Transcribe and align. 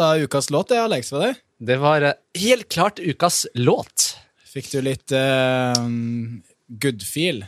da 0.00 0.10
ukas 0.24 0.50
låt, 0.50 0.70
det, 0.72 0.80
Alex. 0.82 1.12
var 1.12 1.26
det? 1.28 1.34
Det 1.70 1.76
var 1.82 2.02
eh, 2.08 2.18
helt 2.40 2.68
klart 2.72 2.98
ukas 3.04 3.44
låt. 3.54 4.10
Fikk 4.50 4.70
du 4.72 4.80
litt 4.82 5.12
uh, 5.14 5.76
good 6.82 7.02
feel? 7.06 7.44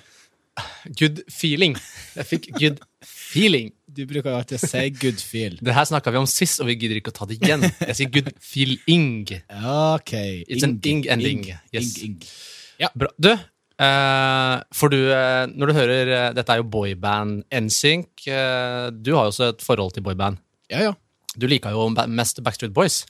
Good 1.01 1.23
feeling. 1.33 1.75
Jeg 2.15 2.27
fikk 2.29 2.51
good 2.61 2.83
feeling. 3.03 3.71
Du 3.93 4.05
bruker 4.09 4.31
jo 4.31 4.37
alltid 4.39 4.59
å 4.61 4.69
si 4.69 4.83
good 5.01 5.21
feel. 5.25 5.57
Det 5.65 5.75
her 5.75 5.89
snakka 5.89 6.13
vi 6.13 6.21
om 6.21 6.29
sist, 6.29 6.61
og 6.63 6.69
vi 6.69 6.77
gidder 6.81 7.01
ikke 7.01 7.11
å 7.13 7.17
ta 7.17 7.27
det 7.29 7.39
igjen. 7.41 7.65
Jeg 7.89 7.97
sier 7.99 8.13
good 8.13 8.29
feeling. 8.45 9.09
Ok. 9.49 10.13
It's 10.47 10.65
an 10.69 10.77
ing 10.85 11.03
ending. 11.11 11.43
Ing, 11.49 11.59
Yes. 11.75 11.97
ing, 12.05 12.21
ing. 12.21 12.91
Bra. 12.99 13.09
Du, 13.17 13.31
uh, 13.33 14.57
for 14.75 14.93
du 14.93 14.99
uh, 15.09 15.45
Når 15.51 15.71
du 15.71 15.75
hører 15.77 16.11
uh, 16.13 16.29
Dette 16.37 16.55
er 16.55 16.61
jo 16.63 16.69
boyband 16.73 17.43
NSYNC. 17.49 18.27
Eh, 18.29 18.87
du 18.93 19.13
har 19.17 19.27
jo 19.29 19.33
også 19.33 19.51
et 19.55 19.65
forhold 19.65 19.97
til 19.97 20.05
boyband. 20.07 20.39
Ja, 20.73 20.89
ja. 20.91 20.93
Du 21.39 21.47
liker 21.49 21.73
jo 21.75 21.87
mest 22.13 22.43
Backstreet 22.45 22.75
Boys. 22.77 23.03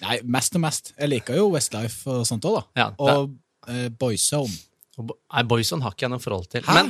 Nei, 0.00 0.18
mest 0.24 0.56
og 0.56 0.62
mest. 0.64 0.92
Jeg 0.96 1.10
liker 1.12 1.36
jo 1.38 1.50
Westlife 1.52 2.08
og 2.10 2.24
sånt 2.28 2.46
òg, 2.48 2.56
da. 2.56 2.62
Ja, 2.80 2.86
og 3.04 3.34
uh, 3.68 3.88
Boyzone. 4.00 4.52
Nei, 5.00 5.42
Boyzone 5.48 5.84
har 5.84 5.94
ikke 5.94 6.06
jeg 6.06 6.12
noe 6.14 6.22
forhold 6.24 6.48
til. 6.52 6.64
Men, 6.72 6.88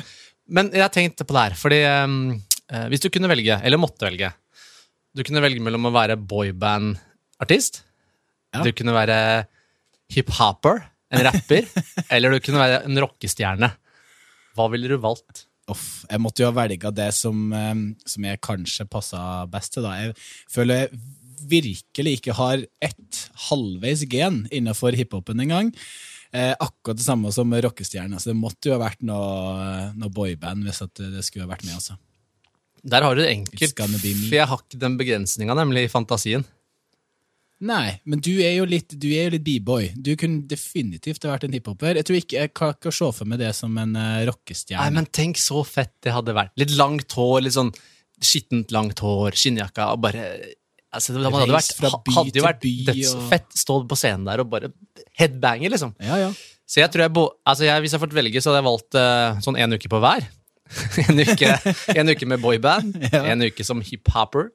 men 0.51 0.71
jeg 0.75 0.93
tenkte 0.95 1.27
på 1.27 1.35
det 1.37 1.43
her, 1.49 1.57
fordi 1.59 1.81
um, 2.07 2.17
hvis 2.91 3.03
du 3.03 3.11
kunne 3.13 3.31
velge, 3.31 3.59
eller 3.67 3.81
måtte 3.83 4.07
velge 4.07 4.31
Du 5.19 5.25
kunne 5.27 5.43
velge 5.43 5.63
mellom 5.63 5.89
å 5.91 5.95
være 5.95 6.15
boyband-artist, 6.23 7.83
Ja. 8.55 8.63
du 8.67 8.71
kunne 8.75 8.95
være 8.95 9.17
hip-hopper, 10.15 10.81
en 11.11 11.25
rapper, 11.27 11.67
eller 12.15 12.35
du 12.35 12.41
kunne 12.43 12.63
være 12.63 12.81
en 12.87 12.99
rockestjerne. 13.03 13.69
Hva 14.59 14.67
ville 14.73 14.91
du 14.91 14.97
valgt? 15.03 15.45
Uff, 15.71 16.05
jeg 16.11 16.23
måtte 16.23 16.43
jo 16.43 16.51
ha 16.51 16.57
velga 16.57 16.93
det 16.95 17.11
som, 17.17 17.49
eh, 17.55 17.75
som 18.07 18.27
jeg 18.27 18.43
kanskje 18.45 18.89
passa 18.91 19.47
best 19.51 19.75
til. 19.75 19.87
da. 19.87 19.97
Jeg 20.01 20.15
føler 20.51 20.85
jeg 20.85 21.01
virkelig 21.51 22.19
ikke 22.19 22.37
har 22.37 22.63
ett 22.85 23.25
halvveis 23.49 24.05
gen 24.11 24.45
innenfor 24.53 24.97
hiphopen 24.99 25.41
engang. 25.41 25.73
Eh, 26.33 26.53
akkurat 26.53 26.99
det 26.99 27.07
samme 27.07 27.33
som 27.35 27.51
rockestjerne. 27.53 28.21
Så 28.21 28.31
det 28.31 28.39
måtte 28.39 28.71
jo 28.71 28.77
ha 28.77 28.85
vært 28.85 29.03
noe, 29.03 29.91
noe 29.99 30.13
boyband 30.15 30.67
hvis 30.67 30.83
det 30.95 31.25
skulle 31.27 31.47
ha 31.47 31.55
vært 31.55 31.65
med. 31.67 31.75
altså. 31.75 31.97
Der 32.87 33.05
har 33.05 33.15
du 33.15 33.21
det 33.23 33.33
enkelt, 33.35 33.75
for 33.77 34.37
jeg 34.39 34.49
har 34.49 34.63
ikke 34.63 34.81
den 34.81 34.97
begrensninga, 34.97 35.57
nemlig 35.59 35.85
i 35.85 35.93
fantasien. 35.93 36.47
Nei, 37.61 37.99
men 38.09 38.23
du 38.25 38.31
er 38.41 38.55
jo 38.57 38.65
litt, 38.65 38.95
du 38.97 39.09
er 39.13 39.27
jo 39.29 39.33
litt 39.35 39.45
b-boy. 39.45 39.91
Du 40.01 40.15
kunne 40.17 40.47
definitivt 40.49 41.27
vært 41.29 41.45
en 41.45 41.53
hiphoper. 41.53 41.99
Jeg 42.01 42.07
tror 42.09 42.17
ikke, 42.17 42.39
jeg 42.41 42.53
kan 42.57 42.73
ikke 42.73 42.93
se 42.97 43.11
for 43.19 43.29
meg 43.29 43.43
det 43.43 43.51
som 43.59 43.75
en 43.83 43.93
uh, 44.01 44.23
rockestjerne. 44.31 44.81
Nei, 44.81 44.95
men 44.97 45.09
tenk 45.13 45.37
så 45.41 45.61
fett 45.69 45.93
det 46.07 46.15
hadde 46.17 46.33
vært. 46.37 46.55
Litt 46.61 46.73
langt 46.79 47.13
hår, 47.19 47.43
litt 47.45 47.57
sånn 47.59 47.73
skittent 48.25 48.73
langt 48.73 49.03
hår, 49.05 49.37
skinnjakka, 49.37 49.91
og 49.93 50.01
bare 50.07 50.25
altså, 50.93 51.13
Det 51.17 51.25
hadde, 51.27 51.53
vært, 51.53 51.85
hadde 52.17 52.41
jo 52.41 52.47
vært 52.47 52.65
dødsfett 52.89 53.53
og- 53.53 53.61
Stå 53.63 53.77
på 53.93 53.97
scenen 54.01 54.25
der 54.29 54.41
og 54.45 54.51
bare 54.53 54.73
headbange, 55.21 55.69
liksom. 55.73 55.93
Ja, 56.01 56.17
ja. 56.25 56.33
Så 56.71 56.81
jeg 56.81 56.93
tror 56.95 57.03
jeg, 57.05 57.13
bo, 57.17 57.27
altså 57.49 57.65
jeg 57.67 57.83
Hvis 57.83 57.93
jeg 57.97 58.01
fått 58.05 58.17
velge, 58.17 58.41
så 58.41 58.53
hadde 58.53 58.61
jeg 58.63 58.69
valgt 58.71 58.99
uh, 59.01 59.41
sånn 59.45 59.61
en 59.61 59.77
uke 59.77 59.89
på 59.93 60.01
hver. 60.01 60.29
en, 61.11 61.19
uke, 61.27 61.55
en 61.99 62.13
uke 62.15 62.27
med 62.31 62.41
boyband, 62.41 62.97
Ja. 63.13 63.25
en 63.35 63.43
uke 63.43 63.65
som 63.67 63.81
hiphoper 63.85 64.49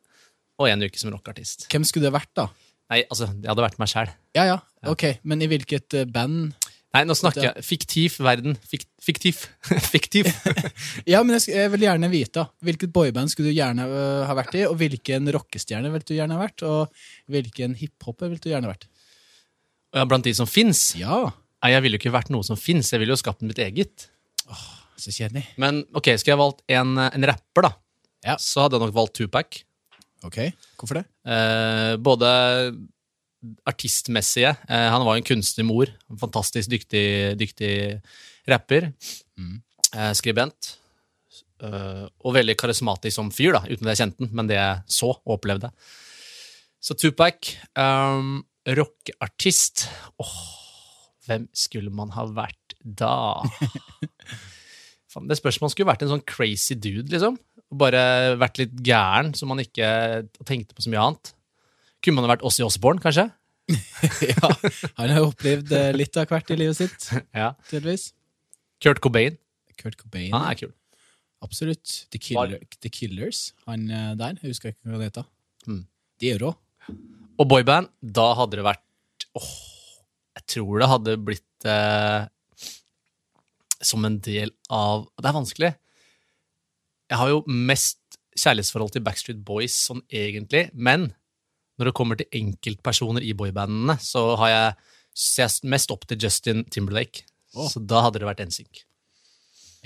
og 0.58 0.70
en 0.72 0.86
uke 0.88 0.98
som 0.98 1.12
rockartist. 1.12 1.66
Hvem 1.70 1.84
skulle 1.86 2.08
det 2.08 2.16
vært, 2.16 2.32
da? 2.38 2.46
Nei, 2.92 3.02
altså, 3.10 3.26
det 3.34 3.50
hadde 3.50 3.64
vært 3.66 3.80
meg 3.82 3.90
sjæl. 3.90 4.12
Ja, 4.38 4.44
ja, 4.52 4.58
ok, 4.92 5.04
Men 5.26 5.42
i 5.42 5.48
hvilket 5.50 5.94
eh, 5.98 6.06
band? 6.06 6.54
Nei, 6.96 7.02
nå 7.10 7.16
snakker 7.18 7.44
jeg 7.50 7.64
fiktiv 7.68 8.14
verden. 8.24 8.54
Fik, 8.72 8.86
fiktiv. 9.04 9.42
fiktiv. 9.94 10.30
Ja, 11.12 11.20
men 11.26 11.36
jeg, 11.36 11.42
sk- 11.44 11.56
jeg 11.58 11.72
vil 11.74 11.84
gjerne 11.84 12.08
vite 12.14 12.38
da. 12.40 12.46
hvilket 12.64 12.94
boyband 12.96 13.34
skulle 13.34 13.52
du 13.52 13.58
gjerne 13.58 13.84
øh, 13.90 14.22
ha 14.30 14.36
vært 14.38 14.56
i, 14.56 14.62
og 14.70 14.78
hvilken 14.80 15.28
rockestjerne 15.36 15.92
vil 15.92 16.06
du 16.08 16.14
gjerne 16.16 16.38
ha 16.38 16.46
vært, 16.46 16.64
og 16.64 16.94
hvilken 17.34 17.76
hiphopper 17.82 18.32
vil 18.32 18.40
du 18.40 18.48
gjerne 18.54 18.70
ha 18.70 18.76
vært. 18.76 18.88
Og 19.92 20.00
ja, 20.00 20.06
blant 20.08 20.30
de 20.30 20.34
som 20.38 20.48
fins. 20.48 20.86
Ja, 21.00 21.26
Nei, 21.66 21.72
jeg 21.74 21.82
ville 21.84 21.98
jo 21.98 22.04
ikke 22.06 22.14
vært 22.14 22.30
noe 22.30 22.46
som 22.46 22.58
fins. 22.60 22.92
Jeg 22.94 23.02
ville 23.02 23.16
jo 23.16 23.18
skapt 23.20 23.42
mitt 23.42 23.58
eget. 23.64 24.08
så 25.02 25.10
kjedelig. 25.12 25.48
Men 25.58 25.82
ok, 25.98 26.12
skulle 26.22 26.36
jeg 26.36 26.42
valgt 26.46 26.62
en, 26.70 26.96
en 27.10 27.26
rapper, 27.32 27.66
da, 27.66 27.72
Ja. 28.28 28.36
så 28.40 28.62
hadde 28.68 28.78
jeg 28.78 28.86
nok 28.86 28.94
valgt 28.96 29.16
Tupac. 29.18 29.64
Ok, 30.26 30.40
hvorfor 30.80 31.02
det? 31.02 31.06
Eh, 31.30 31.96
både 32.02 32.30
artistmessige 33.70 34.56
eh, 34.70 34.88
Han 34.90 35.06
var 35.06 35.20
en 35.20 35.28
kunstig 35.28 35.66
mor. 35.68 35.92
En 36.10 36.22
fantastisk 36.22 36.72
dyktig, 36.72 37.06
dyktig 37.40 37.76
rapper. 38.50 38.90
Eh, 39.96 40.12
skribent. 40.18 40.74
Eh, 41.64 42.04
og 42.26 42.36
veldig 42.36 42.58
karismatisk 42.60 43.16
som 43.16 43.32
fyr, 43.34 43.56
da, 43.56 43.64
uten 43.70 43.88
at 43.88 43.94
jeg 43.94 44.04
kjente 44.04 44.24
den, 44.24 44.34
men 44.36 44.50
det 44.50 44.58
jeg 44.58 44.98
så 44.98 45.14
og 45.16 45.38
opplevde. 45.38 45.72
Så 46.84 46.98
Tupac. 47.00 47.56
Um, 47.78 48.44
Rockeartist. 48.66 49.86
Åh, 50.22 50.36
hvem 51.26 51.48
skulle 51.54 51.94
man 51.94 52.12
ha 52.18 52.26
vært 52.30 52.76
da? 52.82 53.42
Fan, 55.12 55.30
det 55.30 55.38
spørs 55.40 55.62
om 55.62 55.68
man 55.68 55.74
skulle 55.74 55.90
vært 55.90 56.06
en 56.06 56.16
sånn 56.16 56.26
crazy 56.28 56.76
dude, 56.78 57.08
liksom. 57.14 57.38
Og 57.76 57.80
bare 57.82 58.02
vært 58.40 58.62
litt 58.62 58.76
gæren, 58.88 59.34
så 59.36 59.48
man 59.50 59.60
ikke 59.60 59.88
tenkte 60.48 60.76
på 60.78 60.86
så 60.86 60.92
mye 60.94 61.02
annet. 61.04 61.34
Kunne 62.06 62.22
man 62.22 62.30
vært 62.32 62.46
i 62.48 62.64
Osborne, 62.64 63.02
kanskje? 63.04 63.28
ja, 64.30 64.50
han 65.02 65.10
har 65.12 65.18
jo 65.20 65.32
opplevd 65.32 65.72
eh, 65.76 65.90
litt 65.98 66.16
av 66.22 66.30
hvert 66.30 66.52
i 66.54 66.58
livet 66.60 66.78
sitt, 66.78 67.08
Ja. 67.42 67.50
tydeligvis. 67.68 68.12
Kurt 68.84 69.02
Cobain. 69.04 69.36
Kurt 69.76 69.98
Cobain. 70.00 70.30
Han 70.32 70.46
er 70.52 70.60
kul. 70.60 70.72
Absolutt. 71.44 72.06
The, 72.14 72.22
Killer, 72.22 72.62
The 72.80 72.92
Killers, 72.94 73.50
han 73.68 73.90
eh, 73.92 74.12
der. 74.22 74.38
Jeg 74.40 74.54
husker 74.54 74.72
ikke 74.72 74.94
hva 74.94 75.02
det 75.02 75.10
heter. 75.10 75.28
Mm. 75.68 75.82
De 76.22 76.32
er 76.32 76.40
rå. 76.46 76.54
Og 77.42 77.50
boyband, 77.52 77.90
da 78.00 78.30
hadde 78.40 78.62
det 78.62 78.68
vært 78.70 79.26
Åh, 79.36 79.50
jeg 80.38 80.46
tror 80.54 80.80
det 80.80 80.88
hadde 80.88 81.18
blitt 81.28 81.66
eh, 81.68 82.30
som 83.84 84.06
en 84.08 84.16
del 84.24 84.54
av 84.72 85.10
Det 85.20 85.28
er 85.28 85.36
vanskelig. 85.36 85.72
Jeg 87.12 87.18
har 87.22 87.30
jo 87.30 87.44
mest 87.48 88.00
kjærlighetsforhold 88.36 88.92
til 88.96 89.04
Backstreet 89.06 89.44
Boys 89.46 89.76
sånn 89.88 90.02
egentlig, 90.12 90.68
men 90.74 91.12
når 91.80 91.90
det 91.90 91.94
kommer 91.98 92.16
til 92.20 92.28
enkeltpersoner 92.40 93.24
i 93.24 93.34
boybandene, 93.38 93.98
så 94.02 94.36
har 94.40 94.50
jeg 94.50 94.76
ser 95.16 95.48
jeg 95.48 95.70
mest 95.72 95.92
opp 95.92 96.06
til 96.10 96.18
Justin 96.20 96.64
Timberlake. 96.72 97.24
Oh. 97.56 97.68
Så 97.72 97.80
da 97.88 98.02
hadde 98.04 98.20
det 98.20 98.28
vært 98.28 98.42
NSYNC. 98.48 98.82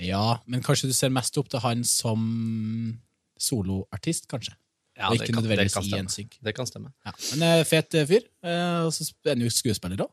Ja, 0.02 0.38
men 0.46 0.62
kanskje 0.64 0.88
du 0.90 0.94
ser 0.96 1.12
mest 1.12 1.36
opp 1.38 1.50
til 1.52 1.60
han 1.62 1.84
som 1.86 2.98
soloartist, 3.40 4.26
kanskje. 4.30 4.54
Ja, 4.96 5.08
det 5.10 5.26
kan- 5.32 5.42
det 5.42 5.72
kan 5.72 5.82
stemme. 5.82 6.28
Det 6.42 6.54
kan 6.54 6.66
stemme. 6.66 6.92
Ja. 7.06 7.12
Men 7.36 7.42
eh, 7.60 7.64
fet 7.64 7.94
eh, 7.94 8.06
fyr. 8.06 8.24
eh, 8.42 8.80
Og 8.84 8.92
så 8.92 9.12
er 9.24 9.30
han 9.34 9.40
jo 9.40 9.48
skuespiller 9.48 9.96
òg. 9.96 10.10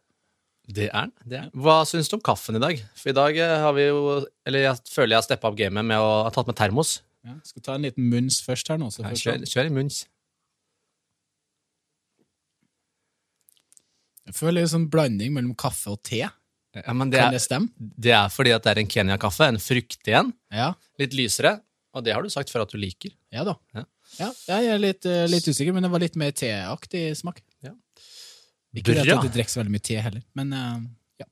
Det 0.69 0.89
er 0.93 1.07
den. 1.25 1.49
Hva 1.55 1.85
syns 1.87 2.09
du 2.09 2.15
om 2.17 2.21
kaffen 2.21 2.55
i 2.57 2.59
dag? 2.59 2.81
For 2.95 3.09
i 3.09 3.13
dag 3.13 3.37
har 3.37 3.71
vi 3.73 3.87
jo 3.87 4.25
Eller 4.45 4.59
jeg 4.59 4.75
føler 4.91 5.15
jeg 5.15 5.17
har 5.17 5.21
steppa 5.23 5.47
opp 5.47 5.55
gamet 5.57 5.85
med 5.85 5.97
å 5.97 6.23
ha 6.23 6.29
tatt 6.29 6.45
med 6.47 6.55
termos. 6.57 7.01
Ja, 7.27 7.35
skal 7.43 7.63
ta 7.65 7.75
en 7.75 7.83
liten 7.87 8.07
munns 8.11 8.39
først 8.45 8.69
her 8.71 8.79
nå. 8.79 8.87
Så 8.93 9.03
Ja, 9.03 9.11
Kjør, 9.11 9.43
kjør 9.51 9.69
i 9.69 9.73
munns. 9.75 10.05
Jeg 14.27 14.35
føler 14.35 14.63
er 14.65 14.71
sånn 14.71 14.89
blanding 14.91 15.31
mellom 15.35 15.55
kaffe 15.59 15.93
og 15.93 16.01
te. 16.07 16.25
Ja, 16.77 16.93
men 16.93 17.09
det 17.09 17.21
Kan 17.21 17.33
det 17.33 17.41
stemme? 17.41 17.69
det 17.79 18.11
er 18.13 18.27
fordi 18.29 18.51
at 18.53 18.65
det 18.65 18.73
er 18.73 18.81
en 18.83 18.89
Kenya-kaffe. 18.91 19.47
En 19.47 19.59
fruktig 19.61 20.13
en. 20.13 20.33
Ja. 20.53 20.73
Litt 20.99 21.15
lysere. 21.17 21.57
Og 21.95 22.03
det 22.05 22.13
har 22.13 22.21
du 22.21 22.29
sagt 22.29 22.51
før 22.53 22.65
at 22.65 22.73
du 22.73 22.77
liker. 22.77 23.13
Ja 23.33 23.43
da. 23.47 23.55
Ja. 23.73 23.85
Ja, 24.19 24.27
jeg 24.47 24.67
er 24.71 24.79
litt, 24.79 25.05
eh, 25.05 25.25
litt 25.27 25.47
usikker, 25.47 25.73
men 25.75 25.83
det 25.83 25.91
var 25.91 25.99
litt 26.03 26.15
mer 26.19 26.31
teaktig 26.31 27.09
smak. 27.17 27.41
Ja. 27.65 27.73
Ikke 28.75 28.93
Bra. 28.93 29.17
at 29.17 29.25
du 29.25 29.31
drikker 29.33 29.51
så 29.51 29.59
veldig 29.63 29.73
mye 29.73 29.83
te 29.83 29.97
heller, 29.99 30.21
men 30.37 30.53
uh, 30.53 30.77
ja. 31.19 31.27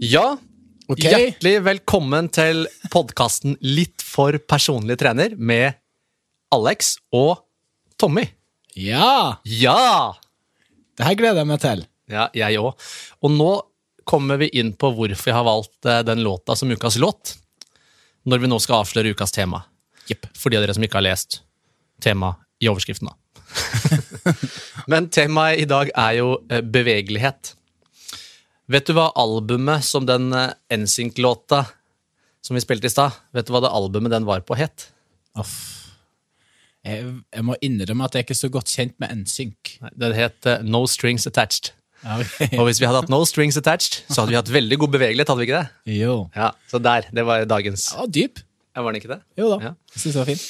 Ja, 0.00 0.24
Ok. 0.88 1.02
hjertelig 1.04 1.58
velkommen 1.66 2.30
til 2.32 2.62
podkasten 2.88 3.58
Litt 3.60 4.00
for 4.00 4.32
personlig 4.48 4.94
trener 4.96 5.34
med 5.36 5.76
Alex 6.54 6.94
og 7.12 7.42
Tommy. 8.00 8.22
Ja! 8.72 9.36
Ja! 9.44 10.14
Det 10.96 11.04
her 11.04 11.18
gleder 11.20 11.42
jeg 11.42 11.50
meg 11.50 11.60
til. 11.60 11.82
Ja, 12.08 12.30
jeg 12.32 12.56
òg. 12.62 12.88
Og 13.20 13.34
nå 13.34 13.50
kommer 14.08 14.40
vi 14.40 14.48
inn 14.56 14.72
på 14.80 14.88
hvorfor 14.96 15.28
jeg 15.28 15.36
har 15.36 15.44
valgt 15.44 15.90
eh, 15.92 16.00
den 16.08 16.24
låta 16.24 16.56
som 16.56 16.72
ukas 16.72 16.96
låt. 16.96 17.34
Når 18.24 18.46
vi 18.46 18.48
nå 18.48 18.56
skal 18.64 18.80
avsløre 18.80 19.12
ukas 19.12 19.36
tema. 19.36 19.66
Yep. 20.08 20.30
For 20.40 20.48
de 20.48 20.56
av 20.56 20.64
dere 20.64 20.78
som 20.78 20.88
ikke 20.88 21.02
har 21.02 21.08
lest 21.10 21.42
temaet 22.00 22.40
i 22.64 22.72
overskriften, 22.72 23.12
da. 23.12 23.20
Men 24.90 25.12
temaet 25.12 25.60
i 25.60 25.68
dag 25.68 25.92
er 25.92 26.16
jo 26.22 26.32
eh, 26.48 26.64
bevegelighet. 26.64 27.57
Vet 28.68 28.88
du 28.88 28.92
hva 28.96 29.08
albumet 29.16 29.84
som 29.86 30.04
den 30.08 30.28
eh, 30.36 30.52
NSYNC-låta 30.76 31.64
som 32.44 32.56
vi 32.56 32.62
spilte 32.62 32.88
i 32.88 32.92
stad, 32.92 33.16
vet 33.34 33.48
du 33.48 33.52
hva 33.54 33.62
det 33.64 33.72
albumet 33.74 34.12
den 34.12 34.26
var 34.28 34.44
på, 34.46 34.56
het? 34.58 34.90
Uff. 35.40 35.56
Jeg, 36.86 37.02
jeg 37.34 37.44
må 37.44 37.56
innrømme 37.64 38.06
at 38.06 38.14
jeg 38.14 38.22
er 38.22 38.26
ikke 38.28 38.36
så 38.38 38.50
godt 38.52 38.70
kjent 38.72 38.94
med 39.02 39.24
NSYNC. 39.24 39.74
Den 39.98 40.14
het 40.16 40.48
eh, 40.48 40.62
No 40.64 40.84
Strings 40.88 41.26
Attached. 41.28 41.72
Okay. 41.98 42.52
Og 42.60 42.68
hvis 42.68 42.78
vi 42.78 42.86
hadde 42.86 43.00
hatt 43.02 43.10
No 43.10 43.18
Strings 43.26 43.58
Attached, 43.58 44.02
så 44.06 44.20
hadde 44.22 44.30
vi 44.32 44.38
hatt 44.38 44.52
veldig 44.54 44.78
god 44.84 44.92
bevegelighet, 44.94 45.32
hadde 45.32 45.42
vi 45.42 45.48
ikke 45.48 45.62
det? 45.64 45.94
Jo. 45.98 46.14
Ja, 46.36 46.52
Så 46.70 46.80
der. 46.82 47.08
Det 47.12 47.24
var 47.26 47.44
dagens. 47.50 47.88
Ja, 47.96 48.06
dyp. 48.06 48.42
Ja, 48.76 48.84
var 48.84 48.94
den 48.94 49.00
ikke 49.02 49.10
det? 49.16 49.22
Jo 49.40 49.48
da. 49.56 49.58
Ja. 49.70 49.72
Jeg 49.96 50.04
synes 50.04 50.12
det 50.14 50.20
var 50.20 50.28
fint. 50.28 50.44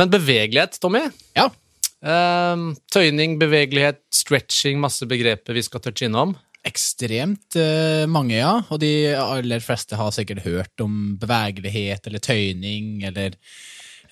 Men 0.00 0.12
bevegelighet, 0.14 0.78
Tommy? 0.80 1.02
Ja. 1.36 1.50
Um, 2.00 2.70
tøyning, 2.94 3.34
bevegelighet, 3.42 4.00
stretching, 4.14 4.78
masse 4.80 5.04
begreper 5.10 5.58
vi 5.58 5.66
skal 5.66 5.82
touche 5.84 6.08
innom. 6.08 6.32
Ekstremt 6.66 7.56
eh, 7.56 8.06
mange, 8.10 8.36
ja. 8.36 8.58
Og 8.68 8.80
de 8.82 9.12
aller 9.16 9.62
fleste 9.64 9.96
har 9.96 10.12
sikkert 10.14 10.44
hørt 10.44 10.82
om 10.84 11.16
bevegelighet 11.20 12.08
eller 12.08 12.22
tøyning 12.24 13.04
eller 13.08 13.38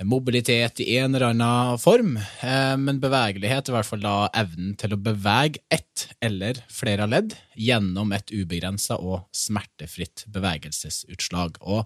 mobilitet 0.06 0.80
i 0.80 0.96
en 0.96 1.14
eller 1.14 1.32
annen 1.32 1.80
form. 1.82 2.14
Eh, 2.16 2.76
men 2.80 3.02
bevegelighet 3.02 3.68
er 3.68 3.74
i 3.74 3.76
hvert 3.76 3.90
fall 3.90 4.04
da 4.04 4.16
evnen 4.32 4.76
til 4.80 4.94
å 4.94 5.00
bevege 5.02 5.60
ett 5.74 6.06
eller 6.24 6.62
flere 6.72 7.08
ledd 7.10 7.34
gjennom 7.58 8.14
et 8.16 8.32
ubegrensa 8.32 9.00
og 9.02 9.26
smertefritt 9.34 10.24
bevegelsesutslag. 10.32 11.60
Og 11.66 11.84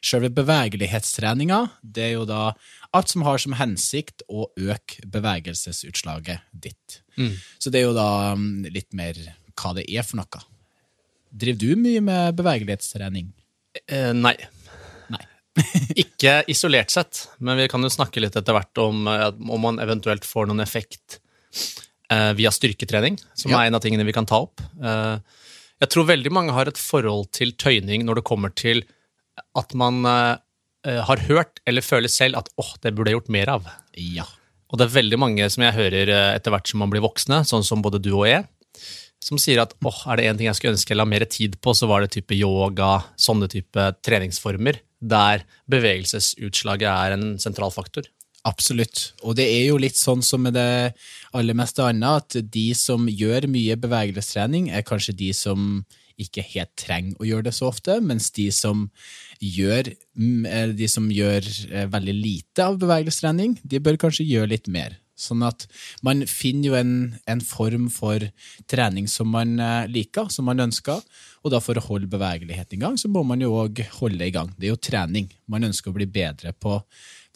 Sjølve 0.00 0.30
bevegelighetstreninga, 0.32 1.58
det 1.84 2.06
er 2.06 2.14
jo 2.14 2.22
da 2.24 2.54
alt 2.96 3.10
som 3.12 3.24
har 3.26 3.40
som 3.42 3.52
hensikt 3.58 4.24
å 4.32 4.46
øke 4.56 5.04
bevegelsesutslaget 5.12 6.46
ditt. 6.56 7.02
Så 7.60 7.68
det 7.68 7.82
er 7.82 7.90
jo 7.90 7.96
da 7.96 8.32
mm, 8.32 8.70
litt 8.72 8.96
mer 8.96 9.18
hva 9.60 9.74
det 9.76 9.86
er 9.92 10.06
for 10.06 10.20
noe. 10.20 10.42
Driver 11.30 11.60
du 11.62 11.76
mye 11.78 12.00
med 12.02 12.34
bevegelighetstrening? 12.40 13.28
Eh, 13.86 14.10
nei. 14.16 14.34
Nei. 15.12 15.22
Ikke 16.02 16.40
isolert 16.50 16.90
sett, 16.90 17.24
men 17.38 17.58
vi 17.60 17.68
kan 17.70 17.82
jo 17.86 17.90
snakke 17.92 18.22
litt 18.22 18.36
etter 18.38 18.56
hvert 18.56 18.80
om, 18.82 19.04
eh, 19.10 19.28
om 19.30 19.60
man 19.68 19.78
eventuelt 19.82 20.26
får 20.26 20.48
noen 20.50 20.64
effekt 20.64 21.20
eh, 22.10 22.32
via 22.38 22.50
styrketrening, 22.54 23.20
som 23.38 23.52
Ja. 23.52 23.60
er 23.62 23.70
en 23.70 23.78
av 23.78 23.84
tingene 23.84 24.06
vi 24.08 24.12
kan 24.16 24.26
ta 24.26 24.40
opp. 24.48 24.60
Eh, 24.82 25.18
jeg 25.80 25.88
tror 25.94 26.08
veldig 26.10 26.32
mange 26.34 26.52
har 26.56 26.68
et 26.68 26.76
forhold 26.80 27.30
til 27.32 27.52
tøyning 27.52 28.02
når 28.04 28.20
det 28.20 28.26
kommer 28.28 28.50
til 28.54 28.82
at 29.56 29.72
man 29.78 30.02
eh, 30.04 30.34
eh, 30.90 30.98
har 31.06 31.22
hørt 31.30 31.62
eller 31.66 31.80
føler 31.86 32.10
selv 32.12 32.36
at 32.42 32.50
åh, 32.60 32.74
det 32.82 32.92
burde 32.96 33.12
jeg 33.12 33.20
gjort 33.20 33.32
mer 33.38 33.54
av. 33.54 33.70
Ja. 33.96 34.26
Og 34.70 34.78
det 34.78 34.86
er 34.88 34.96
veldig 34.98 35.18
mange 35.18 35.46
som 35.50 35.62
jeg 35.64 35.74
hører 35.78 36.10
etter 36.36 36.52
hvert 36.54 36.68
som 36.70 36.78
man 36.82 36.90
blir 36.92 37.02
voksne, 37.02 37.40
sånn 37.48 37.64
som 37.66 37.80
både 37.82 37.98
du 38.02 38.12
og 38.14 38.26
jeg, 38.28 38.44
som 39.20 39.40
sier 39.40 39.60
at 39.62 39.74
åh, 39.84 39.98
er 40.10 40.18
det 40.18 40.28
én 40.28 40.38
ting 40.38 40.48
jeg 40.48 40.58
skulle 40.58 40.76
ønske 40.76 40.94
jeg 40.94 41.00
la 41.00 41.08
mer 41.08 41.26
tid 41.28 41.58
på, 41.60 41.74
så 41.76 41.88
var 41.90 42.04
det 42.04 42.14
type 42.14 42.36
yoga, 42.36 43.02
sånne 43.20 43.50
type 43.52 43.90
treningsformer, 44.06 44.80
der 45.00 45.44
bevegelsesutslaget 45.70 46.88
er 46.88 47.16
en 47.16 47.36
sentral 47.42 47.72
faktor. 47.74 48.08
Absolutt. 48.48 49.10
Og 49.20 49.36
det 49.36 49.44
er 49.52 49.66
jo 49.68 49.80
litt 49.80 49.98
sånn 50.00 50.22
som 50.24 50.40
med 50.46 50.56
det 50.56 50.94
aller 51.36 51.56
meste 51.56 51.84
annet, 51.84 52.24
at 52.24 52.52
de 52.52 52.70
som 52.78 53.04
gjør 53.08 53.48
mye 53.52 53.76
bevegelsestrening, 53.80 54.70
er 54.72 54.86
kanskje 54.86 55.16
de 55.16 55.32
som 55.36 55.82
ikke 56.20 56.44
helt 56.52 56.72
trenger 56.80 57.20
å 57.20 57.28
gjøre 57.28 57.48
det 57.48 57.54
så 57.56 57.68
ofte, 57.70 57.96
mens 58.04 58.28
de 58.36 58.48
som 58.52 58.86
gjør, 59.40 59.92
mm, 60.16 60.46
eh, 60.48 60.72
de 60.76 60.88
som 60.88 61.06
gjør 61.12 61.46
eh, 61.70 61.86
veldig 61.92 62.16
lite 62.16 62.64
av 62.64 62.80
bevegelsestrening, 62.80 63.58
de 63.64 63.80
bør 63.80 64.00
kanskje 64.00 64.28
gjøre 64.28 64.52
litt 64.54 64.68
mer. 64.72 64.98
Sånn 65.20 65.44
at 65.44 65.66
man 66.06 66.24
finner 66.28 66.70
jo 66.70 66.76
en, 66.78 66.94
en 67.28 67.42
form 67.44 67.88
for 67.92 68.24
trening 68.70 69.08
som 69.10 69.28
man 69.34 69.58
eh, 69.60 69.88
liker, 69.92 70.30
som 70.32 70.48
man 70.48 70.62
ønsker, 70.64 71.02
og 71.44 71.52
da 71.52 71.60
for 71.62 71.76
å 71.76 71.84
holde 71.84 72.08
bevegeligheten 72.10 72.78
i 72.78 72.82
gang, 72.82 72.96
så 73.00 73.10
må 73.12 73.22
man 73.26 73.42
jo 73.44 73.52
òg 73.62 73.82
holde 73.98 74.26
i 74.26 74.34
gang. 74.34 74.52
Det 74.56 74.68
er 74.68 74.74
jo 74.74 74.80
trening. 74.80 75.28
Man 75.50 75.68
ønsker 75.68 75.92
å 75.92 75.96
bli 75.96 76.08
bedre 76.10 76.54
på, 76.56 76.78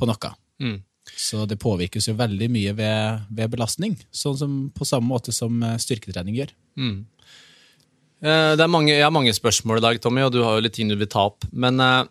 på 0.00 0.08
noe. 0.08 0.32
Mm. 0.64 0.78
Så 1.14 1.44
det 1.48 1.60
påvirkes 1.60 2.08
jo 2.08 2.16
veldig 2.16 2.48
mye 2.52 2.72
ved, 2.76 3.26
ved 3.28 3.52
belastning, 3.52 3.98
sånn 4.08 4.38
som 4.40 4.54
på 4.74 4.88
samme 4.88 5.10
måte 5.10 5.34
som 5.36 5.60
eh, 5.62 5.80
styrketrening 5.80 6.40
gjør. 6.40 6.54
Mm. 6.80 7.02
Det 8.24 8.62
er 8.64 8.70
mange, 8.72 8.94
jeg 8.94 9.04
har 9.04 9.12
mange 9.12 9.34
spørsmål 9.36 9.82
i 9.82 9.84
dag, 9.84 9.98
Tommy, 10.00 10.22
og 10.24 10.30
du 10.32 10.38
har 10.40 10.54
jo 10.56 10.62
litt 10.64 10.72
ting 10.72 10.88
du 10.88 10.96
vil 10.96 11.10
ta 11.12 11.26
opp. 11.28 11.44
Men 11.52 11.76
eh, 11.84 12.06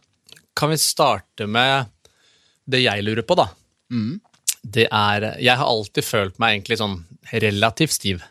kan 0.53 0.69
vi 0.69 0.77
starte 0.77 1.47
med 1.49 1.89
det 2.69 2.83
jeg 2.83 3.05
lurer 3.05 3.25
på, 3.25 3.37
da? 3.39 3.47
Det 4.63 4.87
er 4.87 5.25
Jeg 5.43 5.59
har 5.59 5.67
alltid 5.67 6.05
følt 6.07 6.39
meg 6.39 6.55
egentlig 6.55 6.79
sånn 6.79 7.01
relativt 7.33 7.95
stiv 7.95 8.23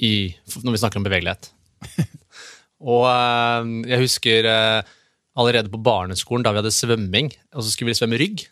i, 0.00 0.32
når 0.64 0.74
vi 0.74 0.80
snakker 0.80 1.00
om 1.00 1.04
bevegelighet. 1.04 1.50
og 2.92 3.04
eh, 3.08 3.72
jeg 3.92 4.04
husker 4.04 4.48
eh, 4.48 4.94
allerede 5.40 5.72
på 5.72 5.80
barneskolen, 5.84 6.44
da 6.44 6.54
vi 6.54 6.62
hadde 6.62 6.72
svømming, 6.72 7.28
og 7.52 7.64
så 7.64 7.72
skulle 7.72 7.92
vi 7.92 7.98
svømme 8.00 8.20
rygg. 8.20 8.46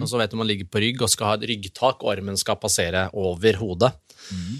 Og 0.00 0.10
så 0.10 0.18
vet 0.20 0.32
du 0.32 0.36
man 0.36 0.48
ligger 0.48 0.68
på 0.68 0.82
rygg 0.82 1.00
og 1.00 1.08
skal 1.12 1.30
ha 1.30 1.36
et 1.38 1.46
ryggtak, 1.48 2.02
og 2.02 2.12
armen 2.12 2.36
skal 2.38 2.58
passere 2.60 3.06
over 3.16 3.56
hodet. 3.60 3.94
Mm. 4.30 4.58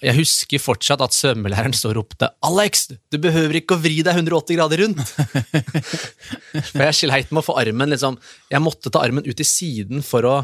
Jeg 0.00 0.16
husker 0.16 0.62
fortsatt 0.62 1.02
at 1.04 1.12
svømmelæreren 1.12 1.74
står 1.76 1.92
og 1.92 1.98
ropte 1.98 2.30
'Alex, 2.40 2.86
du 3.12 3.18
behøver 3.20 3.58
ikke 3.58 3.76
å 3.76 3.82
vri 3.82 3.98
deg 4.00 4.16
180 4.16 4.56
grader 4.56 4.80
rundt'. 4.80 5.02
For 6.72 6.84
jeg 6.86 6.96
sleit 6.96 7.28
med 7.28 7.42
å 7.42 7.44
få 7.44 7.58
armen 7.60 7.92
liksom 7.92 8.16
Jeg 8.48 8.64
måtte 8.64 8.88
ta 8.88 9.02
armen 9.04 9.26
ut 9.28 9.42
i 9.42 9.44
siden 9.44 10.00
for 10.00 10.24
å, 10.24 10.36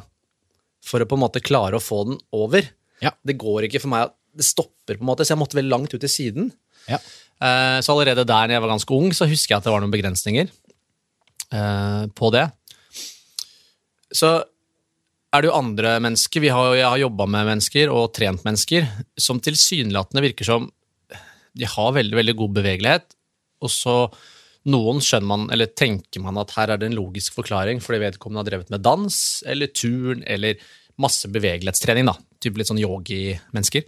for 0.82 1.02
å 1.02 1.08
på 1.08 1.18
en 1.18 1.22
måte 1.24 1.42
klare 1.44 1.78
å 1.78 1.82
få 1.82 2.02
den 2.08 2.18
over. 2.34 2.66
Ja. 3.02 3.12
Det 3.26 3.38
går 3.40 3.68
ikke 3.68 3.80
for 3.82 3.92
meg 3.94 4.08
at 4.10 4.18
Det 4.32 4.46
stopper, 4.48 4.96
på 4.96 5.02
en 5.04 5.10
måte, 5.10 5.26
så 5.28 5.34
jeg 5.34 5.40
måtte 5.42 5.58
veldig 5.58 5.68
langt 5.74 5.92
ut 5.92 6.04
i 6.06 6.08
siden. 6.08 6.46
Ja. 6.88 6.96
Eh, 6.96 7.80
Så 7.84 7.92
allerede 7.92 8.24
der 8.24 8.46
når 8.48 8.54
jeg 8.56 8.62
var 8.64 8.70
ganske 8.72 8.94
ung, 8.96 9.10
så 9.12 9.26
husker 9.28 9.52
jeg 9.52 9.58
at 9.60 9.66
det 9.66 9.72
var 9.74 9.82
noen 9.84 9.92
begrensninger 9.92 10.48
eh, 11.52 12.06
på 12.16 12.30
det. 12.32 12.46
Så 14.08 14.30
er 15.32 15.42
det 15.44 15.50
jo 15.50 15.56
andre 15.58 15.98
mennesker, 16.00 16.40
vi 16.40 16.48
har, 16.52 16.74
jeg 16.76 16.88
har 16.88 17.02
jobba 17.02 17.26
med 17.28 17.50
mennesker 17.50 17.92
og 17.92 18.14
trent 18.16 18.40
mennesker, 18.44 18.88
som 19.20 19.40
tilsynelatende 19.40 20.24
virker 20.24 20.48
som 20.48 20.70
de 21.52 21.68
har 21.68 21.92
veldig, 21.92 22.16
veldig 22.16 22.34
god 22.40 22.56
bevegelighet, 22.56 23.14
og 23.60 23.68
så 23.72 23.96
noen 24.70 25.02
skjønner 25.02 25.28
man, 25.28 25.48
eller 25.54 25.70
tenker 25.78 26.22
man 26.22 26.38
at 26.42 26.54
her 26.56 26.70
er 26.70 26.80
det 26.80 26.90
en 26.90 26.98
logisk 26.98 27.34
forklaring, 27.38 27.80
fordi 27.82 28.04
vedkommende 28.04 28.44
har 28.44 28.50
drevet 28.50 28.72
med 28.72 28.84
dans, 28.84 29.16
eller 29.48 29.72
turn, 29.74 30.22
eller 30.30 30.60
masse 31.02 31.30
bevegelighetstrening, 31.32 32.06
da. 32.06 32.14
Typ 32.42 32.58
litt 32.58 32.70
sånn 32.70 32.82
yogi-mennesker. 32.82 33.86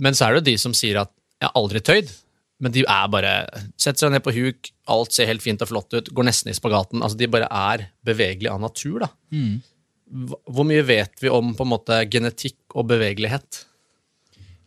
Men 0.00 0.16
så 0.16 0.26
er 0.26 0.32
det 0.32 0.40
jo 0.40 0.48
de 0.50 0.56
som 0.62 0.76
sier 0.76 1.02
at 1.02 1.12
jeg 1.40 1.48
har 1.48 1.60
aldri 1.60 1.82
tøyd, 1.84 2.12
men 2.60 2.74
de 2.74 2.82
er 2.84 3.08
bare 3.08 3.32
Setter 3.80 4.04
seg 4.04 4.12
ned 4.12 4.24
på 4.24 4.34
huk, 4.36 4.70
alt 4.92 5.14
ser 5.16 5.28
helt 5.30 5.44
fint 5.44 5.62
og 5.64 5.70
flott 5.70 5.96
ut, 5.96 6.10
går 6.12 6.28
nesten 6.28 6.52
i 6.52 6.56
spagaten. 6.56 7.00
Altså, 7.00 7.16
de 7.16 7.30
bare 7.32 7.48
er 7.48 7.88
bevegelige 8.06 8.52
av 8.52 8.60
natur, 8.62 9.06
da. 9.06 9.10
Mm. 9.32 9.60
Hvor 10.44 10.66
mye 10.68 10.84
vet 10.84 11.22
vi 11.22 11.32
om 11.32 11.54
på 11.56 11.64
en 11.64 11.72
måte 11.72 12.00
genetikk 12.10 12.58
og 12.74 12.88
bevegelighet? 12.90 13.64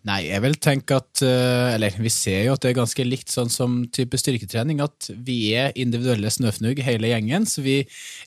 Nei, 0.07 0.19
jeg 0.27 0.43
vil 0.43 0.57
tenke 0.59 0.97
at 0.99 1.21
eh, 1.23 1.69
Eller 1.77 1.95
vi 1.95 2.11
ser 2.11 2.41
jo 2.47 2.57
at 2.57 2.63
det 2.63 2.73
er 2.73 2.81
ganske 2.81 3.05
likt 3.07 3.31
sånn 3.31 3.51
som 3.51 3.83
type 3.95 4.19
styrketrening, 4.19 4.81
at 4.83 5.09
vi 5.15 5.53
er 5.55 5.71
individuelle 5.79 6.31
snøfnugg 6.33 6.81
hele 6.83 7.13
gjengen, 7.13 7.47
så 7.47 7.63
vi, 7.63 7.79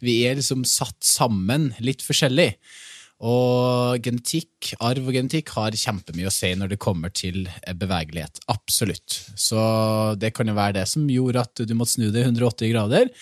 vi 0.05 0.23
er 0.29 0.39
liksom 0.41 0.65
satt 0.69 0.99
sammen 1.05 1.71
litt 1.85 2.05
forskjellig. 2.05 2.55
Og 3.25 3.97
genetikk, 4.05 4.75
arv 4.85 5.07
og 5.09 5.15
genetikk 5.17 5.53
har 5.57 5.77
kjempemye 5.77 6.29
å 6.29 6.33
si 6.35 6.51
når 6.57 6.75
det 6.75 6.81
kommer 6.85 7.13
til 7.17 7.47
bevegelighet. 7.81 8.43
Absolutt. 8.53 9.23
Så 9.41 9.61
det 10.21 10.35
kan 10.37 10.49
jo 10.49 10.57
være 10.57 10.83
det 10.83 10.89
som 10.91 11.09
gjorde 11.09 11.45
at 11.47 11.65
du 11.65 11.73
måtte 11.77 11.95
snu 11.97 12.11
deg 12.11 12.27
180 12.27 12.73
grader. 12.75 13.13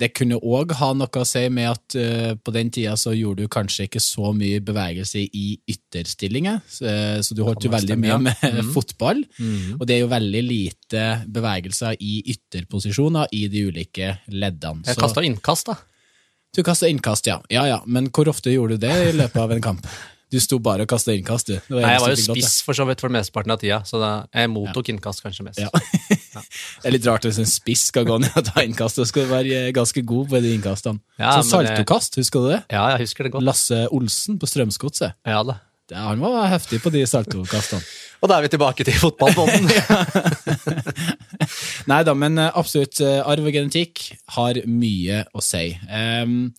Det 0.00 0.08
kunne 0.14 0.36
òg 0.38 0.72
ha 0.78 0.90
noe 0.94 1.20
å 1.22 1.26
si 1.26 1.42
med 1.50 1.66
at 1.70 1.96
eh, 1.98 2.34
på 2.38 2.52
den 2.54 2.70
tida 2.70 2.92
så 3.00 3.10
gjorde 3.16 3.42
du 3.46 3.50
kanskje 3.50 3.88
ikke 3.88 4.02
så 4.04 4.30
mye 4.36 4.60
bevegelse 4.62 5.22
i 5.26 5.46
ytterstillinger, 5.72 6.60
så, 6.70 6.84
eh, 6.86 7.18
du 7.34 7.42
holdt 7.46 7.66
jo 7.66 7.72
veldig 7.72 7.96
mye 7.98 8.18
med 8.28 8.60
fotball. 8.76 9.24
Og 9.78 9.82
det 9.88 9.96
er 9.96 10.02
jo 10.04 10.10
veldig 10.12 10.42
lite 10.46 11.04
bevegelser 11.26 11.96
i 12.00 12.20
ytterposisjoner 12.36 13.32
i 13.36 13.46
de 13.50 13.66
ulike 13.72 14.12
leddene. 14.30 14.84
Jeg 14.86 14.94
Så- 14.98 15.00
kasta 15.06 15.24
innkast, 15.26 15.66
da. 15.72 15.76
du 16.54 16.62
kasta 16.66 16.88
innkast, 16.90 17.26
ja. 17.26 17.40
ja. 17.50 17.66
Ja, 17.66 17.80
Men 17.86 18.10
hvor 18.10 18.28
ofte 18.28 18.50
gjorde 18.54 18.78
du 18.78 18.86
det 18.86 18.94
i 19.08 19.12
løpet 19.18 19.36
av 19.42 19.52
en 19.52 19.60
kamp? 19.62 19.86
Du 20.30 20.38
sto 20.38 20.60
bare 20.62 20.84
og 20.86 20.88
kasta 20.92 21.10
innkast, 21.10 21.48
du. 21.50 21.56
Nei, 21.74 21.90
jeg 21.96 22.00
var 22.04 22.12
jo 22.14 22.22
spiss 22.22 22.60
for 22.62 22.78
så 22.78 22.84
vidt 22.86 23.00
for 23.02 23.10
mesteparten 23.10 23.50
av 23.50 23.58
tida, 23.58 23.80
så 23.82 23.98
da, 23.98 24.10
jeg 24.30 24.50
mottok 24.52 24.92
innkast 24.92 25.24
kanskje 25.24 25.42
mest. 25.48 25.58
Ja. 25.58 25.70
Det 26.34 26.86
er 26.86 26.94
litt 26.94 27.06
rart 27.08 27.24
hvis 27.26 27.40
en 27.42 27.48
spiss 27.50 27.88
skal 27.90 28.06
gå 28.06 28.18
ned 28.22 28.36
og 28.38 28.44
ta 28.46 28.62
innkast. 28.62 29.00
Du 29.00 29.06
skal 29.08 29.26
være 29.30 29.70
ganske 29.76 30.02
god 30.06 30.28
på 30.30 30.40
de 30.44 30.52
innkastene. 30.56 31.00
Ja, 31.18 31.36
det- 31.40 31.48
saltokast, 31.50 32.18
husker 32.20 32.44
du 32.44 32.52
det? 32.54 32.60
Ja, 32.70 32.84
jeg 32.94 33.06
husker 33.06 33.26
det 33.26 33.32
godt. 33.34 33.46
Lasse 33.48 33.82
Olsen 33.90 34.38
på 34.38 34.46
Strømsgodset. 34.50 35.16
Ja 35.26 35.42
da. 35.42 35.58
Det- 35.90 35.98
Han 35.98 36.20
var 36.22 36.46
heftig 36.52 36.78
på 36.84 36.92
de 36.94 37.02
saltokastene. 37.06 37.82
Og 38.22 38.28
da 38.28 38.36
er 38.38 38.42
vi 38.46 38.52
tilbake 38.52 38.84
til 38.84 38.94
fotballbånden. 39.00 39.70
Nei 41.90 42.02
da, 42.06 42.14
men 42.14 42.38
eh, 42.38 42.52
absolutt. 42.54 43.00
eh, 43.02 43.18
Arv 43.26 43.48
og 43.48 43.52
genetikk 43.56 44.04
har 44.36 44.60
mye 44.70 45.24
å 45.34 45.42
si. 45.44 45.72
Um, 45.90 46.52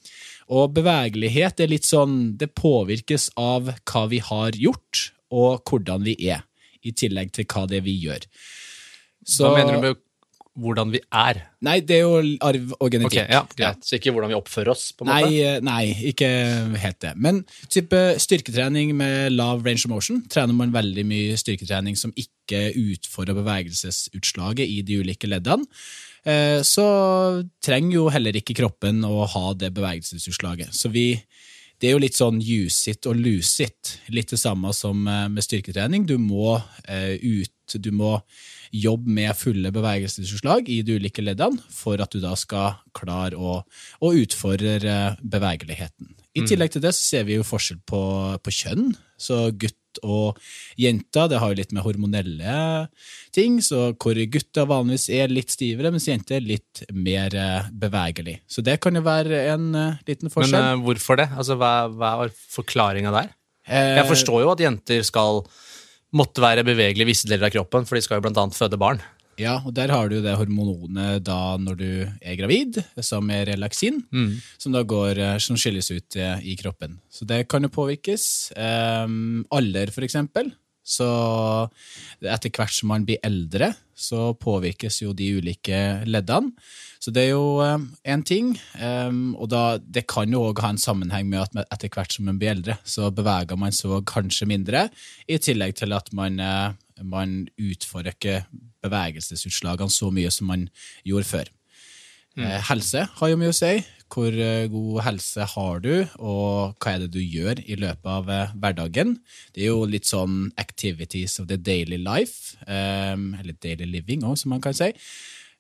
og 0.52 0.74
bevegelighet 0.76 1.62
er 1.64 1.70
litt 1.72 1.86
sånn 1.88 2.34
Det 2.36 2.50
påvirkes 2.58 3.30
av 3.40 3.70
hva 3.88 4.02
vi 4.12 4.20
har 4.20 4.52
gjort, 4.58 5.12
og 5.32 5.62
hvordan 5.70 6.04
vi 6.04 6.18
er. 6.28 6.42
I 6.84 6.92
tillegg 6.98 7.30
til 7.32 7.46
hva 7.46 7.68
det 7.70 7.78
er 7.78 7.86
vi 7.86 7.94
gjør. 8.04 8.26
Så, 9.26 9.50
Hva 9.50 9.58
mener 9.60 9.78
du 9.78 9.86
med 9.90 10.00
hvordan 10.62 10.90
vi 10.92 11.00
er. 11.16 11.38
Nei, 11.64 11.78
det 11.80 11.96
er 11.96 12.02
jo 12.04 12.18
arv 12.44 12.74
og 12.76 12.82
Ok, 12.84 12.96
Okay, 13.08 13.24
ja, 13.32 13.40
greit. 13.56 13.86
Så 13.88 13.96
ikke 13.96 14.12
hvordan 14.12 14.34
vi 14.34 14.36
oppfører 14.36 14.74
oss, 14.74 14.90
på 14.92 15.06
en 15.06 15.12
Nei, 15.14 15.22
måte? 15.24 15.46
eh, 15.48 15.60
nei, 15.64 15.94
ikke 16.12 16.28
helt 16.82 17.00
det. 17.00 17.14
Men 17.16 17.40
type 17.72 18.02
styrketrening 18.20 18.92
med 19.00 19.32
lav 19.32 19.64
range 19.64 19.86
of 19.88 19.94
motion 19.94 20.20
trener 20.28 20.54
man 20.54 20.74
veldig 20.76 21.06
mye 21.08 21.38
styrketrening 21.40 21.96
som 21.98 22.12
ikke 22.20 22.74
utfordrer 22.76 23.38
bevegelsesutslaget 23.40 24.68
i 24.68 24.82
de 24.84 25.00
ulike 25.00 25.30
leddene. 25.32 25.64
Eh, 26.26 26.60
Så 26.68 26.84
trenger 27.64 27.94
jo 27.96 28.10
heller 28.12 28.36
ikke 28.36 28.54
kroppen 28.60 29.06
å 29.08 29.24
ha 29.32 29.54
det 29.54 29.72
bevegelsesutslaget. 29.74 30.74
Så 30.76 30.92
vi 30.92 31.14
det 31.82 31.90
er 31.90 31.96
jo 31.96 32.04
litt 32.04 32.14
sånn 32.14 32.38
use 32.46 32.92
it 32.92 33.08
og 33.10 33.16
lose 33.18 33.64
it. 33.64 33.96
Litt 34.14 34.30
det 34.30 34.38
samme 34.38 34.70
som 34.76 35.08
eh, 35.08 35.28
med 35.32 35.42
styrketrening. 35.48 36.06
Du 36.06 36.18
må 36.20 36.60
ut 36.92 37.50
Du 37.82 37.90
må 37.96 38.18
jobbe 38.72 39.12
med 39.12 39.36
fulle 39.36 39.72
bevegelsesutslag 39.74 40.70
i 40.72 40.82
de 40.88 40.98
ulike 41.00 41.24
leddene 41.24 41.60
for 41.72 42.02
at 42.02 42.14
du 42.14 42.22
da 42.24 42.34
skal 42.40 42.80
klare 42.98 43.38
å, 43.38 43.60
å 44.00 44.16
utfordre 44.16 44.80
eh, 44.80 45.22
bevegeligheten. 45.22 46.16
I 46.32 46.46
tillegg 46.48 46.72
til 46.72 46.84
det 46.84 46.94
så 46.96 47.04
ser 47.04 47.28
vi 47.28 47.36
jo 47.36 47.44
forskjell 47.44 47.82
på, 47.88 48.02
på 48.40 48.54
kjønn. 48.56 48.94
Så 49.20 49.50
gutt 49.52 49.76
og 50.08 50.38
jenter, 50.80 51.28
det 51.28 51.42
har 51.42 51.52
jo 51.52 51.58
litt 51.60 51.74
med 51.76 51.84
hormonelle 51.84 52.54
ting, 53.36 53.58
så 53.60 53.90
hvor 54.00 54.16
gutter 54.32 54.70
vanligvis 54.70 55.10
er 55.12 55.34
litt 55.34 55.52
stivere, 55.52 55.92
mens 55.92 56.08
jenter 56.08 56.38
er 56.40 56.48
litt 56.48 56.86
mer 56.96 57.36
eh, 57.36 57.68
bevegelig. 57.76 58.38
Så 58.48 58.64
det 58.64 58.78
kan 58.84 58.96
jo 58.96 59.04
være 59.04 59.44
en 59.52 59.68
eh, 59.76 60.00
liten 60.08 60.32
forskjell. 60.32 60.56
Men 60.56 60.86
hvorfor 60.88 61.20
det? 61.20 61.28
Altså, 61.36 61.60
hva, 61.60 61.74
hva 61.92 62.14
er 62.24 62.32
forklaringa 62.56 63.12
der? 63.18 63.36
Jeg 63.72 64.08
forstår 64.10 64.42
jo 64.42 64.56
at 64.56 64.64
jenter 64.64 65.04
skal 65.06 65.44
måtte 66.16 66.44
være 66.44 66.66
bevegelige 66.68 67.10
visse 67.10 67.30
deler 67.30 67.50
av 67.50 67.56
kroppen, 67.56 67.88
for 67.88 67.98
de 67.98 68.04
skal 68.06 68.22
jo 68.22 68.32
annet 68.32 68.58
føde 68.58 68.80
barn. 68.82 69.02
Ja, 69.40 69.56
og 69.66 69.74
der 69.74 69.90
har 69.94 70.10
du 70.12 70.20
det 70.22 70.34
hormonet 70.38 71.24
da 71.26 71.56
når 71.58 71.78
du 71.80 71.92
er 72.04 72.38
gravid, 72.38 72.82
som 73.02 73.30
er 73.34 73.48
relaksin, 73.54 74.02
som 74.60 74.76
da 74.76 74.84
går, 74.84 75.18
eh, 75.18 75.38
som 75.42 75.58
skilles 75.58 75.90
ut 75.92 76.18
eh, 76.20 76.44
i 76.52 76.58
kroppen. 76.60 77.00
Så 77.10 77.26
det 77.26 77.48
kan 77.50 77.64
jo 77.64 77.72
påvirkes. 77.74 78.52
Um, 78.58 79.46
alder, 79.50 79.94
for 79.96 80.06
eksempel. 80.06 80.52
Så 80.84 81.08
etter 82.22 82.52
hvert 82.52 82.74
som 82.74 82.92
man 82.92 83.06
blir 83.08 83.22
eldre, 83.24 83.72
så 83.96 84.34
påvirkes 84.36 85.02
jo 85.04 85.14
de 85.14 85.30
ulike 85.40 85.82
leddene. 86.10 86.52
Så 87.02 87.10
det 87.10 87.24
er 87.24 87.32
jo 87.34 87.58
én 88.06 88.22
ting. 88.28 88.52
Um, 88.78 89.34
og 89.34 89.50
da, 89.50 89.80
det 89.82 90.04
kan 90.12 90.30
jo 90.30 90.44
òg 90.52 90.62
ha 90.62 90.70
en 90.70 90.82
sammenheng 90.82 91.32
med 91.32 91.42
at 91.42 91.72
etter 91.74 91.90
hvert 91.90 92.14
som 92.14 92.28
man 92.30 92.38
blir 92.42 92.54
eldre, 92.54 92.78
så 92.86 93.10
beveger 93.10 93.58
man 93.58 93.74
seg 93.74 94.04
kanskje 94.10 94.46
mindre, 94.50 94.86
i 95.26 95.40
tillegg 95.42 95.80
til 95.82 95.98
at 95.98 96.12
man, 96.14 96.38
eh, 96.40 97.02
man 97.02 97.48
utfordrer 97.58 98.14
ikke 98.14 98.44
bevegelsesutslagene 98.86 99.94
så 99.94 100.12
mye 100.14 100.30
som 100.34 100.54
man 100.54 100.68
gjorde 101.08 101.30
før. 101.32 101.52
Eh, 102.38 102.62
Helse 102.70 103.08
har 103.18 103.34
jo 103.34 103.42
mye 103.42 103.52
å 103.52 103.58
si. 103.58 103.74
Hvor 104.12 104.36
eh, 104.36 104.68
god 104.68 105.02
helse 105.06 105.46
har 105.56 105.82
du, 105.84 105.94
og 106.20 106.78
hva 106.84 106.94
er 106.94 107.04
det 107.06 107.14
du 107.16 107.22
gjør 107.24 107.64
i 107.64 107.78
løpet 107.80 108.10
av 108.12 108.30
hverdagen? 108.60 109.18
Det 109.56 109.66
er 109.66 109.72
jo 109.72 109.86
litt 109.88 110.10
sånn 110.10 110.50
activities 110.60 111.40
of 111.40 111.48
the 111.48 111.58
daily 111.58 111.98
life, 111.98 112.58
eh, 112.68 113.16
eller 113.16 113.56
daily 113.64 113.88
living 113.90 114.28
òg, 114.28 114.38
som 114.38 114.52
man 114.54 114.62
kan 114.62 114.76
si. 114.76 114.92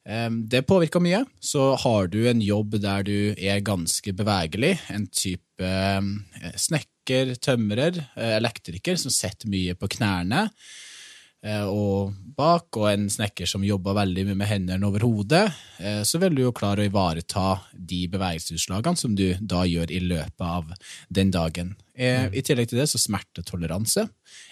Det 0.01 0.63
påvirker 0.65 1.03
mye. 1.03 1.19
Så 1.39 1.75
har 1.77 2.07
du 2.09 2.23
en 2.25 2.39
jobb 2.41 2.79
der 2.81 3.03
du 3.05 3.35
er 3.37 3.59
ganske 3.61 4.13
bevegelig, 4.17 4.71
en 4.89 5.05
type 5.13 5.67
snekker, 6.57 7.35
tømrer, 7.35 7.97
eh, 8.15 8.37
elektriker 8.37 8.95
som 8.95 9.11
sitter 9.11 9.47
mye 9.49 9.75
på 9.75 9.87
knærne, 9.87 10.49
eh, 11.43 11.63
og 11.65 12.13
bak, 12.37 12.77
og 12.77 12.91
en 12.91 13.09
snekker 13.09 13.47
som 13.47 13.63
jobber 13.63 13.93
veldig 13.93 14.25
mye 14.25 14.35
med 14.35 14.47
hendene 14.47 14.87
over 14.87 14.99
hodet, 14.99 15.53
eh, 15.79 16.03
så 16.03 16.19
vil 16.19 16.35
du 16.35 16.41
jo 16.43 16.51
klare 16.51 16.81
å 16.81 16.89
ivareta 16.89 17.61
de 17.73 18.07
bevegelsesutslagene 18.07 18.97
som 18.97 19.15
du 19.15 19.33
da 19.39 19.63
gjør 19.65 19.91
i 19.91 19.99
løpet 19.99 20.41
av 20.41 20.73
den 21.09 21.31
dagen. 21.31 21.75
Eh, 22.01 22.31
I 22.33 22.41
tillegg 22.41 22.71
til 22.71 22.79
det 22.81 22.87
så 22.89 22.99
smertetoleranse. 23.01 24.07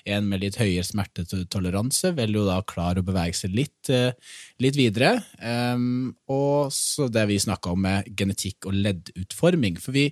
En 0.09 0.27
med 0.29 0.43
litt 0.43 0.59
høyere 0.59 0.85
smertetoleranse 0.85 2.11
vil 2.17 2.35
jo 2.37 2.43
da 2.45 2.59
klare 2.69 3.01
å 3.01 3.07
bevege 3.07 3.37
seg 3.39 3.55
litt, 3.57 3.89
eh, 3.89 4.13
litt 4.61 4.77
videre. 4.77 5.15
Um, 5.41 6.13
og 6.29 6.69
så 6.75 7.07
det 7.09 7.25
vi 7.31 7.39
snakka 7.41 7.73
om 7.73 7.81
med 7.87 8.11
genetikk 8.15 8.69
og 8.69 8.77
leddutforming. 8.77 9.79
For 9.81 9.97
vi, 9.97 10.11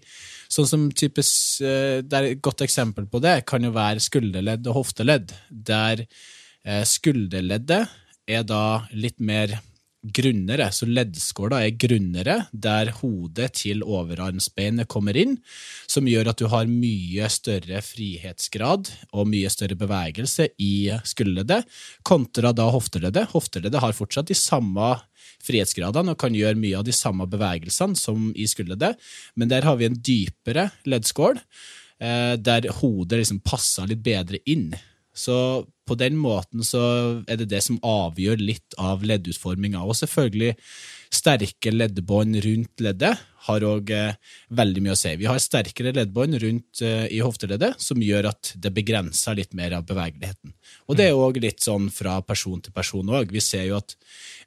sånn 0.50 0.70
som 0.72 0.90
typisk, 0.92 1.62
eh, 1.62 2.02
det 2.02 2.14
er 2.14 2.28
Et 2.28 2.42
godt 2.42 2.66
eksempel 2.66 3.06
på 3.08 3.22
det 3.22 3.46
kan 3.46 3.62
jo 3.64 3.72
være 3.72 4.02
skulderledd 4.02 4.68
og 4.68 4.84
hofteledd, 4.84 5.32
der 5.50 6.08
Skulderleddet 6.84 7.88
er 8.28 8.44
da 8.44 8.90
litt 8.92 9.22
mer 9.22 9.62
grunnere, 10.14 10.70
så 10.74 10.88
leddskåla 10.90 11.60
er 11.66 11.76
grunnere, 11.80 12.38
der 12.52 12.92
hodet 13.00 13.52
til 13.60 13.84
overarmsbeinet 13.86 14.90
kommer 14.92 15.18
inn, 15.18 15.38
som 15.90 16.08
gjør 16.10 16.32
at 16.32 16.42
du 16.42 16.48
har 16.52 16.70
mye 16.70 17.30
større 17.34 17.82
frihetsgrad 17.86 18.92
og 19.12 19.30
mye 19.32 19.52
større 19.54 19.78
bevegelse 19.80 20.50
i 20.64 20.90
skulderleddet, 21.08 21.68
kontra 22.08 22.54
da 22.56 22.68
hofteleddet. 22.74 23.32
Hofteleddet 23.34 23.84
har 23.84 23.96
fortsatt 23.98 24.32
de 24.32 24.38
samme 24.38 24.96
frihetsgradene 25.46 26.14
og 26.16 26.22
kan 26.22 26.36
gjøre 26.36 26.60
mye 26.60 26.80
av 26.80 26.86
de 26.88 26.96
samme 26.96 27.28
bevegelsene 27.30 27.98
som 28.00 28.32
i 28.36 28.48
skulderleddet, 28.50 29.00
men 29.36 29.52
der 29.52 29.68
har 29.68 29.80
vi 29.80 29.90
en 29.90 29.98
dypere 29.98 30.70
leddskål, 30.88 31.40
eh, 32.02 32.36
der 32.38 32.70
hodet 32.82 33.24
liksom 33.24 33.42
passer 33.46 33.90
litt 33.90 34.04
bedre 34.06 34.42
inn. 34.46 34.72
Så 35.18 35.66
på 35.88 35.98
den 36.00 36.20
måten 36.20 36.66
så 36.68 36.84
er 37.28 37.40
det 37.40 37.50
det 37.54 37.64
som 37.66 37.80
avgjør 37.86 38.44
litt 38.44 38.78
av 38.82 39.06
leddutforminga. 39.08 39.82
Og 39.84 39.98
selvfølgelig, 39.98 40.56
sterke 41.14 41.72
leddbånd 41.72 42.40
rundt 42.44 42.84
leddet 42.84 43.16
har 43.48 43.64
òg 43.64 43.92
eh, 43.96 44.16
veldig 44.60 44.84
mye 44.84 44.96
å 44.96 45.00
si. 45.00 45.14
Vi 45.20 45.28
har 45.30 45.40
sterkere 45.40 45.94
leddbånd 45.96 46.36
rundt 46.42 46.82
eh, 46.84 47.06
i 47.16 47.22
hofteleddet, 47.24 47.80
som 47.80 48.02
gjør 48.04 48.30
at 48.34 48.52
det 48.60 48.74
begrenser 48.76 49.38
litt 49.40 49.56
mer 49.58 49.78
av 49.78 49.86
bevegeligheten. 49.88 50.52
Og 50.88 51.00
det 51.00 51.08
er 51.08 51.20
òg 51.20 51.40
litt 51.44 51.64
sånn 51.64 51.88
fra 51.94 52.20
person 52.28 52.60
til 52.64 52.76
person 52.76 53.08
òg. 53.08 53.32
Vi 53.32 53.44
ser 53.44 53.70
jo 53.70 53.80
at 53.80 53.96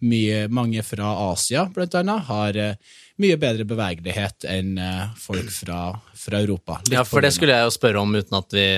mye, 0.05 0.47
mange 0.53 0.85
fra 0.85 1.15
Asia, 1.31 1.65
blant 1.73 1.97
annet, 1.97 2.29
har 2.29 2.61
eh, 2.61 2.99
mye 3.21 3.41
bedre 3.41 3.67
bevegelighet 3.69 4.47
enn 4.49 4.79
folk 5.21 5.51
fra, 5.53 5.81
fra 6.17 6.41
Europa. 6.41 6.79
Litt 6.87 6.97
Ja, 6.97 7.05
for 7.05 7.25
det 7.25 7.35
skulle 7.37 7.57
jeg 7.57 7.69
jo 7.69 7.75
spørre 7.75 8.01
om 8.01 8.15
uten 8.17 8.39
at 8.39 8.57
vi 8.57 8.69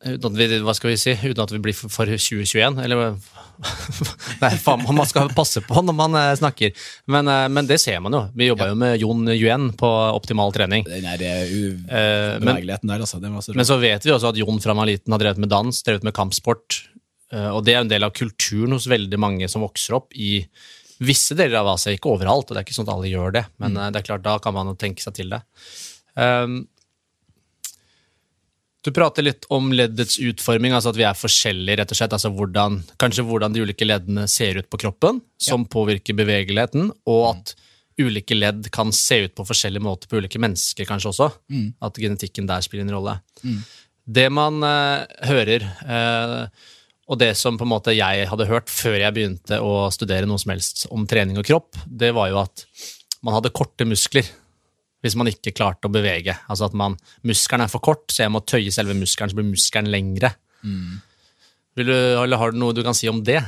Uten 0.00 0.30
at 0.30 0.36
vi, 0.38 0.46
hva 0.64 0.72
skal 0.72 0.94
vi 0.94 0.96
si, 0.96 1.12
uten 1.12 1.42
at 1.44 1.52
vi 1.52 1.60
blir 1.60 1.76
for 1.76 2.08
2021, 2.08 2.78
eller 2.80 3.18
Nei, 4.40 4.50
faen, 4.56 4.84
man 4.96 5.08
skal 5.08 5.28
passe 5.36 5.60
på 5.64 5.82
når 5.84 5.96
man 5.96 6.16
eh, 6.16 6.30
snakker. 6.38 6.72
Men, 7.12 7.28
eh, 7.28 7.46
men 7.52 7.68
det 7.68 7.76
ser 7.82 8.00
man 8.00 8.16
jo. 8.16 8.22
Vi 8.36 8.48
jobba 8.48 8.70
jo 8.70 8.78
med 8.80 8.96
Jon 9.02 9.28
Yuen 9.34 9.68
på 9.76 9.90
optimal 10.16 10.54
trening. 10.56 10.86
Nei, 10.88 11.16
det 11.20 11.28
er 11.28 11.50
Eh, 11.50 12.38
men, 12.40 12.62
der, 12.64 13.02
altså. 13.02 13.20
Men 13.20 13.66
så 13.66 13.76
vet 13.82 14.04
vi 14.06 14.12
også 14.14 14.30
at 14.32 14.38
Jon 14.40 14.60
fra 14.62 14.72
han 14.72 14.80
var 14.80 14.88
liten 14.88 15.12
har 15.12 15.20
drevet 15.20 15.42
med 15.42 15.50
dans, 15.52 15.82
drevet 15.84 16.06
med 16.06 16.14
kampsport. 16.16 16.84
Og 17.30 17.60
det 17.66 17.74
er 17.76 17.84
en 17.84 17.90
del 17.90 18.02
av 18.02 18.14
kulturen 18.16 18.74
hos 18.74 18.88
veldig 18.90 19.18
mange 19.20 19.46
som 19.50 19.62
vokser 19.62 19.94
opp 19.98 20.16
i 20.18 20.40
visse 21.04 21.36
deler 21.38 21.60
av 21.60 21.74
Asia, 21.74 21.94
ikke 21.94 22.10
overalt. 22.14 22.48
og 22.48 22.56
Det 22.56 22.62
er 22.62 22.66
ikke 22.66 22.76
sånn 22.78 22.88
at 22.88 22.94
alle 22.94 23.10
gjør 23.12 23.36
det, 23.36 23.44
men 23.62 23.76
mm. 23.76 23.84
det 23.94 24.00
er 24.00 24.06
klart, 24.08 24.24
da 24.24 24.38
kan 24.42 24.56
man 24.56 24.72
tenke 24.80 25.04
seg 25.04 25.14
til 25.20 25.30
det. 25.34 25.40
Um, 26.18 26.64
du 28.80 28.90
prater 28.96 29.26
litt 29.26 29.44
om 29.52 29.72
leddets 29.76 30.16
utforming, 30.22 30.72
altså 30.72 30.94
at 30.94 30.98
vi 30.98 31.04
er 31.04 31.18
forskjellige, 31.18 31.76
rett 31.82 31.92
og 31.92 31.98
slett. 31.98 32.14
altså 32.16 32.30
hvordan, 32.32 32.78
Kanskje 33.00 33.26
hvordan 33.28 33.52
de 33.52 33.64
ulike 33.66 33.84
leddene 33.84 34.24
ser 34.30 34.56
ut 34.56 34.70
på 34.72 34.80
kroppen, 34.80 35.20
som 35.40 35.66
påvirker 35.68 36.16
bevegeligheten, 36.16 36.88
og 37.10 37.26
at 37.34 37.54
ulike 38.00 38.38
ledd 38.38 38.70
kan 38.72 38.92
se 38.96 39.26
ut 39.26 39.34
på 39.36 39.44
forskjellige 39.44 39.84
måter 39.84 40.08
på 40.08 40.22
ulike 40.22 40.40
mennesker, 40.40 40.88
kanskje 40.88 41.12
også. 41.12 41.28
At 41.84 42.00
genetikken 42.00 42.48
der 42.48 42.64
spiller 42.64 42.86
en 42.88 42.94
rolle. 42.96 43.18
Det 44.10 44.28
man 44.32 44.62
eh, 44.64 45.04
hører, 45.28 45.66
eh, 45.84 46.46
og 47.10 47.18
det 47.20 47.34
som 47.36 47.58
på 47.58 47.66
en 47.66 47.74
måte 47.74 47.92
jeg 47.92 48.26
hadde 48.30 48.48
hørt 48.48 48.72
før 48.72 48.96
jeg 48.96 49.14
begynte 49.14 49.60
å 49.60 49.90
studere 49.92 50.26
noe 50.26 50.40
som 50.40 50.54
helst 50.54 50.86
om 50.90 51.04
trening 51.06 51.36
og 51.38 51.44
kropp, 51.46 51.76
det 51.86 52.14
var 52.16 52.30
jo 52.32 52.40
at 52.40 52.64
man 53.20 53.36
hadde 53.36 53.52
korte 53.52 53.84
muskler 53.84 54.24
hvis 55.04 55.16
man 55.16 55.30
ikke 55.30 55.54
klarte 55.56 55.88
å 55.88 55.92
bevege. 55.92 56.36
Altså 56.50 56.68
at 56.68 56.76
man, 56.76 56.96
muskelen 57.26 57.64
er 57.64 57.72
for 57.72 57.82
kort, 57.84 58.06
så 58.12 58.26
jeg 58.26 58.34
må 58.34 58.42
tøye 58.44 58.72
selve 58.74 58.96
muskelen, 58.98 59.32
så 59.32 59.38
blir 59.38 59.48
muskelen 59.48 59.90
lengre. 59.92 60.34
Vil 61.78 61.88
du, 61.88 61.96
eller 61.96 62.40
har 62.40 62.52
du 62.52 62.60
noe 62.60 62.76
du 62.76 62.82
kan 62.84 62.96
si 62.96 63.08
om 63.08 63.22
det? 63.24 63.40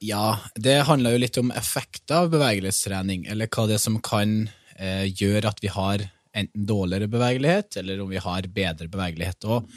Ja, 0.00 0.40
det 0.56 0.78
handler 0.88 1.14
jo 1.14 1.22
litt 1.22 1.38
om 1.40 1.52
effekter 1.52 2.24
av 2.24 2.30
bevegelighetstrening, 2.32 3.26
eller 3.30 3.50
hva 3.52 3.66
det 3.68 3.76
er 3.76 3.82
som 3.82 3.98
kan 4.02 4.48
eh, 4.80 5.06
gjøre 5.12 5.52
at 5.52 5.60
vi 5.62 5.72
har 5.72 6.06
enten 6.30 6.66
dårligere 6.66 7.10
bevegelighet, 7.10 7.76
eller 7.82 8.00
om 8.00 8.08
vi 8.10 8.22
har 8.22 8.48
bedre 8.54 8.88
bevegelighet. 8.88 9.44
Og 9.50 9.68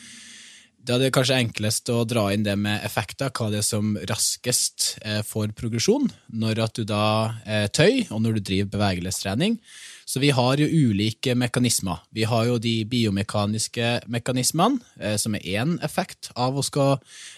da 0.84 0.96
er 0.96 1.06
det 1.06 1.14
kanskje 1.16 1.40
enklest 1.40 1.92
å 1.92 2.02
dra 2.08 2.26
inn 2.34 2.46
det 2.46 2.56
med 2.60 2.84
effekter, 2.88 3.32
hva 3.36 3.50
det 3.52 3.62
er 3.62 3.68
som 3.68 3.94
raskest 4.10 4.94
eh, 5.04 5.22
får 5.28 5.54
progresjon. 5.60 6.10
Når 6.40 6.64
at 6.66 6.80
du 6.80 6.88
da 6.88 7.06
eh, 7.44 7.68
tøy, 7.72 8.06
og 8.10 8.24
når 8.24 8.40
du 8.40 8.48
driver 8.50 8.74
bevegelighetstrening, 8.78 9.60
Så 10.06 10.20
vi 10.20 10.32
har 10.36 10.60
jo 10.60 10.68
ulike 10.68 11.36
mekanismer. 11.36 12.04
Vi 12.14 12.26
har 12.28 12.48
jo 12.50 12.58
de 12.62 12.74
biomekaniske 12.90 13.92
mekanismene, 14.12 14.80
eh, 15.00 15.16
som 15.18 15.36
er 15.36 15.46
én 15.56 15.78
effekt 15.86 16.32
av 16.36 16.58
å 16.58 16.64
skal 16.66 16.98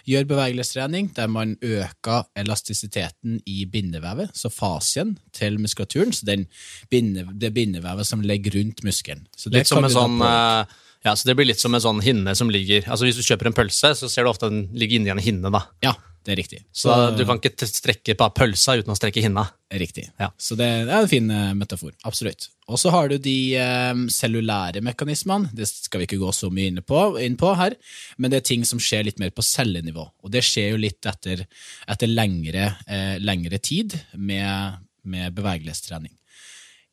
gjøre 0.10 0.30
bevegelsetrening, 0.32 1.12
der 1.16 1.28
man 1.28 1.58
øker 1.62 2.26
elastisiteten 2.36 3.42
i 3.46 3.66
bindevevet, 3.66 4.34
så 4.34 4.50
fasien 4.50 5.18
til 5.34 5.60
muskulaturen, 5.62 6.14
så 6.14 6.26
den 6.26 6.48
binde, 6.90 7.28
det 7.34 7.54
bindevevet 7.54 8.08
som 8.08 8.22
ligger 8.22 8.60
rundt 8.60 8.84
muskelen. 8.84 9.28
Så 9.38 9.50
det 9.50 9.66
Litt 9.66 9.72
som 9.72 9.86
en 9.86 9.94
sånn 9.94 10.20
eh, 10.22 10.82
ja, 11.06 11.14
så 11.14 11.28
Det 11.28 11.36
blir 11.38 11.46
litt 11.46 11.62
som 11.62 11.76
en 11.78 11.84
sånn 11.84 12.02
hinne 12.02 12.34
som 12.34 12.50
ligger 12.50 12.88
altså 12.90 13.06
Hvis 13.06 13.20
du 13.20 13.26
kjøper 13.28 13.52
en 13.52 13.54
pølse, 13.54 13.94
så 13.94 14.10
ser 14.10 14.26
du 14.26 14.32
ofte 14.32 14.50
den 14.50 14.68
ligger 14.74 14.98
inni 14.98 15.14
en 15.14 15.22
hinne. 15.22 15.52
da. 15.54 15.68
Ja, 15.86 15.94
det 16.26 16.34
er 16.34 16.40
riktig. 16.40 16.60
Så, 16.74 16.94
du 17.14 17.22
kan 17.28 17.38
ikke 17.38 17.68
strekke 17.70 18.16
på 18.18 18.28
pølsa 18.34 18.74
uten 18.80 18.94
å 18.94 18.98
strekke 18.98 19.22
hinna. 19.22 19.46
Riktig. 19.76 20.08
Ja. 20.22 20.32
Så 20.42 20.58
det 20.58 20.66
er 20.66 20.90
en 20.98 21.10
fin 21.10 21.30
eh, 21.30 21.52
metafor. 21.58 21.94
Absolutt. 22.08 22.48
Og 22.66 22.80
så 22.82 22.90
har 22.94 23.12
du 23.12 23.18
de 23.22 23.36
eh, 23.62 24.02
cellulære 24.14 24.82
mekanismene. 24.86 25.52
Det 25.54 25.68
skal 25.70 26.02
vi 26.02 26.08
ikke 26.10 26.22
gå 26.22 26.32
så 26.34 26.50
mye 26.54 26.72
inn 26.72 26.82
på, 26.86 27.04
inn 27.22 27.38
på 27.38 27.54
her, 27.60 27.78
men 28.18 28.34
det 28.34 28.42
er 28.42 28.50
ting 28.50 28.66
som 28.66 28.82
skjer 28.82 29.06
litt 29.06 29.22
mer 29.22 29.34
på 29.36 29.46
cellenivå. 29.46 30.08
Og 30.26 30.34
det 30.34 30.42
skjer 30.46 30.74
jo 30.74 30.82
litt 30.82 31.06
etter, 31.10 31.46
etter 31.94 32.12
lengre, 32.12 32.72
eh, 32.90 33.16
lengre 33.22 33.62
tid 33.62 33.98
med, 34.18 34.82
med 35.06 35.38
bevegelighetstrening. 35.38 36.14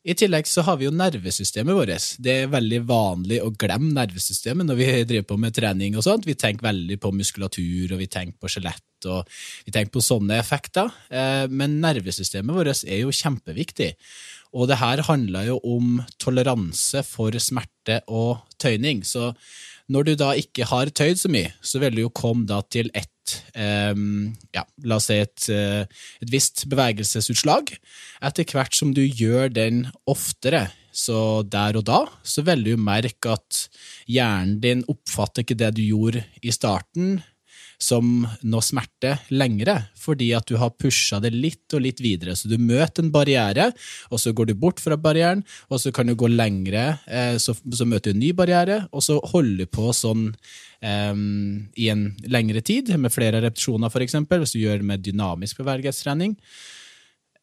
I 0.03 0.13
tillegg 0.19 0.47
så 0.51 0.65
har 0.67 0.75
vi 0.79 0.83
jo 0.83 0.91
nervesystemet 0.91 1.77
vårt. 1.77 2.07
Det 2.19 2.33
er 2.41 2.49
veldig 2.51 2.81
vanlig 2.89 3.37
å 3.39 3.53
glemme 3.55 3.93
nervesystemet 3.95 4.67
når 4.67 4.79
vi 4.79 4.87
driver 5.07 5.29
på 5.29 5.37
med 5.39 5.55
trening. 5.55 5.95
og 5.95 6.03
sånt. 6.03 6.27
Vi 6.27 6.35
tenker 6.35 6.67
veldig 6.67 6.97
på 6.99 7.13
muskulatur 7.15 7.93
og 7.93 8.01
vi 8.01 8.09
tenker 8.11 8.35
på 8.35 8.51
skjelett 8.51 9.07
og 9.07 9.23
vi 9.63 9.71
tenker 9.71 9.93
på 9.95 10.03
sånne 10.03 10.35
effekter. 10.39 10.91
Eh, 11.09 11.47
Men 11.47 11.79
nervesystemet 11.79 12.55
vårt 12.55 12.83
er 12.83 12.99
jo 13.05 13.15
kjempeviktig. 13.15 13.93
Og 14.53 14.67
det 14.67 14.77
her 14.83 15.01
handler 15.07 15.47
jo 15.47 15.59
om 15.63 16.03
toleranse 16.19 17.01
for 17.07 17.31
smerte 17.39 18.01
og 18.07 18.43
tøyning. 18.59 19.05
Så 19.07 19.31
når 19.91 20.07
du 20.07 20.13
da 20.19 20.33
ikke 20.39 20.67
har 20.69 20.91
tøyd 20.95 21.19
så 21.19 21.31
mye, 21.31 21.51
så 21.61 21.81
vil 21.83 21.97
du 21.97 22.05
jo 22.05 22.13
komme 22.13 22.47
da 22.49 22.61
til 22.69 22.91
ett 22.93 23.09
Um, 23.55 24.33
ja, 24.51 24.65
la 24.83 24.97
oss 24.99 25.05
si 25.07 25.15
et, 25.23 25.45
eh, 25.47 25.85
et 26.19 26.31
visst 26.33 26.65
bevegelsesutslag. 26.67 27.71
Etter 28.19 28.47
hvert 28.51 28.75
som 28.75 28.91
du 28.91 28.99
gjør 28.99 29.47
den 29.53 29.85
oftere, 30.09 30.65
så 30.93 31.41
der 31.47 31.79
og 31.79 31.85
da, 31.87 32.01
så 32.19 32.43
vil 32.45 32.65
du 32.65 32.73
jo 32.73 32.81
merke 32.83 33.31
at 33.37 33.61
hjernen 34.11 34.59
din 34.61 34.83
oppfatter 34.91 35.45
ikke 35.45 35.57
det 35.57 35.71
du 35.77 35.85
gjorde 35.85 36.25
i 36.43 36.51
starten, 36.53 37.21
som 37.81 38.25
noe 38.41 38.63
smerte 38.63 39.15
lengre, 39.33 39.77
fordi 39.99 40.31
at 40.37 40.47
du 40.49 40.57
har 40.61 40.73
pusha 40.79 41.19
det 41.23 41.33
litt 41.35 41.73
og 41.75 41.83
litt 41.85 42.01
videre. 42.03 42.35
Så 42.37 42.51
du 42.51 42.57
møter 42.61 43.03
en 43.03 43.13
barriere, 43.13 43.69
og 44.09 44.21
så 44.21 44.33
går 44.35 44.51
du 44.51 44.55
bort 44.59 44.81
fra 44.83 44.97
barrieren, 44.99 45.43
og 45.69 45.81
så 45.83 45.93
kan 45.95 46.09
du 46.09 46.15
gå 46.19 46.29
lengre, 46.31 46.85
eh, 47.07 47.35
så, 47.41 47.55
så 47.55 47.87
møter 47.89 48.11
du 48.11 48.17
en 48.17 48.23
ny 48.23 48.33
barriere, 48.37 48.83
og 48.91 49.05
så 49.05 49.19
holder 49.33 49.65
du 49.65 49.73
på 49.73 49.89
sånn 49.95 50.29
um, 50.83 51.65
i 51.79 51.89
en 51.93 52.07
lengre 52.29 52.63
tid, 52.65 52.93
med 52.99 53.13
flere 53.13 53.41
repetisjoner 53.43 53.91
f.eks., 53.91 54.21
hvis 54.29 54.55
du 54.55 54.61
gjør 54.63 54.81
det 54.81 54.89
med 54.93 55.03
dynamisk 55.05 55.63
bevegelighetstrening. 55.63 56.37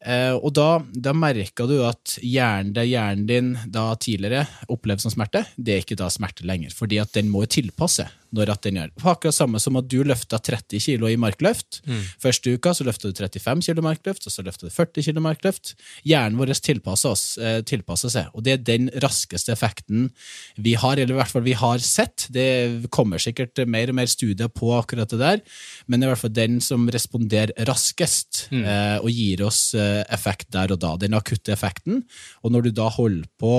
Uh, 0.01 0.33
og 0.39 0.55
da, 0.57 0.69
da 0.97 1.13
merker 1.13 1.69
du 1.69 1.83
at 1.85 2.15
hjernen, 2.25 2.73
det 2.73 2.87
hjernen 2.89 3.27
din 3.29 3.51
da 3.69 3.91
tidligere 4.01 4.47
opplevde 4.73 5.05
som 5.05 5.13
smerte, 5.13 5.45
det 5.61 5.75
er 5.75 5.85
ikke 5.85 5.99
da 6.01 6.09
smerte 6.13 6.47
lenger, 6.49 6.73
fordi 6.77 7.03
at 7.03 7.13
den 7.17 7.29
må 7.33 7.45
tilpasse 7.45 8.09
når 8.37 8.53
at 8.55 8.63
den 8.67 8.79
gjør. 8.81 8.93
Akkurat 9.13 9.37
samme 9.37 9.61
som 9.63 9.79
at 9.81 9.89
du 9.91 10.01
løfta 10.07 10.39
30 10.39 10.83
kilo 10.85 11.09
i 11.11 11.19
markløft. 11.21 11.81
Første 12.23 12.55
uka 12.55 12.73
så 12.77 12.87
løfta 12.87 13.11
du 13.11 13.17
35 13.17 13.65
kilo 13.67 13.85
markløft, 13.85 14.27
og 14.27 14.35
så 14.35 14.45
løfta 14.47 14.69
du 14.69 14.75
40 14.75 15.07
kilo 15.09 15.25
markløft. 15.25 15.75
Hjernen 16.07 16.38
vår 16.38 16.55
tilpasser, 16.61 17.11
oss, 17.11 17.38
eh, 17.38 17.61
tilpasser 17.62 18.12
seg, 18.12 18.31
og 18.35 18.45
det 18.45 18.53
er 18.53 18.64
den 18.64 18.90
raskeste 19.03 19.53
effekten 19.53 20.11
vi 20.57 20.75
har, 20.75 20.99
eller 20.99 21.14
i 21.14 21.19
hvert 21.21 21.33
fall 21.33 21.47
vi 21.47 21.57
har 21.59 21.79
sett. 21.79 22.27
Det 22.31 22.90
kommer 22.90 23.19
sikkert 23.23 23.59
mer 23.66 23.90
og 23.90 23.99
mer 23.99 24.11
studier 24.11 24.49
på 24.49 24.73
akkurat 24.77 25.11
det 25.11 25.21
der, 25.21 25.40
men 25.87 26.01
det 26.01 26.07
er 26.07 26.11
i 26.11 26.14
hvert 26.14 26.25
fall 26.25 26.37
den 26.37 26.61
som 26.61 26.88
responderer 26.88 27.55
raskest 27.69 28.49
eh, 28.53 28.99
og 29.01 29.11
gir 29.11 29.43
oss 29.47 29.75
eh, 29.75 30.03
effekt 30.12 30.51
der 30.55 30.73
og 30.73 30.81
da. 30.83 30.97
Den 31.01 31.16
akutte 31.19 31.53
effekten. 31.53 32.05
Og 32.45 32.53
når 32.53 32.69
du 32.69 32.71
da 32.77 32.88
holder 32.93 33.27
på 33.40 33.55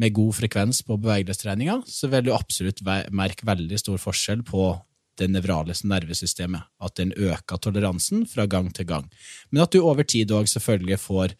med 0.00 0.14
god 0.16 0.34
frekvens 0.38 0.82
på 0.86 0.96
bevegelighetstreninga, 0.98 1.82
så 1.86 2.10
vil 2.10 2.26
du 2.26 2.32
absolutt 2.34 2.82
merke 3.14 3.46
veldig 3.46 3.78
stor 3.78 4.00
forskjell 4.02 4.42
på 4.46 4.72
det 5.18 5.28
nevraliske 5.30 5.88
nervesystemet. 5.90 6.66
At 6.82 6.96
den 6.98 7.12
øker 7.14 7.60
toleransen 7.62 8.26
fra 8.26 8.48
gang 8.50 8.72
til 8.74 8.88
gang. 8.88 9.06
Men 9.50 9.64
at 9.64 9.74
du 9.74 9.82
over 9.84 10.06
tid 10.06 10.34
òg 10.34 10.50
selvfølgelig 10.50 10.98
får 11.02 11.36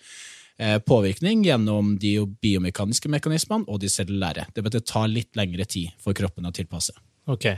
eh, 0.59 0.79
påvirkning 0.79 1.43
gjennom 1.47 1.97
de 1.99 2.17
biomekaniske 2.23 3.11
mekanismene 3.11 3.67
og 3.67 3.83
de 3.83 3.91
cellulære. 3.91 4.47
Det 4.55 4.63
betyr 4.63 4.87
ta 4.87 5.07
litt 5.11 5.35
lengre 5.39 5.67
tid 5.67 5.91
for 5.99 6.17
kroppen 6.17 6.47
å 6.47 6.55
tilpasse. 6.55 6.95
Ok. 7.27 7.51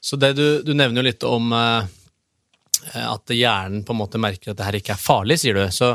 Så 0.00 0.16
det 0.16 0.36
du, 0.38 0.62
du 0.62 0.72
nevner 0.72 1.02
jo 1.02 1.08
litt 1.10 1.26
om 1.26 1.50
eh, 1.56 1.90
at 2.94 3.32
hjernen 3.34 3.84
på 3.86 3.94
en 3.94 4.00
måte 4.00 4.20
merker 4.20 4.52
at 4.52 4.58
det 4.58 4.66
her 4.66 4.78
ikke 4.78 4.94
er 4.94 5.02
farlig, 5.02 5.38
sier 5.42 5.58
du. 5.58 5.62
Så 5.74 5.92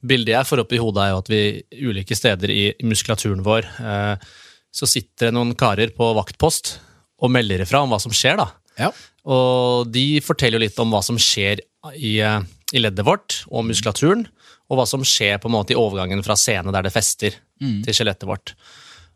bildet 0.00 0.34
jeg 0.34 0.48
får 0.48 0.64
opp 0.64 0.74
i 0.74 0.80
hodet, 0.80 1.04
er 1.04 1.12
jo 1.12 1.20
at 1.22 1.30
vi 1.32 1.42
ulike 1.90 2.16
steder 2.18 2.52
i, 2.54 2.64
muskulaturen 2.86 3.44
vår 3.44 3.68
eh, 3.84 4.28
så 4.74 4.88
sitter 4.90 5.28
det 5.28 5.36
noen 5.36 5.54
karer 5.58 5.92
på 5.94 6.10
vaktpost 6.16 6.78
og 7.22 7.30
melder 7.32 7.62
ifra 7.62 7.84
om 7.84 7.92
hva 7.94 8.00
som 8.02 8.14
skjer. 8.14 8.40
da. 8.40 8.48
Ja. 8.80 8.90
Og 9.30 9.90
de 9.94 10.20
forteller 10.24 10.58
jo 10.58 10.66
litt 10.66 10.80
om 10.82 10.90
hva 10.92 11.02
som 11.06 11.20
skjer 11.20 11.62
i, 11.94 12.16
eh, 12.18 12.40
i 12.74 12.82
leddet 12.82 13.06
vårt 13.06 13.42
og 13.50 13.68
muskulaturen, 13.68 14.26
og 14.72 14.80
hva 14.80 14.88
som 14.88 15.04
skjer 15.06 15.38
på 15.38 15.50
en 15.50 15.54
måte 15.58 15.74
i 15.74 15.78
overgangen 15.78 16.24
fra 16.24 16.36
scene 16.40 16.72
der 16.74 16.86
det 16.86 16.94
fester, 16.94 17.36
til 17.84 17.94
skjelettet 17.96 18.26
vårt. 18.28 18.54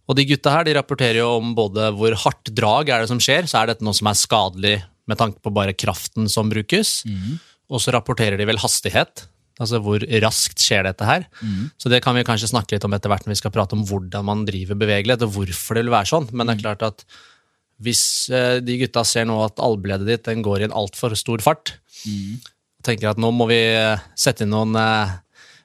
Og 0.09 0.16
de 0.16 0.25
gutta 0.29 0.53
her 0.55 0.64
de 0.64 0.77
rapporterer 0.77 1.21
jo 1.21 1.35
om 1.37 1.51
både 1.57 1.90
hvor 1.97 2.14
hardt 2.23 2.53
drag 2.57 2.88
er 2.88 3.03
det 3.03 3.11
som 3.11 3.21
skjer, 3.21 3.49
så 3.49 3.61
er 3.61 3.73
dette 3.73 3.85
noe 3.85 3.97
som 3.97 4.09
er 4.09 4.16
skadelig 4.16 4.77
med 5.09 5.18
tanke 5.21 5.40
på 5.44 5.53
bare 5.55 5.75
kraften 5.75 6.29
som 6.31 6.51
brukes, 6.53 7.03
og 7.68 7.81
så 7.83 7.92
rapporterer 7.97 8.37
de 8.40 8.47
vel 8.49 8.61
hastighet, 8.61 9.27
altså 9.59 9.81
hvor 9.83 10.05
raskt 10.23 10.61
skjer 10.62 10.85
dette 10.87 11.05
her. 11.09 11.25
Så 11.81 11.90
det 11.90 12.03
kan 12.05 12.14
vi 12.14 12.23
kanskje 12.29 12.53
snakke 12.53 12.77
litt 12.77 12.85
om 12.87 12.94
etter 12.94 13.11
hvert 13.11 13.25
når 13.27 13.35
vi 13.35 13.40
skal 13.40 13.53
prate 13.55 13.75
om 13.75 13.83
hvordan 13.88 14.25
man 14.29 14.44
driver 14.49 14.79
bevegelighet, 14.79 15.25
og 15.27 15.35
hvorfor 15.35 15.75
det 15.75 15.83
vil 15.87 15.97
være 15.97 16.12
sånn, 16.12 16.29
men 16.33 16.47
det 16.47 16.59
er 16.59 16.62
klart 16.62 16.85
at 16.87 17.03
hvis 17.79 18.03
eh, 18.35 18.59
de 18.59 18.75
gutta 18.81 19.05
ser 19.07 19.27
nå 19.29 19.37
at 19.44 19.61
albuleddet 19.62 20.09
ditt 20.09 20.25
den 20.27 20.42
går 20.42 20.62
i 20.62 20.66
en 20.66 20.75
altfor 20.75 21.14
stor 21.18 21.42
fart, 21.44 21.77
og 22.79 22.87
tenker 22.87 23.11
at 23.12 23.21
nå 23.23 23.31
må 23.35 23.47
vi 23.51 23.59
eh, 23.75 24.01
sette 24.18 24.42
inn 24.47 24.51
noen 24.51 24.75
eh, 24.79 25.12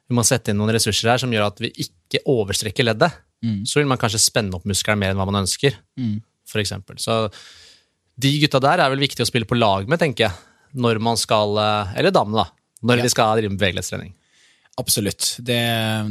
vi 0.10 0.18
må 0.18 0.26
sette 0.28 0.52
inn 0.52 0.60
noen 0.60 0.74
ressurser 0.76 1.10
her 1.14 1.22
som 1.22 1.32
gjør 1.34 1.48
at 1.48 1.62
vi 1.64 1.72
ikke 1.86 2.22
overstrekker 2.30 2.86
leddet, 2.86 3.16
så 3.66 3.80
vil 3.80 3.88
man 3.90 3.98
kanskje 4.00 4.22
spenne 4.22 4.54
opp 4.56 4.66
muskelen 4.70 5.00
mer 5.02 5.14
enn 5.14 5.18
hva 5.20 5.26
man 5.26 5.42
ønsker, 5.42 5.74
for 6.48 6.62
eksempel. 6.62 7.00
Så 7.02 7.16
de 8.20 8.34
gutta 8.44 8.60
der 8.64 8.84
er 8.84 8.90
vel 8.94 9.02
viktig 9.04 9.24
å 9.26 9.30
spille 9.30 9.50
på 9.50 9.58
lag 9.58 9.88
med, 9.90 10.00
tenker 10.02 10.28
jeg, 10.30 10.36
når 10.74 11.00
man 11.02 11.18
skal, 11.18 11.58
eh, 11.58 11.96
eller 12.00 12.12
damene 12.14 12.44
da, 12.44 12.50
når 12.84 12.98
Ja. 12.98 13.04
de 13.04 13.10
skal 13.10 13.38
drive 13.40 13.50
med 13.54 13.60
bevegelighetstrening. 13.60 14.14
Absolutt, 14.76 15.36
det, 15.46 15.60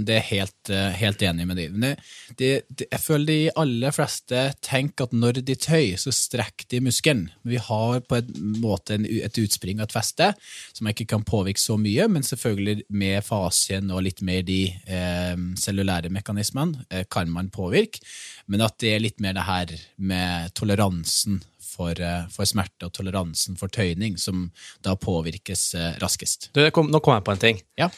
det 0.07 0.15
er 0.21 0.27
helt, 0.29 0.71
eh, 0.71 0.93
helt 0.95 1.19
enig 1.27 1.47
med 1.49 1.57
de. 1.59 1.65
Men 1.69 1.81
det, 1.81 1.97
det, 2.39 2.51
det, 2.71 2.87
jeg 2.93 3.01
føler 3.03 3.27
de 3.27 3.51
aller 3.59 3.91
fleste 3.91 4.43
tenker 4.63 5.09
at 5.09 5.17
når 5.19 5.41
de 5.43 5.57
tøyer, 5.59 5.99
så 5.99 6.13
strekker 6.15 6.69
de 6.71 6.79
muskelen. 6.87 7.25
Vi 7.43 7.59
har 7.59 7.99
på 8.07 8.21
en 8.21 8.31
måte 8.63 8.95
en, 8.95 9.05
et 9.11 9.41
utspring 9.43 9.81
og 9.83 9.89
et 9.89 9.97
feste 9.97 10.31
som 10.79 10.87
ikke 10.87 11.09
kan 11.11 11.27
påvirke 11.27 11.59
så 11.59 11.75
mye, 11.75 12.07
men 12.07 12.23
selvfølgelig 12.23 12.85
med 12.95 13.27
fasien 13.27 13.91
og 13.91 14.05
litt 14.07 14.23
mer 14.23 14.47
de 14.47 14.61
eh, 14.87 15.35
cellulære 15.59 16.13
mekanismene 16.15 16.87
eh, 16.95 17.03
kan 17.11 17.35
man 17.35 17.51
påvirke. 17.51 17.99
Men 18.47 18.63
at 18.63 18.79
det 18.79 18.95
er 18.95 19.03
litt 19.03 19.19
mer 19.19 19.35
det 19.35 19.49
her 19.51 19.75
med 19.99 20.55
toleransen 20.55 21.43
for, 21.73 21.97
eh, 21.97 22.27
for 22.33 22.49
smerte 22.49 22.87
og 22.89 22.93
toleransen 22.97 23.57
for 23.61 23.73
tøyning 23.73 24.19
som 24.21 24.47
da 24.85 24.95
påvirkes 25.01 25.67
eh, 25.79 25.95
raskest. 26.03 26.51
Du, 26.57 26.63
kom, 26.75 26.91
nå 26.93 27.01
kom 27.05 27.17
jeg 27.17 27.27
på 27.27 27.35
en 27.35 27.43
ting. 27.43 27.61
Ja. 27.81 27.89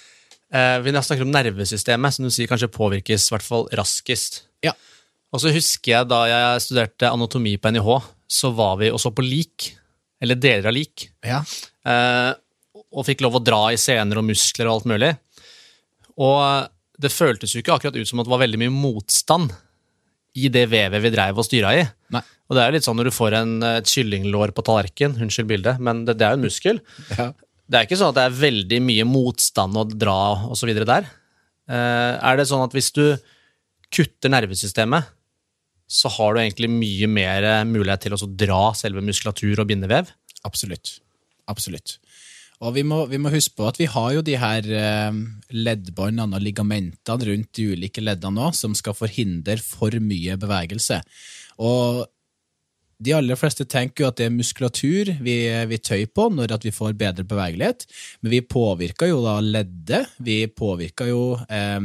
Eh, 0.55 0.79
vi 0.85 0.95
snakker 0.95 1.27
om 1.27 1.33
nervesystemet, 1.35 2.15
som 2.15 2.27
du 2.27 2.31
sier 2.35 2.51
kanskje 2.51 2.71
påvirkes 2.73 3.29
i 3.29 3.35
hvert 3.35 3.47
fall 3.47 3.67
raskest. 3.75 4.45
Ja. 4.65 4.75
Og 5.35 5.43
så 5.43 5.51
husker 5.55 5.97
jeg 5.97 6.11
da 6.13 6.21
jeg 6.31 6.63
studerte 6.63 7.11
anatomi 7.11 7.57
på 7.59 7.73
NIH, 7.75 7.91
så 8.31 8.53
var 8.55 8.79
vi 8.79 8.93
og 8.95 9.01
så 9.03 9.11
på 9.15 9.25
lik, 9.27 9.73
eller 10.23 10.39
deler 10.39 10.71
av 10.71 10.77
lik, 10.77 11.09
Ja. 11.27 11.43
eh, 11.85 12.33
og 12.95 13.03
fikk 13.09 13.25
lov 13.27 13.41
å 13.41 13.43
dra 13.43 13.73
i 13.75 13.79
sener 13.81 14.21
og 14.21 14.29
muskler 14.29 14.69
og 14.71 14.77
alt 14.77 14.87
mulig. 14.93 15.11
Og 16.23 16.69
det 17.03 17.11
føltes 17.11 17.51
jo 17.55 17.59
ikke 17.63 17.75
akkurat 17.75 17.97
ut 17.99 18.07
som 18.07 18.21
at 18.23 18.29
det 18.29 18.31
var 18.31 18.43
veldig 18.45 18.61
mye 18.63 18.71
motstand 18.75 19.51
i 20.35 20.51
det 20.53 20.65
vevet 20.71 21.03
vi 21.05 21.13
dreiv 21.15 21.39
og 21.39 21.47
styra 21.47 21.73
i. 21.79 21.85
Nei. 22.15 22.23
Og 22.49 22.57
det 22.57 22.63
er 22.63 22.71
jo 22.71 22.77
litt 22.77 22.87
sånn 22.87 22.99
når 22.99 23.09
du 23.09 23.15
får 23.15 23.37
en, 23.39 23.53
et 23.69 23.91
kyllinglår 23.91 24.53
på 24.57 24.65
tallerken, 24.67 25.17
unnskyld 25.23 25.49
bildet, 25.51 25.83
men 25.83 26.03
det, 26.05 26.19
det 26.21 26.27
er 26.27 26.35
jo 26.35 26.41
en 26.41 26.47
muskel. 26.49 26.81
Ja. 27.15 27.31
Det 27.65 27.79
er 27.79 27.87
ikke 27.87 27.97
sånn 27.97 28.13
at 28.13 28.19
det 28.19 28.25
er 28.29 28.41
veldig 28.43 28.81
mye 28.85 29.07
motstand 29.09 29.79
å 29.81 29.87
dra 29.89 30.19
og 30.51 30.59
så 30.61 30.69
videre 30.69 30.89
der. 30.89 31.07
Eh, 31.71 32.13
er 32.19 32.37
det 32.37 32.49
sånn 32.51 32.65
at 32.67 32.75
hvis 32.77 32.91
du 32.93 33.07
kutter 33.95 34.33
nervesystemet, 34.35 35.09
så 35.95 36.11
har 36.13 36.35
du 36.35 36.43
egentlig 36.43 36.69
mye 36.73 37.09
mer 37.09 37.47
mulighet 37.69 38.07
til 38.07 38.17
å 38.17 38.29
dra 38.29 38.63
selve 38.77 39.05
muskulatur 39.05 39.63
og 39.63 39.69
bindevev? 39.71 40.11
Absolutt. 40.45 40.99
Absolutt. 41.49 41.99
Og 42.63 42.77
vi 42.77 42.85
må, 42.87 43.01
vi 43.11 43.19
må, 43.19 43.33
huske 43.35 43.57
på 43.59 43.67
at 43.67 43.79
vi 43.81 43.89
har 43.91 44.13
jo 44.15 44.23
de 44.25 44.37
her 44.39 44.69
eh, 44.79 45.17
leddbåndene 45.51 46.39
og 46.39 46.45
ligamentene 46.45 47.31
rundt 47.31 47.51
de 47.59 47.71
ulike 47.75 48.05
leddene 48.05 48.47
òg, 48.47 48.55
som 48.55 48.77
skal 48.79 48.97
forhindre 48.97 49.59
for 49.59 49.95
mye 50.01 50.39
bevegelse. 50.41 51.01
Og 51.65 52.05
de 52.99 53.13
aller 53.13 53.39
fleste 53.39 53.65
tenker 53.69 54.05
jo 54.05 54.09
at 54.11 54.19
det 54.19 54.27
er 54.29 54.35
muskulatur 54.35 55.11
vi, 55.25 55.37
vi 55.69 55.79
tøyer 55.83 56.11
på 56.15 56.29
når 56.33 56.55
vi 56.63 56.73
får 56.75 56.95
bedre 56.99 57.25
bevegelighet, 57.29 57.87
men 58.23 58.33
vi 58.33 58.41
påvirker 58.47 59.11
jo 59.11 59.21
da 59.25 59.35
leddet, 59.43 60.13
vi 60.23 60.37
påvirker 60.49 61.11
jo 61.11 61.23
eh, 61.49 61.81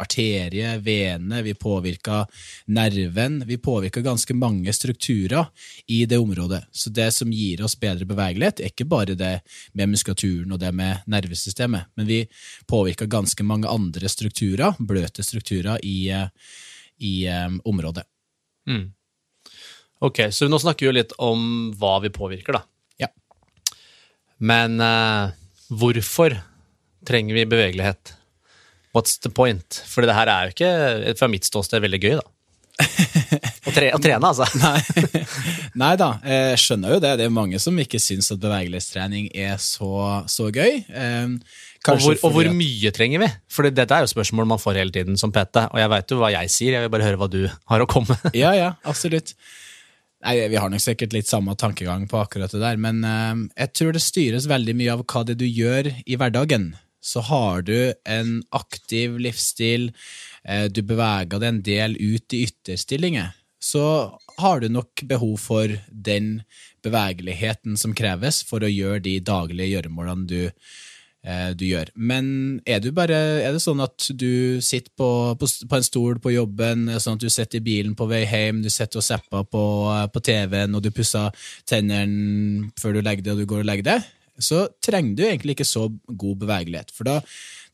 arterie, 0.00 0.76
vene, 0.84 1.42
vi 1.46 1.54
påvirker 1.54 2.28
nerven, 2.76 3.40
vi 3.48 3.58
påvirker 3.62 4.04
ganske 4.04 4.36
mange 4.36 4.72
strukturer 4.76 5.48
i 5.86 6.04
det 6.06 6.20
området. 6.20 6.62
Så 6.72 6.92
det 6.94 7.10
som 7.16 7.32
gir 7.32 7.64
oss 7.64 7.78
bedre 7.80 8.08
bevegelighet, 8.08 8.60
er 8.60 8.72
ikke 8.74 8.88
bare 8.90 9.16
det 9.18 9.34
med 9.72 9.94
muskulaturen 9.94 10.52
og 10.54 10.62
det 10.62 10.72
med 10.76 11.08
nervesystemet, 11.10 11.90
men 11.96 12.10
vi 12.10 12.22
påvirker 12.70 13.10
ganske 13.10 13.44
mange 13.46 13.68
andre 13.70 14.08
strukturer, 14.08 14.76
bløte 14.78 15.24
strukturer, 15.26 15.80
i, 15.82 16.10
i 16.98 17.14
eh, 17.26 17.52
området. 17.64 18.04
Mm. 18.68 18.90
Ok, 20.00 20.22
så 20.32 20.48
nå 20.48 20.58
snakker 20.60 20.86
vi 20.86 20.88
jo 20.88 20.96
litt 20.96 21.12
om 21.20 21.42
hva 21.76 21.98
vi 22.00 22.12
påvirker, 22.12 22.56
da. 22.56 22.62
Ja. 23.02 23.10
Men 24.40 24.80
uh, 24.80 25.36
hvorfor 25.68 26.38
trenger 27.06 27.36
vi 27.36 27.44
bevegelighet? 27.48 28.14
What's 28.96 29.20
the 29.20 29.30
point? 29.30 29.82
For 29.86 30.06
det 30.06 30.16
her 30.16 30.30
er 30.32 30.48
jo 30.48 30.54
ikke, 30.56 31.16
fra 31.20 31.28
mitt 31.30 31.44
ståsted, 31.46 31.84
veldig 31.84 32.00
gøy, 32.00 32.16
da. 32.16 32.24
å, 33.68 33.74
tre, 33.76 33.90
å, 33.92 34.00
trene, 34.00 34.30
altså. 34.30 34.48
Nei. 34.64 35.22
Nei 35.78 35.92
da, 36.00 36.14
jeg 36.24 36.64
skjønner 36.64 36.96
jo 36.96 37.04
det. 37.04 37.14
Det 37.20 37.28
er 37.28 37.36
mange 37.36 37.60
som 37.60 37.76
ikke 37.84 38.00
syns 38.00 38.32
at 38.32 38.40
bevegelighetstrening 38.40 39.28
er 39.36 39.60
så, 39.60 40.24
så 40.32 40.48
gøy. 40.48 40.80
Um, 40.96 41.36
og 41.92 42.00
hvor, 42.00 42.16
og 42.24 42.36
hvor 42.38 42.52
mye 42.56 42.96
trenger 42.96 43.22
vi? 43.22 43.32
For 43.52 43.68
dette 43.68 44.00
er 44.00 44.08
jo 44.08 44.14
spørsmål 44.16 44.48
man 44.56 44.64
får 44.64 44.80
hele 44.80 44.96
tiden 44.96 45.20
som 45.20 45.32
PT, 45.32 45.68
og 45.68 45.80
jeg 45.80 45.92
veit 45.92 46.12
jo 46.12 46.24
hva 46.24 46.32
jeg 46.40 46.52
sier, 46.56 46.76
jeg 46.78 46.88
vil 46.88 46.92
bare 46.96 47.08
høre 47.10 47.20
hva 47.20 47.28
du 47.32 47.42
har 47.46 47.84
å 47.84 47.88
komme 47.88 48.16
med. 48.16 48.40
ja, 48.40 48.56
ja, 48.56 48.74
absolutt. 48.88 49.36
Nei, 50.20 50.48
Vi 50.52 50.58
har 50.60 50.68
nok 50.68 50.82
sikkert 50.84 51.14
litt 51.16 51.30
samme 51.30 51.54
tankegang 51.56 52.06
på 52.08 52.20
akkurat 52.20 52.52
det 52.52 52.60
der, 52.60 52.76
men 52.80 53.00
uh, 53.06 53.48
jeg 53.56 53.72
tror 53.76 53.96
det 53.96 54.04
styres 54.04 54.48
veldig 54.50 54.76
mye 54.76 54.94
av 54.94 55.04
hva 55.08 55.24
det 55.24 55.38
du 55.40 55.46
gjør 55.48 55.88
i 56.04 56.18
hverdagen. 56.20 56.74
Så 57.00 57.22
har 57.24 57.64
du 57.64 57.94
en 58.04 58.42
aktiv 58.52 59.16
livsstil, 59.16 59.88
uh, 60.44 60.66
du 60.68 60.82
beveger 60.84 61.40
deg 61.40 61.48
en 61.48 61.62
del 61.64 61.96
ut 61.96 62.36
i 62.36 62.44
ytterstillinger, 62.50 63.32
så 63.60 63.84
har 64.40 64.60
du 64.60 64.68
nok 64.72 65.02
behov 65.08 65.34
for 65.40 65.72
den 65.88 66.42
bevegeligheten 66.84 67.76
som 67.80 67.96
kreves 67.96 68.40
for 68.48 68.64
å 68.64 68.72
gjøre 68.72 69.02
de 69.04 69.18
daglige 69.24 69.74
gjøremålene 69.74 70.28
du 70.28 70.40
Eh, 70.48 70.89
du 71.20 71.66
gjør. 71.66 71.90
Men 72.00 72.28
er, 72.64 72.84
bare, 72.96 73.16
er, 73.42 73.52
det 73.52 73.60
sånn 73.60 73.82
at 73.84 74.06
du 74.16 74.56
sitter 74.64 74.88
på, 74.96 75.08
på, 75.36 75.48
på, 75.68 75.76
en 75.76 75.84
stol 75.84 76.20
på 76.22 76.32
jobben, 76.32 76.86
sånn 76.96 77.18
at 77.18 77.26
du 77.26 77.28
sitter 77.28 77.60
i 77.60 77.66
bilen 77.66 77.92
på 77.98 78.06
vei 78.08 78.22
hjem, 78.24 78.62
du 78.64 78.70
sitter 78.72 79.02
og 79.02 79.04
zapper 79.04 79.44
på, 79.44 79.64
på 80.14 80.22
TV-en, 80.24 80.78
og 80.78 80.84
du 80.84 80.88
pusser 80.96 81.28
tennene 81.68 82.70
før 82.80 82.96
du 82.96 83.02
legger 83.04 83.26
deg 83.26 83.34
og 83.34 83.44
du 83.44 83.50
går 83.52 83.66
og 83.66 83.68
legger 83.68 83.88
deg, 83.90 84.08
så 84.40 84.64
trenger 84.82 85.16
du 85.16 85.24
egentlig 85.26 85.58
ikke 85.58 85.68
så 85.68 85.86
god 86.08 86.40
bevegelighet. 86.40 86.92
For 86.96 87.08
da, 87.08 87.20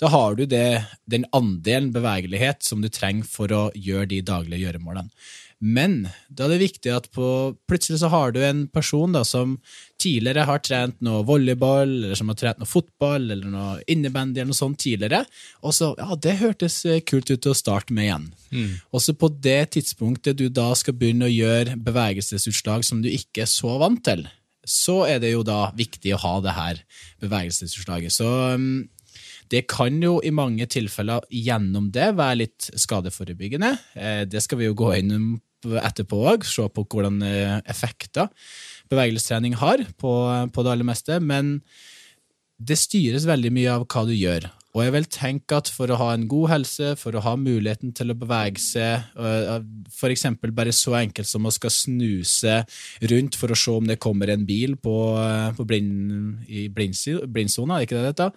da 0.03 0.11
har 0.13 0.37
du 0.37 0.45
det, 0.51 0.83
den 1.09 1.27
andelen 1.37 1.93
bevegelighet 1.95 2.67
som 2.67 2.83
du 2.83 2.91
trenger 2.93 3.29
for 3.31 3.53
å 3.55 3.69
gjøre 3.75 4.11
de 4.13 4.23
daglige 4.27 4.67
gjøremålene. 4.67 5.11
Men 5.57 6.03
da 6.29 6.45
er 6.45 6.53
det 6.53 6.67
viktig 6.67 6.91
at 6.93 7.07
på, 7.17 7.27
plutselig 7.69 8.03
så 8.03 8.11
har 8.13 8.35
du 8.35 8.43
en 8.45 8.67
person 8.69 9.15
da, 9.17 9.23
som 9.25 9.55
tidligere 10.01 10.45
har 10.45 10.61
trent 10.61 10.99
noe 11.05 11.23
volleyball, 11.25 11.95
eller 12.05 12.19
som 12.19 12.29
har 12.29 12.37
trent 12.37 12.61
noe 12.61 12.69
fotball 12.69 13.31
eller 13.33 13.49
noe 13.49 13.79
innebandy 13.89 14.43
eller 14.43 14.53
noe 14.53 14.59
sånt 14.59 14.83
tidligere, 14.85 15.23
og 15.65 15.73
så 15.77 15.95
ja, 15.97 16.11
det 16.21 16.37
hørtes 16.43 16.77
eh, 16.85 17.01
kult 17.09 17.33
ut 17.33 17.49
å 17.49 17.57
starte 17.57 17.97
med 17.97 18.09
igjen. 18.09 18.27
Mm. 18.53 18.75
Også 18.97 19.17
på 19.17 19.31
det 19.33 19.63
tidspunktet 19.79 20.37
du 20.37 20.51
da 20.53 20.69
skal 20.77 20.99
begynne 20.99 21.31
å 21.31 21.33
gjøre 21.33 21.79
bevegelsesutslag 21.89 22.85
som 22.85 23.01
du 23.01 23.09
ikke 23.09 23.47
er 23.47 23.51
så 23.51 23.79
vant 23.81 24.05
til, 24.05 24.27
så 24.67 25.05
er 25.07 25.23
det 25.23 25.33
jo 25.33 25.47
da 25.47 25.71
viktig 25.79 26.13
å 26.17 26.21
ha 26.21 26.35
det 26.45 26.53
her 26.57 26.85
bevegelsesutslaget. 27.23 28.13
Så 28.13 28.29
um, 28.59 28.85
det 29.53 29.65
kan 29.71 29.97
jo 30.03 30.19
i 30.27 30.33
mange 30.35 30.67
tilfeller 30.71 31.25
gjennom 31.31 31.89
det 31.95 32.11
være 32.19 32.41
litt 32.43 32.69
skadeforebyggende. 32.75 33.73
Eh, 33.95 34.23
det 34.27 34.43
skal 34.43 34.61
vi 34.61 34.69
jo 34.69 34.77
gå 34.79 34.91
inn 34.99 35.13
etterpå 35.65 36.21
òg, 36.33 36.47
se 36.47 36.67
på 36.69 36.85
hvordan 36.85 37.23
eh, 37.27 37.59
effekter 37.71 38.29
bevegelsestrening 38.91 39.57
har 39.61 39.83
på, 39.99 40.13
på, 40.53 40.63
det 40.63 40.73
aller 40.73 40.87
meste. 40.87 41.19
Men 41.21 41.59
det 42.57 42.79
styres 42.81 43.27
veldig 43.29 43.53
mye 43.53 43.75
av 43.75 43.89
hva 43.91 44.07
du 44.09 44.15
gjør. 44.17 44.49
Og 44.77 44.83
jeg 44.85 44.93
vil 44.93 45.07
tenke 45.09 45.57
at 45.57 45.71
for 45.73 45.89
å 45.89 45.97
ha 45.97 46.11
en 46.13 46.27
god 46.29 46.51
helse, 46.53 46.91
for 47.01 47.17
å 47.17 47.23
ha 47.25 47.33
muligheten 47.41 47.95
til 47.97 48.13
å 48.13 48.17
bevege 48.19 48.61
seg, 48.61 49.07
f.eks. 49.89 50.27
bare 50.53 50.75
så 50.77 50.99
enkelt 50.99 51.29
som 51.31 51.49
å 51.49 51.53
skal 51.55 51.73
snuse 51.73 52.59
rundt 53.09 53.39
for 53.41 53.53
å 53.53 53.57
se 53.57 53.73
om 53.73 53.89
det 53.89 53.97
kommer 54.05 54.35
en 54.35 54.45
bil 54.49 54.77
på, 54.77 54.97
på 55.57 55.69
blind, 55.69 56.45
i 56.45 56.67
blindsona, 56.69 57.79
er 57.79 57.89
ikke 57.89 57.97
det 57.97 58.11
dette? 58.11 58.29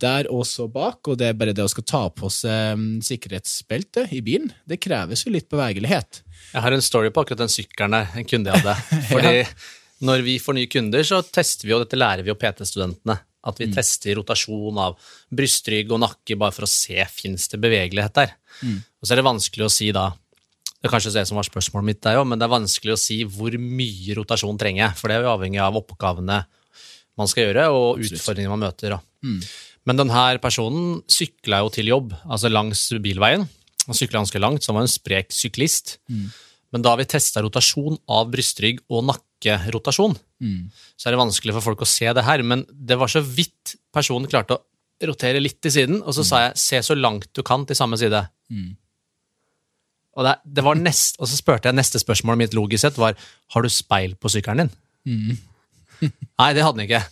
Der 0.00 0.30
også 0.32 0.70
bak, 0.72 1.04
og 1.04 1.20
det 1.20 1.28
er 1.28 1.36
bare 1.38 1.52
det 1.54 1.68
å 1.68 1.70
skal 1.70 1.86
ta 1.86 2.02
på 2.16 2.32
seg 2.32 3.04
sikkerhetsbeltet 3.04 4.16
i 4.16 4.24
bilen, 4.24 4.48
det 4.64 4.80
kreves 4.82 5.26
jo 5.26 5.36
litt 5.36 5.52
bevegelighet. 5.52 6.24
Jeg 6.54 6.62
har 6.62 6.74
en 6.76 6.84
story 6.84 7.10
på 7.10 7.24
akkurat 7.24 7.44
den 7.44 7.52
sykkelen 7.52 7.96
der, 7.96 8.10
en 8.14 8.26
kunde 8.30 8.52
jeg 8.52 8.62
hadde. 8.62 8.74
Fordi 9.10 9.36
ja. 9.40 9.46
når 10.06 10.24
vi 10.26 10.38
får 10.42 10.58
nye 10.58 10.70
kunder, 10.70 11.06
så 11.06 11.20
tester 11.26 11.68
vi, 11.68 11.74
og 11.74 11.82
dette 11.82 11.98
lærer 11.98 12.22
vi 12.22 12.30
jo 12.30 12.38
PT-studentene, 12.38 13.16
at 13.44 13.60
vi 13.60 13.68
mm. 13.68 13.74
tester 13.76 14.18
rotasjon 14.20 14.78
av 14.80 14.94
brystrygg 15.34 15.90
og 15.92 16.04
nakke 16.04 16.38
bare 16.40 16.54
for 16.54 16.66
å 16.66 16.70
se 16.70 17.02
fins 17.10 17.50
det 17.52 17.60
bevegelighet 17.62 18.14
der. 18.20 18.36
Mm. 18.62 18.78
Og 18.80 19.08
så 19.08 19.14
er 19.14 19.20
det 19.20 19.26
vanskelig 19.26 19.66
å 19.66 19.72
si 19.72 19.90
da 19.94 20.12
det 20.84 20.90
er 20.90 20.92
kanskje 20.92 21.14
det 21.14 21.22
som 21.24 21.38
var 21.38 21.46
spørsmålet 21.48 21.86
mitt 21.88 22.00
der 22.04 22.18
òg, 22.20 22.26
men 22.28 22.36
det 22.36 22.44
er 22.44 22.52
vanskelig 22.52 22.92
å 22.92 23.00
si 23.00 23.22
hvor 23.24 23.54
mye 23.56 24.18
rotasjon 24.18 24.58
trenger 24.60 24.82
jeg, 24.82 24.96
for 24.98 25.08
det 25.08 25.14
er 25.16 25.22
jo 25.24 25.30
avhengig 25.32 25.62
av 25.64 25.78
oppgavene 25.80 26.42
man 27.16 27.30
skal 27.30 27.46
gjøre, 27.46 27.62
og 27.72 28.02
utfordringene 28.04 28.52
man 28.52 28.66
møter. 28.66 28.98
Mm. 29.24 29.38
Men 29.88 30.02
denne 30.02 30.24
personen 30.44 30.98
sykla 31.08 31.62
jo 31.64 31.70
til 31.72 31.88
jobb, 31.88 32.12
altså 32.28 32.50
langs 32.52 32.84
bilveien. 33.00 33.46
Han 33.86 33.96
sykla 33.96 34.20
ganske 34.20 34.42
langt, 34.44 34.60
så 34.60 34.72
han 34.72 34.82
var 34.82 34.84
en 34.84 34.92
sprek 34.92 35.32
syklist. 35.32 35.96
Mm. 36.12 36.28
Men 36.74 36.82
da 36.82 36.96
vi 36.98 37.06
testa 37.06 37.42
rotasjon 37.44 38.00
av 38.10 38.30
brystrygg 38.32 38.80
og 38.90 39.04
nakkerotasjon, 39.06 40.16
mm. 40.42 40.62
så 40.98 41.06
er 41.06 41.14
det 41.14 41.20
vanskelig 41.20 41.54
for 41.54 41.68
folk 41.70 41.84
å 41.86 41.88
se 41.88 42.08
det 42.10 42.24
her. 42.26 42.42
Men 42.42 42.64
det 42.66 42.98
var 42.98 43.12
så 43.12 43.22
vidt 43.22 43.76
personen 43.94 44.26
klarte 44.30 44.58
å 44.58 45.06
rotere 45.06 45.42
litt 45.42 45.60
til 45.62 45.70
siden, 45.70 46.00
og 46.02 46.16
så 46.16 46.24
mm. 46.24 46.28
sa 46.28 46.40
jeg 46.42 46.56
'se 46.58 46.80
så 46.90 46.96
langt 46.98 47.30
du 47.30 47.42
kan 47.46 47.66
til 47.66 47.78
samme 47.78 47.98
side'. 48.00 48.26
Mm. 48.50 48.74
Og, 50.14 50.22
det, 50.26 50.34
det 50.46 50.64
var 50.66 50.78
nest, 50.78 51.18
og 51.18 51.30
så 51.30 51.38
spurte 51.38 51.70
jeg 51.70 51.78
neste 51.78 51.98
spørsmål 52.02 52.38
mitt 52.38 52.54
logisk 52.54 52.82
sett 52.82 52.98
var 52.98 53.14
'har 53.14 53.62
du 53.62 53.70
speil 53.70 54.18
på 54.18 54.30
sykkelen 54.30 54.66
din'? 54.66 54.74
Mm. 55.06 55.38
Nei, 56.40 56.52
det 56.54 56.62
hadde 56.66 56.78
han 56.78 56.86
ikke. 56.88 57.04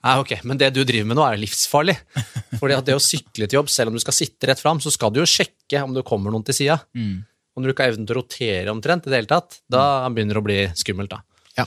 Nei, 0.00 0.14
ok, 0.16 0.32
Men 0.48 0.56
det 0.56 0.72
du 0.72 0.80
driver 0.80 1.08
med 1.12 1.18
nå, 1.20 1.24
er 1.28 1.36
livsfarlig. 1.36 1.96
Fordi 2.60 2.76
at 2.76 2.86
det 2.88 2.96
å 2.96 3.02
sykle 3.02 3.44
til 3.44 3.60
jobb, 3.60 3.68
selv 3.68 3.92
om 3.92 3.98
du 3.98 4.00
skal 4.00 4.16
sitte 4.16 4.48
rett 4.48 4.60
fram, 4.60 4.80
så 4.80 4.88
skal 4.92 5.12
du 5.12 5.20
jo 5.20 5.28
sjekke 5.28 5.82
om 5.84 5.92
det 5.92 6.06
kommer 6.08 6.32
noen 6.32 6.44
til 6.46 6.56
sida. 6.56 6.80
Mm. 6.96 7.20
Når 7.60 7.70
du 7.70 7.74
ikke 7.74 7.86
har 7.86 7.94
evnen 7.94 8.08
til 8.08 8.16
å 8.16 8.20
rotere 8.22 8.74
omtrent, 8.74 9.06
i 9.06 9.12
det 9.12 9.22
hele 9.22 9.30
tatt, 9.30 9.60
da 9.70 9.84
mm. 10.06 10.16
begynner 10.16 10.38
det 10.38 10.42
å 10.42 10.48
bli 10.48 10.60
skummelt. 10.80 11.12
da. 11.12 11.22
Ja. 11.60 11.66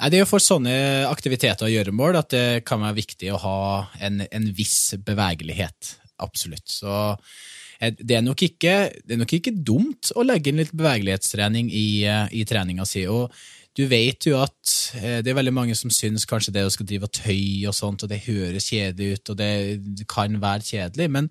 Nei, 0.00 0.10
Det 0.10 0.18
er 0.18 0.24
jo 0.24 0.30
for 0.30 0.44
sånne 0.44 0.74
aktiviteter 1.10 1.68
og 1.68 1.74
gjøremål 1.74 2.20
at 2.22 2.32
det 2.32 2.44
kan 2.68 2.82
være 2.84 3.00
viktig 3.02 3.32
å 3.34 3.40
ha 3.42 3.60
en, 4.00 4.24
en 4.24 4.50
viss 4.56 4.94
bevegelighet. 5.04 5.94
Absolutt. 6.24 6.68
Så 6.72 6.90
eh, 7.80 7.92
det 7.96 8.18
er, 8.18 8.24
nok 8.24 8.44
ikke, 8.48 8.76
det 9.04 9.16
er 9.16 9.20
nok 9.20 9.36
ikke 9.36 9.56
dumt 9.56 10.12
å 10.16 10.24
legge 10.24 10.52
inn 10.52 10.60
litt 10.62 10.76
bevegelighetstrening 10.76 11.72
i, 11.72 11.88
eh, 12.08 12.28
i 12.32 12.46
treninga 12.48 12.88
si. 12.88 13.06
og 13.08 13.32
du 13.78 13.84
vet 13.86 14.26
jo 14.26 14.34
at 14.40 14.72
eh, 14.98 15.20
det 15.22 15.30
er 15.30 15.38
veldig 15.38 15.54
mange 15.54 15.76
som 15.78 15.92
syns 15.94 16.26
kanskje 16.28 16.52
det 16.56 16.64
å 16.66 16.72
skal 16.72 16.88
drive 16.88 17.06
og 17.06 17.14
tøy 17.14 17.68
og 17.70 17.76
sånt, 17.76 18.02
og 18.02 18.10
det 18.10 18.24
høres 18.26 18.66
kjedelig 18.72 19.14
ut, 19.20 19.32
og 19.32 19.38
det 19.38 19.52
kan 20.10 20.40
være 20.42 20.66
kjedelig, 20.66 21.06
men 21.14 21.30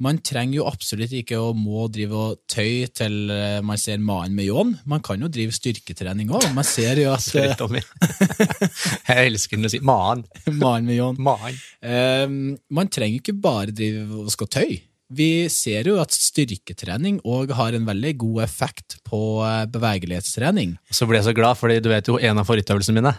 man 0.00 0.18
trenger 0.24 0.60
jo 0.60 0.66
absolutt 0.68 1.12
ikke 1.16 1.38
å 1.40 1.52
må 1.56 1.84
drive 1.92 2.16
og 2.16 2.40
tøy 2.50 2.88
til 2.96 3.32
eh, 3.34 3.60
man 3.64 3.80
ser 3.80 4.00
mannen 4.00 4.36
med 4.36 4.48
ljåen. 4.48 4.74
Man 4.88 5.02
kan 5.04 5.20
jo 5.20 5.28
drive 5.32 5.54
styrketrening 5.56 6.32
òg. 6.32 6.46
Man 6.56 6.66
ser 6.66 7.00
jo 7.02 7.12
at 7.12 7.28
Jeg 9.10 9.26
elsker 9.26 9.60
når 9.60 9.68
du 9.68 9.74
sier 9.76 9.84
mannen. 9.84 10.24
Mannen 10.60 10.88
med 10.88 10.96
ljåen. 10.96 11.20
Um, 11.84 12.38
man 12.72 12.88
trenger 12.92 13.20
ikke 13.20 13.36
bare 13.36 13.74
drive 13.76 14.24
og 14.24 14.32
skal 14.32 14.50
tøy. 14.50 14.78
Vi 15.10 15.48
ser 15.50 15.88
jo 15.90 15.96
at 15.98 16.14
styrketrening 16.14 17.18
òg 17.26 17.50
har 17.58 17.74
en 17.74 17.88
veldig 17.88 18.12
god 18.22 18.44
effekt 18.44 19.00
på 19.06 19.40
eh, 19.42 19.64
bevegelighetstrening. 19.72 20.76
Så 20.94 21.08
blir 21.10 21.18
jeg 21.18 21.32
så 21.32 21.34
glad, 21.36 21.58
fordi 21.58 21.80
du 21.82 21.90
vet 21.90 22.08
jo 22.08 22.20
en 22.20 22.38
av 22.38 22.46
favorittøvelsene 22.46 23.00
mine. 23.00 23.16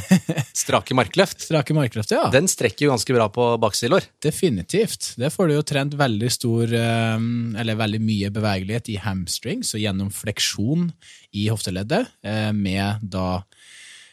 Strake 0.62 0.94
markløft. 0.96 1.42
Strake 1.44 1.74
markløft, 1.76 2.12
ja. 2.14 2.26
Den 2.32 2.48
strekker 2.50 2.86
jo 2.86 2.92
ganske 2.92 3.16
bra 3.16 3.28
på 3.32 3.46
baksilår. 3.62 4.06
Definitivt. 4.22 5.12
Det 5.20 5.32
får 5.32 5.48
du 5.48 5.56
jo 5.56 5.64
trent 5.66 5.96
veldig 5.98 6.30
stor, 6.32 6.72
eh, 6.78 7.26
eller 7.62 7.80
veldig 7.80 8.02
mye 8.02 8.32
bevegelighet 8.34 8.92
i 8.92 8.98
hamstrings 9.02 9.74
og 9.76 9.82
gjennom 9.82 10.12
fleksjon 10.14 10.90
i 11.38 11.48
hofteleddet, 11.52 12.12
eh, 12.24 12.50
med 12.52 13.02
da 13.02 13.42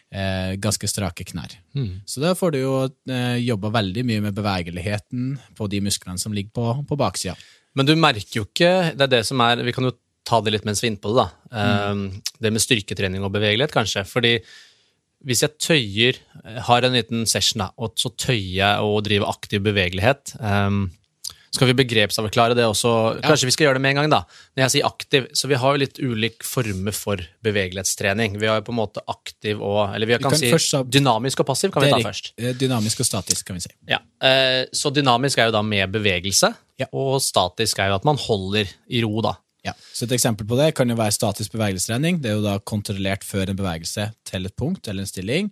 eh, 0.09 0.55
ganske 0.61 0.89
strake 0.89 1.27
knær. 1.31 1.55
Så 2.09 2.23
da 2.23 2.33
får 2.35 2.55
du 2.55 2.59
jo 2.59 2.73
jobba 3.45 3.69
veldig 3.77 4.03
mye 4.03 4.21
med 4.25 4.35
bevegeligheten 4.35 5.37
på 5.55 5.69
de 5.69 5.79
musklene 5.85 6.19
som 6.19 6.33
ligger 6.35 6.51
på, 6.55 6.67
på 6.89 6.97
baksida. 6.99 7.37
Men 7.77 7.85
du 7.85 7.93
merker 7.95 8.41
jo 8.41 8.47
ikke 8.47 8.97
Det 8.97 9.05
er 9.05 9.11
det 9.11 9.19
som 9.27 9.39
er 9.45 9.61
Vi 9.61 9.71
kan 9.75 9.85
jo 9.85 9.91
ta 10.25 10.39
det 10.41 10.51
litt 10.51 10.65
mens 10.65 10.81
vi 10.81 10.89
er 10.89 10.91
inne 10.91 11.01
på 11.01 11.13
det, 11.13 11.23
da. 11.23 11.93
Mm. 11.93 12.01
det 12.43 12.49
med 12.53 12.61
styrketrening 12.61 13.23
og 13.25 13.31
bevegelighet, 13.33 13.71
kanskje. 13.73 14.03
Fordi 14.05 14.35
hvis 15.25 15.41
jeg 15.43 15.57
tøyer, 15.59 16.19
har 16.69 16.85
en 16.87 16.93
liten 16.95 17.25
session, 17.27 17.59
da, 17.65 17.71
og 17.77 17.91
så 17.99 18.09
tøyer 18.15 18.55
jeg 18.61 18.79
og 18.87 19.03
driver 19.03 19.27
aktiv 19.33 19.59
bevegelighet 19.65 20.35
um, 20.39 20.85
Skal 21.51 21.67
vi 21.71 21.73
begrepsavklare 21.81 22.53
det 22.55 22.63
også? 22.69 23.19
Kanskje 23.25 23.47
vi 23.49 23.51
skal 23.55 23.65
gjøre 23.67 23.79
det 23.79 23.81
med 23.81 23.95
en 23.95 23.99
gang, 24.03 24.09
da. 24.13 24.19
Når 24.55 24.63
jeg 24.67 24.73
sier 24.75 24.85
aktiv, 24.87 25.25
så 25.33 25.49
vi 25.49 25.57
har 25.59 25.73
jo 25.75 25.81
litt 25.81 25.97
ulike 25.99 26.45
former 26.45 26.93
for 26.93 27.17
bevegelighetstrening. 27.43 28.37
Vi 28.39 28.47
har 28.47 28.59
jo 28.61 28.65
på 28.67 28.73
en 28.75 28.77
måte 28.79 29.01
aktiv 29.09 29.59
og 29.59 29.95
Eller 29.95 30.05
vi 30.07 30.17
kan, 30.21 30.29
kan 30.29 30.39
si 30.39 30.51
først 30.53 30.77
dynamisk 30.93 31.41
og 31.41 31.49
passiv, 31.49 31.73
kan 31.73 31.83
vi 31.83 31.89
ta 31.91 31.99
først. 32.05 32.31
eh, 32.37 32.53
Dynamisk 32.53 33.01
og 33.01 33.09
statisk, 33.09 33.45
kan 33.49 33.57
vi 33.59 33.65
si. 33.65 33.73
Ja, 33.89 33.99
Uh, 34.19 34.65
Så 34.75 34.91
dynamisk 34.91 35.39
er 35.39 35.47
jo 35.47 35.53
da 35.55 35.61
med 35.63 35.91
bevegelse, 35.93 36.53
Ja. 36.79 36.85
og 36.93 37.21
statisk 37.23 37.79
er 37.79 37.87
jo 37.87 37.95
at 37.95 38.05
man 38.05 38.17
holder 38.19 38.67
i 38.91 38.99
ro, 39.03 39.21
da. 39.23 39.33
Ja, 39.65 39.73
så 39.93 40.05
Et 40.05 40.13
eksempel 40.15 40.47
på 40.47 40.55
det 40.55 40.69
kan 40.77 40.87
jo 40.87 40.95
være 40.95 41.11
statisk 41.11 41.51
bevegelsestrening. 41.51 42.21
Det 42.23 42.29
er 42.31 42.37
jo 42.37 42.45
da 42.45 42.55
kontrollert 42.63 43.25
før 43.27 43.51
en 43.51 43.57
bevegelse 43.59 44.05
til 44.27 44.47
et 44.47 44.55
punkt 44.55 44.87
eller 44.87 45.03
en 45.03 45.09
stilling, 45.09 45.49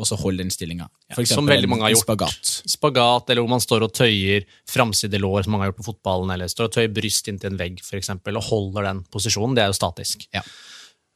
og 0.00 0.08
så 0.08 0.16
holder 0.16 0.46
den 0.46 0.54
stillinga. 0.54 0.88
For 1.12 1.28
som 1.28 1.48
veldig 1.48 1.68
mange 1.68 1.84
har 1.84 1.92
gjort. 1.92 2.06
spagat. 2.06 2.54
Spagat, 2.72 3.28
eller 3.30 3.44
hvor 3.44 3.52
man 3.52 3.64
står 3.64 3.84
og 3.84 3.92
tøyer 3.92 4.48
framsidelår, 4.70 5.44
som 5.44 5.52
mange 5.52 5.66
har 5.66 5.72
gjort 5.74 5.82
på 5.82 5.88
fotballen, 5.90 6.32
eller 6.32 6.48
står 6.48 6.70
og 6.70 6.74
tøyer 6.78 6.94
bryst 6.96 7.28
inntil 7.28 7.52
en 7.52 7.60
vegg, 7.60 7.84
for 7.84 8.00
eksempel, 8.00 8.40
og 8.40 8.48
holder 8.48 8.88
den 8.88 9.04
posisjonen. 9.12 9.58
Det 9.58 9.66
er 9.66 9.74
jo 9.74 9.76
statisk. 9.76 10.24
Ja. 10.32 10.44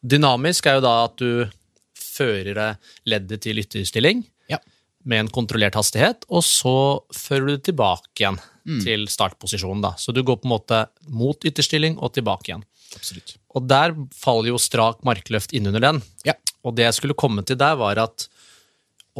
Dynamisk 0.04 0.68
er 0.68 0.78
jo 0.78 0.85
da 0.85 0.94
at 1.07 1.16
du 1.16 1.46
fører 1.96 2.76
leddet 3.09 3.40
til 3.42 3.64
ytterstilling 3.64 4.20
Ja. 4.22 4.34
Med 5.05 5.21
en 5.21 5.29
kontrollert 5.33 5.75
hastighet, 5.77 6.25
og 6.33 6.43
så 6.47 6.75
fører 7.12 7.47
du 7.47 7.57
det 7.57 7.64
tilbake 7.71 8.23
igjen 8.23 8.40
Mm. 8.64 8.79
til 8.81 9.03
startposisjonen. 9.12 9.83
da. 9.83 9.90
Så 10.01 10.11
du 10.17 10.23
går 10.25 10.38
på 10.40 10.47
en 10.49 10.55
måte 10.55 10.79
mot 11.12 11.37
ytterstilling 11.45 11.99
og 12.01 12.14
tilbake 12.17 12.49
igjen. 12.49 12.62
Absolutt. 12.97 13.35
Og 13.55 13.67
der 13.69 13.93
faller 14.17 14.49
jo 14.49 14.57
strak 14.57 15.03
markløft 15.05 15.53
innunder 15.53 15.81
den. 15.85 15.99
Ja. 16.25 16.33
Og 16.64 16.75
det 16.75 16.87
jeg 16.87 16.95
skulle 16.95 17.12
komme 17.14 17.45
til 17.45 17.57
der, 17.61 17.77
var 17.77 17.99
at 18.01 18.27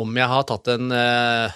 om 0.01 0.17
jeg 0.17 0.27
har 0.27 0.43
tatt 0.49 0.67
en 0.73 0.91
eh, 0.91 1.51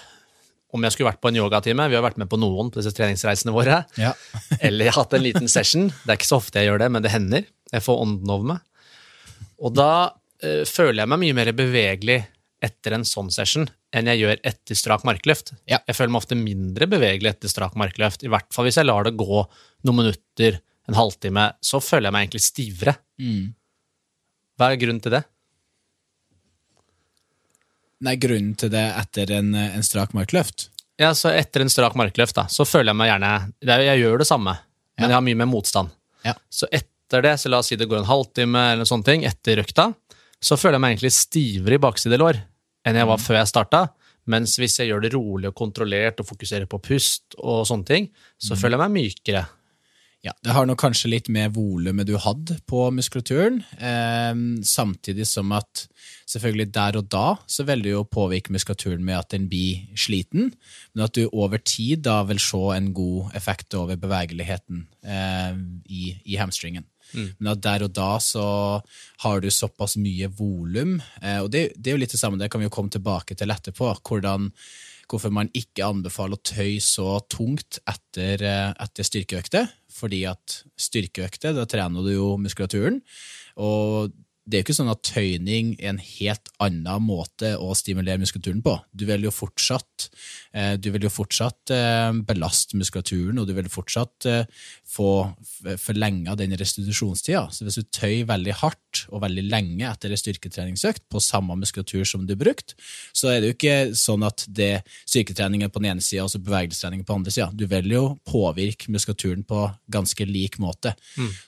Om 0.71 0.83
jeg 0.85 0.91
skulle 0.93 1.09
vært 1.09 1.19
på 1.19 1.29
en 1.31 1.35
yogatime, 1.41 1.89
vi 1.89 1.95
har 1.97 2.03
vært 2.05 2.19
med 2.21 2.29
på 2.29 2.37
noen 2.37 2.69
på 2.69 2.77
disse 2.77 2.93
treningsreisene 2.93 3.49
våre, 3.51 3.85
Ja. 3.97 4.13
eller 4.61 4.85
jeg 4.85 4.93
har 4.93 5.01
hatt 5.03 5.13
en 5.17 5.23
liten 5.25 5.47
session, 5.49 5.87
det 6.05 6.11
er 6.13 6.17
ikke 6.19 6.29
så 6.29 6.37
ofte 6.37 6.59
jeg 6.61 6.69
gjør 6.69 6.77
det, 6.83 6.91
men 6.93 7.01
det 7.01 7.09
hender, 7.11 7.45
jeg 7.73 7.81
får 7.81 8.03
ånden 8.05 8.29
over 8.29 8.45
meg. 8.53 8.59
Og 9.65 9.73
da 9.73 10.11
eh, 10.43 10.61
føler 10.69 11.01
jeg 11.01 11.09
meg 11.09 11.19
mye 11.25 11.33
mer 11.33 11.51
bevegelig 11.57 12.19
etter 12.61 12.93
en 12.93 13.03
sånn 13.03 13.31
session 13.33 13.65
enn 13.95 14.09
jeg 14.11 14.19
gjør 14.21 14.41
etter 14.45 14.77
strak 14.77 15.03
markløft. 15.07 15.53
Ja. 15.69 15.79
Jeg 15.87 15.95
føler 15.97 16.13
meg 16.13 16.21
ofte 16.23 16.37
mindre 16.37 16.85
bevegelig 16.91 17.31
etter 17.33 17.49
strak 17.51 17.73
markløft, 17.79 18.23
i 18.23 18.29
hvert 18.31 18.49
fall 18.53 18.67
hvis 18.69 18.77
jeg 18.77 18.85
lar 18.89 19.07
det 19.07 19.15
gå 19.17 19.41
noen 19.87 19.97
minutter, 20.03 20.59
en 20.89 20.97
halvtime, 20.97 21.43
så 21.61 21.77
føler 21.81 22.07
jeg 22.09 22.13
meg 22.15 22.23
egentlig 22.27 22.41
stivere. 22.41 22.95
Mm. 23.21 23.51
Hva 24.57 24.71
er 24.73 24.79
grunnen 24.81 25.01
til 25.05 25.13
det? 25.13 25.23
Nei, 28.05 28.15
grunnen 28.21 28.55
til 28.57 28.71
det 28.73 28.85
etter 29.01 29.31
en, 29.35 29.49
en 29.59 29.83
strak 29.85 30.13
markløft 30.15 30.69
Ja, 31.01 31.09
så 31.15 31.33
Etter 31.35 31.65
en 31.65 31.71
strak 31.71 31.97
markløft 31.99 32.37
da, 32.37 32.45
så 32.51 32.63
føler 32.67 32.93
jeg 32.93 32.99
meg 33.01 33.09
gjerne 33.11 33.31
det 33.59 33.73
er, 33.75 33.83
Jeg 33.89 34.01
gjør 34.05 34.21
det 34.23 34.27
samme, 34.29 34.53
men 34.99 35.03
Ja. 35.05 35.09
jeg 35.11 35.17
har 35.17 35.25
mye 35.27 35.39
mer 35.41 35.49
motstand. 35.51 35.91
Ja. 36.27 36.33
Så 36.51 36.67
etter 36.75 37.23
det, 37.25 37.33
så 37.41 37.51
la 37.51 37.59
oss 37.59 37.69
si 37.71 37.77
det 37.79 37.87
går 37.91 38.01
en 38.01 38.07
halvtime, 38.09 38.63
eller 38.71 38.81
noen 38.83 38.89
sånne 38.93 39.07
ting, 39.07 39.25
etter 39.27 39.59
røkta, 39.59 39.89
så 40.43 40.55
føler 40.59 40.75
jeg 40.77 40.83
meg 40.83 40.95
egentlig 40.95 41.11
stivere 41.15 41.75
i 41.79 41.83
baksidelår 41.83 42.39
enn 42.85 42.95
jeg 42.95 43.05
Mm. 43.05 43.09
var 43.09 43.17
før 43.17 43.37
jeg 43.39 43.47
starta. 43.47 43.89
Mens 44.27 44.57
hvis 44.57 44.77
jeg 44.79 44.89
gjør 44.89 45.01
det 45.01 45.13
rolig 45.13 45.47
og 45.47 45.55
kontrollert 45.55 46.19
og 46.19 46.27
fokuserer 46.27 46.67
på 46.69 46.81
pust, 46.81 47.35
og 47.39 47.65
sånne 47.65 47.85
ting, 47.85 48.09
så 48.37 48.53
Mm. 48.53 48.57
føler 48.61 48.77
jeg 48.77 48.89
meg 48.91 49.01
mykere. 49.01 49.47
Ja, 50.21 50.31
Det 50.43 50.51
har 50.51 50.65
nok 50.65 50.77
kanskje 50.79 51.09
litt 51.09 51.29
med 51.29 51.53
volumet 51.53 52.05
du 52.05 52.17
hadde 52.17 52.59
på 52.67 52.91
muskulaturen, 52.91 53.63
eh, 53.79 54.33
samtidig 54.61 55.25
som 55.25 55.49
at 55.53 55.87
selvfølgelig 56.27 56.71
der 56.73 56.97
og 56.97 57.09
da 57.09 57.35
så 57.47 57.63
vil 57.65 57.81
det 57.81 57.91
jo 57.91 58.03
påvirke 58.03 58.51
muskulaturen 58.51 58.99
med 59.01 59.15
at 59.17 59.29
den 59.29 59.47
blir 59.47 59.87
sliten, 59.95 60.53
men 60.93 61.03
at 61.05 61.13
du 61.13 61.29
over 61.31 61.57
tid 61.57 62.01
da 62.03 62.23
vil 62.23 62.37
se 62.37 62.57
en 62.75 62.93
god 62.93 63.31
effekt 63.33 63.73
over 63.73 63.95
bevegeligheten 63.95 64.87
eh, 65.05 65.55
i, 65.89 66.21
i 66.25 66.35
hamstringen. 66.35 66.83
Men 67.39 67.53
at 67.53 67.63
der 67.63 67.87
og 67.87 67.95
da 67.95 68.11
så 68.23 68.45
har 69.23 69.41
du 69.41 69.49
såpass 69.53 69.97
mye 70.01 70.29
volum, 70.37 70.99
eh, 71.21 71.39
og 71.43 71.49
det, 71.53 71.71
det 71.75 71.91
er 71.91 71.97
jo 71.97 72.03
litt 72.03 72.13
det 72.15 72.21
samme, 72.21 72.39
det 72.41 72.51
kan 72.51 72.61
vi 72.61 72.69
jo 72.69 72.75
komme 72.75 72.93
tilbake 72.93 73.37
til 73.37 73.51
etterpå, 73.55 73.91
hvordan 74.05 74.51
hvorfor 75.09 75.33
man 75.33 75.49
ikke 75.57 75.87
anbefaler 75.87 76.37
å 76.37 76.45
tøye 76.45 76.81
så 76.83 77.17
tungt 77.31 77.79
etter, 77.89 78.43
eh, 78.45 78.71
etter 78.77 79.07
styrkeøkter. 79.07 79.69
Fordi 79.89 80.23
at 80.29 80.59
styrkeøkter, 80.79 81.55
da 81.57 81.65
trener 81.65 82.05
du 82.05 82.11
jo 82.13 82.27
muskulaturen. 82.37 83.01
Og 83.57 84.13
det 84.49 84.57
er 84.57 84.63
jo 84.63 84.65
ikke 84.65 84.77
sånn 84.79 84.89
at 84.91 85.03
tøyning 85.05 85.75
er 85.77 85.91
en 85.91 86.01
helt 86.01 86.49
annen 86.63 87.03
måte 87.05 87.51
å 87.61 87.75
stimulere 87.77 88.21
muskulaturen 88.21 88.63
på. 88.65 88.73
Du 88.97 89.05
vil 89.05 89.27
jo 89.27 89.31
fortsatt, 89.33 90.07
eh, 90.57 90.73
du 90.81 90.89
vil 90.95 91.05
jo 91.05 91.11
fortsatt 91.13 91.73
eh, 91.75 92.09
belaste 92.25 92.79
muskulaturen, 92.79 93.37
og 93.37 93.45
du 93.49 93.53
vil 93.53 93.69
fortsatt 93.69 94.27
eh, 94.29 94.63
få 94.89 95.11
forlenga 95.77 96.33
den 96.39 96.55
restitusjonstida. 96.57 97.45
Så 97.53 97.67
hvis 97.67 97.77
du 97.77 97.85
tøyer 97.93 98.25
veldig 98.29 98.55
hardt 98.63 99.03
og 99.13 99.21
veldig 99.21 99.45
lenge 99.51 99.85
etter 99.85 100.09
en 100.09 100.21
styrketreningsøkt 100.21 101.05
på 101.13 101.21
samme 101.21 101.57
muskulatur 101.59 102.07
som 102.09 102.25
du 102.25 102.33
brukte, 102.39 102.77
så 103.13 103.29
er 103.33 103.41
det 103.41 103.51
jo 103.51 103.57
ikke 103.57 103.77
sånn 103.97 104.25
at 104.25 104.47
det 104.49 104.71
styrketrening 105.03 105.65
er 105.65 105.73
på 105.73 105.83
den 105.83 105.91
ene 105.93 106.05
sida 106.05 106.25
og 106.25 106.33
så 106.33 106.41
bevegelsestrening 106.41 107.05
på 107.05 107.13
den 107.13 107.21
andre 107.21 107.35
sida. 107.35 107.51
Du 107.53 107.67
vil 107.69 107.93
jo 107.93 108.03
påvirke 108.25 108.89
muskulaturen 108.89 109.45
på 109.45 109.67
ganske 109.93 110.25
lik 110.25 110.57
måte. 110.63 110.95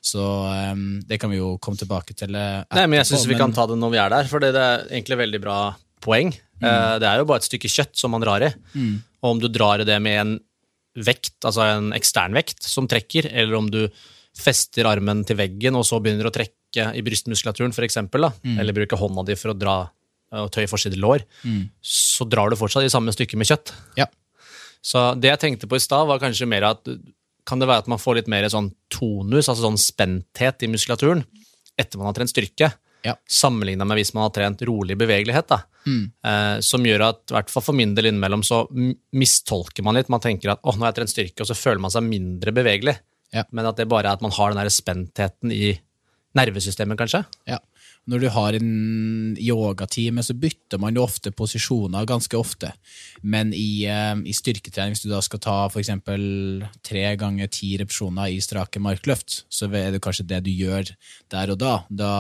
Så 0.06 0.28
eh, 0.54 0.86
det 1.10 1.18
kan 1.22 1.34
vi 1.34 1.42
jo 1.42 1.56
komme 1.58 1.82
tilbake 1.82 2.14
til 2.14 2.38
Nei, 2.38 2.86
men 2.92 3.00
jeg 3.00 3.08
syns 3.14 3.26
vi 3.30 3.38
kan 3.40 3.54
ta 3.56 3.66
det 3.72 3.78
når 3.80 3.94
vi 3.96 4.00
er 4.04 4.12
der, 4.14 4.28
for 4.30 4.44
det 4.44 4.52
er 4.60 4.84
egentlig 4.92 5.18
veldig 5.24 5.40
bra 5.44 5.58
poeng. 6.04 6.34
Mm. 6.62 6.68
Eh, 6.68 6.96
Det 7.02 7.08
er 7.10 7.22
jo 7.22 7.28
bare 7.30 7.42
et 7.42 7.48
stykke 7.48 7.72
kjøtt 7.72 7.96
som 7.98 8.12
man 8.14 8.22
drar 8.24 8.44
i. 8.46 8.52
Og 9.24 9.30
om 9.36 9.40
du 9.42 9.48
drar 9.48 9.82
i 9.82 9.88
det 9.88 9.98
med 10.04 10.20
en 10.20 10.34
vekt, 10.98 11.38
altså 11.48 11.64
en 11.78 11.92
ekstern 11.96 12.36
vekt 12.36 12.66
som 12.68 12.88
trekker, 12.92 13.30
eller 13.32 13.56
om 13.58 13.70
du 13.72 13.86
fester 14.38 14.88
armen 14.88 15.24
til 15.28 15.38
veggen 15.40 15.76
og 15.76 15.86
så 15.88 16.00
begynner 16.04 16.28
å 16.30 16.34
trekke 16.36 16.90
i 16.96 17.02
brystmuskulaturen, 17.04 17.74
eksempel, 17.84 18.32
Mm. 18.44 18.60
eller 18.60 18.74
bruker 18.74 18.98
hånda 18.98 19.26
di 19.26 19.36
for 19.36 19.52
å 19.54 19.58
dra 19.58 19.90
og 20.32 20.52
tøye 20.52 20.68
forside 20.72 20.96
lår, 20.96 21.26
så 21.84 22.24
drar 22.30 22.50
du 22.50 22.56
fortsatt 22.56 22.86
i 22.86 22.90
samme 22.94 23.12
stykke 23.12 23.36
med 23.36 23.48
kjøtt. 23.48 23.74
Ja. 23.98 24.06
Så 24.82 25.20
det 25.20 25.28
jeg 25.30 25.40
tenkte 25.40 25.68
på 25.68 25.76
i 25.76 25.84
stad, 25.84 26.08
var 26.08 26.20
kanskje 26.20 26.48
mer 26.48 26.64
at 26.64 26.88
kan 27.46 27.60
det 27.60 27.68
være 27.68 27.84
at 27.84 27.88
man 27.92 28.00
får 28.00 28.16
litt 28.22 28.28
mer 28.32 28.48
sånn 28.48 28.72
tonus, 28.90 29.50
altså 29.50 29.66
sånn 29.68 29.78
spenthet 29.82 30.64
i 30.64 30.68
muskulaturen, 30.72 31.26
etter 31.80 31.98
man 32.02 32.08
har 32.12 32.14
trent 32.14 32.30
styrke, 32.34 32.74
Ja. 33.04 33.16
sammenligna 33.28 33.86
med 33.86 33.98
hvis 33.98 34.14
man 34.14 34.24
har 34.28 34.30
trent 34.30 34.62
rolig 34.62 34.96
bevegelighet. 34.98 35.48
da. 35.48 35.64
Eh, 36.24 36.60
som 36.62 36.84
gjør 36.86 37.02
at, 37.10 37.22
i 37.32 37.34
hvert 37.34 37.50
fall 37.50 37.64
for 37.64 37.74
min 37.74 37.96
del 37.96 38.06
innimellom, 38.12 38.44
så 38.46 38.68
mistolker 39.14 39.84
man 39.84 39.96
litt. 39.96 40.10
Man 40.10 40.20
tenker 40.22 40.52
at 40.54 40.62
åh, 40.64 40.76
nå 40.78 40.86
har 40.86 40.92
jeg 40.94 41.00
trent 41.02 41.10
styrke, 41.16 41.42
og 41.42 41.48
så 41.50 41.58
føler 41.58 41.80
man 41.82 41.92
seg 41.92 42.04
mindre 42.06 42.52
bevegelig. 42.54 42.98
Ja. 43.34 43.44
Men 43.52 43.66
at 43.66 43.78
det 43.78 43.88
bare 43.90 44.06
er 44.10 44.14
at 44.14 44.22
man 44.22 44.32
har 44.36 44.52
den 44.54 44.62
der 44.62 44.70
spentheten 44.70 45.52
i 45.56 45.80
nervesystemet, 46.38 46.98
kanskje. 47.00 47.26
Ja. 47.50 47.58
Når 48.10 48.24
du 48.24 48.28
har 48.34 48.56
en 48.58 48.70
yogatime, 49.38 50.24
så 50.26 50.34
bytter 50.34 50.80
man 50.82 50.96
jo 50.98 51.04
ofte 51.06 51.30
posisjoner 51.38 52.08
ganske 52.10 52.34
ofte. 52.34 52.72
Men 53.22 53.52
i, 53.54 53.86
eh, 53.86 54.16
i 54.26 54.34
styrketrening, 54.34 54.96
hvis 54.96 55.06
du 55.06 55.12
da 55.12 55.20
skal 55.22 55.40
ta 55.40 55.58
eksempel 55.70 56.66
tre 56.82 57.04
ganger 57.16 57.48
ti 57.54 57.78
repetisjoner 57.78 58.34
i 58.34 58.42
strake 58.42 58.82
markløft, 58.82 59.44
så 59.54 59.70
er 59.70 59.92
det 59.94 60.02
kanskje 60.02 60.26
det 60.28 60.42
du 60.44 60.50
gjør 60.50 60.90
der 61.30 61.54
og 61.54 61.60
da. 61.62 61.86
Da 61.90 62.12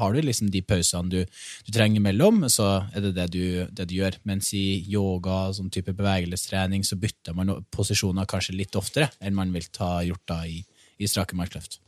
har 0.00 0.12
du 0.12 0.20
liksom 0.20 0.50
de 0.50 0.62
pausene 0.66 1.08
du, 1.08 1.24
du 1.64 1.72
trenger 1.72 2.02
imellom, 2.02 2.48
så 2.50 2.90
er 2.92 3.06
det 3.06 3.14
det 3.14 3.30
du, 3.30 3.66
det 3.70 3.88
du 3.88 3.94
gjør. 3.94 4.18
Mens 4.24 4.50
i 4.52 4.82
yoga, 4.90 5.52
sånn 5.54 5.70
type 5.70 5.94
bevegelighetstrening, 5.94 6.82
så 6.82 6.98
bytter 6.98 7.38
man 7.38 7.54
posisjoner 7.70 8.26
kanskje 8.26 8.58
litt 8.58 8.74
oftere 8.74 9.12
enn 9.22 9.38
man 9.38 9.54
vil 9.54 9.70
ta 9.70 10.00
gjort 10.02 10.26
da 10.26 10.42
i, 10.50 10.64
i 10.98 11.06
strake 11.06 11.38
markløft. 11.38 11.78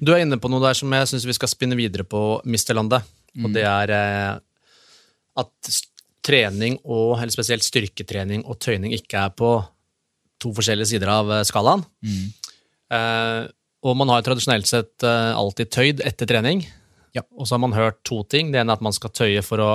Du 0.00 0.12
er 0.12 0.22
inne 0.24 0.38
på 0.40 0.50
noe 0.52 0.62
der 0.64 0.76
som 0.76 0.92
jeg 0.92 1.08
syns 1.10 1.26
vi 1.28 1.36
skal 1.36 1.50
spinne 1.50 1.78
videre 1.78 2.04
på, 2.04 2.40
Misterlandet. 2.44 3.06
Lande. 3.06 3.44
Og 3.44 3.52
det 3.54 3.64
er 3.68 3.92
eh, 3.92 4.38
at 5.40 5.76
trening, 6.26 6.78
og, 6.84 7.18
eller 7.20 7.32
spesielt 7.32 7.64
styrketrening 7.64 8.42
og 8.48 8.58
tøyning, 8.62 8.94
ikke 8.96 9.26
er 9.26 9.34
på 9.36 9.50
to 10.42 10.52
forskjellige 10.56 10.94
sider 10.94 11.12
av 11.12 11.30
skalaen. 11.48 11.84
skalaen. 11.84 12.26
Eh, 12.96 13.44
og 13.86 13.96
man 13.98 14.10
har 14.10 14.20
jo 14.20 14.28
tradisjonelt 14.30 14.68
sett 14.68 15.06
eh, 15.06 15.32
alltid 15.36 15.72
tøyd 15.72 16.02
etter 16.06 16.28
trening. 16.28 16.64
Ja. 17.16 17.24
Og 17.36 17.46
så 17.46 17.56
har 17.56 17.62
man 17.62 17.76
hørt 17.76 18.02
to 18.04 18.22
ting. 18.28 18.50
Det 18.52 18.60
ene 18.60 18.74
er 18.74 18.80
at 18.80 18.84
man 18.84 18.96
skal 18.96 19.14
tøye 19.14 19.44
for 19.44 19.62
å, 19.62 19.72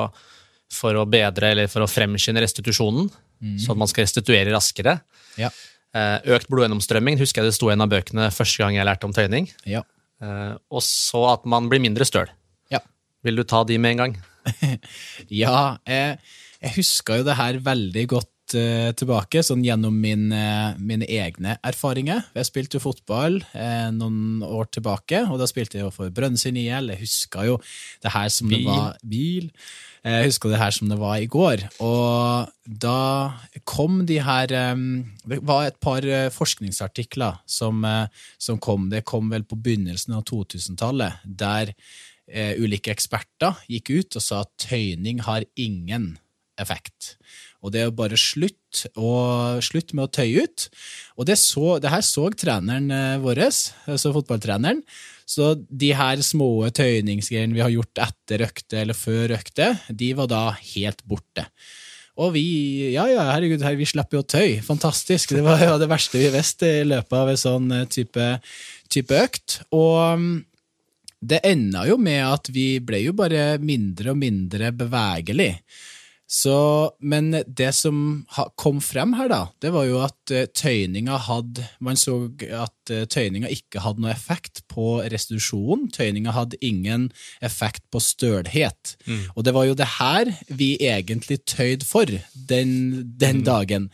for 0.74 0.98
å 1.00 1.08
bedre 1.10 1.54
eller 1.56 1.72
for 1.72 1.86
å 1.86 1.90
fremskynde 1.90 2.44
restitusjonen. 2.44 3.10
Så 3.58 3.74
at 3.74 3.80
man 3.80 3.90
skal 3.90 4.06
restituere 4.06 4.54
raskere. 4.54 5.00
Ja. 5.42 5.50
Eh, 5.98 6.18
økt 6.36 6.50
blodgjennomstrømming 6.52 7.18
husker 7.20 7.42
jeg 7.42 7.50
det 7.50 7.56
sto 7.58 7.72
i 7.72 7.74
en 7.74 7.84
av 7.84 7.90
bøkene 7.92 8.30
første 8.32 8.62
gang 8.62 8.78
jeg 8.78 8.88
lærte 8.88 9.08
om 9.10 9.16
tøyning. 9.16 9.50
Ja. 9.66 9.82
Eh, 10.22 10.54
og 10.72 10.84
så 10.86 11.26
at 11.34 11.48
man 11.50 11.70
blir 11.72 11.82
mindre 11.84 12.08
støl. 12.08 12.30
Ja. 12.74 12.82
Vil 13.26 13.42
du 13.42 13.46
ta 13.48 13.64
de 13.68 13.80
med 13.82 13.96
en 13.96 14.04
gang? 14.06 14.20
ja, 15.44 15.78
jeg, 15.88 16.20
jeg 16.62 16.78
husker 16.78 17.22
jo 17.22 17.28
det 17.28 17.38
her 17.38 17.60
veldig 17.66 18.06
godt 18.10 18.56
uh, 18.58 18.90
tilbake, 18.98 19.44
sånn 19.46 19.64
gjennom 19.66 19.96
min, 20.02 20.30
uh, 20.34 20.74
mine 20.82 21.08
egne 21.10 21.58
erfaringer. 21.66 22.26
Jeg 22.38 22.50
spilte 22.50 22.78
jo 22.78 22.86
fotball 22.88 23.40
uh, 23.54 23.90
noen 23.96 24.42
år 24.46 24.72
tilbake, 24.74 25.24
og 25.30 25.40
da 25.42 25.48
spilte 25.50 25.80
jeg 25.80 25.86
jo 25.88 25.94
for 25.94 26.14
Brønnøysund 26.14 26.60
IL. 26.60 26.92
Jeg 26.96 27.04
husker 27.04 27.52
jo 27.52 27.62
det 28.04 28.14
her 28.16 28.34
som 28.34 28.52
Bil. 28.52 28.66
det 28.66 28.68
var 28.68 29.00
Bil. 29.14 29.50
Jeg 30.02 30.32
husker 30.32 30.50
det 30.50 30.58
her 30.58 30.74
som 30.74 30.90
det 30.90 30.98
var 30.98 31.20
i 31.22 31.28
går. 31.30 31.62
Og 31.86 32.50
da 32.66 33.38
kom 33.70 34.00
de 34.10 34.18
her 34.26 34.50
eh, 34.50 34.86
Det 35.30 35.42
var 35.46 35.68
et 35.68 35.78
par 35.78 36.02
eh, 36.02 36.32
forskningsartikler 36.34 37.38
som, 37.46 37.86
eh, 37.86 38.08
som 38.42 38.58
kom. 38.58 38.90
Det 38.90 39.06
kom 39.06 39.30
vel 39.30 39.46
på 39.46 39.60
begynnelsen 39.62 40.18
av 40.18 40.26
2000-tallet, 40.26 41.22
der 41.26 41.76
eh, 42.28 42.58
ulike 42.58 42.94
eksperter 42.94 43.62
gikk 43.70 43.94
ut 43.94 44.18
og 44.18 44.26
sa 44.26 44.42
at 44.42 44.54
tøyning 44.66 45.22
har 45.28 45.46
ingen 45.56 46.16
effekt. 46.62 47.16
Og 47.62 47.74
det 47.74 47.84
er 47.84 47.93
bare 47.93 48.17
slutt, 48.17 48.86
og 48.97 49.62
slutt 49.65 49.93
med 49.93 50.08
å 50.08 50.12
tøye 50.17 50.45
ut. 50.45 50.67
Og 51.19 51.28
det, 51.30 51.38
så, 51.38 51.78
det 51.82 51.91
her 51.93 52.04
så 52.06 52.26
treneren 52.34 52.89
eh, 52.93 53.19
vår, 53.21 53.43
altså 53.45 54.13
fotballtreneren. 54.15 54.82
Så 55.30 55.54
de 55.69 55.93
her 55.95 56.24
små 56.26 56.67
tøyningsgreiene 56.76 57.56
vi 57.56 57.63
har 57.63 57.71
gjort 57.71 58.02
etter 58.04 58.47
økte 58.50 58.82
eller 58.82 58.97
før 58.97 59.38
økte, 59.38 59.76
de 59.88 60.12
var 60.17 60.32
da 60.32 60.43
helt 60.74 61.06
borte. 61.08 61.45
Og 62.19 62.34
vi 62.36 62.43
ja, 62.91 63.06
ja, 63.08 63.24
herregud, 63.32 63.63
her, 63.63 63.78
vi 63.80 63.88
slapp 63.88 64.13
jo 64.13 64.24
tøy. 64.26 64.60
Fantastisk. 64.65 65.32
Det 65.38 65.45
var 65.45 65.62
jo 65.63 65.78
det 65.82 65.89
verste 65.91 66.19
vi 66.19 66.32
visste 66.34 66.69
i 66.82 66.88
løpet 66.88 67.17
av 67.17 67.32
en 67.32 67.39
sånn 67.39 67.69
eh, 67.78 67.88
type, 67.89 68.28
type 68.91 69.21
økt. 69.21 69.62
Og 69.78 70.19
mm, 70.19 70.34
det 71.32 71.43
enda 71.47 71.86
jo 71.88 71.97
med 72.02 72.24
at 72.26 72.50
vi 72.52 72.67
ble 72.84 73.04
jo 73.06 73.15
bare 73.17 73.56
mindre 73.62 74.13
og 74.13 74.19
mindre 74.21 74.74
bevegelig. 74.76 75.54
Så, 76.32 76.56
men 77.04 77.34
det 77.44 77.74
som 77.76 78.24
kom 78.56 78.80
frem 78.80 79.17
her, 79.20 79.28
da, 79.28 79.41
det 79.60 79.74
var 79.76 79.84
jo 79.89 79.98
at 80.06 80.32
uh, 80.32 80.46
tøyninga 80.48 81.17
hadde 81.28 81.65
Man 81.84 82.00
så 82.00 82.15
at 82.56 82.76
uh, 82.89 83.04
tøyninga 83.06 83.52
ikke 83.54 83.84
hadde 83.84 84.04
noe 84.04 84.13
effekt 84.13 84.63
på 84.72 85.00
restitusjon. 85.13 85.88
Tøyninga 85.94 86.34
hadde 86.36 86.60
ingen 86.65 87.10
effekt 87.46 87.84
på 87.94 88.02
stølhet. 88.02 88.96
Og 89.36 89.46
det 89.46 89.54
var 89.56 89.67
jo 89.70 89.78
det 89.78 89.88
her 90.00 90.32
vi 90.50 90.74
egentlig 90.82 91.41
tøyd 91.46 91.86
for 91.88 92.10
den, 92.50 92.74
den 93.22 93.44
dagen. 93.48 93.89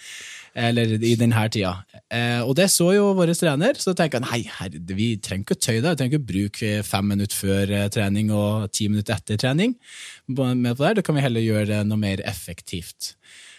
Eller 0.57 0.95
i 1.05 1.13
denne 1.19 1.43
tida. 1.53 1.75
Eh, 2.09 2.41
og 2.41 2.55
det 2.57 2.69
så 2.73 2.89
jo 2.95 3.11
vår 3.17 3.35
trener, 3.37 3.77
så 3.77 3.93
tenker 3.93 4.17
han 4.17 4.25
nei, 4.25 4.39
herre, 4.57 4.79
vi 4.97 5.11
trenger 5.21 5.45
ikke 5.45 5.57
å 5.57 5.63
tøye 5.67 5.81
det. 5.83 5.91
Vi 5.91 5.99
trenger 5.99 6.17
ikke 6.17 6.29
bruke 6.31 6.71
fem 6.87 7.11
minutter 7.13 7.37
før 7.37 7.73
eh, 7.77 7.89
trening 7.93 8.31
og 8.33 8.71
ti 8.73 8.87
minutter 8.89 9.19
etter 9.19 9.37
trening. 9.43 9.75
Med 10.31 10.73
på 10.73 10.81
det, 10.81 10.95
da 10.97 11.05
kan 11.05 11.17
vi 11.17 11.25
heller 11.27 11.45
gjøre 11.45 11.69
det 11.69 11.83
noe 11.85 12.01
mer 12.01 12.23
effektivt. 12.25 13.13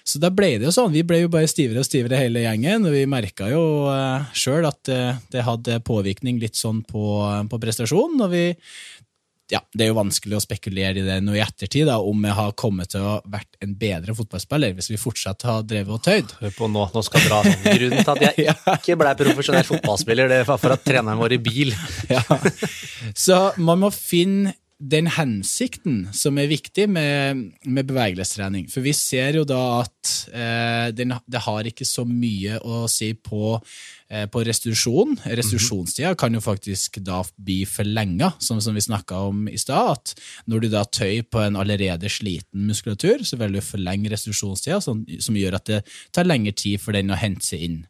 Så 0.08 0.20
da 0.22 0.30
ble 0.32 0.54
det 0.56 0.64
jo 0.64 0.72
sånn. 0.72 0.94
Vi 0.94 1.04
ble 1.04 1.22
jo 1.22 1.32
bare 1.32 1.50
stivere 1.50 1.82
og 1.82 1.88
stivere 1.88 2.20
hele 2.22 2.40
gjengen, 2.46 2.86
og 2.88 2.94
vi 2.96 3.04
merka 3.10 3.50
jo 3.52 3.62
uh, 3.90 4.24
sjøl 4.32 4.64
at 4.68 4.88
uh, 4.88 5.18
det 5.32 5.44
hadde 5.44 5.82
påvirkning 5.84 6.40
litt 6.40 6.56
sånn 6.56 6.80
på, 6.88 7.02
på 7.50 7.60
prestasjonen. 7.60 8.22
og 8.24 8.32
vi 8.32 8.46
ja, 9.52 9.60
Det 9.72 9.84
er 9.84 9.90
jo 9.90 9.96
vanskelig 9.96 10.36
å 10.36 10.42
spekulere 10.44 11.00
i 11.00 11.04
det 11.04 11.18
nå 11.24 11.32
i 11.36 11.40
ettertid, 11.40 11.86
da, 11.88 11.98
om 12.04 12.24
jeg 12.24 12.36
har 12.36 12.54
kommet 12.60 12.92
til 12.92 13.04
å 13.04 13.14
vært 13.28 13.60
en 13.64 13.74
bedre 13.80 14.14
fotballspiller 14.16 14.74
hvis 14.76 14.90
vi 14.92 15.00
fortsatt 15.00 15.44
har 15.48 15.64
drevet 15.68 15.94
og 15.96 16.02
tøyd. 16.04 16.34
Hør 16.42 16.54
på 16.56 16.68
nå, 16.72 16.84
nå 16.92 17.04
skal 17.06 17.22
jeg 17.22 17.30
dra 17.30 17.40
sånn. 17.46 17.68
Grunnen 17.78 18.04
til 18.04 18.14
at 18.14 18.24
jeg 18.26 18.56
ikke 18.78 18.98
ble 19.00 19.14
profesjonell 19.22 19.68
fotballspiller, 19.68 20.32
det 20.32 20.40
var 20.48 20.60
for 20.60 20.76
at 20.76 20.84
treneren 20.84 21.20
vår 21.20 21.36
i 21.38 21.42
bil. 21.50 21.76
Ja. 22.12 22.24
Så 23.16 23.40
man 23.60 23.80
må 23.84 23.92
finne 23.94 24.54
den 24.78 25.08
hensikten 25.10 26.04
som 26.14 26.38
er 26.38 26.46
viktig 26.50 26.84
med, 26.90 27.40
med 27.66 27.86
bevegelighetstrening. 27.88 28.68
For 28.70 28.84
vi 28.84 28.92
ser 28.94 29.40
jo 29.40 29.42
da 29.48 29.60
at 29.80 30.12
eh, 30.30 30.90
den, 30.94 31.16
det 31.26 31.42
har 31.48 31.66
ikke 31.66 31.86
så 31.88 32.04
mye 32.06 32.60
å 32.62 32.84
si 32.90 33.10
på, 33.18 33.56
eh, 34.06 34.28
på 34.30 34.44
restitusjon. 34.46 35.16
Restitusjonstida 35.26 36.14
kan 36.18 36.38
jo 36.38 36.42
faktisk 36.44 37.00
da 37.02 37.24
bli 37.34 37.64
forlenga, 37.66 38.30
som, 38.38 38.62
som 38.62 38.78
vi 38.78 38.86
snakka 38.86 39.18
om 39.32 39.48
i 39.50 39.58
stad. 39.58 39.98
At 39.98 40.14
når 40.46 40.62
du 40.62 40.70
da 40.76 40.84
tøyer 40.86 41.26
på 41.26 41.42
en 41.42 41.58
allerede 41.58 42.10
sliten 42.12 42.70
muskulatur, 42.70 43.26
så 43.26 43.40
vil 43.40 43.58
du 43.58 43.64
forlenge 43.64 44.14
restitusjonstida, 44.14 44.78
som, 44.84 45.02
som 45.18 45.38
gjør 45.38 45.58
at 45.58 45.72
det 45.72 45.82
tar 46.14 46.30
lengre 46.30 46.54
tid 46.54 46.78
for 46.82 46.94
den 46.94 47.10
å 47.10 47.18
hente 47.18 47.50
seg 47.50 47.66
inn. 47.66 47.82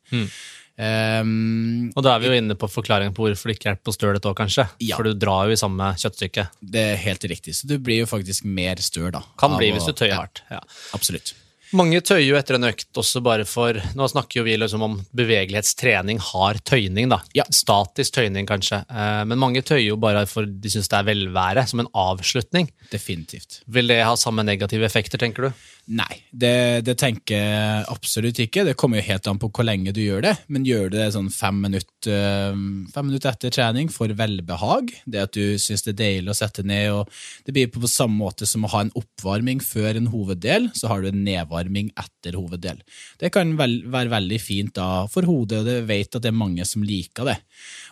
Um, 0.79 1.91
Og 1.97 2.05
da 2.07 2.15
er 2.15 2.23
vi 2.23 2.29
jo 2.31 2.37
inne 2.39 2.55
på 2.59 2.69
forklaringen 2.71 3.15
på 3.17 3.25
hvorfor 3.27 3.51
det 3.51 3.57
ikke 3.59 3.71
hjelper 3.73 3.89
på 3.89 3.97
stølet 3.97 4.29
òg, 4.31 4.37
kanskje. 4.39 4.69
Ja. 4.87 4.95
For 4.99 5.09
du 5.09 5.15
drar 5.19 5.49
jo 5.51 5.57
i 5.57 5.61
samme 5.61 5.91
kjøttstykke. 5.99 6.49
det 6.63 6.85
er 6.93 6.97
helt 7.03 7.25
riktig, 7.29 7.57
så 7.59 7.67
du 7.67 7.79
blir 7.83 8.05
jo 8.05 8.07
faktisk 8.11 8.45
mer 8.47 8.77
støl, 8.85 9.11
da. 9.13 9.23
Kan 9.39 9.57
bli 9.59 9.73
å- 9.73 9.75
hvis 9.79 9.87
du 9.91 9.93
tøyer 9.93 10.15
ja, 10.15 10.23
hardt. 10.23 10.43
Ja. 10.51 10.61
Absolutt. 10.95 11.35
Mange 11.77 12.01
tøyer 12.01 12.25
jo 12.25 12.37
etter 12.39 12.55
en 12.57 12.65
økt 12.65 12.97
også 12.97 13.21
bare 13.23 13.45
for 13.45 13.75
Nå 13.95 14.07
snakker 14.09 14.39
jo 14.41 14.45
vi 14.47 14.55
liksom 14.57 14.81
om 14.87 14.95
bevegelighetstrening 15.15 16.19
har 16.31 16.55
tøyning, 16.65 17.11
da. 17.11 17.19
Ja. 17.37 17.45
Statisk 17.53 18.15
tøyning, 18.17 18.47
kanskje. 18.49 18.85
Eh, 18.89 19.25
Men 19.29 19.39
mange 19.39 19.61
tøyer 19.63 19.85
jo 19.91 19.97
bare 20.01 20.25
for 20.27 20.47
de 20.47 20.69
syns 20.73 20.89
det 20.89 20.97
er 20.97 21.05
velvære, 21.11 21.67
som 21.69 21.81
en 21.81 21.91
avslutning. 21.95 22.71
Definitivt. 22.91 23.61
Vil 23.69 23.87
det 23.89 24.03
ha 24.05 24.15
samme 24.17 24.43
negative 24.47 24.83
effekter, 24.89 25.19
tenker 25.21 25.49
du? 25.51 25.53
Nei, 25.89 26.19
det, 26.37 26.85
det 26.85 26.99
tenker 27.01 27.39
jeg 27.41 27.85
absolutt 27.89 28.37
ikke. 28.43 28.67
Det 28.67 28.75
kommer 28.77 29.01
jo 29.01 29.07
helt 29.07 29.29
an 29.31 29.39
på 29.41 29.49
hvor 29.49 29.65
lenge 29.65 29.95
du 29.97 30.03
gjør 30.03 30.21
det. 30.27 30.35
Men 30.53 30.67
gjør 30.69 30.91
du 30.93 30.99
det 30.99 31.07
sånn 31.15 31.31
fem 31.33 31.63
minutter, 31.65 32.59
fem 32.93 33.07
minutter 33.09 33.31
etter 33.31 33.55
trening 33.55 33.89
for 33.93 34.13
velbehag, 34.13 34.93
det 35.09 35.23
at 35.23 35.33
du 35.33 35.57
syns 35.57 35.87
det 35.87 35.95
er 35.95 36.01
deilig 36.03 36.35
å 36.35 36.37
sette 36.37 36.65
ned, 36.69 36.91
og 36.93 37.09
det 37.47 37.55
blir 37.57 37.71
på 37.73 37.89
samme 37.89 38.21
måte 38.21 38.45
som 38.49 38.67
å 38.69 38.73
ha 38.75 38.83
en 38.85 38.93
oppvarming 39.01 39.63
før 39.65 39.97
en 39.97 40.11
hoveddel, 40.13 40.69
så 40.77 40.93
har 40.93 41.01
du 41.01 41.09
en 41.09 41.25
nedvarming 41.25 41.89
etter 41.97 42.37
hoveddel. 42.37 42.85
Det 43.23 43.33
kan 43.33 43.57
vel, 43.57 43.81
være 43.89 44.13
veldig 44.13 44.41
fint 44.45 44.75
da 44.77 45.07
for 45.09 45.25
hodet, 45.25 45.63
og 45.63 45.73
jeg 45.73 45.89
vet 45.89 46.21
at 46.21 46.27
det 46.27 46.33
er 46.35 46.37
mange 46.37 46.69
som 46.69 46.85
liker 46.85 47.33
det. 47.33 47.39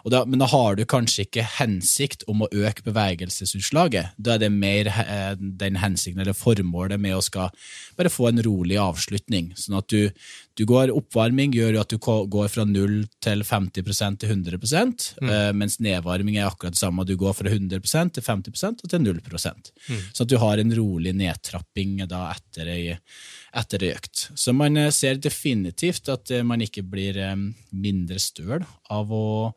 Da, 0.06 0.20
men 0.28 0.38
da 0.38 0.46
har 0.52 0.76
du 0.76 0.85
kanskje 0.87 1.24
ikke 1.24 1.48
hensikt 1.56 2.28
om 2.30 2.44
å 2.44 2.50
øke 2.52 2.85
bevegelsesutslaget. 2.87 4.12
Da 4.20 4.37
er 4.37 4.44
det 4.44 4.52
mer 4.54 4.92
eh, 4.92 5.32
den 5.35 5.80
hensikten 5.80 6.22
eller 6.22 6.37
formålet 6.37 7.00
med 7.02 7.16
å 7.16 7.24
skal 7.24 7.50
bare 7.96 8.12
få 8.12 8.29
en 8.29 8.42
rolig 8.42 8.79
avslutning. 8.81 9.53
Sånn 9.59 9.79
at 9.79 9.88
du, 9.92 10.11
du 10.59 10.64
går 10.68 10.92
Oppvarming 10.94 11.55
gjør 11.57 11.77
jo 11.77 11.83
at 11.83 11.92
du 11.92 11.99
går 12.01 12.51
fra 12.53 12.66
0 12.68 12.99
til 13.25 13.44
50% 13.46 14.20
til 14.22 14.35
100 14.35 14.59
eh, 14.59 15.51
mens 15.57 15.79
nedvarming 15.85 16.38
er 16.40 16.49
akkurat 16.49 16.77
det 16.77 16.81
samme. 16.81 17.07
Du 17.09 17.16
går 17.20 17.37
fra 17.37 17.53
100% 17.53 18.16
til 18.16 18.27
50% 18.27 18.85
og 18.85 18.92
til 18.92 19.05
0 19.05 19.20
mm. 19.22 20.05
Sånn 20.12 20.25
at 20.27 20.33
du 20.33 20.38
har 20.42 20.62
en 20.62 20.77
rolig 20.79 21.14
nedtrapping 21.16 21.99
da 22.11 22.27
etter 22.35 22.70
ei, 22.72 22.96
etter 23.57 23.85
ei 23.87 23.92
økt. 23.96 24.29
Så 24.35 24.57
man 24.57 24.77
eh, 24.81 24.92
ser 24.94 25.20
definitivt 25.22 26.12
at 26.12 26.33
eh, 26.33 26.46
man 26.46 26.64
ikke 26.64 26.87
blir 26.87 27.20
mindre 27.72 28.20
støl 28.22 28.64
av 28.92 29.12
å, 29.12 29.53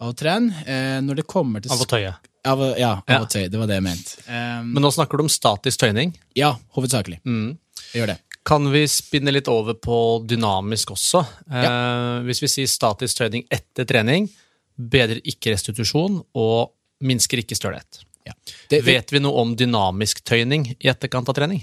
av 0.00 0.12
å 0.12 0.16
trene. 0.16 1.00
Når 1.04 1.22
det 1.22 1.30
kommer 1.30 1.62
til 1.62 1.72
Av 1.72 1.82
å 1.82 1.88
tøye. 1.88 2.12
Av 2.48 2.60
ja, 2.78 2.92
av 2.92 3.02
Ja. 3.08 3.18
å 3.20 3.28
tøye. 3.28 3.50
Det 3.50 3.58
var 3.60 3.66
det 3.68 3.74
jeg 3.76 3.82
mente. 3.84 4.16
Um, 4.28 4.72
Men 4.72 4.82
nå 4.82 4.90
snakker 4.94 5.18
du 5.18 5.24
om 5.26 5.28
statisk 5.28 5.78
tøyning. 5.82 6.14
ja, 6.34 6.54
hovedsakelig. 6.76 7.20
Mm. 7.26 7.58
Jeg 7.92 8.00
gjør 8.02 8.06
det. 8.14 8.18
Kan 8.44 8.70
vi 8.72 8.86
spinne 8.88 9.32
litt 9.32 9.48
over 9.48 9.74
på 9.74 9.96
dynamisk 10.26 10.94
også? 10.94 11.20
Eh, 11.52 12.22
hvis 12.24 12.40
vi 12.40 12.48
sier 12.48 12.66
statisk 12.66 13.18
tøyning 13.18 13.44
etter 13.52 13.84
trening, 13.84 14.30
bedrer 14.80 15.20
ikke 15.28 15.52
restitusjon 15.52 16.22
og 16.34 16.70
minsker 17.04 17.42
ikke 17.42 17.54
stølhet. 17.58 18.00
Ja. 18.26 18.32
Det, 18.70 18.82
Vet 18.84 19.12
vi 19.12 19.20
noe 19.20 19.36
om 19.42 19.52
dynamisk 19.56 20.24
tøyning 20.24 20.70
i 20.80 20.88
etterkant 20.88 21.28
av 21.28 21.34
trening? 21.36 21.60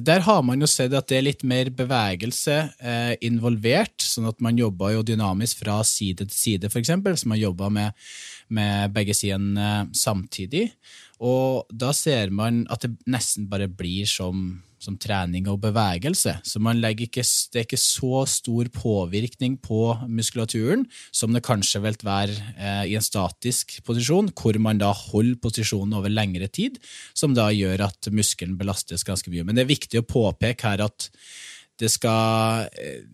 Der 0.00 0.22
har 0.24 0.40
man 0.40 0.60
jo 0.62 0.66
sett 0.70 0.94
at 0.96 1.10
det 1.10 1.18
er 1.18 1.24
litt 1.26 1.42
mer 1.44 1.68
bevegelse 1.76 2.54
eh, 2.80 3.12
involvert, 3.28 4.00
sånn 4.00 4.30
at 4.30 4.38
man 4.40 4.56
jobber 4.56 4.94
jo 4.94 5.02
dynamisk 5.04 5.60
fra 5.60 5.82
side 5.84 6.24
til 6.24 6.32
side, 6.32 6.70
for 6.72 6.80
eksempel, 6.80 7.18
så 7.18 7.28
man 7.28 7.40
jobber 7.40 7.68
med, 7.68 7.98
med 8.48 8.94
begge 8.96 9.12
sidene 9.16 9.66
eh, 9.82 9.90
samtidig. 9.92 10.70
Og 11.20 11.68
da 11.68 11.92
ser 11.92 12.32
man 12.32 12.64
at 12.72 12.86
det 12.86 12.94
nesten 13.12 13.50
bare 13.52 13.68
blir 13.68 14.08
som, 14.08 14.62
som 14.82 14.98
trening 15.00 15.46
og 15.50 15.60
bevegelse. 15.62 16.34
Så 16.46 16.58
ikke, 16.58 17.22
det 17.22 17.60
er 17.60 17.66
ikke 17.66 17.80
så 17.80 18.24
stor 18.28 18.70
påvirkning 18.74 19.58
på 19.62 19.80
muskulaturen 20.08 20.84
som 21.14 21.32
det 21.32 21.44
kanskje 21.46 21.82
vil 21.84 21.98
være 22.02 22.36
eh, 22.56 22.84
i 22.92 22.96
en 22.98 23.04
statisk 23.04 23.78
posisjon, 23.86 24.32
hvor 24.34 24.58
man 24.62 24.80
da 24.82 24.92
holder 24.92 25.40
posisjonen 25.42 25.94
over 25.98 26.12
lengre 26.12 26.48
tid, 26.48 26.80
som 27.14 27.36
da 27.36 27.50
gjør 27.54 27.86
at 27.88 28.10
muskelen 28.12 28.58
belastes 28.58 29.06
ganske 29.06 29.30
mye. 29.32 29.46
Men 29.46 29.58
det 29.58 29.66
er 29.66 29.74
viktig 29.74 30.02
å 30.02 30.08
påpeke 30.08 30.72
her 30.72 30.86
at 30.88 31.10
det 31.80 31.90
skal 31.92 32.68
eh, 32.78 33.04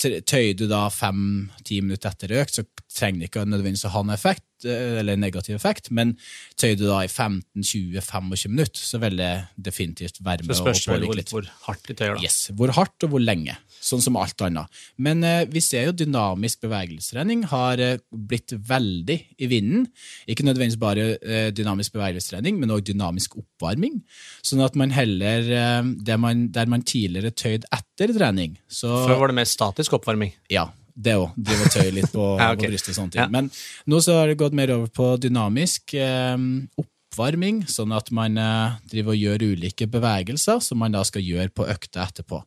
Tøyer 0.00 0.52
du 0.60 0.66
da 0.68 0.90
fem-ti 0.92 1.78
minutter 1.80 2.10
etter 2.10 2.34
økt, 2.42 2.58
så 2.58 2.66
trenger 2.92 3.22
det 3.22 3.28
ikke 3.30 3.46
nødvendigvis 3.48 3.86
å 3.88 3.92
ha 3.94 4.02
noen 4.04 4.12
effekt. 4.12 4.44
Eller 4.68 5.18
negativ 5.20 5.56
effekt, 5.56 5.90
men 5.94 6.14
tøyer 6.60 6.78
du 6.78 6.86
da 6.88 7.00
i 7.04 7.10
15-20-25 7.10 8.50
minutter, 8.50 8.82
så 8.82 9.00
vil 9.02 9.18
det 9.20 9.32
definitivt 9.56 10.20
være 10.24 10.46
med 10.46 10.56
å 10.56 10.66
påvirke 10.70 11.18
litt. 11.18 11.32
hvor 11.34 11.48
hardt 11.66 11.86
de 11.88 11.96
tøyer, 11.98 12.16
da. 12.16 12.24
Yes, 12.24 12.50
Hvor 12.56 12.72
hardt 12.76 13.06
og 13.06 13.14
hvor 13.14 13.22
lenge, 13.22 13.56
sånn 13.80 14.02
som 14.04 14.18
alt 14.20 14.42
annet. 14.44 14.80
Men 15.00 15.24
eh, 15.26 15.44
vi 15.50 15.62
ser 15.64 15.88
jo 15.88 15.96
dynamisk 15.96 16.64
bevegelsestrening 16.66 17.46
har 17.52 17.80
eh, 17.82 18.00
blitt 18.10 18.54
veldig 18.54 19.18
i 19.40 19.50
vinden. 19.50 19.86
Ikke 20.30 20.46
nødvendigvis 20.46 20.80
bare 20.80 21.06
eh, 21.20 21.48
dynamisk 21.56 21.96
bevegelsestrening, 21.96 22.58
men 22.60 22.74
også 22.74 22.90
dynamisk 22.92 23.38
oppvarming. 23.40 24.00
Sånn 24.46 24.64
at 24.64 24.76
man 24.78 24.94
heller, 24.94 25.48
eh, 25.48 26.16
man, 26.20 26.48
der 26.54 26.70
man 26.70 26.84
tidligere 26.86 27.32
tøyd 27.32 27.66
etter 27.72 28.12
trening, 28.16 28.58
så 28.70 29.06
Før 29.06 29.24
var 29.24 29.32
det 29.32 29.40
mer 29.40 29.48
statisk 29.48 29.96
oppvarming. 30.00 30.34
ja, 30.52 30.68
det 30.94 31.16
òg. 31.20 31.34
Drive 31.36 31.66
og 31.66 31.74
tøye 31.74 31.94
litt 31.96 32.12
på, 32.12 32.26
Ja, 32.40 32.52
okay. 32.52 32.66
på 32.66 32.72
brystet 32.72 32.92
og 32.94 32.98
sånne 33.00 33.14
ting. 33.16 33.22
Ja. 33.22 33.28
Men 33.32 33.50
nå 33.90 34.00
så 34.04 34.20
har 34.20 34.30
det 34.30 34.38
gått 34.40 34.56
mer 34.56 34.72
over 34.76 34.90
på 34.94 35.12
dynamisk 35.22 35.94
eh, 35.98 36.36
oppvarming, 36.82 37.64
sånn 37.70 37.94
at 37.96 38.12
man 38.14 38.38
eh, 38.40 38.78
driver 38.92 39.16
og 39.16 39.24
gjør 39.24 39.48
ulike 39.54 39.90
bevegelser 39.90 40.62
som 40.64 40.80
man 40.82 40.94
da 40.94 41.02
skal 41.06 41.24
gjøre 41.26 41.52
på 41.54 41.68
økta 41.70 42.06
etterpå. 42.06 42.44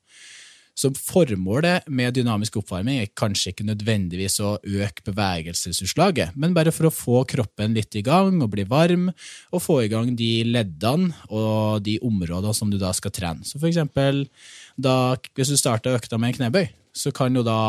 Så 0.73 0.89
formålet 0.97 1.85
med 1.85 2.15
dynamisk 2.17 2.55
oppvarming 2.57 3.03
er 3.03 3.11
kanskje 3.13 3.51
ikke 3.51 3.65
nødvendigvis 3.67 4.39
å 4.41 4.55
øke 4.57 5.05
bevegelsesutslaget, 5.05 6.33
men 6.33 6.55
bare 6.57 6.73
for 6.73 6.89
å 6.89 6.93
få 6.93 7.19
kroppen 7.29 7.75
litt 7.77 7.93
i 7.99 8.01
gang 8.05 8.39
og 8.41 8.49
bli 8.55 8.65
varm, 8.65 9.11
og 9.53 9.61
få 9.61 9.83
i 9.83 9.91
gang 9.91 10.15
de 10.17 10.31
leddene 10.49 11.13
og 11.29 11.83
de 11.85 11.99
områdene 12.01 12.57
som 12.57 12.73
du 12.73 12.79
da 12.81 12.89
skal 12.97 13.13
trene. 13.13 13.45
Så 13.45 13.61
for 13.61 13.69
eksempel, 13.69 14.25
da, 14.73 15.13
hvis 15.37 15.53
du 15.53 15.59
starter 15.61 15.99
økta 15.99 16.17
med 16.17 16.33
en 16.33 16.39
knebøy, 16.41 16.65
så 16.93 17.13
kan 17.13 17.37
jo 17.37 17.45
da 17.45 17.59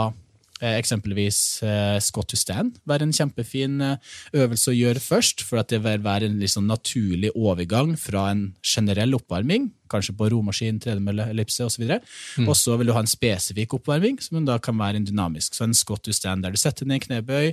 eksempelvis 0.63 1.39
eh, 1.67 1.97
squat 2.05 2.29
to 2.31 2.39
stand 2.39 2.77
være 2.87 3.09
en 3.09 3.15
kjempefin 3.15 3.81
eh, 3.83 4.13
øvelse 4.39 4.71
å 4.71 4.77
gjøre 4.77 5.03
først, 5.03 5.43
for 5.43 5.59
at 5.61 5.73
det 5.73 5.81
vil 5.83 6.05
være 6.05 6.29
en 6.31 6.37
sånn 6.51 6.69
naturlig 6.71 7.33
overgang 7.35 7.97
fra 7.99 8.29
en 8.31 8.45
generell 8.63 9.17
oppvarming, 9.19 9.73
kanskje 9.91 10.15
på 10.17 10.29
romaskin, 10.31 10.79
tredemølle, 10.83 11.27
ellipse 11.33 11.67
osv. 11.67 11.83
Mm. 12.39 12.47
Og 12.47 12.55
så 12.59 12.79
vil 12.79 12.91
du 12.91 12.95
ha 12.95 13.03
en 13.03 13.11
spesifikk 13.11 13.77
oppvarming, 13.81 14.21
som 14.23 14.47
da 14.47 14.61
kan 14.63 14.79
være 14.79 15.03
en 15.03 15.09
dynamisk. 15.09 15.57
Så 15.57 15.67
en 15.67 15.75
Scott 15.75 16.07
to 16.07 16.15
stand 16.15 16.47
der 16.47 16.55
du 16.55 16.61
setter 16.61 16.87
ned 16.89 17.03
knebøy, 17.03 17.51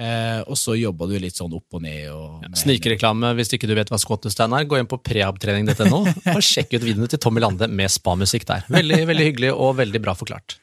eh, 0.00 0.40
og 0.46 0.56
så 0.58 0.78
jobber 0.80 1.12
du 1.12 1.18
litt 1.20 1.36
sånn 1.36 1.52
opp 1.56 1.76
og 1.76 1.84
ned. 1.84 2.08
Og 2.14 2.40
med- 2.46 2.56
Snikreklame 2.62 3.34
hvis 3.36 3.52
ikke 3.52 3.68
du 3.68 3.76
vet 3.76 3.92
hva 3.92 4.00
squat 4.00 4.24
to 4.24 4.32
stand 4.32 4.56
er. 4.56 4.64
Gå 4.64 4.80
inn 4.80 4.88
på 4.90 5.00
prehabtrening.no 5.04 6.02
og 6.36 6.42
sjekk 6.44 6.78
ut 6.78 6.88
videoene 6.88 7.12
til 7.12 7.20
Tommy 7.20 7.44
Lande 7.44 7.68
med 7.68 7.92
spamusikk 7.92 8.48
der. 8.48 8.66
Veldig, 8.72 9.04
veldig 9.12 9.30
hyggelig 9.30 9.54
og 9.54 9.76
veldig 9.84 10.02
bra 10.08 10.16
forklart. 10.16 10.56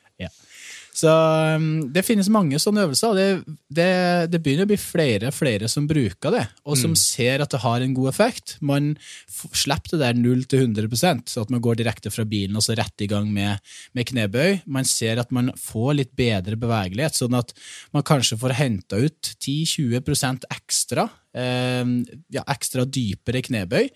Så 0.98 1.12
um, 1.54 1.66
det 1.94 2.02
finnes 2.08 2.30
mange 2.34 2.58
sånne 2.62 2.88
øvelser, 2.88 3.12
og 3.12 3.18
det, 3.20 3.58
det, 3.70 3.90
det 4.34 4.40
begynner 4.42 4.66
å 4.66 4.72
bli 4.72 4.80
flere 4.82 5.30
og 5.30 5.36
flere 5.38 5.70
som 5.70 5.86
bruker 5.90 6.34
det, 6.34 6.42
og 6.66 6.80
som 6.80 6.96
ser 6.98 7.44
at 7.44 7.54
det 7.54 7.62
har 7.62 7.86
en 7.86 7.94
god 7.94 8.10
effekt. 8.10 8.56
Man 8.66 8.96
slipper 9.30 9.94
det 9.94 10.02
der 10.02 10.18
0 10.18 10.42
til 10.50 10.66
100% 10.66 11.30
så 11.30 11.44
at 11.46 11.54
man 11.54 11.62
går 11.62 11.78
direkte 11.84 12.10
fra 12.14 12.26
bilen 12.26 12.58
og 12.58 12.66
så 12.66 12.74
rett 12.80 13.06
i 13.06 13.10
gang 13.12 13.30
med, 13.34 13.62
med 13.94 14.10
knebøy. 14.10 14.64
Man 14.66 14.90
ser 14.90 15.22
at 15.22 15.30
man 15.36 15.54
får 15.62 16.00
litt 16.00 16.16
bedre 16.18 16.58
bevegelighet, 16.58 17.20
sånn 17.20 17.38
at 17.38 17.54
man 17.94 18.06
kanskje 18.08 18.40
får 18.42 18.58
henta 18.58 18.98
ut 19.04 19.34
10-20 19.38 20.50
ekstra. 20.58 21.10
eh, 21.38 21.86
ja, 22.34 22.42
ekstra 22.50 22.90
dypere 22.90 23.46
knebøy 23.46 23.92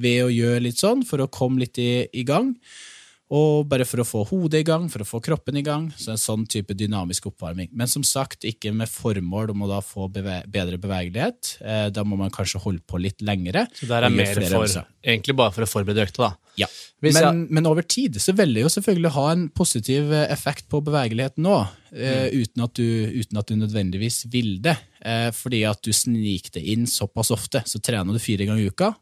ved 0.00 0.24
å 0.24 0.32
gjøre 0.32 0.64
litt 0.70 0.80
sånn, 0.80 1.04
for 1.04 1.20
å 1.20 1.28
komme 1.28 1.66
litt 1.66 1.76
i, 1.82 2.06
i 2.16 2.24
gang. 2.24 2.54
Og 3.34 3.64
bare 3.66 3.82
for 3.84 3.98
å 3.98 4.06
få 4.06 4.20
hodet 4.28 4.60
i 4.60 4.66
gang, 4.68 4.84
for 4.88 5.02
å 5.02 5.06
få 5.08 5.18
kroppen 5.24 5.56
i 5.58 5.62
gang. 5.66 5.88
Så 5.98 6.12
en 6.12 6.20
sånn 6.20 6.44
type 6.46 6.70
dynamisk 6.78 7.26
oppvarming. 7.26 7.68
Men 7.74 7.88
som 7.90 8.04
sagt, 8.06 8.44
ikke 8.46 8.70
med 8.72 8.86
formål 8.86 9.50
om 9.50 9.64
å 9.66 9.68
da 9.72 9.80
få 9.82 10.06
beve 10.14 10.44
bedre 10.46 10.78
bevegelighet. 10.78 11.56
Eh, 11.60 11.88
da 11.90 12.04
må 12.06 12.14
man 12.20 12.30
kanskje 12.30 12.60
holde 12.62 12.84
på 12.86 13.00
litt 13.02 13.18
lengre. 13.26 13.64
Så 13.74 13.88
der 13.90 14.06
er 14.06 14.10
mer 14.14 14.30
for, 14.52 14.68
egentlig 15.02 15.34
bare 15.36 15.50
for 15.56 15.66
å 15.66 15.70
forberede 15.72 16.06
økta, 16.06 16.28
da. 16.28 16.36
Ja. 16.56 16.68
Men, 17.02 17.42
men 17.50 17.66
over 17.66 17.82
tid 17.82 18.14
så 18.22 18.32
vil 18.32 18.54
det 18.54 18.62
jo 18.62 18.70
selvfølgelig 18.72 19.10
ha 19.18 19.24
en 19.32 19.48
positiv 19.50 20.12
eh, 20.14 20.28
effekt 20.32 20.68
på 20.70 20.78
bevegeligheten 20.86 21.42
nå, 21.44 21.56
eh, 21.92 22.30
uten, 22.32 22.62
at 22.64 22.74
du- 22.78 23.10
uten 23.20 23.36
at 23.42 23.46
du 23.50 23.56
nødvendigvis 23.58 24.22
vil 24.32 24.60
det. 24.62 24.76
Eh, 25.02 25.32
fordi 25.34 25.64
at 25.68 25.82
du 25.82 25.90
sniker 25.92 26.54
det 26.54 26.62
inn 26.62 26.86
såpass 26.86 27.30
ofte. 27.34 27.64
Så 27.66 27.82
trener 27.82 28.12
du 28.14 28.18
fire 28.22 28.46
ganger 28.46 28.62
i 28.62 28.70
uka. 28.70 28.94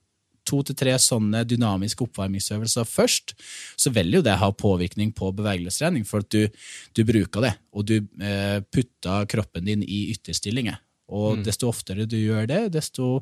To 0.45 0.61
til 0.67 0.77
tre 0.77 0.95
sånne 1.01 1.45
dynamiske 1.49 2.05
oppvarmingsøvelser 2.05 2.89
først, 2.89 3.37
så 3.81 3.93
vil 3.95 4.19
jo 4.19 4.23
det 4.25 4.37
ha 4.41 4.51
påvirkning 4.53 5.15
på 5.17 5.31
bevegelighetstrening, 5.37 6.05
for 6.09 6.25
at 6.25 6.31
du, 6.35 6.49
du 6.93 7.05
bruker 7.09 7.47
det, 7.47 7.55
og 7.73 7.87
du 7.89 7.97
eh, 7.99 8.59
putter 8.69 9.29
kroppen 9.31 9.65
din 9.71 9.85
i 9.87 10.07
ytterstillinger. 10.13 10.81
Og 11.15 11.43
desto 11.45 11.69
oftere 11.69 12.07
du 12.09 12.17
gjør 12.17 12.47
det, 12.49 12.61
desto 12.77 13.19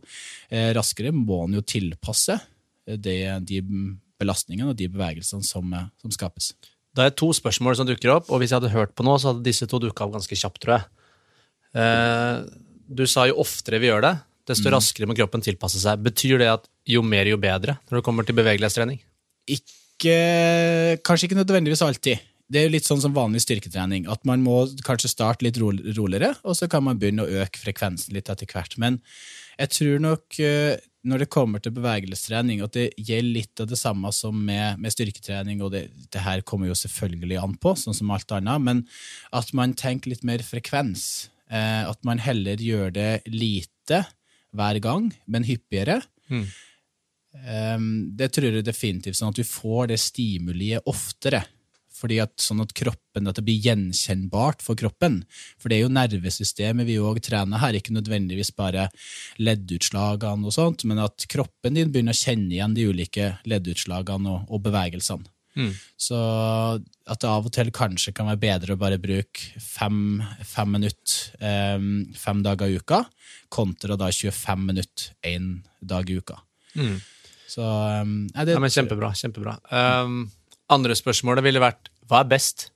eh, 0.49 0.71
raskere 0.77 1.11
må 1.15 1.45
den 1.47 1.59
jo 1.59 1.65
tilpasse 1.67 2.39
eh, 2.39 2.99
det, 2.99 3.19
de 3.49 3.63
belastningene 4.23 4.71
og 4.71 4.79
de 4.79 4.89
bevegelsene 4.93 5.47
som, 5.47 5.67
eh, 5.75 5.89
som 6.03 6.15
skapes. 6.15 6.53
Det 6.93 7.07
er 7.07 7.15
to 7.17 7.31
spørsmål 7.35 7.79
som 7.79 7.89
dukker 7.89 8.13
opp, 8.13 8.29
og 8.31 8.43
hvis 8.43 8.53
jeg 8.53 8.61
hadde 8.61 8.75
hørt 8.75 8.93
på 8.95 9.07
nå, 9.07 9.17
så 9.19 9.33
hadde 9.33 9.47
disse 9.47 9.67
to 9.69 9.81
dukka 9.83 10.07
opp 10.07 10.19
ganske 10.19 10.37
kjapt, 10.37 10.61
tror 10.63 10.77
jeg. 10.77 11.09
Eh, 11.83 12.45
du 12.93 13.07
sa 13.09 13.25
jo 13.31 13.41
oftere 13.43 13.81
vi 13.81 13.89
gjør 13.89 14.05
det, 14.05 14.17
desto 14.49 14.69
Mm. 14.69 14.75
raskere 14.75 15.07
må 15.07 15.15
kroppen 15.17 15.43
tilpasse 15.43 15.79
seg. 15.81 16.03
Betyr 16.03 16.39
det 16.39 16.49
at 16.51 16.69
jo 16.87 17.03
mer, 17.03 17.27
jo 17.27 17.37
bedre 17.37 17.79
når 17.91 18.01
det 18.01 18.05
kommer 18.05 18.27
til 18.27 18.35
bevegelighetstrening? 18.35 19.01
Ikke, 19.49 20.99
kanskje 21.05 21.29
ikke 21.29 21.41
nødvendigvis 21.41 21.83
alltid. 21.83 22.19
Det 22.53 22.61
er 22.61 22.67
jo 22.67 22.75
litt 22.75 22.85
sånn 22.85 23.01
som 23.01 23.15
vanlig 23.15 23.41
styrketrening, 23.47 24.09
at 24.13 24.25
man 24.29 24.43
må 24.45 24.67
kanskje 24.85 25.09
starte 25.09 25.45
litt 25.47 25.57
ro 25.63 25.71
roligere, 25.73 26.35
og 26.45 26.57
så 26.59 26.69
kan 26.69 26.85
man 26.85 26.99
begynne 27.01 27.25
å 27.25 27.43
øke 27.45 27.63
frekvensen 27.63 28.13
litt 28.13 28.29
etter 28.29 28.47
hvert. 28.51 28.77
Men 28.77 29.01
jeg 29.59 29.71
tror 29.73 30.03
nok 30.03 30.41
eh, 30.43 30.77
når 31.09 31.25
det 31.25 31.31
kommer 31.33 31.63
til 31.63 31.73
bevegelighetstrening, 31.73 32.61
at 32.63 32.77
det 32.77 32.93
gjelder 32.99 33.39
litt 33.39 33.63
av 33.63 33.71
det 33.71 33.79
samme 33.81 34.13
som 34.13 34.37
med, 34.37 34.79
med 34.83 34.93
styrketrening, 34.93 35.63
og 35.65 35.73
det, 35.73 35.87
det 36.13 36.23
her 36.23 36.45
kommer 36.47 36.69
jo 36.69 36.77
selvfølgelig 36.79 37.41
an 37.41 37.57
på, 37.63 37.75
sånn 37.79 37.97
som 37.97 38.13
alt 38.15 38.35
annet, 38.37 38.61
men 38.63 38.85
at 39.33 39.53
man 39.57 39.73
tenker 39.79 40.13
litt 40.13 40.27
mer 40.27 40.45
frekvens. 40.45 41.29
Eh, 41.49 41.89
at 41.89 42.05
man 42.05 42.21
heller 42.23 42.61
gjør 42.61 42.93
det 42.93 43.11
lite 43.33 44.05
hver 44.57 44.81
gang, 44.85 45.09
men 45.27 45.49
hyppigere. 45.49 46.03
Um, 47.33 48.13
det 48.13 48.35
tror 48.35 48.53
jeg 48.53 48.67
definitivt, 48.67 49.17
sånn 49.17 49.33
at 49.33 49.41
vi 49.41 49.49
får 49.49 49.93
det 49.93 50.01
stimuliet 50.03 50.89
oftere. 50.91 51.43
Fordi 52.03 52.19
at, 52.25 52.33
sånn 52.43 52.63
at 52.65 52.73
kroppen, 52.75 53.29
at 53.31 53.39
det 53.39 53.45
blir 53.47 53.63
gjenkjennbart 53.63 54.65
for 54.65 54.79
kroppen. 54.79 55.21
For 55.61 55.71
det 55.71 55.79
er 55.79 55.85
jo 55.85 55.93
nervesystemet 55.93 56.89
vi 56.89 56.99
òg 56.99 57.21
trener 57.23 57.63
her, 57.63 57.77
ikke 57.79 57.95
nødvendigvis 57.95 58.51
bare 58.59 58.89
leddutslagene 59.39 60.49
og 60.49 60.57
sånt, 60.57 60.87
men 60.89 61.03
at 61.05 61.29
kroppen 61.31 61.79
din 61.79 61.93
begynner 61.95 62.17
å 62.17 62.23
kjenne 62.23 62.51
igjen 62.57 62.75
de 62.75 62.89
ulike 62.91 63.29
leddutslagene 63.47 64.35
og, 64.35 64.51
og 64.51 64.65
bevegelsene. 64.67 65.29
Så 66.01 66.17
at 67.13 67.21
det 67.21 67.29
av 67.29 67.47
og 67.49 67.53
til 67.53 67.71
kanskje 67.75 68.15
kan 68.17 68.29
være 68.31 68.41
bedre 68.41 68.77
å 68.77 68.81
bare 68.81 68.99
bruke 69.03 69.61
fem, 69.61 70.23
fem 70.49 70.71
minutter 70.79 71.77
um, 71.77 71.89
fem 72.17 72.41
dager 72.45 72.73
i 72.73 72.79
uka, 72.81 73.03
kontra 73.53 73.99
da 74.01 74.09
25 74.09 74.67
minutter 74.71 75.13
én 75.29 75.59
dag 75.81 76.09
i 76.09 76.17
uka. 76.23 76.39
Så 77.53 77.63
um, 77.63 78.15
nei, 78.33 78.45
det, 78.49 78.55
Ja, 78.57 78.63
men 78.65 78.73
Kjempebra. 78.73 79.13
kjempebra. 79.19 79.59
Um, 79.69 80.23
andre 80.73 80.97
spørsmålet 80.97 81.45
ville 81.45 81.61
vært 81.61 81.91
hva 82.09 82.23
er 82.25 82.31
best? 82.33 82.71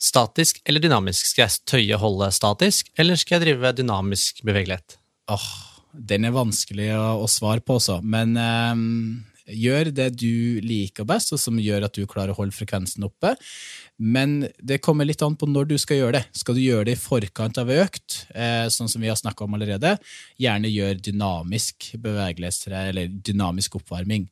Statisk 0.00 0.62
eller 0.64 0.80
dynamisk? 0.82 1.26
Skal 1.28 1.44
jeg 1.46 1.60
tøye 1.68 1.98
holde 2.00 2.30
statisk, 2.34 2.88
eller 2.98 3.18
skal 3.20 3.36
jeg 3.38 3.44
drive 3.50 3.74
dynamisk 3.76 4.40
bevegelighet? 4.48 4.96
Åh, 5.30 5.48
den 5.92 6.24
er 6.26 6.34
vanskelig 6.34 6.88
å, 6.96 7.20
å 7.22 7.26
svare 7.30 7.60
på 7.62 7.76
også, 7.78 8.00
men 8.02 8.32
ehm, 8.40 8.90
gjør 9.52 9.90
det 9.94 10.08
du 10.20 10.60
liker 10.64 11.06
best, 11.08 11.32
og 11.34 11.40
som 11.42 11.58
gjør 11.60 11.86
at 11.86 11.96
du 11.96 12.06
klarer 12.10 12.34
å 12.34 12.38
holde 12.38 12.54
frekvensen 12.56 13.04
oppe. 13.06 13.34
Men 14.00 14.48
det 14.62 14.80
kommer 14.84 15.04
litt 15.04 15.22
an 15.22 15.36
på 15.36 15.48
når 15.50 15.70
du 15.72 15.76
skal 15.80 15.98
gjøre 16.00 16.16
det. 16.18 16.22
Skal 16.36 16.56
du 16.56 16.62
gjøre 16.62 16.86
det 16.88 16.96
i 16.96 17.00
forkant 17.00 17.58
av 17.60 17.72
økt, 17.74 18.26
eh, 18.34 18.66
sånn 18.72 18.88
som 18.88 19.02
vi 19.02 19.10
har 19.10 19.18
snakka 19.20 19.44
om 19.44 19.58
allerede, 19.58 19.96
gjerne 20.40 20.70
gjør 20.72 21.02
dynamisk 21.10 21.90
bevegelighetstrening, 22.00 22.92
eller 22.94 23.10
dynamisk 23.30 23.76
oppvarming, 23.80 24.28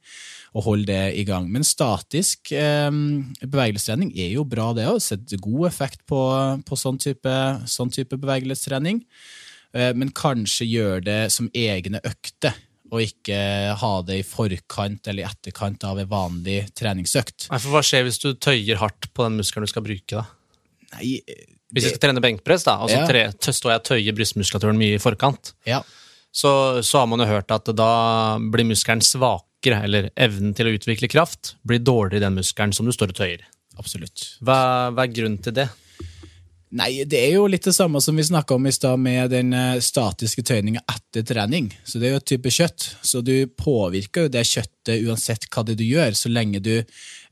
og 0.55 0.64
hold 0.64 0.87
det 0.89 1.03
i 1.19 1.27
gang. 1.29 1.51
Men 1.53 1.66
statisk 1.66 2.55
bevegelighetstrening 2.55 4.14
er 4.16 4.33
jo 4.33 4.47
bra, 4.49 4.71
det 4.73 4.89
òg. 4.89 5.03
Setter 5.05 5.41
god 5.43 5.69
effekt 5.69 6.07
på, 6.09 6.23
på 6.64 6.79
sånn 6.79 6.99
type, 7.03 7.37
sånn 7.69 7.93
type 7.93 8.16
bevegelsestrening. 8.16 9.05
Eh, 9.75 9.93
Men 9.95 10.11
kanskje 10.16 10.69
gjør 10.69 11.05
det 11.05 11.21
som 11.35 11.51
egne 11.57 12.01
økter, 12.07 12.57
og 12.91 13.03
ikke 13.05 13.39
ha 13.80 13.91
det 14.09 14.20
i 14.20 14.24
forkant 14.26 15.09
eller 15.11 15.24
i 15.24 15.28
etterkant 15.28 15.84
av 15.84 15.99
en 16.01 16.09
vanlig 16.09 16.61
treningsøkt. 16.78 17.49
Nei, 17.53 17.59
for 17.61 17.74
Hva 17.74 17.82
skjer 17.84 18.07
hvis 18.07 18.20
du 18.22 18.30
tøyer 18.34 18.80
hardt 18.80 19.11
på 19.14 19.26
den 19.26 19.36
muskelen 19.41 19.66
du 19.68 19.72
skal 19.72 19.84
bruke? 19.84 20.22
da? 20.22 20.24
Nei, 20.97 21.18
Hvis 21.68 21.84
jeg 21.84 21.93
skal 21.99 22.07
trene 22.09 22.22
benkpress, 22.24 22.64
da, 22.64 22.78
og 22.80 22.89
så 22.89 22.97
Ja. 22.97 23.05
står 23.53 23.72
jeg 23.74 23.80
og 23.82 23.84
tøyer 23.91 24.14
brystmuskulaturen 24.16 24.78
mye 24.80 24.95
i 24.97 25.03
forkant, 25.03 25.53
ja. 25.68 25.82
så, 26.32 26.80
så 26.82 27.03
har 27.03 27.07
man 27.12 27.20
jo 27.20 27.26
hørt 27.28 27.51
at 27.53 27.68
da 27.76 28.39
blir 28.41 28.64
muskelen 28.64 29.05
svakere, 29.05 29.82
eller 29.84 30.09
evnen 30.16 30.55
til 30.57 30.66
å 30.70 30.72
utvikle 30.78 31.11
kraft 31.12 31.57
blir 31.66 31.78
dårligere 31.84 32.22
i 32.22 32.24
den 32.24 32.39
muskelen 32.41 32.72
som 32.72 32.86
du 32.89 32.93
står 32.97 33.12
og 33.12 33.20
tøyer. 33.20 33.45
Absolutt. 33.78 34.39
Hva, 34.41 34.89
hva 34.97 35.05
er 35.05 35.12
grunnen 35.12 35.43
til 35.45 35.53
det? 35.61 35.68
Nei, 36.77 37.05
det 37.09 37.16
er 37.16 37.39
jo 37.39 37.47
litt 37.49 37.64
det 37.64 37.73
samme 37.73 38.01
som 38.05 38.19
vi 38.19 38.27
snakka 38.29 38.59
om 38.59 38.66
i 38.69 38.75
stad 38.75 39.01
med 39.01 39.31
den 39.33 39.55
eh, 39.57 39.79
statiske 39.81 40.45
tøyninga 40.45 40.83
etter 40.93 41.25
trening. 41.25 41.71
Så 41.81 41.97
det 41.97 42.11
er 42.11 42.12
jo 42.12 42.21
et 42.21 42.29
type 42.29 42.53
kjøtt. 42.53 42.91
Så 43.01 43.23
du 43.25 43.49
påvirker 43.57 44.27
jo 44.27 44.33
det 44.35 44.45
kjøttet 44.45 45.07
uansett 45.09 45.49
hva 45.49 45.64
det 45.64 45.79
du 45.81 45.87
gjør, 45.87 46.12
så 46.12 46.29
lenge 46.29 46.61
du, 46.61 46.75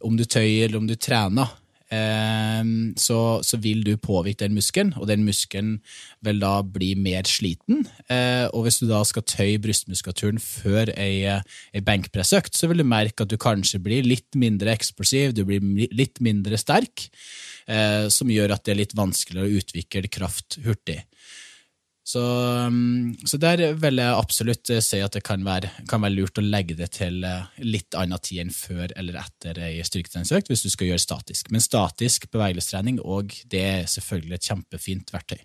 om 0.01 0.17
du 0.17 0.25
tøyer 0.25 0.71
eller 0.71 0.81
om 0.81 0.89
du 0.89 0.97
trener. 0.97 1.53
eh, 1.93 2.65
så, 2.97 3.19
så 3.45 3.59
vil 3.61 3.85
du 3.85 3.93
påvirke 4.01 4.47
den 4.47 4.57
muskelen, 4.57 4.95
og 4.97 5.07
den 5.11 5.27
muskelen 5.29 5.83
vil 6.25 6.41
da 6.41 6.55
bli 6.65 6.95
mer 6.97 7.29
sliten. 7.29 7.85
Eh, 8.09 8.49
og 8.57 8.65
hvis 8.65 8.81
du 8.81 8.89
da 8.89 9.03
skal 9.05 9.27
tøye 9.29 9.61
brystmuskulaturen 9.61 10.41
før 10.41 10.95
ei, 10.97 11.27
eh, 11.29 11.45
ei 11.77 11.85
benkpressøkt, 11.85 12.57
så 12.57 12.73
vil 12.73 12.81
du 12.81 12.89
merke 12.89 13.29
at 13.29 13.31
du 13.31 13.37
kanskje 13.37 13.83
blir 13.85 14.09
litt 14.09 14.33
mindre 14.33 14.73
eksplosiv, 14.73 15.37
du 15.37 15.45
blir 15.45 15.61
litt 15.93 16.25
mindre 16.25 16.57
sterk 16.57 17.11
eh, 17.67 18.07
som 18.13 18.31
gjør 18.31 18.55
at 18.55 18.65
det 18.67 18.75
er 18.75 18.83
litt 18.83 18.97
vanskeligere 18.99 19.47
å 19.47 19.61
utvikle 19.61 20.13
kraft 20.13 20.59
hurtig. 20.65 21.03
Så, 22.07 22.23
um, 22.67 23.17
så 23.27 23.39
der 23.43 23.73
vil 23.83 23.99
jeg 23.99 24.15
absolutt 24.15 24.71
eh, 24.71 24.83
si 24.85 25.01
at 25.03 25.17
det 25.17 25.25
kan 25.27 25.43
være, 25.43 25.73
kan 25.91 26.05
være 26.05 26.15
lurt 26.15 26.39
å 26.39 26.45
legge 26.45 26.77
det 26.79 26.93
til 26.95 27.19
eh, 27.27 27.49
litt 27.67 27.97
annen 27.99 28.23
tid 28.23 28.45
enn 28.45 28.53
før 28.55 28.95
eller 28.95 29.19
etter 29.25 29.59
ei 29.67 29.81
styrketreningsøkt 29.83 30.53
hvis 30.53 30.63
du 30.63 30.71
skal 30.71 30.93
gjøre 30.93 31.03
statisk. 31.03 31.51
Men 31.51 31.65
statisk 31.65 32.29
bevegelsestrening 32.31 33.01
og 33.03 33.35
det 33.51 33.65
er 33.73 33.91
selvfølgelig 33.91 34.39
et 34.39 34.51
kjempefint 34.53 35.11
verktøy. 35.17 35.43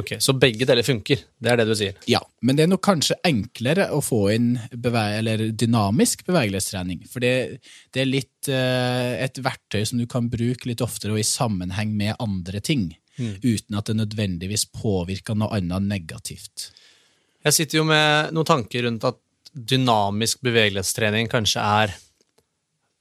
Ok, 0.00 0.14
Så 0.22 0.34
begge 0.38 0.66
deler 0.68 0.86
funker, 0.86 1.22
det 1.38 1.52
er 1.52 1.60
det 1.60 1.66
du 1.68 1.74
sier? 1.76 1.96
Ja, 2.08 2.20
men 2.46 2.56
det 2.56 2.64
er 2.64 2.70
nok 2.72 2.82
kanskje 2.86 3.18
enklere 3.26 3.90
å 3.92 4.00
få 4.04 4.22
inn 4.34 4.54
beve 4.72 5.02
eller 5.18 5.46
dynamisk 5.52 6.24
bevegelighetstrening. 6.28 7.04
For 7.10 7.24
det, 7.24 7.60
det 7.92 8.04
er 8.04 8.10
litt 8.10 8.50
eh, 8.50 9.20
et 9.26 9.40
verktøy 9.44 9.82
som 9.88 10.00
du 10.00 10.06
kan 10.10 10.30
bruke 10.32 10.70
litt 10.70 10.84
oftere 10.84 11.14
og 11.16 11.22
i 11.22 11.26
sammenheng 11.26 11.92
med 11.98 12.16
andre 12.22 12.62
ting. 12.64 12.90
Uten 13.20 13.76
at 13.76 13.90
det 13.90 13.98
nødvendigvis 13.98 14.70
påvirker 14.72 15.36
noe 15.36 15.58
annet 15.58 15.84
negativt. 15.84 16.70
Jeg 17.44 17.56
sitter 17.56 17.80
jo 17.80 17.88
med 17.88 18.32
noen 18.32 18.48
tanker 18.48 18.86
rundt 18.86 19.04
at 19.04 19.18
dynamisk 19.52 20.40
bevegelighetstrening 20.46 21.28
kanskje 21.28 21.60
er 21.60 21.98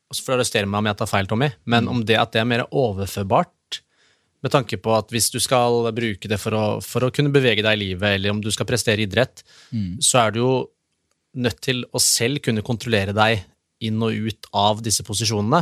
og 0.09 0.17
så 0.17 0.25
får 0.25 0.31
du 0.31 0.39
arrestere 0.39 0.65
meg 0.69 0.81
om 0.81 0.87
jeg 0.89 0.97
tar 0.97 1.09
feil, 1.11 1.27
Tommy, 1.29 1.47
men 1.69 1.87
om 1.91 1.99
det 2.01 2.15
at 2.17 2.31
det 2.33 2.41
er 2.41 2.47
mer 2.49 2.63
overførbart 2.73 3.51
med 4.43 4.53
tanke 4.53 4.77
på 4.79 4.93
at 4.95 5.09
hvis 5.11 5.29
du 5.33 5.39
skal 5.43 5.89
bruke 5.95 6.29
det 6.31 6.39
for 6.39 6.55
å, 6.55 6.65
for 6.85 7.05
å 7.05 7.11
kunne 7.11 7.31
bevege 7.33 7.63
deg 7.65 7.75
i 7.75 7.81
livet, 7.89 8.15
eller 8.15 8.31
om 8.31 8.41
du 8.43 8.51
skal 8.55 8.67
prestere 8.69 9.03
idrett, 9.03 9.43
så 10.03 10.23
er 10.25 10.31
du 10.35 10.39
jo 10.39 10.53
nødt 11.39 11.59
til 11.61 11.83
å 11.93 11.99
selv 12.01 12.41
kunne 12.45 12.65
kontrollere 12.65 13.13
deg 13.13 13.43
inn 13.85 14.01
og 14.03 14.15
ut 14.15 14.49
av 14.55 14.81
disse 14.83 15.03
posisjonene. 15.07 15.61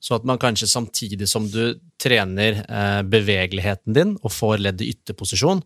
Så 0.00 0.14
at 0.14 0.26
man 0.28 0.38
kanskje 0.38 0.68
samtidig 0.68 1.26
som 1.28 1.48
du 1.50 1.78
trener 1.98 2.60
eh, 2.62 3.02
bevegeligheten 3.02 3.96
din 3.96 4.12
og 4.20 4.30
får 4.30 4.60
ledd 4.60 4.82
i 4.84 4.90
ytterposisjon, 4.92 5.62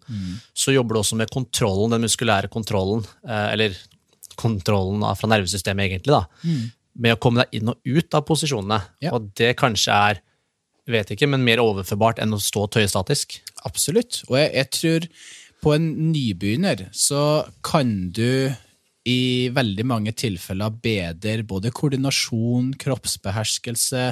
så 0.54 0.72
jobber 0.72 0.96
du 0.96 1.00
også 1.02 1.18
med 1.18 1.30
kontrollen, 1.34 1.90
den 1.92 2.06
muskulære 2.06 2.48
kontrollen, 2.48 3.02
eh, 3.26 3.48
eller 3.52 3.76
kontrollen 4.40 5.02
fra 5.18 5.28
nervesystemet, 5.28 5.90
egentlig, 5.90 6.14
da, 6.14 6.24
med 6.94 7.14
å 7.14 7.20
komme 7.20 7.42
deg 7.42 7.58
inn 7.58 7.68
og 7.74 7.82
ut 7.84 8.16
av 8.16 8.24
posisjonene. 8.24 8.78
Ja. 9.04 9.12
Og 9.18 9.28
det 9.36 9.52
kanskje 9.60 9.92
er, 9.92 10.22
vet 10.92 11.12
ikke, 11.14 11.28
men 11.30 11.44
mer 11.46 11.62
overførbart 11.62 12.22
enn 12.22 12.36
å 12.36 12.40
stå 12.42 12.66
tøyestatisk? 12.76 13.38
Absolutt. 13.68 14.22
Og 14.30 14.38
jeg, 14.40 14.50
jeg 14.56 14.70
tror 14.76 15.08
på 15.60 15.76
en 15.76 15.86
nybegynner 16.10 16.86
så 16.96 17.44
kan 17.66 18.10
du 18.16 18.50
i 19.08 19.48
veldig 19.54 19.84
mange 19.88 20.12
tilfeller 20.12 20.74
bedre 20.84 21.44
både 21.48 21.72
koordinasjon, 21.72 22.74
kroppsbeherskelse, 22.80 24.02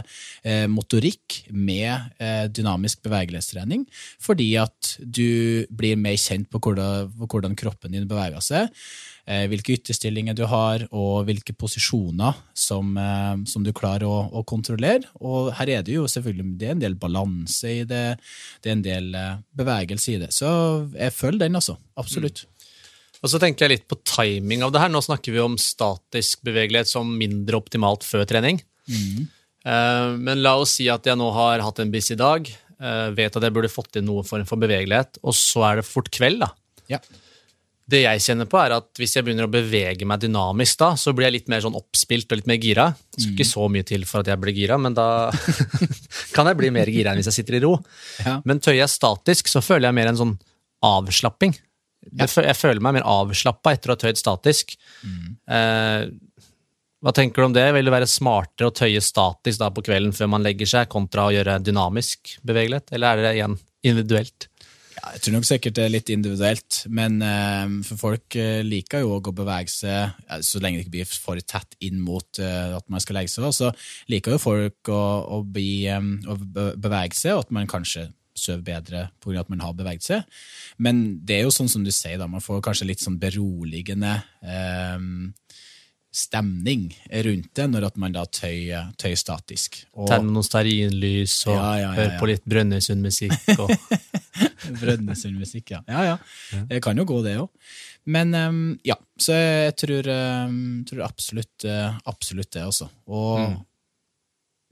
eh, 0.48 0.64
motorikk 0.72 1.42
med 1.52 2.14
eh, 2.16 2.46
dynamisk 2.48 3.02
bevegelighetstrening, 3.04 3.84
fordi 4.22 4.54
at 4.60 4.94
du 5.02 5.66
blir 5.68 6.00
mer 6.00 6.16
kjent 6.16 6.48
på 6.48 6.62
hvordan, 6.64 7.58
kroppen 7.58 7.92
din 7.92 8.08
beveger 8.08 8.40
seg, 8.44 8.72
hvilke 9.50 9.74
ytterstillinger 9.76 10.36
du 10.36 10.44
har, 10.48 10.86
og 10.88 11.26
hvilke 11.28 11.52
posisjoner 11.52 12.36
som, 12.56 12.94
eh, 12.96 13.44
som 13.50 13.64
du 13.66 13.74
klarer 13.76 14.08
å, 14.08 14.22
å 14.32 14.44
kontrollere. 14.48 15.10
Og 15.20 15.50
her 15.58 15.74
er 15.74 15.82
det 15.84 15.98
jo 15.98 16.06
selvfølgelig 16.08 16.54
det 16.60 16.70
er 16.70 16.76
en 16.76 16.84
del 16.84 16.96
balanse 17.00 17.72
i 17.82 17.82
det, 17.88 18.04
det 18.64 18.70
er 18.70 18.76
en 18.78 18.86
del 18.86 19.10
eh, 19.18 19.34
bevegelse 19.60 20.14
i 20.14 20.20
det. 20.22 20.30
Så 20.32 20.48
jeg 20.94 21.16
følger 21.16 21.44
den, 21.44 21.58
altså. 21.60 21.76
Absolutt. 22.00 22.46
Og 23.18 23.32
så 23.32 23.40
tenker 23.42 23.66
jeg 23.66 23.74
litt 23.74 23.88
på 23.90 23.98
timing 24.06 24.62
av 24.64 24.72
det 24.72 24.80
her. 24.80 24.92
Nå 24.94 25.02
snakker 25.04 25.34
vi 25.34 25.42
om 25.42 25.58
statisk 25.60 26.44
bevegelighet 26.46 26.88
som 26.88 27.10
mindre 27.20 27.58
optimalt 27.58 28.06
før 28.06 28.24
trening. 28.28 28.62
Mm. 28.88 29.26
men 30.24 30.40
la 30.40 30.54
oss 30.56 30.78
si 30.78 30.86
at 30.88 31.04
jeg 31.04 31.18
nå 31.20 31.26
har 31.36 31.60
hatt 31.60 31.82
en 31.82 31.90
busy 31.92 32.14
dag, 32.16 32.46
eh, 32.80 33.08
vet 33.12 33.34
at 33.36 33.44
jeg 33.44 33.52
burde 33.52 33.68
fått 33.68 33.98
inn 34.00 34.06
noe 34.08 34.24
form 34.24 34.46
for 34.48 34.60
bevegelighet, 34.60 35.20
og 35.20 35.36
så 35.36 35.66
er 35.68 35.80
det 35.80 35.88
fort 35.88 36.08
kveld, 36.14 36.40
da. 36.40 36.54
Ja. 36.88 37.02
Det 37.88 38.02
jeg 38.02 38.20
kjenner 38.20 38.48
på, 38.50 38.58
er 38.60 38.74
at 38.76 39.00
hvis 39.00 39.14
jeg 39.16 39.24
begynner 39.24 39.46
å 39.48 39.52
bevege 39.52 40.04
meg 40.08 40.20
dynamisk 40.20 40.80
da, 40.82 40.90
så 41.00 41.14
blir 41.16 41.28
jeg 41.28 41.38
litt 41.38 41.46
mer 41.52 41.62
sånn 41.64 41.78
oppspilt 41.78 42.28
og 42.28 42.40
litt 42.40 42.50
mer 42.50 42.58
gira. 42.60 42.90
Det 43.14 43.22
skal 43.22 43.32
ikke 43.32 43.48
så 43.48 43.68
mye 43.72 43.86
til 43.88 44.04
for 44.08 44.20
at 44.20 44.28
jeg 44.28 44.40
blir 44.42 44.56
gira, 44.56 44.76
men 44.80 44.96
da 44.96 45.06
kan 46.36 46.50
jeg 46.50 46.58
bli 46.60 46.72
mer 46.74 46.90
gira 46.92 47.14
enn 47.14 47.22
hvis 47.22 47.30
jeg 47.32 47.40
sitter 47.40 47.56
i 47.56 47.62
ro. 47.64 47.78
Ja. 48.26 48.36
Men 48.44 48.60
tøyer 48.60 48.82
jeg 48.82 48.92
statisk, 48.92 49.48
så 49.48 49.64
føler 49.64 49.88
jeg 49.88 49.98
mer 50.00 50.12
en 50.12 50.20
sånn 50.20 50.36
avslapping. 50.84 51.56
Jeg, 52.18 52.56
føler 52.56 52.80
meg 52.84 52.98
mer 52.98 53.08
avslappa 53.08 53.72
etter 53.74 53.90
å 53.90 53.96
ha 53.96 54.00
tøyd 54.00 54.20
statisk. 54.20 54.76
Eh, 55.50 56.04
hva 57.04 57.14
tenker 57.14 57.42
du 57.42 57.48
om 57.48 57.54
det? 57.54 57.66
Vil 57.76 57.88
det 57.88 57.94
være 57.94 58.10
smartere 58.10 58.70
å 58.70 58.74
tøye 58.74 59.00
statisk 59.04 59.60
da 59.62 59.70
på 59.74 59.84
kvelden 59.86 60.14
før 60.16 60.30
man 60.34 60.44
legger 60.44 60.68
seg, 60.68 60.90
kontra 60.90 61.28
å 61.28 61.34
gjøre 61.34 61.58
dynamisk 61.62 62.36
bevegelighet, 62.46 62.92
eller 62.96 63.10
er 63.10 63.24
det 63.24 63.34
igjen 63.38 63.58
individuelt? 63.86 64.48
Ja, 64.98 65.12
jeg 65.14 65.22
tror 65.22 65.34
nok 65.36 65.46
sikkert 65.46 65.76
det 65.78 65.84
er 65.84 65.92
litt 65.92 66.10
individuelt, 66.10 66.80
men 66.90 67.20
eh, 67.22 67.74
for 67.86 68.00
folk 68.00 68.36
eh, 68.38 68.64
liker 68.66 69.04
jo 69.04 69.14
å 69.18 69.34
bevege 69.34 69.70
seg, 69.70 70.16
så 70.42 70.62
lenge 70.62 70.80
det 70.80 70.86
ikke 70.86 70.94
blir 70.96 71.12
for 71.12 71.38
tett 71.38 71.76
inn 71.86 72.00
mot 72.02 72.40
eh, 72.42 72.74
at 72.74 72.86
man 72.90 73.02
skal 73.04 73.20
legge 73.20 73.30
seg, 73.30 73.46
så 73.54 73.70
liker 74.10 74.34
jo 74.34 74.42
folk 74.42 74.90
å, 74.90 75.02
å, 75.38 75.42
bli, 75.46 75.86
å 75.86 76.38
bevege 76.42 77.14
seg, 77.14 77.36
og 77.36 77.46
at 77.46 77.54
man 77.54 77.70
kanskje 77.70 78.08
sover 78.38 78.64
bedre 78.66 79.04
av 79.10 79.38
at 79.40 79.50
man 79.50 79.62
har 79.62 79.76
beveget 79.76 80.06
seg. 80.06 80.38
Men 80.82 81.18
det 81.26 81.38
er 81.38 81.46
jo 81.46 81.54
sånn 81.54 81.70
som 81.70 81.84
du 81.86 81.92
sier, 81.94 82.18
da, 82.20 82.28
man 82.30 82.44
får 82.44 82.62
kanskje 82.64 82.88
litt 82.90 83.02
sånn 83.04 83.18
beroligende 83.22 84.16
eh, 84.42 84.98
stemning 86.14 86.88
rundt 87.24 87.50
det 87.54 87.66
når 87.68 87.86
at 87.90 87.98
man 88.00 88.14
da 88.16 88.24
tøyer, 88.24 88.88
tøyer 89.00 89.18
statisk. 89.20 89.82
Og 89.98 90.08
Tenne 90.10 90.32
noen 90.32 90.46
stearinlys 90.46 91.36
og 91.46 91.54
Ja, 91.54 91.66
ja, 91.66 91.82
ja, 91.82 91.90
høre 91.98 92.14
ja. 92.14 92.20
på 92.20 92.30
litt 92.30 92.48
Brønnøysundmusikk. 92.48 93.36
Og... 93.58 93.72
Brønnøysundmusikk, 94.80 95.74
ja. 95.76 95.82
ja. 95.88 96.04
Ja, 96.14 96.62
Det 96.70 96.80
kan 96.84 96.98
jo 96.98 97.06
gå, 97.08 97.20
det 97.26 97.36
òg. 97.42 97.50
Men 98.08 98.32
um, 98.34 98.60
ja, 98.88 98.96
så 99.20 99.36
jeg 99.36 99.74
tror, 99.82 100.08
um, 100.48 100.84
tror 100.88 101.04
absolutt, 101.04 101.66
uh, 101.68 101.98
absolutt 102.08 102.54
det, 102.56 102.64
altså. 102.64 102.88
Og, 103.06 103.58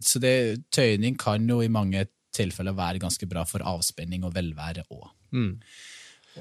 Så 0.01 0.21
det, 0.21 0.65
tøyning 0.73 1.17
kan 1.21 1.45
jo 1.49 1.63
i 1.65 1.73
mange 1.73 2.07
tilfeller 2.37 2.77
være 2.77 3.01
ganske 3.01 3.29
bra 3.29 3.45
for 3.49 3.65
avspenning 3.65 4.25
og 4.29 4.35
velvære 4.37 4.85
òg. 4.93 5.07
Mm. 5.33 5.55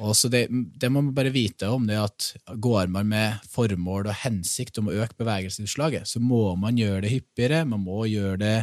Og 0.04 0.16
så 0.18 0.30
det, 0.32 0.48
det 0.52 0.90
må 0.92 1.02
man 1.02 1.14
bare 1.16 1.34
vite 1.34 1.70
om, 1.72 1.86
det 1.88 1.98
at 2.02 2.30
går 2.62 2.90
man 2.92 3.08
med 3.12 3.46
formål 3.52 4.10
og 4.12 4.20
hensikt 4.26 4.80
om 4.82 4.90
å 4.92 4.96
øke 5.04 5.18
bevegelsesutslaget, 5.22 6.10
så 6.10 6.22
må 6.24 6.50
man 6.60 6.80
gjøre 6.80 7.06
det 7.06 7.14
hyppigere, 7.14 7.64
man 7.70 7.84
må 7.86 8.04
gjøre 8.12 8.40
det 8.42 8.56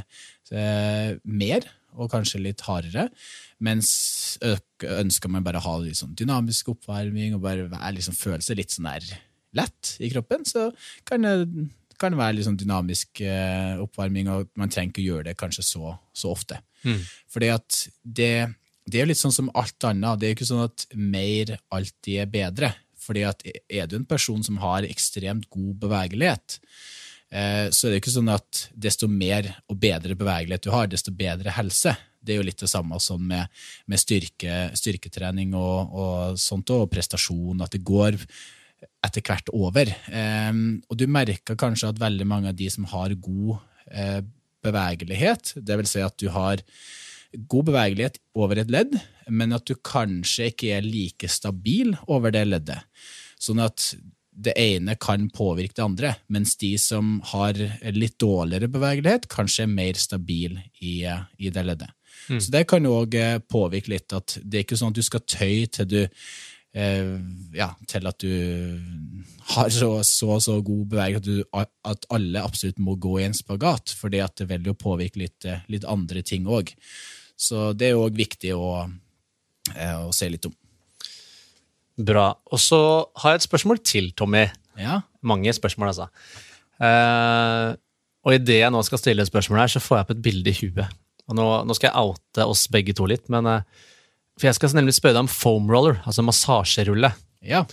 eh, 0.52 1.16
mer, 1.24 1.68
og 1.92 2.08
kanskje 2.12 2.40
litt 2.40 2.62
hardere. 2.64 3.08
Mens 3.62 3.90
ønsker 4.42 5.30
man 5.32 5.44
bare 5.44 5.60
å 5.60 5.66
ha 5.66 5.74
litt 5.82 6.00
sånn 6.00 6.16
dynamisk 6.18 6.72
oppvarming 6.72 7.36
og 7.36 7.44
bare 7.44 7.68
være, 7.68 7.92
liksom, 7.98 8.16
føle 8.16 8.40
seg 8.44 8.58
litt 8.60 8.72
sånn 8.74 8.88
der 8.88 9.12
lett 9.56 9.96
i 10.00 10.08
kroppen, 10.12 10.46
så 10.48 10.70
kan 11.08 11.24
det, 11.26 11.66
kan 12.00 12.14
det 12.14 12.20
være 12.20 12.38
litt 12.38 12.48
sånn 12.48 12.60
dynamisk 12.60 13.20
eh, 13.24 13.76
oppvarming, 13.82 14.30
og 14.32 14.48
man 14.58 14.72
trenger 14.72 14.94
ikke 14.94 15.04
å 15.04 15.08
gjøre 15.10 15.28
det 15.30 15.38
kanskje 15.40 15.64
så, 15.68 15.92
så 16.16 16.32
ofte. 16.32 16.60
Fordi 17.30 17.52
at 17.52 17.82
det, 18.02 18.32
det 18.88 18.98
er 18.98 19.04
jo 19.04 19.10
litt 19.12 19.20
sånn 19.20 19.34
som 19.34 19.50
alt 19.58 19.86
annet. 19.86 20.18
Det 20.18 20.26
er 20.26 20.32
jo 20.32 20.38
ikke 20.40 20.48
sånn 20.48 20.64
at 20.66 20.86
mer 20.98 21.54
alltid 21.74 22.22
er 22.24 22.30
bedre. 22.32 22.72
Fordi 23.02 23.24
at 23.26 23.42
er 23.46 23.90
du 23.90 23.96
en 23.98 24.08
person 24.08 24.42
som 24.46 24.60
har 24.62 24.86
ekstremt 24.86 25.48
god 25.50 25.74
bevegelighet, 25.82 26.58
eh, 27.34 27.66
så 27.70 27.86
er 27.86 27.92
det 27.92 27.98
jo 27.98 28.02
ikke 28.04 28.16
sånn 28.16 28.32
at 28.34 28.64
desto 28.86 29.08
mer 29.10 29.48
og 29.66 29.78
bedre 29.82 30.16
bevegelighet 30.18 30.66
du 30.66 30.72
har, 30.74 30.90
desto 30.90 31.14
bedre 31.14 31.54
helse. 31.56 31.94
Det 32.22 32.34
er 32.34 32.38
jo 32.38 32.46
litt 32.46 32.62
det 32.62 32.70
samme 32.70 32.98
sånn 33.02 33.24
med, 33.26 33.62
med 33.90 34.02
styrke, 34.02 34.68
styrketrening 34.78 35.56
og, 35.58 35.94
og 35.94 36.42
sånt, 36.42 36.70
og 36.70 36.90
prestasjon, 36.92 37.64
at 37.64 37.74
det 37.74 37.82
går 37.86 38.18
etter 39.02 39.22
hvert 39.26 39.50
over. 39.54 39.90
Eh, 39.90 40.52
og 40.86 40.98
du 40.98 41.08
merker 41.10 41.58
kanskje 41.58 41.90
at 41.90 42.02
veldig 42.02 42.28
mange 42.30 42.54
av 42.54 42.58
de 42.58 42.70
som 42.70 42.86
har 42.94 43.14
god 43.18 43.56
eh, 43.90 44.20
bevegelighet, 44.62 45.56
det 45.58 45.78
vil 45.80 45.90
si 45.90 46.02
at 46.02 46.18
du 46.22 46.28
har 46.30 46.62
god 47.32 47.68
bevegelighet 47.70 48.18
over 48.38 48.60
et 48.60 48.72
ledd, 48.72 48.96
men 49.28 49.54
at 49.56 49.66
du 49.68 49.76
kanskje 49.76 50.50
ikke 50.52 50.72
er 50.76 50.86
like 50.86 51.30
stabil 51.30 51.94
over 52.06 52.34
det 52.34 52.44
leddet. 52.48 52.82
Sånn 53.40 53.62
at 53.62 53.92
det 54.32 54.54
ene 54.56 54.94
kan 55.00 55.26
påvirke 55.32 55.76
det 55.76 55.84
andre, 55.84 56.14
mens 56.32 56.54
de 56.60 56.72
som 56.80 57.18
har 57.34 57.58
litt 57.92 58.16
dårligere 58.22 58.70
bevegelighet, 58.72 59.28
kanskje 59.32 59.66
er 59.66 59.74
mer 59.74 59.98
stabil 60.00 60.56
i, 60.80 61.02
i 61.04 61.52
det 61.52 61.66
leddet. 61.68 61.92
Så 62.28 62.52
det 62.54 62.64
kan 62.70 62.84
jo 62.84 63.02
òg 63.02 63.16
påvirke 63.50 63.92
litt 63.92 64.12
at 64.16 64.38
det 64.40 64.60
er 64.60 64.66
ikke 64.66 64.78
sånn 64.78 64.92
at 64.94 64.98
du 65.00 65.04
skal 65.04 65.24
tøye 65.26 65.68
til 65.72 65.88
du 65.90 66.00
eh, 66.02 67.14
ja, 67.56 67.70
til 67.88 68.08
at 68.08 68.22
du 68.22 68.78
har 69.52 69.72
så 69.72 69.90
så, 70.06 70.38
så 70.40 70.58
god 70.64 70.84
bevegelighet 70.94 71.22
at, 71.52 71.64
du, 71.64 71.72
at 71.88 72.06
alle 72.14 72.44
absolutt 72.44 72.80
må 72.82 72.96
gå 72.96 73.18
i 73.20 73.26
en 73.26 73.36
spagat, 73.36 73.94
fordi 73.98 74.22
at 74.24 74.36
det 74.40 74.48
vil 74.52 74.70
jo 74.70 74.78
påvirke 74.78 75.22
litt, 75.22 75.44
eh, 75.48 75.64
litt 75.72 75.88
andre 75.88 76.24
ting 76.26 76.48
òg. 76.48 76.72
Så 77.42 77.72
det 77.74 77.90
er 77.90 77.98
òg 77.98 78.14
viktig 78.16 78.54
å, 78.54 78.86
eh, 79.74 79.96
å 79.98 80.12
se 80.14 80.28
litt 80.30 80.46
om. 80.46 80.54
Bra. 81.98 82.30
Og 82.54 82.60
så 82.62 82.78
har 83.22 83.34
jeg 83.34 83.42
et 83.42 83.48
spørsmål 83.48 83.82
til, 83.84 84.12
Tommy. 84.16 84.46
Ja, 84.78 85.02
Mange 85.22 85.52
spørsmål, 85.54 85.92
altså. 85.92 86.08
Eh, 86.82 87.76
og 88.26 88.34
idet 88.34 88.60
jeg 88.62 88.72
nå 88.74 88.80
skal 88.86 88.98
stille 88.98 89.22
et 89.22 89.30
spørsmål 89.30 89.60
her, 89.60 89.70
så 89.70 89.82
får 89.82 89.98
jeg 89.98 90.06
opp 90.06 90.12
et 90.14 90.22
bilde 90.24 90.50
i 90.50 90.56
huet. 90.58 90.98
Og 91.30 91.36
nå, 91.38 91.46
nå 91.66 91.76
skal 91.78 91.90
jeg 91.90 92.08
oute 92.10 92.46
oss 92.50 92.64
begge 92.72 92.94
to 92.98 93.06
litt, 93.06 93.28
men 93.30 93.46
eh, 93.46 93.66
For 94.40 94.48
jeg 94.48 94.56
skal 94.56 94.72
nemlig 94.78 94.94
spørre 94.96 95.18
deg 95.18 95.26
om 95.26 95.30
foam 95.30 95.68
roller, 95.70 96.00
altså 96.06 96.24
massasjerulle. 96.24 97.12
ja. 97.42 97.66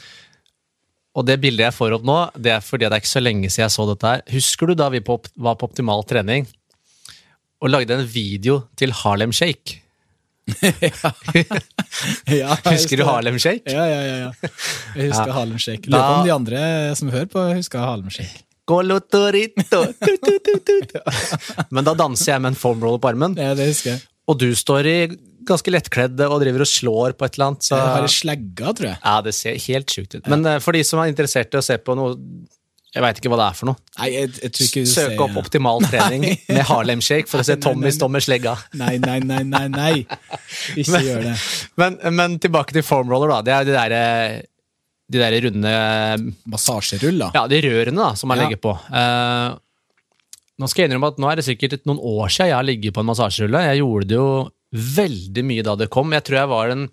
Og 1.17 1.25
det 1.25 1.39
bildet 1.41 1.65
jeg 1.65 1.73
får 1.73 1.95
opp 1.97 2.03
nå, 2.05 2.17
det 2.37 2.51
er 2.53 2.61
fordi 2.63 2.85
det 2.85 2.93
er 2.95 3.01
ikke 3.01 3.09
så 3.09 3.21
lenge 3.23 3.49
siden 3.49 3.63
jeg 3.65 3.73
så 3.73 3.85
dette 3.89 4.11
her. 4.11 4.21
Husker 4.29 4.69
du 4.69 4.75
da 4.77 4.89
vi 4.93 5.01
på, 5.03 5.17
var 5.41 5.55
på 5.57 5.67
Optimal 5.67 6.03
trening 6.07 6.45
og 7.61 7.69
lagde 7.73 7.95
en 7.99 8.05
video 8.07 8.61
til 8.79 8.91
Harlem 9.01 9.31
Shake? 9.35 9.81
ja 12.39 12.55
Husker 12.65 12.97
du 12.97 13.03
Harlem 13.05 13.37
Shake? 13.41 13.69
Ja, 13.69 13.83
ja, 13.85 13.99
ja. 14.01 14.29
Jeg 14.95 15.09
husker 15.11 15.27
Ja. 15.29 15.33
Harlem 15.35 15.59
Shake. 15.61 15.89
Lurer 15.91 16.05
på 16.07 16.13
om 16.19 16.25
de 16.27 16.33
andre 16.33 16.61
som 16.97 17.11
hører 17.13 17.29
på, 17.29 17.43
husker 17.57 17.83
Harlem 17.83 18.09
Shake. 18.13 18.43
Colotorito. 18.69 19.81
Men 21.73 21.87
da 21.87 21.93
danser 21.97 22.33
jeg 22.35 22.41
med 22.43 22.53
en 22.53 22.59
foam 22.59 22.81
roller 22.83 23.01
på 23.01 23.11
armen, 23.11 23.37
Ja, 23.37 23.53
det 23.57 23.67
husker 23.71 23.95
jeg. 23.95 24.03
og 24.29 24.37
du 24.41 24.49
står 24.57 24.85
i 24.89 24.97
ganske 25.49 25.71
lettkledd 25.73 26.19
og 26.27 26.35
driver 26.43 26.61
og 26.61 26.69
slår 26.69 27.15
på 27.17 27.25
et 27.25 27.37
eller 27.37 27.47
annet. 27.51 27.65
Så 27.65 27.77
Jeg 27.79 27.87
har 27.95 28.07
slegga, 28.13 28.73
tror 28.77 28.87
jeg. 28.91 28.99
ja, 29.03 29.15
det 29.25 29.33
ser 29.33 29.55
helt 29.65 29.89
sjukt 29.95 30.15
ut. 30.19 30.27
Men 30.29 30.45
eh, 30.45 30.59
for 30.61 30.71
de 30.77 30.83
som 30.85 30.99
er 31.01 31.09
interessert 31.09 31.53
i 31.55 31.57
å 31.57 31.65
se 31.65 31.77
på 31.81 31.95
noe 31.97 32.13
Jeg 32.95 33.03
veit 33.05 33.19
ikke 33.21 33.29
hva 33.29 33.37
det 33.37 33.45
er 33.51 33.57
for 33.59 33.69
noe. 33.69 33.77
Nei, 33.99 34.07
jeg, 34.15 34.29
jeg 34.41 34.51
tror 34.55 34.65
ikke 34.65 34.81
du 34.81 34.89
Søk 34.89 35.11
sier- 35.11 35.19
opp 35.27 35.35
optimal 35.43 35.83
trening 35.91 36.23
med 36.49 36.61
Harlem 36.65 37.01
Shake 37.05 37.29
for 37.29 37.43
å 37.43 37.45
se 37.45 37.53
Nei, 37.53 37.59
nei, 37.59 37.65
Tommy 37.67 37.85
nei. 37.85 37.91
stå 37.93 38.07
med 38.09 38.25
slegga. 38.25 38.53
Nei, 38.81 38.95
nei, 39.03 39.19
nei, 39.29 39.43
nei, 39.45 39.65
nei. 39.69 39.91
Ikke 40.81 41.01
gjør 41.05 41.27
det. 41.27 41.35
Men, 41.77 41.99
men 42.17 42.39
tilbake 42.41 42.73
til 42.73 42.85
formroller, 42.87 43.29
da. 43.29 43.41
Det 43.45 43.53
er 43.59 43.67
de 43.69 43.75
der, 43.77 43.95
eh, 43.99 44.41
de 45.13 45.21
der 45.21 45.37
runde 45.45 45.75
Massasjeruller. 46.49 47.31
Ja, 47.37 47.45
de 47.51 47.61
rørene 47.67 48.01
da, 48.01 48.09
som 48.17 48.31
man 48.33 48.41
Ja. 48.41 48.47
legger 48.47 48.61
på. 48.65 48.73
Uh, 48.89 49.53
nå 50.59 50.67
skal 50.69 50.83
jeg 50.83 50.89
innrømme 50.91 51.13
at 51.13 51.21
nå 51.21 51.29
er 51.31 51.39
det 51.39 51.45
sikkert 51.47 51.85
noen 51.87 52.01
år 52.01 52.27
siden 52.33 52.49
jeg 52.51 52.57
har 52.57 52.65
ligget 52.67 52.93
på 52.97 53.05
en 53.05 53.11
massasjerulle. 53.13 53.61
Jeg 53.69 53.83
gjorde 53.83 54.09
det 54.09 54.17
jo 54.17 54.29
veldig 54.97 55.45
mye 55.45 55.63
da 55.65 55.77
det 55.79 55.91
kom. 55.93 56.11
Jeg 56.17 56.25
tror 56.27 56.41
jeg 56.41 56.49
var 56.51 56.73
den 56.73 56.87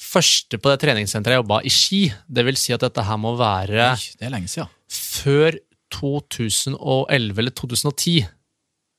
første 0.00 0.58
på 0.60 0.70
det 0.72 0.80
treningssenteret 0.82 1.34
jeg 1.36 1.42
jobba 1.42 1.60
i 1.66 1.72
Ski. 1.72 2.00
Det 2.30 2.46
vil 2.46 2.56
si 2.60 2.72
at 2.76 2.82
dette 2.86 3.04
her 3.06 3.18
må 3.20 3.34
være 3.38 3.90
Oi, 3.92 4.10
det 4.20 4.26
er 4.30 4.32
lenge 4.38 4.50
siden. 4.54 4.70
Før 4.90 5.56
2011 5.94 7.38
eller 7.40 7.54
2010. 7.54 8.26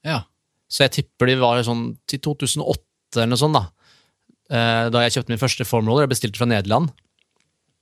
Ja. 0.08 0.22
Så 0.68 0.86
jeg 0.86 0.96
tipper 0.98 1.30
de 1.30 1.38
var 1.40 1.62
sånn 1.66 1.90
til 2.10 2.22
2008 2.24 3.22
eller 3.22 3.32
noe 3.32 3.40
sånt, 3.40 3.56
da. 3.58 3.66
Eh, 4.52 4.90
Da 4.94 5.04
jeg 5.06 5.18
kjøpte 5.18 5.34
min 5.34 5.42
første 5.42 5.68
formroller. 5.68 6.06
Jeg 6.06 6.14
bestilte 6.16 6.40
fra 6.42 6.50
Nederland. 6.50 6.92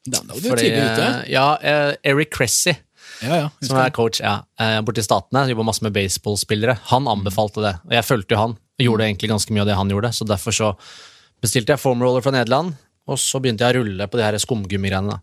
Da 0.05 0.19
da 0.21 0.33
var 0.33 0.41
du 0.41 0.49
Fordi, 0.51 0.67
tidlig 0.69 0.85
ute. 0.93 1.07
Ja, 1.33 1.47
eh, 1.61 1.95
Eric 2.05 2.31
Cressy. 2.33 2.75
Ja, 3.21 3.35
ja. 3.37 3.49
som 3.63 3.77
er 3.79 3.91
coach 3.95 4.19
ja, 4.19 4.41
borti 4.83 5.03
Statene, 5.05 5.45
jobber 5.47 5.63
masse 5.63 5.83
med 5.85 5.93
baseballspillere. 5.95 6.73
Han 6.91 7.07
anbefalte 7.07 7.61
det, 7.63 7.73
og 7.85 7.93
jeg 7.95 8.03
fulgte 8.03 8.35
jo 8.35 8.39
han. 8.41 8.55
Jeg 8.77 8.89
gjorde 8.89 9.05
egentlig 9.05 9.29
ganske 9.31 9.53
mye 9.55 9.61
av 9.63 9.69
det 9.69 9.77
han 9.77 9.93
gjorde, 9.93 10.11
så 10.17 10.27
derfor 10.27 10.51
så 10.57 10.71
bestilte 11.41 11.71
jeg 11.71 11.79
formroller 11.79 12.25
fra 12.25 12.33
Nederland, 12.35 12.73
og 13.07 13.19
så 13.21 13.39
begynte 13.39 13.63
jeg 13.63 13.77
å 13.77 13.79
rulle 13.79 14.07
på 14.09 14.19
de 14.19 14.25
her 14.25 14.37
skumgummigreiene. 14.41 15.15
da. 15.15 15.19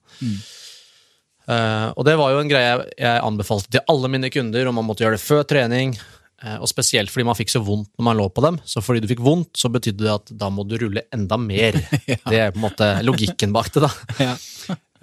Eh, 1.51 1.89
og 1.97 2.07
det 2.07 2.15
var 2.21 2.33
jo 2.35 2.41
en 2.43 2.51
greie 2.51 2.75
jeg, 2.95 3.23
anbefalte 3.23 3.73
til 3.75 3.85
alle 3.91 4.11
mine 4.13 4.31
kunder, 4.33 4.69
og 4.69 4.77
man 4.77 4.87
måtte 4.87 5.05
gjøre 5.07 5.19
det 5.19 5.25
før 5.25 5.47
trening. 5.49 5.97
Uh, 6.43 6.57
og 6.59 6.67
spesielt 6.67 7.07
fordi 7.07 7.23
man 7.29 7.37
fikk 7.39 7.53
så 7.53 7.61
vondt 7.63 7.87
når 7.95 8.07
man 8.09 8.19
lå 8.19 8.25
på 8.35 8.43
dem. 8.43 8.57
Så 8.67 8.83
fordi 8.83 9.05
du 9.05 9.07
fikk 9.13 9.21
vondt, 9.23 9.53
så 9.55 9.71
betydde 9.71 10.03
det 10.03 10.11
at 10.11 10.33
da 10.41 10.49
må 10.51 10.65
du 10.67 10.75
rulle 10.81 11.05
enda 11.15 11.39
mer. 11.39 11.79
Det 12.33 12.41
er 12.41 12.51
på 12.51 12.59
en 12.59 12.65
måte 12.65 12.89
logikken 13.07 13.55
bak 13.55 13.71
det, 13.75 13.85
da. 13.85 13.93
Ja. 14.27 14.33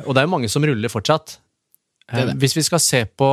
Og 0.04 0.16
det 0.16 0.22
er 0.22 0.28
jo 0.28 0.32
mange 0.32 0.50
som 0.52 0.64
ruller 0.64 0.92
fortsatt. 0.92 1.38
det. 2.12 2.26
Eh, 2.26 2.34
Hvis 2.40 2.58
vi 2.58 2.64
skal 2.68 2.80
se 2.84 3.02
på 3.08 3.30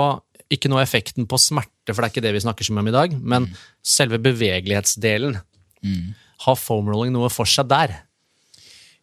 ikke 0.54 0.70
noe 0.70 0.84
effekten 0.84 1.26
på 1.26 1.38
smerte, 1.42 1.90
for 1.90 1.98
det 1.98 2.06
er 2.06 2.14
ikke 2.14 2.24
det 2.28 2.34
vi 2.36 2.42
snakker 2.42 2.66
så 2.66 2.74
mye 2.74 2.84
om 2.84 2.90
i 2.92 2.94
dag, 2.94 3.14
men 3.18 3.48
selve 3.82 4.18
bevegelighetsdelen. 4.22 5.34
Har 6.46 6.58
foamrolling 6.58 7.14
noe 7.14 7.30
for 7.32 7.48
seg 7.50 7.66
der? 7.70 7.94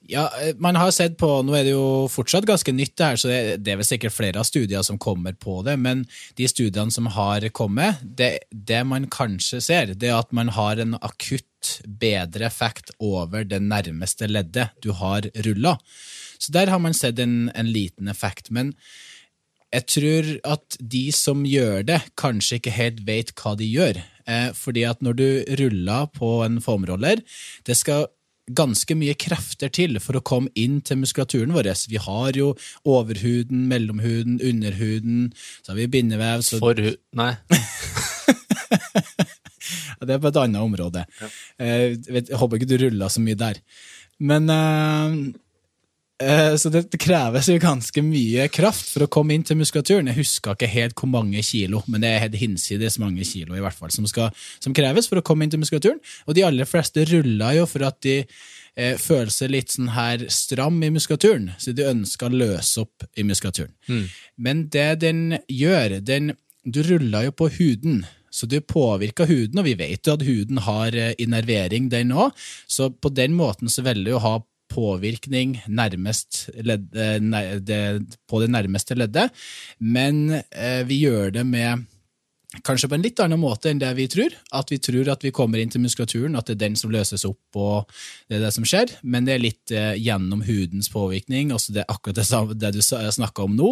Ja, 0.07 0.25
eh, 0.41 0.55
man 0.59 0.75
har 0.75 0.91
sett 0.91 1.15
på, 1.17 1.29
Nå 1.45 1.55
er 1.55 1.63
det 1.63 1.75
jo 1.75 2.09
fortsatt 2.11 2.47
ganske 2.47 2.73
nytt, 2.75 2.95
det 2.99 3.07
her, 3.07 3.19
så 3.19 3.31
det, 3.31 3.71
er 3.71 3.79
vel 3.79 3.87
sikkert 3.87 4.15
flere 4.15 4.41
av 4.41 4.47
studier 4.47 4.83
som 4.83 4.99
kommer 4.99 5.35
på 5.39 5.61
det. 5.63 5.77
Men 5.79 6.03
de 6.39 6.47
studiene 6.49 6.91
som 6.91 7.07
har 7.15 7.45
kommet, 7.55 8.01
det, 8.03 8.45
det 8.51 8.83
man 8.87 9.07
kanskje 9.11 9.61
ser, 9.63 9.95
det 9.95 10.11
er 10.11 10.19
at 10.19 10.35
man 10.35 10.51
har 10.57 10.81
en 10.81 10.97
akutt 10.99 11.47
bedre 11.87 12.49
effekt 12.49 12.91
over 12.99 13.47
det 13.47 13.61
nærmeste 13.63 14.27
leddet 14.27 14.75
du 14.83 14.91
har 14.99 15.29
rulla. 15.47 15.77
Så 16.35 16.51
der 16.51 16.67
har 16.67 16.81
man 16.83 16.95
sett 16.97 17.21
en, 17.23 17.47
en 17.55 17.69
liten 17.71 18.11
effekt. 18.11 18.51
Men 18.51 18.73
jeg 19.73 19.87
tror 19.89 20.33
at 20.55 20.75
de 20.79 21.05
som 21.15 21.45
gjør 21.47 21.87
det, 21.87 22.01
kanskje 22.19 22.59
ikke 22.59 22.75
helt 22.75 22.99
vet 23.07 23.31
hva 23.39 23.55
de 23.57 23.69
gjør. 23.71 24.01
Eh, 24.27 24.49
fordi 24.55 24.83
at 24.87 24.99
når 25.03 25.15
du 25.17 25.27
ruller 25.63 26.11
på 26.11 26.35
en 26.43 26.59
foamroller, 26.63 27.23
det 27.67 27.79
skal 27.79 28.09
ganske 28.51 28.95
mye 28.99 29.15
krefter 29.15 29.71
til 29.71 29.99
for 30.03 30.19
å 30.19 30.23
komme 30.25 30.51
inn 30.59 30.81
til 30.83 30.99
muskulaturen 30.99 31.53
vår. 31.55 31.69
Vi 31.87 32.01
har 32.01 32.37
jo 32.37 32.53
overhuden, 32.83 33.67
mellomhuden, 33.71 34.39
underhuden, 34.43 35.31
så 35.61 35.73
har 35.73 35.79
vi 35.79 35.91
bindevev. 35.95 36.43
Så 36.45 36.59
Forhu... 36.63 36.93
Nei. 37.15 37.33
Det 40.03 40.17
er 40.17 40.19
på 40.19 40.33
et 40.33 40.37
annet 40.41 40.59
område. 40.59 41.05
Ja. 41.21 41.27
jeg 41.63 42.35
håper 42.35 42.59
ikke 42.59 42.67
du 42.67 42.75
ruller 42.81 43.11
så 43.13 43.21
mye 43.23 43.39
der. 43.39 43.61
Men 44.19 44.49
eh, 44.51 44.57
eh, 44.59 45.15
Så 46.21 46.69
det 46.71 46.85
kreves 47.01 47.49
jo 47.49 47.55
ganske 47.59 48.03
mye 48.05 48.45
kraft 48.53 48.91
for 48.93 49.03
å 49.03 49.09
komme 49.11 49.33
inn 49.35 49.43
til 49.43 49.57
muskulaturen. 49.59 50.07
Jeg 50.11 50.19
husker 50.21 50.53
ikke 50.55 50.69
helt 50.71 50.95
hvor 50.95 51.09
mange 51.11 51.41
kilo, 51.43 51.81
men 51.89 52.03
det 52.03 52.11
er 52.11 52.21
helt 52.27 52.37
hinsides 52.39 52.99
mange 53.01 53.25
kilo 53.27 53.57
i 53.57 53.63
hvert 53.63 53.75
fall, 53.75 53.91
som, 53.91 54.05
skal, 54.07 54.29
som 54.63 54.75
kreves 54.77 55.09
for 55.09 55.19
å 55.19 55.25
komme 55.25 55.43
inn 55.43 55.51
til 55.51 55.59
muskulaturen. 55.59 55.99
Og 56.29 56.37
de 56.37 56.45
aller 56.47 56.69
fleste 56.69 57.03
ruller 57.09 57.57
jo 57.57 57.65
for 57.67 57.87
at 57.89 57.99
de 58.05 58.19
eh, 58.21 58.95
føler 59.01 59.33
seg 59.33 59.53
litt 59.53 59.73
sånn 59.73 59.91
her 59.97 60.25
stram 60.31 60.79
i 60.85 60.91
muskulaturen, 60.93 61.51
så 61.57 61.75
de 61.75 61.89
ønsker 61.89 62.29
å 62.29 62.41
løse 62.45 62.85
opp 62.85 63.07
i 63.17 63.25
muskulaturen. 63.27 63.73
Men 64.37 64.67
det 64.73 64.89
den 65.03 65.39
gjør, 65.51 65.99
den, 66.05 66.35
du 66.63 66.83
ruller 66.87 67.29
jo 67.29 67.35
på 67.41 67.49
huden, 67.57 68.03
så 68.33 68.47
du 68.49 68.57
påvirker 68.65 69.29
huden, 69.29 69.59
og 69.61 69.67
vi 69.67 69.75
vet 69.77 70.07
jo 70.07 70.15
at 70.15 70.25
huden 70.25 70.63
har 70.65 70.95
eh, 70.97 71.13
innervering, 71.21 71.91
den 71.91 72.15
òg, 72.15 72.33
så 72.69 72.89
på 72.93 73.11
den 73.13 73.35
måten 73.37 73.69
så 73.69 73.85
velger 73.85 74.13
du 74.13 74.17
å 74.17 74.23
ha 74.23 74.37
påvirkning 74.73 75.59
nærmest 75.69 76.47
ledd, 76.65 76.89
eh, 76.97 77.19
nei- 77.23 77.59
det, 77.63 77.81
på 78.27 78.41
det 78.43 78.51
nærmeste 78.53 78.97
leddet, 78.97 79.29
men 79.79 80.25
eh, 80.51 80.83
vi 80.89 81.03
gjør 81.05 81.31
det 81.39 81.45
med 81.47 81.85
Kanskje 82.61 82.85
på 82.85 82.93
en 82.93 83.01
litt 83.01 83.17
annen 83.17 83.39
måte 83.41 83.71
enn 83.71 83.79
det 83.81 83.89
vi 83.97 84.03
tror. 84.13 84.33
At 84.53 84.69
vi 84.69 84.77
tror 84.77 85.07
at 85.09 85.23
vi 85.25 85.31
kommer 85.33 85.57
inn 85.57 85.71
til 85.73 85.81
muskulaturen, 85.81 86.35
at 86.37 86.45
det 86.45 86.53
er 86.53 86.59
den 86.67 86.75
som 86.77 86.91
løses 86.93 87.23
opp, 87.25 87.57
og 87.57 87.89
det 88.29 88.37
er 88.37 88.43
det 88.45 88.51
som 88.53 88.67
skjer. 88.69 88.93
Men 89.01 89.25
det 89.25 89.33
er 89.33 89.41
litt 89.41 89.73
eh, 89.73 89.95
gjennom 89.97 90.43
hudens 90.45 90.91
påvirkning, 90.93 91.49
også 91.55 91.73
det 91.73 91.87
akkurat 91.89 92.19
det, 92.21 92.27
samme- 92.29 92.53
det 92.53 92.69
du 92.75 92.81
snakka 92.85 93.47
om 93.47 93.55
nå, 93.57 93.71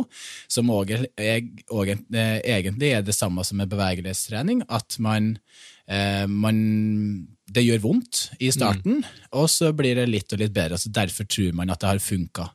som 0.49 0.73
også 0.73 0.97
er, 1.13 1.45
også, 1.69 1.99
eh, 2.09 2.39
egentlig 2.55 2.89
er 2.97 3.05
det 3.05 3.13
samme 3.13 3.45
som 3.45 3.61
med 3.61 3.69
bevegelighetstrening. 3.69 4.65
At 4.65 4.97
man, 4.97 5.35
eh, 5.85 6.25
man 6.25 7.27
Det 7.51 7.63
gjør 7.65 7.81
vondt 7.83 8.21
i 8.39 8.51
starten, 8.53 9.01
og 9.35 9.49
så 9.51 9.73
blir 9.75 9.97
det 9.99 10.07
litt 10.07 10.31
og 10.31 10.39
litt 10.39 10.53
bedre. 10.55 10.77
så 10.79 10.91
Derfor 10.93 11.27
tror 11.27 11.55
man 11.57 11.73
at 11.73 11.81
det 11.81 11.89
har 11.89 12.03
funka. 12.03 12.47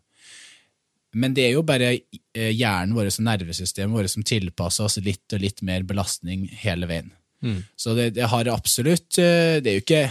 Men 1.17 1.35
det 1.37 1.47
er 1.47 1.55
jo 1.55 1.63
bare 1.65 1.95
eh, 1.97 2.53
hjernen 2.53 2.97
vår 2.97 3.09
og 3.09 3.23
nervesystemet 3.25 3.97
vårt 3.97 4.13
som 4.13 4.25
tilpasser 4.27 4.85
oss 4.85 4.99
litt 5.05 5.33
og 5.33 5.41
litt 5.45 5.63
mer 5.65 5.85
belastning 5.89 6.49
hele 6.65 6.89
veien. 6.91 7.13
Så 7.77 7.95
det, 7.95 8.11
det 8.17 8.27
har 8.33 8.49
absolutt 8.49 9.19
eh, 9.21 9.61
Det 9.63 9.71
er 9.71 9.75
jo 9.77 9.83
ikke 9.85 10.05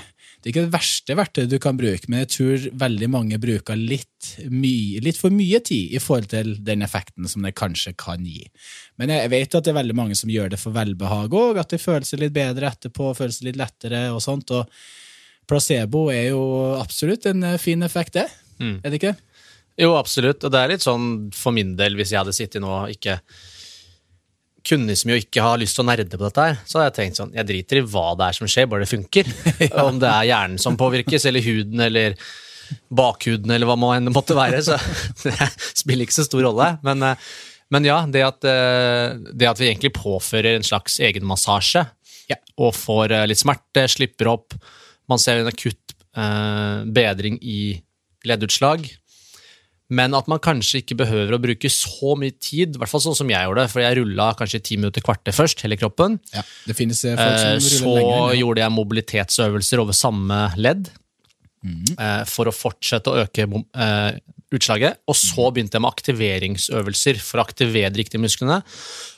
det 0.45 0.51
er 0.51 0.53
ikke 0.53 0.63
det 0.67 0.75
verste 0.75 1.15
verktøyet 1.17 1.49
du 1.49 1.55
kan 1.57 1.77
bruke, 1.79 2.05
men 2.05 2.19
jeg 2.21 2.29
tror 2.35 2.65
veldig 2.83 3.07
mange 3.09 3.39
bruker 3.41 3.79
litt, 3.79 4.27
mye, 4.53 4.99
litt 5.01 5.17
for 5.17 5.33
mye 5.33 5.57
tid 5.65 5.95
i 5.97 6.01
forhold 6.03 6.29
til 6.35 6.51
den 6.67 6.85
effekten 6.85 7.25
som 7.25 7.41
det 7.41 7.55
kanskje 7.57 7.95
kan 7.97 8.21
gi. 8.29 8.43
Men 9.01 9.09
jeg 9.09 9.31
vet 9.33 9.57
at 9.57 9.65
det 9.65 9.73
er 9.73 9.79
veldig 9.79 9.95
mange 9.97 10.17
som 10.19 10.29
gjør 10.29 10.53
det 10.53 10.59
for 10.61 10.75
velbehag 10.75 11.33
òg, 11.33 11.57
at 11.63 11.73
de 11.73 11.81
føler 11.81 12.05
seg 12.05 12.21
litt 12.21 12.35
bedre 12.37 12.69
etterpå, 12.69 13.15
føler 13.17 13.33
seg 13.33 13.49
litt 13.49 13.57
lettere 13.57 14.03
og 14.13 14.21
sånt. 14.21 14.53
og 14.53 14.69
Placebo 15.49 16.11
er 16.13 16.27
jo 16.35 16.45
absolutt 16.77 17.25
en 17.31 17.41
eh, 17.49 17.57
fin 17.61 17.81
effekt, 17.89 18.13
det. 18.19 18.27
Er 18.85 18.93
det 18.93 19.01
ikke? 19.01 19.15
Jo, 19.81 19.95
absolutt. 19.97 20.45
Og 20.45 20.53
det 20.53 20.61
er 20.61 20.75
litt 20.75 20.85
sånn 20.85 21.31
for 21.33 21.57
min 21.57 21.73
del, 21.79 21.97
hvis 21.97 22.13
jeg 22.13 22.21
hadde 22.21 22.37
sittet 22.37 22.61
nå 22.61 22.69
og 22.69 22.93
ikke 22.93 23.17
kunne 24.66 24.95
som 24.97 25.11
jo 25.11 25.18
ikke 25.20 25.43
har 25.43 25.59
lyst 25.61 25.78
til 25.78 25.86
å 25.86 25.89
nerde 25.89 26.18
på 26.18 26.24
dette 26.26 26.47
her, 26.47 26.57
så 26.66 26.80
har 26.80 26.89
jeg 26.89 26.95
tenkt 26.99 27.20
sånn 27.20 27.34
Jeg 27.36 27.47
driter 27.49 27.80
i 27.80 27.86
hva 27.86 28.07
det 28.18 28.30
er 28.30 28.38
som 28.39 28.49
skjer, 28.49 28.68
bare 28.72 28.86
det 28.86 28.91
funker. 28.91 29.30
Om 29.86 30.01
det 30.01 30.09
er 30.11 30.30
hjernen 30.32 30.61
som 30.61 30.78
påvirkes, 30.80 31.28
eller 31.30 31.45
huden, 31.45 31.84
eller 31.86 32.18
bakhuden, 32.89 33.51
eller 33.53 33.70
hva 33.70 33.78
må 33.80 33.91
enn 33.95 34.07
det 34.09 34.16
måtte 34.16 34.38
være. 34.38 34.61
Så 34.66 34.78
det 35.26 35.51
spiller 35.78 36.05
ikke 36.07 36.18
så 36.18 36.28
stor 36.28 36.45
rolle. 36.47 36.72
Men, 36.86 37.03
eh, 37.05 37.30
men 37.74 37.88
ja, 37.88 37.99
det 38.09 38.24
at, 38.26 38.47
eh, 38.49 39.16
det 39.34 39.49
at 39.49 39.61
vi 39.61 39.70
egentlig 39.72 39.93
påfører 39.97 40.55
en 40.55 40.68
slags 40.68 40.99
egenmassasje 41.03 41.86
Ja. 42.32 42.39
og 42.57 42.74
får 42.78 43.13
eh, 43.13 43.28
litt 43.30 43.41
smerte, 43.41 43.88
slipper 43.91 44.32
opp, 44.34 44.57
man 45.09 45.22
ser 45.22 45.41
en 45.41 45.51
akutt 45.51 45.82
bedring 46.95 47.36
i 47.43 47.82
leddutslag. 48.24 48.86
Men 49.93 50.15
at 50.17 50.25
man 50.31 50.41
kanskje 50.41 50.81
ikke 50.81 50.97
behøver 50.97 51.36
å 51.36 51.41
bruke 51.41 51.69
så 51.69 52.15
mye 52.17 52.33
tid, 52.41 52.73
i 52.73 52.81
hvert 52.81 52.89
fall 52.89 53.03
sånn 53.03 53.17
som 53.17 53.29
jeg 53.29 53.45
gjorde, 53.45 53.67
for 53.69 53.83
jeg 53.83 53.99
rulla 53.99 54.31
kanskje 54.39 54.63
ti 54.65 54.77
minutter, 54.79 55.03
kvarter 55.05 55.36
først, 55.36 55.61
hele 55.61 55.77
kroppen. 55.77 56.17
Ja, 56.33 56.41
det 56.65 56.77
finnes 56.77 57.03
eh, 57.05 57.13
folk 57.13 57.38
som 57.38 57.51
Eh, 57.51 57.59
ruller 57.59 57.77
Så 57.77 57.95
lenger. 57.99 58.21
ja. 58.33 58.39
gjorde 58.41 58.63
jeg 58.63 58.75
mobilitetsøvelser 58.79 59.83
over 59.83 59.97
samme 59.97 60.39
ledd 60.57 60.89
mm. 61.61 61.97
for 62.31 62.49
å 62.49 62.55
fortsette 62.55 63.13
å 63.13 63.25
øke 63.25 63.45
utslaget. 64.55 65.03
Og 65.05 65.17
så 65.19 65.51
begynte 65.53 65.77
jeg 65.77 65.86
med 65.86 65.93
aktiveringsøvelser 65.93 67.21
for 67.21 67.41
å 67.41 67.45
aktivere 67.45 67.93
de 67.93 68.01
riktige 68.01 68.23
musklene. 68.23 68.63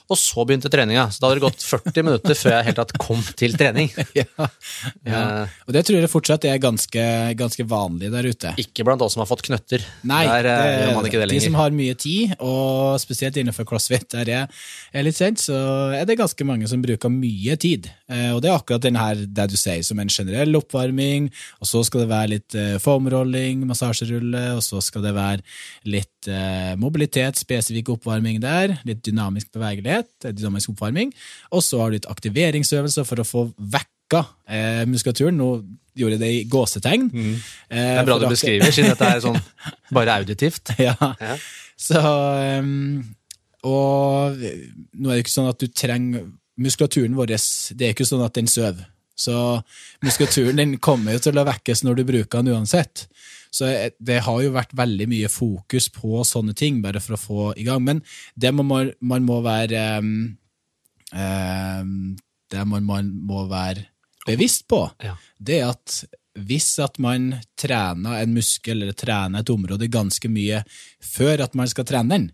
Og 0.08 0.16
så 0.16 0.46
begynte 0.48 0.70
treninga. 0.72 1.10
Så 1.12 1.20
da 1.20 1.28
hadde 1.28 1.42
det 1.42 1.44
gått 1.50 1.64
40 1.68 2.04
minutter 2.08 2.38
før 2.40 2.54
jeg 2.56 2.68
helt 2.70 2.78
tatt 2.80 2.94
kom 3.04 3.20
til 3.36 3.56
trening. 3.60 3.90
ja, 4.16 4.24
ja. 4.38 5.22
Eh, 5.44 5.56
Og 5.68 5.74
det 5.76 5.82
tror 5.88 5.98
jeg 6.00 6.12
fortsatt 6.12 6.46
er 6.48 6.62
ganske, 6.64 7.04
ganske 7.36 7.66
vanlig 7.68 8.12
der 8.14 8.30
ute. 8.30 8.54
ikke 8.64 8.86
blant 8.88 9.02
oss 9.04 9.18
som 9.18 9.24
har 9.26 9.28
fått 9.28 9.44
knøtter. 9.50 9.84
Nei, 10.08 10.22
Der 10.30 10.48
eh, 10.48 10.62
det- 10.64 10.86
gjør 10.88 10.96
man 10.96 11.10
ikke 11.10 11.20
det 11.26 11.30
de 11.34 11.40
som 11.44 11.58
har 11.60 11.76
mye 11.76 11.98
tid, 12.00 12.36
og 12.40 12.96
spesielt 13.04 13.36
innenfor 13.42 13.68
crossfit, 13.68 14.08
der 14.16 14.32
jeg 14.32 14.48
er 14.94 15.04
litt 15.04 15.20
sent, 15.20 15.44
så 15.44 15.58
er 15.98 16.06
det 16.08 16.18
ganske 16.22 16.48
mange 16.48 16.68
som 16.72 16.82
bruker 16.82 17.12
mye 17.12 17.58
tid. 17.60 17.92
Eh, 18.08 18.32
Og 18.32 18.42
det 18.42 18.50
er 18.52 18.56
akkurat 18.62 18.82
den 18.88 18.96
her, 18.96 19.16
det 19.16 19.50
du 19.52 19.58
sier, 19.60 19.84
som 19.84 20.00
en 20.00 20.08
generell 20.08 20.56
oppvarming, 20.56 21.28
og 21.60 21.68
så 21.68 21.84
skal 21.84 22.06
det 22.06 22.10
være 22.14 22.30
litt 22.38 22.56
foamrolling, 22.80 23.66
massasjerulle, 23.68 24.56
og 24.56 24.64
så 24.64 24.80
skal 24.82 25.02
det 25.04 25.14
være 25.18 25.42
litt 25.84 26.28
mobilitet, 26.78 27.38
spesifikk 27.40 27.90
oppvarming 27.96 28.40
der, 28.44 28.78
litt 28.88 29.00
dynamisk 29.06 29.52
bevegelighet, 29.56 29.97
eh, 30.26 30.34
dynamisk 30.36 30.74
oppvarming, 30.74 31.14
og 31.52 31.64
så 31.66 31.82
har 31.82 31.90
du 31.92 31.98
litt 31.98 32.10
aktiveringsøvelser 32.12 33.08
for 33.08 33.22
å 33.24 33.28
få 33.28 33.44
vekka 33.58 34.24
eh, 34.50 34.84
muskulaturen. 34.90 35.38
Nå 35.40 35.50
gjorde 35.98 36.18
jeg 36.18 36.24
det 36.24 36.32
i 36.36 36.44
gåsetegn. 36.52 37.08
Mm. 37.14 37.32
Eh, 37.34 37.78
Det 37.78 38.02
er 38.02 38.10
bra 38.10 38.20
du 38.22 38.28
beskriver, 38.30 38.72
siden 38.74 38.94
dette 38.94 39.12
er 39.16 39.24
sånn 39.24 39.40
bare 39.98 40.20
auditivt. 40.22 40.74
ja. 40.78 40.94
Ja. 41.02 41.38
Så 41.78 42.02
um, 42.02 43.04
Og 43.70 44.38
nå 44.42 45.10
er 45.12 45.18
det 45.18 45.24
ikke 45.26 45.34
sånn 45.36 45.50
at 45.52 45.60
du 45.62 45.68
trenger 45.70 46.24
Muskulaturen 46.58 47.14
vår 47.14 47.30
det 47.30 47.86
er 47.86 47.92
ikke 47.94 48.06
sånn 48.10 48.24
at 48.26 48.34
den 48.34 48.48
sover. 48.50 48.88
Så 49.18 49.34
muskulaturen 50.06 50.58
den 50.58 50.76
kommer 50.82 51.14
jo 51.14 51.22
til 51.22 51.38
å 51.38 51.44
vekkes 51.46 51.84
når 51.86 52.00
du 52.00 52.04
bruker 52.08 52.42
den 52.42 52.54
uansett. 52.56 53.08
Så 53.52 53.70
det 54.00 54.20
har 54.26 54.42
jo 54.44 54.52
vært 54.56 54.76
veldig 54.78 55.08
mye 55.10 55.30
fokus 55.32 55.90
på 55.94 56.24
sånne 56.28 56.54
ting, 56.58 56.82
bare 56.84 57.02
for 57.04 57.16
å 57.18 57.22
få 57.22 57.48
i 57.58 57.66
gang. 57.68 57.84
Men 57.84 58.02
det 58.36 58.52
må 58.54 58.66
man, 58.68 58.92
man 59.00 59.26
må 59.28 59.42
være 59.46 59.84
um, 60.04 60.38
um, 61.14 62.18
Det 62.52 62.64
man, 62.68 62.86
man 62.88 63.12
må 63.28 63.46
være 63.52 63.88
bevisst 64.28 64.68
på, 64.68 64.82
Ja. 65.04 65.16
det 65.40 65.62
er 65.62 65.70
at 65.72 66.04
hvis 66.38 66.78
at 66.84 67.00
man 67.00 67.32
trener 67.58 68.20
en 68.22 68.34
muskel 68.36 68.84
eller 68.84 68.94
trener 68.94 69.40
et 69.42 69.50
område 69.50 69.88
ganske 69.90 70.30
mye 70.30 70.60
før 71.02 71.42
at 71.48 71.56
man 71.58 71.68
skal 71.72 71.88
trene 71.88 72.12
den, 72.14 72.28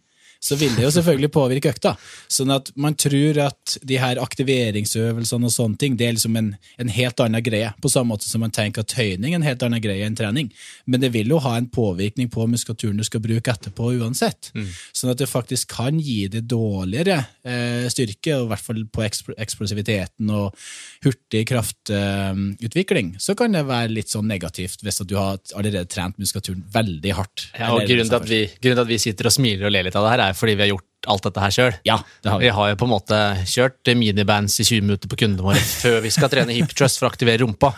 så 0.43 0.57
vil 0.59 0.73
det 0.75 0.83
jo 0.83 0.91
selvfølgelig 0.91 1.31
påvirke 1.31 1.71
økta. 1.71 1.93
Sånn 2.31 2.51
at 2.51 2.71
man 2.75 2.97
tror 2.99 3.39
at 3.45 3.77
de 3.87 3.99
her 4.01 4.19
aktiveringsøvelsene 4.19 5.47
og 5.47 5.53
sånne 5.55 5.79
ting, 5.79 5.95
det 5.99 6.07
er 6.07 6.17
liksom 6.17 6.35
en, 6.39 6.49
en 6.81 6.91
helt 6.91 7.23
annen 7.23 7.43
greie. 7.45 7.71
På 7.83 7.91
samme 7.91 8.11
måte 8.11 8.27
som 8.27 8.43
man 8.43 8.51
tenker 8.53 8.83
at 8.83 8.91
tøyning 8.91 9.31
er 9.31 9.39
en 9.39 9.47
helt 9.47 9.63
annen 9.63 9.83
greie 9.83 10.03
enn 10.03 10.17
trening. 10.19 10.51
Men 10.85 11.03
det 11.03 11.13
vil 11.15 11.31
jo 11.31 11.39
ha 11.45 11.55
en 11.57 11.69
påvirkning 11.71 12.27
på 12.33 12.47
muskulaturen 12.51 12.99
du 12.99 13.05
skal 13.07 13.23
bruke 13.23 13.53
etterpå 13.53 13.93
uansett. 14.01 14.51
Sånn 14.91 15.13
at 15.13 15.21
det 15.21 15.29
faktisk 15.31 15.71
kan 15.77 15.99
gi 16.03 16.27
det 16.31 16.43
dårligere 16.51 17.21
eh, 17.47 17.87
styrke, 17.93 18.35
og 18.37 18.47
i 18.47 18.51
hvert 18.51 18.67
fall 18.67 18.83
på 18.91 19.05
eksplosiviteten 19.07 20.31
og 20.33 20.59
hurtig 21.05 21.45
kraftutvikling. 21.49 23.15
så 23.19 23.35
kan 23.39 23.55
det 23.55 23.63
være 23.67 23.93
litt 23.93 24.11
sånn 24.11 24.27
negativt 24.29 24.83
hvis 24.83 25.01
du 25.07 25.15
har 25.17 25.39
allerede 25.55 25.87
trent 25.89 26.19
muskulaturen 26.21 26.63
veldig 26.73 27.15
hardt. 27.15 27.47
Ja, 27.55 27.71
og 27.73 27.87
grunnen 27.87 28.09
til, 28.09 28.19
at 28.19 28.29
vi, 28.29 28.43
grunnen 28.59 28.79
til 28.81 28.85
at 28.85 28.91
vi 28.91 29.01
sitter 29.01 29.29
og 29.29 29.35
smiler 29.35 29.69
og 29.69 29.75
ler 29.75 29.87
litt 29.87 29.97
av 29.99 30.07
det 30.07 30.13
her, 30.15 30.25
er 30.27 30.32
fordi 30.38 30.55
vi 30.57 30.63
har 30.65 30.71
gjort 30.73 30.89
alt 31.11 31.25
dette 31.27 31.41
her 31.43 31.51
sjøl. 31.51 31.73
Ja, 31.88 31.97
det 32.23 32.31
har 32.31 32.39
vi. 32.39 32.45
Vi 32.47 32.51
har 32.55 32.69
jo 32.71 32.75
på 32.79 32.86
en 32.88 32.93
måte 32.93 33.17
kjørt 33.49 33.91
minibands 33.99 34.55
i 34.59 34.63
20 34.67 34.86
minutter 34.88 35.09
på 35.11 35.17
kundene 35.19 35.43
våre 35.43 35.59
før 35.84 35.99
vi 36.05 36.11
skal 36.15 36.29
trene 36.31 36.55
hip 36.55 36.71
thrust 36.77 36.99
for 37.01 37.09
å 37.09 37.11
aktivere 37.11 37.41
rumpa. 37.43 37.73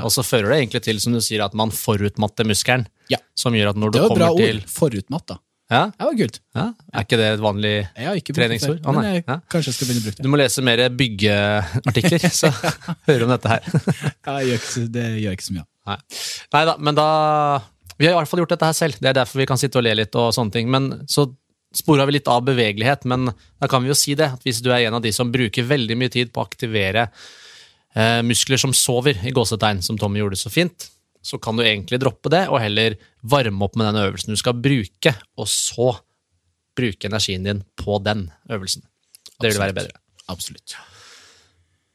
Og 0.00 0.10
så 0.14 0.24
fører 0.24 0.48
det 0.54 0.60
egentlig 0.62 0.82
til, 0.86 1.00
som 1.04 1.12
du 1.12 1.20
sier, 1.20 1.44
at 1.44 1.52
man 1.58 1.70
forutmatter 1.74 2.48
muskelen. 2.48 2.86
Ja. 3.12 3.18
Som 3.36 3.52
gjør 3.58 3.74
at 3.74 3.80
når 3.82 3.92
du 3.92 3.98
Det 3.98 4.04
var 4.08 4.14
bra 4.16 4.28
kommer 4.32 4.38
ord. 4.40 4.46
til 4.46 4.62
Forutmatt, 4.72 5.26
da. 5.28 5.36
ja, 5.72 5.82
Det 5.98 6.06
var 6.08 6.16
kult. 6.22 6.38
ja, 6.56 6.64
Er 6.94 7.04
ikke 7.04 7.18
det 7.20 7.26
et 7.34 7.42
vanlig 7.44 7.74
Treningsord? 8.32 8.80
Å, 8.88 8.94
nei. 8.96 9.04
jeg 9.18 9.24
Ja. 9.28 9.36
kanskje 9.52 9.68
jeg 9.68 9.74
skal 9.76 9.86
begynne 9.90 10.00
å 10.00 10.06
bruke 10.06 10.16
det. 10.16 10.24
Du 10.24 10.30
må 10.32 10.40
lese 10.40 10.62
mer 10.64 10.82
byggeartikler, 10.88 12.26
så 12.40 12.50
hører 13.06 13.24
om 13.26 13.34
dette 13.36 13.52
her. 13.52 13.68
Ja, 14.26 14.38
jeg 14.40 14.48
gjør 14.48 14.60
ikke, 14.62 14.86
det 14.96 15.06
gjør 15.22 15.36
ikke 15.36 15.46
så 15.48 15.56
mye. 15.58 15.66
Nei. 15.92 16.64
da, 16.64 16.76
men 16.78 16.94
da 16.96 17.06
Vi 17.98 18.06
har 18.06 18.14
i 18.14 18.18
hvert 18.20 18.30
fall 18.30 18.40
gjort 18.42 18.52
dette 18.54 18.68
her 18.70 18.76
selv. 18.76 18.96
Det 19.02 19.08
er 19.10 19.16
derfor 19.18 19.42
vi 19.42 19.46
kan 19.50 19.58
sitte 19.60 19.78
og 19.78 19.84
le 19.84 19.92
litt 19.98 20.14
og 20.18 20.32
sånne 20.34 20.54
ting. 20.54 20.70
Men 20.72 21.02
så 21.10 21.26
spora 21.78 22.06
vi 22.08 22.16
litt 22.18 22.28
av 22.30 22.44
bevegelighet, 22.46 23.06
men 23.10 23.30
da 23.32 23.68
kan 23.70 23.84
vi 23.84 23.92
jo 23.92 23.98
si 23.98 24.16
det. 24.18 24.32
At 24.36 24.46
hvis 24.46 24.62
du 24.64 24.70
er 24.72 24.86
en 24.86 24.98
av 24.98 25.04
de 25.04 25.12
som 25.14 25.32
bruker 25.32 25.66
veldig 25.68 25.96
mye 25.98 26.12
tid 26.12 26.32
på 26.32 26.42
å 26.42 26.46
aktivere 26.46 27.08
eh, 27.08 28.20
muskler 28.26 28.60
som 28.60 28.74
sover, 28.76 29.20
i 29.24 29.34
gåsetegn, 29.34 29.82
som 29.84 30.00
Tommy 30.00 30.22
gjorde 30.22 30.40
så 30.40 30.52
fint, 30.52 30.88
så 31.22 31.38
kan 31.38 31.56
du 31.56 31.64
egentlig 31.64 32.00
droppe 32.02 32.32
det, 32.32 32.46
og 32.50 32.60
heller 32.62 32.96
varme 33.22 33.66
opp 33.66 33.76
med 33.78 33.92
den 33.92 34.02
øvelsen 34.02 34.34
du 34.34 34.40
skal 34.40 34.58
bruke, 34.58 35.14
og 35.38 35.50
så 35.50 35.92
bruke 36.76 37.08
energien 37.08 37.44
din 37.46 37.62
på 37.78 37.98
den 38.02 38.26
øvelsen. 38.50 38.82
Det 39.38 39.52
vil 39.52 39.62
være 39.62 39.76
bedre. 39.76 40.00
Absolutt. 40.32 40.74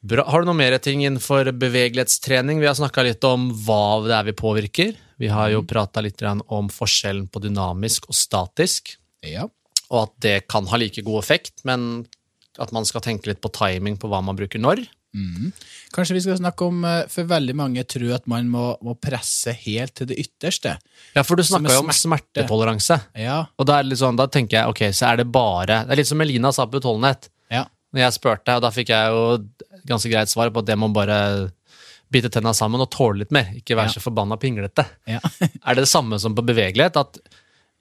Bra. 0.08 0.24
Har 0.30 0.44
du 0.44 0.48
noe 0.48 0.58
mer 0.58 0.78
ting 0.84 1.02
innenfor 1.04 1.50
bevegelighetstrening? 1.58 2.62
Vi 2.62 2.70
har 2.70 2.78
snakka 2.78 3.04
litt 3.08 3.24
om 3.28 3.50
hva 3.66 4.06
det 4.06 4.14
er 4.16 4.28
vi 4.30 4.36
påvirker. 4.38 4.96
Vi 5.18 5.30
har 5.34 5.50
jo 5.52 5.66
prata 5.68 6.04
litt 6.06 6.22
om 6.22 6.70
forskjellen 6.72 7.26
på 7.32 7.42
dynamisk 7.44 8.10
og 8.12 8.18
statisk, 8.18 8.96
Ja. 9.26 9.48
Og 9.92 10.04
at 10.08 10.14
det 10.26 10.36
kan 10.52 10.68
ha 10.72 10.80
like 10.80 11.04
god 11.06 11.22
effekt, 11.24 11.64
men 11.68 12.06
at 12.60 12.74
man 12.74 12.88
skal 12.90 13.04
tenke 13.06 13.30
litt 13.30 13.42
på 13.44 13.52
timing 13.54 14.00
på 14.02 14.10
hva 14.12 14.24
man 14.26 14.38
bruker 14.38 14.62
når. 14.62 14.84
Kanskje 15.96 16.18
vi 16.18 16.22
skal 16.22 16.38
snakke 16.38 16.66
om, 16.68 16.84
eh, 16.86 17.08
for 17.10 17.28
veldig 17.30 17.56
mange 17.58 17.84
tror 17.90 18.16
at 18.18 18.28
man 18.30 18.50
må, 18.52 18.76
må 18.84 18.94
presse 19.02 19.54
helt 19.64 19.96
til 19.98 20.10
det 20.12 20.18
ytterste. 20.22 20.76
Ja, 21.16 21.24
for 21.24 21.40
du 21.40 21.46
snakka 21.48 21.74
jo 21.74 21.86
om 21.86 21.94
smertetoleranse, 21.96 23.00
Ja, 23.18 23.46
og 23.58 23.70
er 23.70 23.88
sånn, 23.98 24.20
da 24.20 24.28
tenker 24.28 24.60
jeg 24.60 24.74
ok, 24.74 24.84
så 24.94 25.14
er 25.14 25.24
det 25.24 25.32
bare 25.32 25.86
Det 25.88 25.96
er 25.96 26.02
litt 26.02 26.12
som 26.12 26.22
Elina 26.22 26.52
sa 26.52 26.68
på 26.68 26.82
utholdenhet. 26.82 27.30
ja, 27.50 27.66
Når 27.94 28.04
jeg 28.04 28.18
spurte, 28.20 28.56
og 28.56 28.62
da 28.62 28.70
fikk 28.70 28.90
jeg 28.90 29.10
jo 29.16 29.48
ganske 29.88 30.12
greit 30.12 30.30
svar 30.30 30.52
på 30.52 30.60
at 30.60 30.66
det 30.70 30.78
må 30.78 30.92
bare 30.94 31.52
bite 32.12 32.30
tenna 32.30 32.54
sammen 32.54 32.82
og 32.82 32.92
tåle 32.92 33.24
litt 33.24 33.32
mer. 33.32 33.50
Ikke 33.56 33.76
være 33.76 33.96
så 33.96 34.04
forbanna 34.04 34.38
pinglete. 34.38 34.86
ja. 35.08 35.20
Er 35.66 35.76
det 35.76 35.88
det 35.88 35.92
samme 35.92 36.20
som 36.20 36.36
på 36.36 36.46
bevegelighet? 36.46 36.96
At 36.96 37.18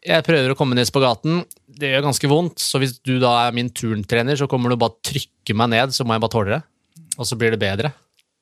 jeg 0.06 0.24
prøver 0.26 0.52
å 0.52 0.56
komme 0.58 0.76
ned 0.76 0.86
i 0.86 0.88
spagaten, 0.88 1.42
det 1.76 1.90
gjør 1.92 2.06
ganske 2.06 2.30
vondt, 2.30 2.62
så 2.62 2.80
hvis 2.80 2.96
du 3.04 3.16
da 3.22 3.32
er 3.46 3.54
min 3.56 3.70
turntrener, 3.74 4.38
så 4.38 4.48
kommer 4.50 4.72
du 4.72 4.78
bare 4.80 4.96
trykke 5.04 5.56
meg 5.58 5.72
ned, 5.74 5.94
så 5.94 6.06
må 6.06 6.16
jeg 6.16 6.24
bare 6.24 6.34
tåle 6.34 6.56
det. 6.56 6.62
Og 7.16 7.28
så 7.28 7.38
blir 7.38 7.54
det 7.54 7.60
bedre. 7.60 7.92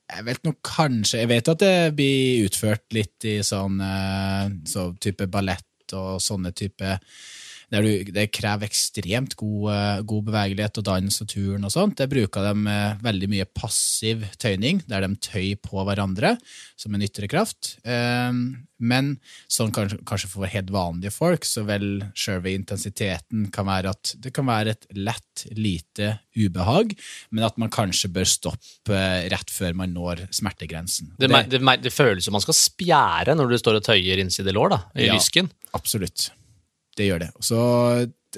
Jeg 0.04 0.26
vet 0.26 0.42
nok 0.44 0.58
kanskje 0.68 1.22
Jeg 1.22 1.28
vet 1.30 1.48
at 1.48 1.62
det 1.62 1.76
blir 1.96 2.44
utført 2.44 2.84
litt 2.92 3.24
i 3.24 3.38
sånn 3.46 3.78
eh, 3.80 4.50
så 4.68 4.90
type 5.00 5.24
ballett 5.32 5.94
og 5.96 6.20
sånne 6.20 6.52
type 6.56 6.98
der 7.74 7.82
du, 7.86 8.12
det 8.14 8.28
krever 8.34 8.68
ekstremt 8.70 9.34
god, 9.40 9.64
eh, 9.74 10.02
god 10.06 10.28
bevegelighet 10.30 10.78
og 10.80 10.86
dans 10.86 11.20
og 11.24 11.30
turn 11.34 11.66
og 11.66 11.72
sånt. 11.74 11.98
Der 11.98 12.10
bruker 12.10 12.46
de 12.46 12.68
eh, 12.70 13.00
veldig 13.02 13.28
mye 13.34 13.48
passiv 13.50 14.22
tøyning, 14.38 14.84
der 14.90 15.02
de 15.04 15.10
tøyer 15.26 15.58
på 15.64 15.82
hverandre 15.88 16.36
som 16.78 16.94
en 16.94 17.02
ytre 17.04 17.26
kraft. 17.30 17.74
Eh, 17.82 18.30
Men 18.84 19.14
sånn 19.48 19.70
kanskje, 19.72 20.28
for 20.28 20.44
helt 20.50 20.68
vanlige 20.74 21.12
folk, 21.14 21.46
så 21.46 21.62
vel 21.64 22.02
selve 22.18 22.50
intensiteten 22.52 23.46
kan 23.54 23.64
være 23.70 23.92
at 23.94 24.10
det 24.20 24.32
kan 24.34 24.44
være 24.50 24.74
et 24.74 24.84
lett, 24.98 25.44
lite 25.56 26.10
ubehag, 26.36 26.92
men 27.30 27.46
at 27.46 27.56
man 27.62 27.70
kanskje 27.72 28.10
bør 28.12 28.28
stoppe 28.28 28.92
eh, 28.98 29.28
rett 29.32 29.50
før 29.54 29.72
man 29.78 29.94
når 29.94 30.26
smertegrensen. 30.34 31.14
Det, 31.16 31.30
det, 31.30 31.44
det, 31.54 31.62
det 31.86 31.94
føles 31.94 32.26
som 32.26 32.34
man 32.36 32.44
skal 32.44 32.58
spjære 32.58 33.38
når 33.38 33.54
du 33.54 33.58
står 33.62 33.78
og 33.80 33.86
tøyer 33.86 34.20
innside 34.20 34.52
lår, 34.52 34.74
da, 34.74 34.80
i 34.98 35.06
Ja. 35.08 35.14
lysken. 35.16 35.48
Absolutt. 35.72 36.28
Det 36.96 37.08
gjør 37.08 37.24
det. 37.26 37.30
Så 37.42 37.60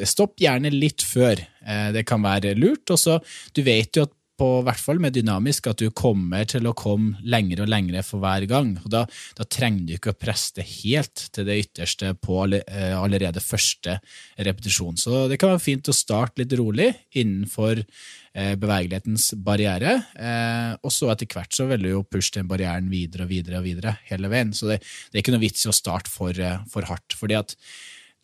stopp 0.09 0.41
gjerne 0.41 0.73
litt 0.73 1.05
før. 1.05 1.41
Eh, 1.65 1.91
Det 1.93 2.07
kan 2.09 2.23
være 2.23 2.57
lurt. 2.59 2.89
Og 2.91 3.01
så, 3.01 3.21
du 3.55 3.63
vet 3.67 3.97
jo 3.97 4.07
at 4.09 4.15
på 4.37 4.49
hvert 4.67 4.81
fall 4.81 4.99
med 5.01 5.15
dynamisk, 5.17 5.71
at 5.71 5.81
du 5.81 5.89
kommer 5.97 6.45
til 6.49 6.67
å 6.69 6.75
komme 6.77 7.17
lengre 7.25 7.65
og 7.65 7.71
lengre 7.73 8.03
for 8.05 8.21
hver 8.21 8.45
gang. 8.51 8.75
Og 8.83 8.91
da, 8.93 9.07
da 9.39 9.47
trenger 9.49 9.87
du 9.87 9.95
ikke 9.97 10.13
å 10.13 10.19
presse 10.19 10.59
det 10.59 10.67
helt 10.85 11.23
til 11.33 11.49
det 11.49 11.57
ytterste 11.63 12.13
på 12.21 12.43
eh, 12.59 12.93
allerede 12.93 13.41
første 13.41 13.97
repetisjon. 14.37 15.01
Så 15.01 15.25
det 15.33 15.41
kan 15.41 15.55
være 15.55 15.65
fint 15.65 15.89
å 15.89 15.97
starte 15.97 16.43
litt 16.43 16.53
rolig 16.61 16.91
innenfor 17.17 17.81
eh, 17.81 18.53
bevegelighetens 18.61 19.31
barriere, 19.41 19.97
eh, 20.21 20.77
og 20.85 20.93
så 20.93 21.09
etter 21.15 21.33
hvert 21.33 21.57
så 21.57 21.69
vil 21.73 21.89
du 21.89 21.93
jo 21.95 22.05
pushe 22.05 22.37
den 22.37 22.51
barrieren 22.51 22.93
videre 22.93 23.25
og 23.25 23.33
videre 23.33 23.63
og 23.63 23.69
videre 23.71 23.97
hele 24.11 24.29
veien. 24.33 24.53
Så 24.53 24.69
det, 24.69 24.83
det 24.85 25.17
er 25.17 25.25
ikke 25.25 25.39
noe 25.39 25.47
vits 25.49 25.65
i 25.65 25.73
å 25.73 25.79
starte 25.81 26.13
for, 26.13 26.45
for 26.69 26.93
hardt. 26.93 27.17
fordi 27.17 27.41
at 27.41 27.57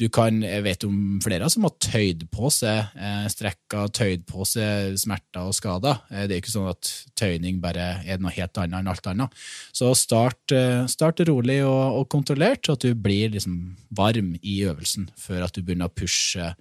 du 0.01 0.09
kan, 0.09 0.43
Jeg 0.43 0.65
vet 0.65 0.85
om 0.85 1.21
flere 1.23 1.49
som 1.53 1.67
har 1.67 1.75
tøyd 1.83 2.25
på 2.33 2.49
seg 2.51 2.95
strekker, 3.31 3.91
tøyd 3.95 4.25
på 4.29 4.47
seg 4.49 4.97
smerter 5.01 5.49
og 5.49 5.57
skader. 5.57 6.01
Eh, 6.11 6.27
det 6.29 6.37
er 6.37 6.43
ikke 6.43 6.55
sånn 6.55 6.71
at 6.71 6.91
tøyning 7.19 7.61
bare 7.63 7.89
er 8.07 8.21
noe 8.23 8.33
helt 8.35 8.59
annet 8.61 8.81
enn 8.81 8.91
alt 8.93 9.11
annet. 9.11 9.43
Så 9.75 9.93
start, 9.99 10.55
eh, 10.57 10.85
start 10.91 11.23
rolig 11.29 11.61
og, 11.65 12.01
og, 12.01 12.09
kontrollert, 12.13 12.67
så 12.67 12.77
at 12.77 12.87
du 12.87 12.95
blir 12.95 13.33
liksom 13.35 13.59
varm 13.95 14.35
i 14.41 14.63
øvelsen 14.67 15.09
før 15.19 15.47
at 15.47 15.57
du 15.57 15.63
begynner 15.63 15.91
å 15.91 15.95
pushe 15.95 16.53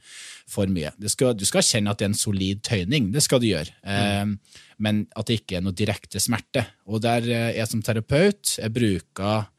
for 0.51 0.71
mye. 0.71 0.91
Skal, 1.11 1.36
du 1.38 1.45
skal 1.47 1.65
kjenne 1.65 1.93
at 1.93 2.01
det 2.01 2.07
er 2.07 2.13
en 2.13 2.19
solid 2.19 2.61
tøyning, 2.67 3.11
det 3.15 3.23
skal 3.25 3.41
du 3.41 3.49
gjøre. 3.51 3.73
Mm. 3.86 3.95
Eh, 3.95 4.67
men 4.82 5.05
at 5.15 5.29
det 5.29 5.41
ikke 5.41 5.59
er 5.59 5.65
noe 5.65 5.77
direkte 5.77 6.21
smerte. 6.21 6.65
Og 6.89 7.03
der 7.03 7.27
er 7.29 7.51
jeg 7.53 7.69
som 7.69 7.84
terapeut 7.86 8.57
jeg 8.57 8.73
bruker 8.73 9.49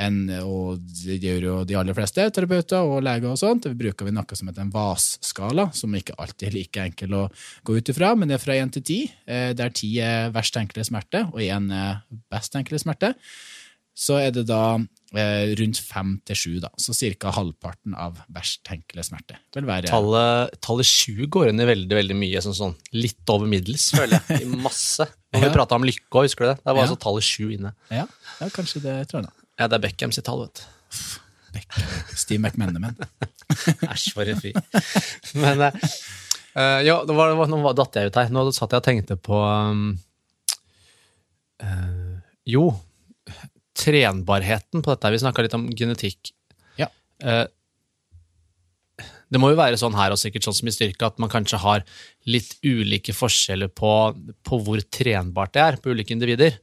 en, 0.00 0.18
og 0.46 0.80
det 1.02 1.18
gjør 1.22 1.46
jo 1.46 1.54
de 1.68 1.76
aller 1.78 1.96
fleste 1.96 2.24
terapeuter 2.34 2.88
og 2.88 3.02
leger. 3.04 3.30
og 3.30 3.38
sånt, 3.40 3.68
Vi 3.68 3.78
bruker 3.78 4.08
vi 4.08 4.14
noe 4.16 4.38
som 4.38 4.50
heter 4.50 4.64
en 4.64 4.72
VAS-skala, 4.74 5.70
som 5.76 5.94
ikke 5.96 6.16
alltid 6.18 6.48
er 6.48 6.56
like 6.56 6.86
enkel 6.90 7.16
å 7.18 7.24
gå 7.64 7.76
ut 7.76 7.92
ifra, 7.92 8.14
men 8.16 8.30
det 8.30 8.38
er 8.38 8.44
fra 8.44 8.58
én 8.58 8.72
til 8.72 8.82
ti, 8.82 9.00
eh, 9.26 9.52
der 9.52 9.70
ti 9.70 9.92
er 10.00 10.32
verst 10.34 10.54
tenkelige 10.56 10.90
smerte 10.90 11.26
og 11.30 11.40
én 11.44 11.70
er 11.74 12.02
best 12.32 12.52
tenkelige 12.54 12.84
smerte. 12.84 13.14
Så 14.00 14.16
er 14.16 14.30
det 14.32 14.46
da 14.48 14.78
eh, 14.78 15.50
rundt 15.58 15.80
fem 15.84 16.14
til 16.24 16.38
sju. 16.38 16.52
Så 16.80 16.94
ca. 17.20 17.32
halvparten 17.36 17.96
av 17.98 18.22
verst 18.32 18.62
tenkelig 18.64 19.08
smerte. 19.10 19.36
Være, 19.52 19.90
tallet, 19.90 20.86
sju 20.88 21.26
går 21.28 21.50
inn 21.50 21.60
i 21.60 21.68
veldig 21.68 21.98
veldig 21.98 22.16
mye, 22.16 22.40
sånn, 22.44 22.56
sånn 22.56 22.76
litt 22.96 23.32
over 23.32 23.50
middels, 23.50 23.90
føler 23.96 24.16
jeg. 24.16 24.46
I 24.46 24.62
masse. 24.62 25.04
Når 25.34 25.44
vi 25.44 25.50
ja. 25.50 25.56
prata 25.58 25.76
om 25.76 25.84
lykke 25.86 26.08
òg, 26.14 26.30
husker 26.30 26.46
du 26.46 26.52
det? 26.52 26.56
Der 26.62 26.72
var 26.72 26.80
ja. 26.80 26.88
altså 26.88 27.02
tallet 27.02 27.26
sju 27.26 27.50
inne. 27.52 27.74
Ja. 27.92 28.06
ja, 28.40 28.48
kanskje 28.54 28.82
det, 28.86 28.96
tror 29.10 29.20
jeg 29.20 29.28
da. 29.28 29.39
Ja, 29.60 29.68
det 29.68 29.76
er 29.76 29.84
Beckham 29.84 30.12
sitt 30.16 30.24
tall, 30.24 30.46
vet 30.46 30.62
du. 30.62 30.98
Beckham. 31.52 31.88
Steve 32.16 32.40
McManaman. 32.40 32.96
Æsj, 33.92 34.12
for 34.16 34.30
en 34.30 34.40
fyr. 34.40 34.56
Men 35.42 35.66
uh, 35.68 36.80
ja, 36.86 36.96
det 37.04 37.16
var, 37.16 37.36
nå 37.44 37.74
datt 37.76 38.00
jeg 38.00 38.08
ut 38.08 38.20
her. 38.22 38.32
Nå 38.32 38.46
satt 38.56 38.72
jeg 38.72 38.80
og 38.80 38.86
tenkte 38.88 39.18
på 39.20 39.36
um, 39.36 39.90
uh, 41.60 42.16
Jo, 42.48 42.70
trenbarheten 43.76 44.80
på 44.80 44.94
dette. 44.94 45.12
Vi 45.12 45.22
snakka 45.26 45.44
litt 45.44 45.58
om 45.58 45.68
genetikk. 45.76 46.32
Ja. 46.80 46.88
Uh, 47.20 47.44
det 49.30 49.38
må 49.38 49.52
jo 49.52 49.60
være 49.60 49.78
sånn 49.78 49.94
her, 49.94 50.10
og 50.10 50.18
sikkert 50.18 50.48
sånn 50.48 50.56
som 50.56 50.72
i 50.72 50.74
styrke, 50.74 51.06
at 51.06 51.20
man 51.22 51.30
kanskje 51.30 51.60
har 51.62 51.84
litt 52.26 52.56
ulike 52.66 53.14
forskjeller 53.14 53.70
på, 53.70 53.92
på 54.42 54.64
hvor 54.64 54.82
trenbart 54.90 55.54
det 55.54 55.62
er 55.62 55.78
på 55.78 55.92
ulike 55.94 56.16
individer. 56.16 56.56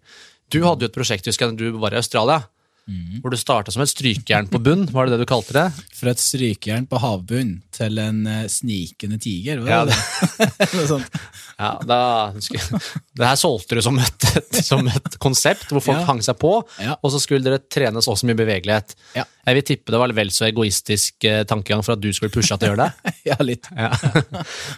Du 0.51 0.59
hadde 0.65 0.83
jo 0.83 0.91
et 0.91 0.97
prosjekt, 0.97 1.29
husker 1.29 1.51
jeg, 1.51 1.59
du 1.61 1.79
var 1.79 1.95
i 1.95 2.01
Australia. 2.01 2.41
Mm. 2.88 3.19
Hvor 3.19 3.33
du 3.33 3.35
starta 3.39 3.71
som 3.73 3.81
et 3.83 3.91
strykejern 3.91 4.47
på 4.47 4.61
bunn, 4.63 4.85
var 4.95 5.07
det 5.07 5.17
det 5.17 5.25
du 5.25 5.27
kalte 5.27 5.51
det? 5.57 5.65
Fra 5.97 6.13
et 6.13 6.21
strykejern 6.23 6.85
på 6.88 7.01
havbunn 7.03 7.57
til 7.75 7.99
en 7.99 8.21
uh, 8.23 8.45
snikende 8.51 9.19
tiger, 9.19 9.59
var 9.59 9.89
det 9.89 9.97
ja, 9.97 10.47
det? 10.47 10.69
Noe 10.77 10.88
sånt. 10.93 11.17
Ja, 11.57 11.71
da, 11.81 11.97
det 12.38 13.25
her 13.25 13.38
solgte 13.39 13.79
du 13.79 13.81
som 13.81 13.95
et, 13.97 14.25
som 14.61 14.85
et 14.91 15.15
konsept 15.17 15.71
hvor 15.71 15.81
folk 15.81 16.03
ja. 16.03 16.05
hang 16.05 16.19
seg 16.21 16.38
på, 16.38 16.51
ja. 16.77 16.93
og 17.01 17.09
så 17.09 17.17
skulle 17.17 17.41
dere 17.41 17.57
trene 17.65 18.03
så 18.05 18.13
mye 18.29 18.38
bevegelighet. 18.38 18.93
Ja. 19.17 19.23
Jeg 19.49 19.57
vil 19.57 19.65
tippe 19.71 19.95
det 19.95 20.01
var 20.03 20.13
vel 20.19 20.29
så 20.35 20.45
egoistisk 20.51 21.25
uh, 21.25 21.41
tankegang 21.49 21.81
for 21.81 21.97
at 21.97 22.03
du 22.03 22.11
skulle 22.13 22.29
pushe 22.29 22.53
til 22.53 22.69
å 22.69 22.75
gjøre 22.75 22.85
det? 22.85 23.15
ja, 23.31 23.39
litt. 23.41 23.71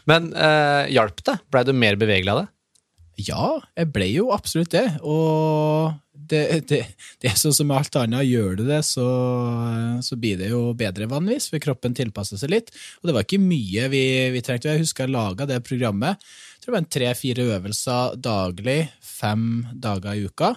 Men 0.07 0.31
uh, 0.31 0.87
hjalp 0.87 1.19
det? 1.27 1.35
Blei 1.51 1.67
du 1.67 1.75
mer 1.75 1.99
bevegelig 1.99 2.31
av 2.31 2.41
det? 2.45 2.47
Ja, 3.27 3.57
jeg 3.75 3.91
ble 3.91 4.07
jo 4.13 4.29
absolutt 4.31 4.71
det. 4.71 4.85
Og 5.03 5.91
det, 6.27 6.43
det, 6.69 6.79
det, 7.21 7.31
er 7.31 7.37
sånn 7.39 7.55
som 7.55 7.71
alt 7.73 7.95
annet. 7.99 8.27
Gjør 8.27 8.59
du 8.59 8.63
det, 8.67 8.81
så, 8.87 9.07
så, 10.05 10.17
blir 10.19 10.39
det 10.41 10.51
jo 10.51 10.73
bedre 10.77 11.07
vanligvis, 11.09 11.49
for 11.53 11.63
kroppen 11.63 11.95
tilpasser 11.97 12.41
seg 12.41 12.53
litt. 12.53 12.73
Og 12.99 13.09
det 13.09 13.15
var 13.15 13.27
ikke 13.27 13.41
mye 13.41 13.89
vi, 13.93 14.03
vi 14.35 14.43
trengte. 14.45 14.73
Jeg 14.73 14.85
husker 14.85 15.07
jeg 15.07 15.15
laga 15.15 15.47
det 15.49 15.61
programmet. 15.67 16.19
Jeg 16.19 16.63
tror 16.65 16.75
det 16.75 16.79
var 16.79 16.89
tre-fire 16.97 17.47
øvelser 17.55 18.17
daglig, 18.19 18.79
fem 19.05 19.45
dager 19.73 20.17
i 20.17 20.27
uka. 20.27 20.53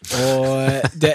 Og 0.00 0.96
det 0.96 1.12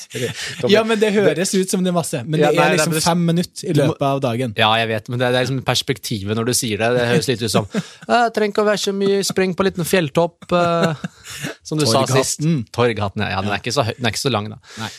Ja, 0.72 0.80
men 0.88 0.96
det 1.00 1.10
høres 1.12 1.52
ut 1.52 1.70
som 1.70 1.82
det 1.84 1.90
er 1.92 1.96
masse, 1.96 2.22
men 2.24 2.40
det 2.40 2.48
er 2.48 2.72
liksom 2.72 2.94
fem 3.04 3.24
minutter 3.28 3.68
i 3.68 3.74
løpet 3.76 4.06
av 4.08 4.22
dagen. 4.24 4.54
Ja, 4.56 4.70
jeg 4.80 4.88
vet, 4.90 5.10
men 5.12 5.20
det 5.20 5.28
er 5.28 5.36
liksom 5.36 5.60
perspektivet 5.66 6.38
når 6.38 6.48
du 6.48 6.54
sier 6.56 6.80
det. 6.80 6.88
Det 6.96 7.04
høres 7.10 7.28
litt 7.28 7.44
ut 7.44 7.52
som 7.52 7.68
Jeg 7.76 8.32
trenger 8.36 8.54
ikke 8.54 8.64
å 8.64 8.70
være 8.70 8.82
så 8.86 8.94
mye 8.96 9.20
spring 9.26 9.52
på 9.52 9.64
en 9.64 9.70
liten 9.70 9.88
fjelltopp, 9.88 10.48
uh, 10.48 10.96
som 11.68 11.80
du 11.80 11.84
sa 11.88 12.06
sist. 12.08 12.40
Torghatten. 12.72 13.26
Ja, 13.28 13.44
den 13.44 13.52
er, 13.52 13.60
så, 13.68 13.84
den 13.92 14.08
er 14.08 14.16
ikke 14.16 14.24
så, 14.24 14.32
lang, 14.32 14.48
da. 14.54 14.60
Nei, 14.80 14.90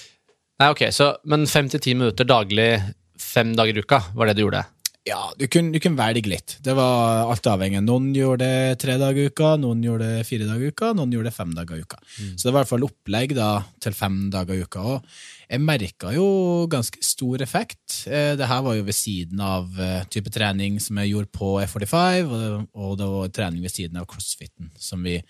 Nei 0.61 0.71
ok, 0.73 0.87
så, 0.93 1.11
Men 1.29 1.49
fem 1.49 1.67
til 1.73 1.81
ti 1.83 1.97
minutter 1.97 2.27
daglig 2.27 2.71
fem 3.21 3.55
dager 3.57 3.77
i 3.77 3.81
uka 3.81 3.99
var 4.15 4.29
det 4.29 4.37
du 4.37 4.45
gjorde? 4.45 4.61
Ja, 5.07 5.21
du 5.39 5.45
kunne, 5.47 5.71
du 5.71 5.79
kunne, 5.79 5.95
velge 5.95 6.27
litt. 6.27 6.57
Det 6.63 6.73
var 6.75 7.29
alt 7.31 7.47
avhengig. 7.47 7.79
Noen 7.85 8.09
gjorde 8.15 8.43
det 8.43 8.79
tre 8.81 8.97
dager 8.99 9.23
i 9.23 9.31
uka, 9.31 9.53
noen 9.61 9.85
gjorde 9.85 10.09
det 10.17 10.25
fire 10.27 10.47
dager 10.49 10.67
i 10.67 10.73
uka, 10.73 10.91
noen 10.97 11.13
gjorde 11.15 11.29
det 11.29 11.37
fem 11.37 11.53
dager 11.55 11.79
i 11.79 11.85
uka. 11.85 11.99
Mm. 12.17 12.33
Så 12.33 12.41
det 12.41 12.51
var 12.51 12.57
i 12.57 12.59
hvert 12.59 12.71
fall 12.73 12.87
opplegg 12.89 13.35
da, 13.37 13.49
til 13.83 13.95
fem 13.95 14.17
dager 14.33 14.57
i 14.57 14.65
uka. 14.67 14.83
Og 14.83 15.47
jeg 15.47 15.63
merka 15.63 16.11
jo 16.11 16.27
ganske 16.67 16.99
stor 17.07 17.45
effekt. 17.45 18.01
Eh, 18.11 18.33
det 18.35 18.51
her 18.51 18.65
var 18.67 18.75
jo 18.75 18.83
ved 18.89 18.99
siden 18.99 19.39
av 19.47 19.79
eh, 19.79 20.03
type 20.11 20.33
trening 20.33 20.81
som 20.83 20.99
jeg 20.99 21.13
gjorde 21.13 21.31
på 21.39 21.53
F45, 21.63 22.35
og 22.75 22.99
det 22.99 23.09
var 23.15 23.33
trening 23.39 23.63
ved 23.63 23.77
siden 23.77 24.01
av 24.01 24.11
crossfiten 24.11 24.73
som 24.75 25.07
vi, 25.07 25.21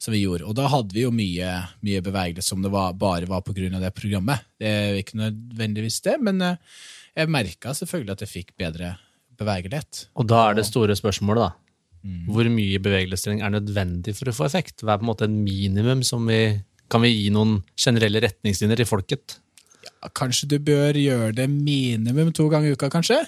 som 0.00 0.16
vi 0.16 0.24
gjorde. 0.24 0.48
Og 0.48 0.56
da 0.56 0.70
hadde 0.72 0.96
vi 0.96 1.04
jo 1.04 1.12
mye, 1.12 1.58
mye 1.84 2.04
bevegelse 2.08 2.54
som 2.54 2.64
det 2.64 2.72
var, 2.72 2.96
bare 2.96 3.28
var 3.28 3.44
på 3.44 3.56
grunn 3.56 3.76
av 3.76 3.84
det 3.84 3.92
programmet. 3.96 4.48
Det 4.56 4.72
er 4.72 5.02
ikke 5.02 5.20
nødvendigvis 5.20 6.00
det, 6.08 6.22
men 6.24 6.40
eh, 6.40 6.78
jeg 7.16 7.32
merka 7.32 7.76
selvfølgelig 7.76 8.16
at 8.16 8.24
jeg 8.24 8.32
fikk 8.32 8.56
bedre 8.60 8.96
bevegelighet. 9.40 10.06
Og 10.16 10.28
da 10.30 10.42
er 10.48 10.58
det 10.58 10.66
store 10.68 10.96
spørsmålet, 10.98 11.46
da. 11.46 12.02
Mm. 12.06 12.26
Hvor 12.30 12.48
mye 12.52 12.82
bevegelighetstrening 12.82 13.42
er 13.42 13.56
nødvendig 13.56 14.14
for 14.14 14.30
å 14.30 14.36
få 14.36 14.46
effekt? 14.46 14.82
Hva 14.82 14.94
er 14.94 15.00
på 15.00 15.06
en 15.06 15.10
måte 15.10 15.26
en 15.26 15.40
minimum 15.42 16.04
som 16.06 16.26
vi 16.30 16.62
Kan 16.86 17.02
vi 17.02 17.08
gi 17.10 17.30
noen 17.34 17.64
generelle 17.74 18.20
retningslinjer 18.22 18.78
til 18.78 18.86
folket? 18.86 19.40
Ja, 19.82 20.06
kanskje 20.14 20.46
du 20.52 20.60
bør 20.62 20.94
gjøre 20.94 21.32
det 21.34 21.48
minimum 21.50 22.30
to 22.30 22.46
ganger 22.46 22.70
i 22.70 22.76
uka, 22.78 22.86
kanskje? 22.94 23.24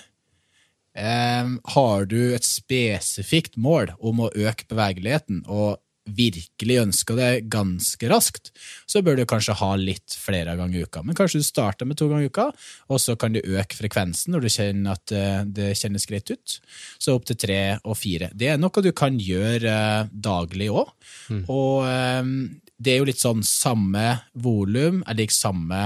Um, 0.95 1.57
har 1.75 2.07
du 2.07 2.37
et 2.37 2.47
spesifikt 2.47 3.59
mål 3.59 3.91
om 3.99 4.23
å 4.23 4.31
øke 4.31 4.69
bevegeligheten, 4.71 5.43
og 5.51 5.83
virkelig 6.17 6.79
ønsker 6.83 7.19
det 7.19 7.31
ganske 7.53 8.11
raskt, 8.11 8.53
så 8.89 9.03
bør 9.05 9.19
du 9.19 9.25
kanskje 9.29 9.57
ha 9.61 9.71
litt 9.81 10.17
flere 10.19 10.57
ganger 10.59 10.81
i 10.81 10.85
uka. 10.87 11.03
Men 11.07 11.19
kanskje 11.19 11.43
du 11.43 11.47
starter 11.47 11.89
med 11.89 11.99
to 12.01 12.09
ganger 12.11 12.29
i 12.29 12.33
uka, 12.33 12.49
og 12.89 13.03
så 13.03 13.17
kan 13.21 13.35
du 13.35 13.41
øke 13.43 13.79
frekvensen 13.79 14.35
når 14.35 14.45
du 14.45 14.51
kjenner 14.53 14.99
at 14.99 15.15
eh, 15.15 15.43
det 15.45 15.75
kjennes 15.79 16.09
greit 16.09 16.33
ut. 16.33 16.57
Så 16.99 17.17
opp 17.17 17.29
til 17.29 17.41
tre 17.41 17.61
og 17.83 17.99
fire. 17.99 18.31
Det 18.35 18.53
er 18.53 18.61
noe 18.61 18.85
du 18.85 18.93
kan 18.97 19.19
gjøre 19.21 19.75
eh, 19.75 20.09
daglig 20.13 20.71
òg. 20.73 20.95
Mm. 21.35 21.45
Og 21.53 21.85
eh, 21.89 22.33
det 22.79 22.95
er 22.95 23.01
jo 23.01 23.09
litt 23.09 23.23
sånn 23.23 23.43
samme 23.47 24.07
volum 24.39 25.03
er 25.03 25.19
lik 25.19 25.33
samme 25.35 25.81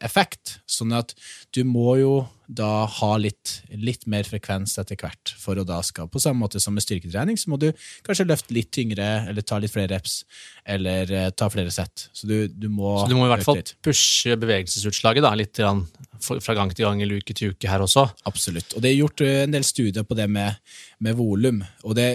effekt. 0.00 0.54
Sånn 0.64 0.94
at 0.96 1.12
du 1.52 1.66
må 1.68 1.98
jo 2.00 2.14
da 2.50 2.84
ha 2.90 3.10
litt, 3.20 3.60
litt, 3.70 4.06
mer 4.10 4.26
frekvens 4.26 4.74
etter 4.80 4.98
hvert. 4.98 5.34
for 5.38 5.58
å 5.60 5.64
da 5.66 5.80
skal, 5.86 6.08
På 6.10 6.20
samme 6.22 6.42
måte 6.42 6.60
som 6.60 6.74
med 6.74 6.82
styrketrening, 6.82 7.38
så 7.38 7.50
må 7.52 7.58
du 7.60 7.70
kanskje 8.06 8.26
løfte 8.26 8.54
litt 8.56 8.70
tyngre, 8.74 9.06
eller 9.30 9.46
ta 9.46 9.60
litt 9.62 9.72
flere 9.72 9.92
reps, 9.94 10.24
eller 10.66 11.10
uh, 11.14 11.28
ta 11.30 11.50
flere 11.52 11.70
sett. 11.70 12.08
Så 12.12 12.26
du, 12.26 12.48
du, 12.48 12.68
må 12.68 12.96
Så 13.04 13.10
du 13.10 13.16
må 13.18 13.28
i 13.28 13.32
hvert 13.32 13.46
fall 13.46 13.62
pushe 13.84 14.36
bevegelsesutslaget 14.40 15.24
da, 15.26 15.32
litt 15.38 15.60
fra 15.60 16.56
gang 16.56 16.72
til 16.74 16.84
gang 16.84 17.00
eller 17.00 17.22
uke 17.22 17.36
til 17.36 17.54
uke 17.54 17.70
her 17.70 17.84
også? 17.84 18.08
Absolutt. 18.28 18.74
Og 18.74 18.84
det 18.84 18.92
er 18.92 18.98
gjort 18.98 19.24
uh, 19.24 19.32
en 19.44 19.54
del 19.54 19.66
studier 19.66 20.06
på 20.06 20.18
det 20.18 20.26
med, 20.32 20.58
med 20.98 21.18
volum. 21.20 21.62
Og 21.86 21.96
det, 21.98 22.08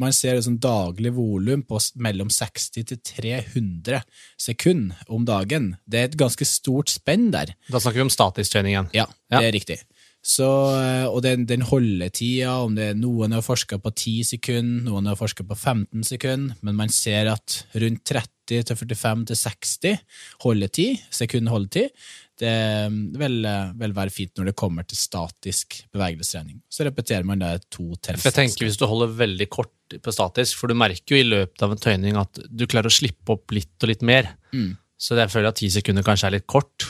man 0.00 0.16
ser 0.16 0.40
sånn 0.40 0.60
daglig 0.62 1.12
volum 1.16 1.66
på 1.68 1.82
mellom 2.00 2.32
60 2.32 2.88
til 2.94 3.02
300 3.12 4.00
sekunder 4.40 5.04
om 5.12 5.28
dagen. 5.28 5.74
Det 5.84 6.00
er 6.00 6.10
et 6.10 6.18
ganske 6.20 6.48
stort 6.48 6.92
spenn 6.92 7.28
der. 7.34 7.52
Da 7.68 7.80
snakker 7.80 8.00
vi 8.00 8.08
om 8.08 8.12
statisk 8.12 8.54
trening 8.54 8.74
igjen? 8.74 8.92
Ja, 8.96 9.06
det 9.30 9.49
er 9.50 9.58
riktig. 9.58 9.80
Så, 10.20 10.46
eh, 10.76 11.06
og 11.08 11.22
den, 11.24 11.46
den 11.48 11.64
holdetida, 11.64 12.58
om 12.66 12.74
det 12.76 12.90
er 12.90 12.98
noen 12.98 13.32
har 13.32 13.44
forska 13.44 13.78
på 13.80 13.92
10 13.94 14.26
sekunder, 14.34 14.90
noen 14.90 15.08
har 15.08 15.16
forska 15.16 15.46
på 15.48 15.56
15 15.56 16.04
sekunder, 16.04 16.58
men 16.60 16.76
man 16.76 16.92
ser 16.92 17.30
at 17.32 17.62
rundt 17.80 18.04
30 18.04 18.28
til 18.50 18.76
45 18.76 19.22
til 19.30 19.38
60 19.38 20.00
holdetid, 20.44 21.06
sekund 21.14 21.48
holdetid, 21.52 21.94
Det 22.40 22.88
vil, 23.20 23.44
vil 23.76 23.92
være 23.92 24.10
fint 24.10 24.38
når 24.38 24.46
det 24.48 24.56
kommer 24.56 24.86
til 24.88 24.96
statisk 24.96 25.74
bevegelsestrening. 25.92 26.62
Så 26.72 26.86
repeterer 26.86 27.22
man 27.28 27.42
det 27.42 27.66
to 27.68 27.92
til 28.00 28.16
jeg 28.16 28.32
tenker 28.32 28.64
Hvis 28.64 28.78
du 28.80 28.86
holder 28.88 29.12
veldig 29.12 29.48
kort 29.52 29.98
på 30.00 30.14
statisk, 30.14 30.56
for 30.56 30.72
du 30.72 30.74
merker 30.74 31.14
jo 31.14 31.20
i 31.20 31.28
løpet 31.28 31.62
av 31.62 31.74
en 31.74 31.82
tøyning 31.84 32.16
at 32.16 32.40
du 32.48 32.64
klarer 32.66 32.88
å 32.88 32.96
slippe 32.96 33.36
opp 33.36 33.52
litt 33.52 33.76
og 33.84 33.92
litt 33.92 34.02
mer. 34.02 34.32
Mm. 34.56 34.72
Så 34.96 35.20
jeg 35.20 35.32
føler 35.32 35.52
at 35.52 35.60
ti 35.60 35.68
sekunder 35.72 36.04
kanskje 36.06 36.30
er 36.30 36.36
litt 36.38 36.48
kort, 36.48 36.88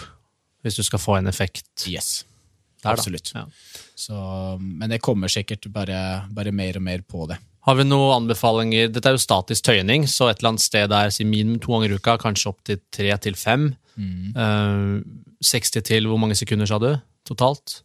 hvis 0.62 0.78
du 0.78 0.84
skal 0.86 1.02
få 1.02 1.18
en 1.18 1.30
effekt 1.30 1.88
Yes. 1.90 2.24
Der. 2.82 2.96
Absolutt. 2.96 3.32
Ja. 3.34 3.46
Så, 3.98 4.16
men 4.60 4.90
det 4.92 5.02
kommer 5.04 5.32
sikkert 5.32 5.68
bare, 5.72 6.26
bare 6.32 6.52
mer 6.56 6.80
og 6.80 6.86
mer 6.86 7.04
på 7.06 7.28
det. 7.30 7.38
Har 7.68 7.76
vi 7.76 7.84
noen 7.84 8.22
anbefalinger? 8.22 8.88
Dette 8.88 9.10
er 9.10 9.18
jo 9.18 9.20
statisk 9.20 9.66
tøyning, 9.68 10.06
så 10.08 10.30
et 10.30 10.40
eller 10.40 10.54
annet 10.54 10.64
sted 10.64 10.88
der 10.92 11.12
si 11.12 11.26
minimum 11.28 11.60
to 11.60 11.74
ganger 11.74 11.92
i 11.92 11.98
uka, 12.00 12.16
kanskje 12.22 12.48
opp 12.54 12.62
til 12.64 12.80
tre 12.94 13.12
til 13.20 13.36
fem. 13.36 13.68
Mm. 14.00 14.32
Eh, 14.32 15.44
60 15.44 15.84
til 15.84 16.08
hvor 16.08 16.20
mange 16.20 16.38
sekunder, 16.38 16.68
sa 16.68 16.80
du? 16.80 16.94
Totalt? 17.28 17.82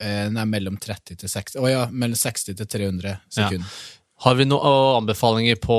Eh, 0.00 0.26
Nei, 0.32 0.46
mellom 0.48 0.78
30 0.80 1.18
til 1.18 1.30
60 1.30 1.58
Å 1.58 1.70
ja, 1.70 1.84
mellom 1.90 2.16
60 2.16 2.56
til 2.56 2.68
300 2.70 3.16
sekunder. 3.34 3.78
Har 4.24 4.34
vi 4.38 4.48
noen 4.48 4.96
anbefalinger 5.02 5.58
på 5.62 5.78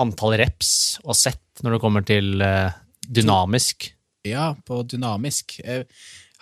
antall 0.00 0.38
reps 0.40 0.70
og 1.04 1.16
sett 1.18 1.64
når 1.64 1.76
det 1.76 1.82
kommer 1.82 2.04
til 2.06 2.40
eh, 2.44 2.76
dynamisk? 3.04 3.90
Ja, 4.26 4.52
på 4.66 4.80
dynamisk. 4.88 5.58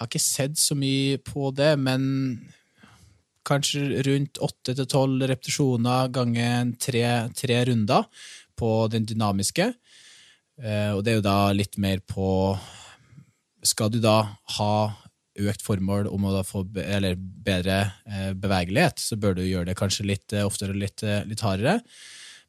Har 0.04 0.10
ikke 0.10 0.20
sett 0.20 0.58
så 0.60 0.74
mye 0.76 1.16
på 1.24 1.48
det, 1.56 1.70
men 1.80 2.02
kanskje 3.48 4.02
rundt 4.04 4.36
8 4.36 4.74
til 4.76 4.84
12 4.84 5.28
repetisjoner 5.30 6.10
ganger 6.12 6.74
tre, 6.76 7.04
tre 7.32 7.56
runder 7.70 8.04
på 8.52 8.72
den 8.92 9.06
dynamiske. 9.08 9.70
Eh, 10.60 10.90
Og 10.92 11.00
det 11.04 11.14
er 11.14 11.18
jo 11.22 11.24
da 11.24 11.38
litt 11.56 11.78
mer 11.80 12.04
på 12.04 12.58
Skal 13.64 13.88
du 13.88 13.96
da 14.04 14.36
ha 14.58 14.74
økt 15.40 15.64
formål 15.64 16.10
om 16.12 16.26
å 16.28 16.42
få 16.44 16.66
bedre 16.68 17.78
eh, 18.04 18.32
bevegelighet, 18.36 19.00
så 19.00 19.16
bør 19.16 19.38
du 19.38 19.46
gjøre 19.46 19.70
det 19.70 19.78
kanskje 19.78 20.04
litt 20.04 20.36
eh, 20.36 20.44
oftere 20.44 20.76
og 20.76 20.82
litt, 20.84 21.00
litt 21.00 21.40
hardere. 21.40 21.78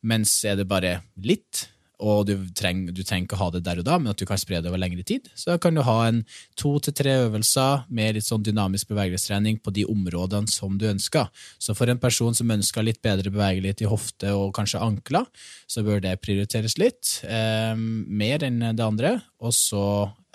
Mens 0.04 0.36
er 0.44 0.60
det 0.60 0.68
bare 0.68 0.98
litt, 1.24 1.70
og 2.00 2.26
du 2.30 2.34
trenger, 2.58 2.94
du 2.96 3.02
trenger 3.04 3.30
ikke 3.30 3.40
ha 3.40 3.50
det 3.54 3.64
der 3.66 3.82
og 3.82 3.88
da, 3.88 3.98
men 4.02 4.12
at 4.12 4.20
du 4.20 4.26
kan 4.28 4.40
spre 4.42 4.60
det 4.62 4.72
over 4.72 4.82
lengre 4.82 5.06
tid, 5.08 5.30
så 5.38 5.58
kan 5.62 5.78
du 5.78 5.84
ha 5.86 5.98
en 6.08 6.24
to 6.60 6.76
til 6.84 6.96
tre 6.98 7.16
øvelser 7.26 7.86
med 7.90 8.18
litt 8.18 8.28
sånn 8.28 8.44
dynamisk 8.46 8.92
bevegelighetstrening 8.92 9.62
på 9.64 9.74
de 9.76 9.86
områdene 9.92 10.52
som 10.52 10.80
du 10.82 10.88
ønsker. 10.90 11.30
Så 11.60 11.76
for 11.78 11.92
en 11.92 12.02
person 12.02 12.36
som 12.38 12.52
ønsker 12.52 12.86
litt 12.86 13.02
bedre 13.06 13.34
bevegelighet 13.34 13.86
i 13.86 13.90
hofte 13.92 14.34
og 14.36 14.54
kanskje 14.58 14.84
ankler, 14.84 15.30
så 15.68 15.86
bør 15.86 16.04
det 16.04 16.20
prioriteres 16.24 16.78
litt, 16.82 17.20
eh, 17.24 17.76
mer 17.76 18.44
enn 18.44 18.60
det 18.76 18.86
andre. 18.86 19.18
Og 19.40 19.54
så 19.54 19.86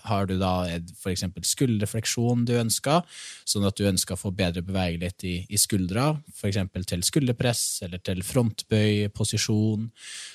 har 0.09 0.29
du 0.29 0.37
da 0.41 0.53
f.eks. 0.71 1.25
skulderfleksjon 1.53 2.45
du 2.49 2.55
ønsker, 2.61 3.03
sånn 3.49 3.67
at 3.69 3.77
du 3.79 3.87
ønsker 3.89 4.17
å 4.17 4.21
få 4.21 4.33
bedre 4.37 4.63
bevegelighet 4.67 5.27
i, 5.29 5.35
i 5.49 5.61
skuldra, 5.61 6.13
eksempel 6.47 6.87
til 6.89 7.05
skulderpress 7.07 7.83
eller 7.87 8.03
til 8.05 8.23
frontbøyposisjon, 8.27 9.91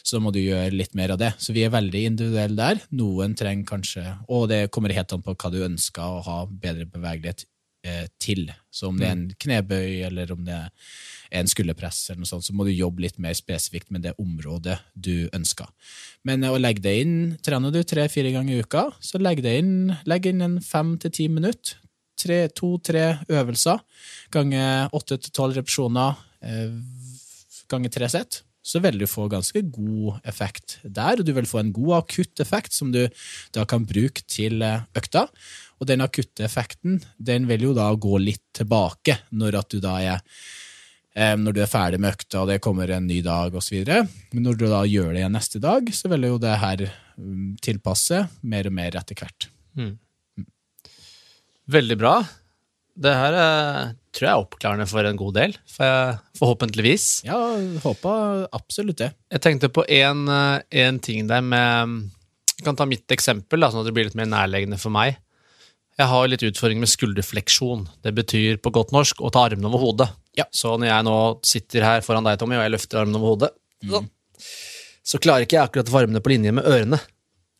så 0.06 0.22
må 0.24 0.34
du 0.36 0.42
gjøre 0.44 0.76
litt 0.76 0.96
mer 0.98 1.16
av 1.16 1.22
det. 1.22 1.34
Så 1.42 1.56
vi 1.56 1.66
er 1.66 1.74
veldig 1.74 2.06
individuelle 2.12 2.60
der. 2.60 2.86
Noen 2.96 3.36
trenger 3.38 3.68
kanskje, 3.76 4.06
og 4.30 4.48
det 4.52 4.68
kommer 4.74 4.96
helt 4.96 5.14
an 5.16 5.26
på 5.26 5.36
hva 5.36 5.52
du 5.54 5.62
ønsker 5.66 6.06
å 6.06 6.24
ha 6.28 6.40
bedre 6.50 6.88
bevegelighet 6.90 7.46
eh, 7.88 8.06
til. 8.22 8.48
Så 8.72 8.92
om 8.92 9.00
det 9.00 9.10
er 9.10 9.18
en 9.18 9.28
knebøy, 9.46 10.02
eller 10.10 10.34
om 10.36 10.46
det 10.48 10.58
er 10.58 10.74
en 11.32 11.50
skulderpress, 11.50 12.10
eller 12.10 12.24
noe 12.24 12.30
sånt, 12.30 12.46
så 12.48 12.56
må 12.56 12.68
du 12.68 12.74
jobbe 12.74 13.06
litt 13.06 13.18
mer 13.22 13.36
spesifikt 13.38 13.92
med 13.94 14.06
det 14.06 14.16
området 14.22 14.78
du 14.94 15.28
ønsker. 15.36 15.70
Men 16.28 16.44
eh, 16.44 16.54
å 16.54 16.62
legge 16.62 16.86
det 16.86 16.96
inn, 17.04 17.18
trener 17.46 17.74
du 17.74 17.82
tre-fire 17.84 18.34
ganger 18.36 18.58
i 18.58 18.66
uka, 18.66 18.88
så 19.00 19.22
legg 19.22 19.44
det 19.46 19.58
inn, 19.62 19.76
legg 20.10 20.30
inn 20.32 20.46
en 20.46 20.60
fem 20.64 20.96
til 21.02 21.16
ti 21.16 21.30
minutter. 21.32 21.82
Tre, 22.16 22.46
To-tre 22.56 23.02
øvelser 23.28 23.82
ganger 24.32 24.94
åtte 24.96 25.18
til 25.20 25.34
tolv 25.36 25.58
repetisjoner 25.58 26.16
eh, 26.48 26.78
ganger 27.68 27.92
tre 27.92 28.08
sett. 28.14 28.40
Så 28.66 28.80
vil 28.82 28.98
du 28.98 29.06
få 29.06 29.28
ganske 29.30 29.62
god 29.70 30.24
effekt 30.26 30.80
der, 30.82 31.20
og 31.20 31.28
du 31.28 31.34
vil 31.36 31.46
få 31.46 31.60
en 31.62 31.74
god 31.76 32.00
akutt 32.00 32.42
effekt 32.42 32.74
som 32.74 32.90
du 32.94 33.04
da 33.54 33.66
kan 33.70 33.86
bruke 33.86 34.26
til 34.32 34.64
eh, 34.66 34.88
økta. 34.98 35.28
Og 35.80 35.90
den 35.90 36.02
akutte 36.02 36.48
effekten 36.48 37.02
den 37.18 37.50
vil 37.50 37.68
jo 37.70 37.76
da 37.78 37.92
gå 37.94 38.18
litt 38.24 38.44
tilbake 38.56 39.20
når 39.36 39.60
at 39.62 39.76
du 39.76 39.82
da 39.84 39.98
er 40.02 40.24
når 41.16 41.56
du 41.56 41.62
er 41.64 41.70
ferdig 41.72 42.00
med 42.04 42.12
økta 42.12 42.42
og 42.42 42.50
det 42.52 42.58
kommer 42.60 42.92
en 42.92 43.06
ny 43.08 43.22
dag 43.24 43.54
osv. 43.56 43.86
Men 43.88 44.42
når 44.44 44.58
du 44.60 44.66
da 44.68 44.82
gjør 44.84 45.14
det 45.14 45.22
igjen 45.22 45.38
neste 45.38 45.62
dag, 45.64 45.88
så 45.96 46.12
vil 46.12 46.28
jo 46.28 46.40
det 46.44 46.58
her 46.60 46.82
mm, 47.16 47.54
tilpasse 47.64 48.26
mer 48.44 48.68
og 48.68 48.76
mer 48.76 48.98
etter 49.00 49.16
hvert. 49.22 49.48
Veldig 51.72 51.98
bra. 52.02 52.18
Det 52.96 53.12
her 53.16 53.36
tror 54.16 54.28
jeg 54.28 54.32
er 54.32 54.44
oppklarende 54.46 54.88
for 54.88 55.08
en 55.08 55.20
god 55.20 55.36
del, 55.36 55.56
forhåpentligvis. 56.40 57.08
Ja, 57.28 57.40
håpa 57.84 58.14
absolutt 58.56 59.02
det. 59.02 59.12
Jeg 59.34 59.44
tenkte 59.44 59.72
på 59.74 59.84
en, 59.92 60.28
eh, 60.32 60.62
en 60.86 61.00
ting 61.00 61.28
der 61.28 61.42
med 61.42 62.12
Jeg 62.56 62.64
kan 62.64 62.78
ta 62.80 62.86
mitt 62.88 63.12
eksempel, 63.12 63.60
da, 63.60 63.68
sånn 63.68 63.82
at 63.82 63.90
det 63.90 63.92
blir 63.92 64.06
litt 64.08 64.16
mer 64.16 64.30
nærleggende 64.32 64.78
for 64.80 64.90
meg. 64.90 65.18
Jeg 65.96 66.12
har 66.12 66.28
litt 66.28 66.44
utfordringer 66.44 66.84
med 66.84 66.92
skulderfleksjon. 66.92 67.86
Det 68.04 68.12
betyr 68.18 68.58
på 68.64 68.72
godt 68.76 68.92
norsk 68.92 69.22
å 69.24 69.32
ta 69.32 69.46
armene 69.48 69.70
over 69.70 69.80
hodet. 69.80 70.10
Ja. 70.36 70.44
Så 70.52 70.74
når 70.76 70.90
jeg 70.90 71.08
nå 71.08 71.18
sitter 71.48 71.86
her 71.88 72.04
foran 72.04 72.28
deg, 72.28 72.40
Tommy, 72.42 72.58
og 72.58 72.66
jeg 72.66 72.74
løfter 72.74 73.00
armene 73.00 73.22
over 73.22 73.32
hodet, 73.36 73.52
mm. 73.88 74.10
så 75.08 75.22
klarer 75.24 75.48
ikke 75.48 75.56
jeg 75.56 75.70
akkurat 75.70 75.92
å 75.92 75.96
få 75.96 76.02
armene 76.04 76.24
på 76.24 76.34
linje 76.34 76.52
med 76.58 76.68
ørene. 76.68 77.00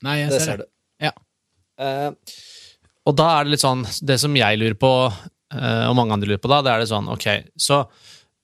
Nei, 0.04 0.18
jeg 0.26 0.34
Det 0.34 0.42
ser 0.42 0.50
ser 0.50 0.60
det. 0.60 0.68
du. 0.68 1.08
Ja. 1.08 1.14
Uh, 1.80 2.36
og 3.08 3.16
da 3.20 3.30
er 3.36 3.44
det 3.44 3.52
litt 3.52 3.60
sånn 3.62 3.82
Det 4.08 4.16
som 4.22 4.36
jeg 4.40 4.60
lurer 4.62 4.78
på, 4.80 4.92
uh, 5.12 5.84
og 5.90 5.96
mange 6.00 6.16
andre 6.16 6.30
lurer 6.30 6.40
på 6.44 6.52
da, 6.52 6.62
det 6.64 6.72
er 6.72 6.80
det 6.80 6.88
sånn 6.88 7.10
Ok, 7.12 7.26
så 7.60 7.82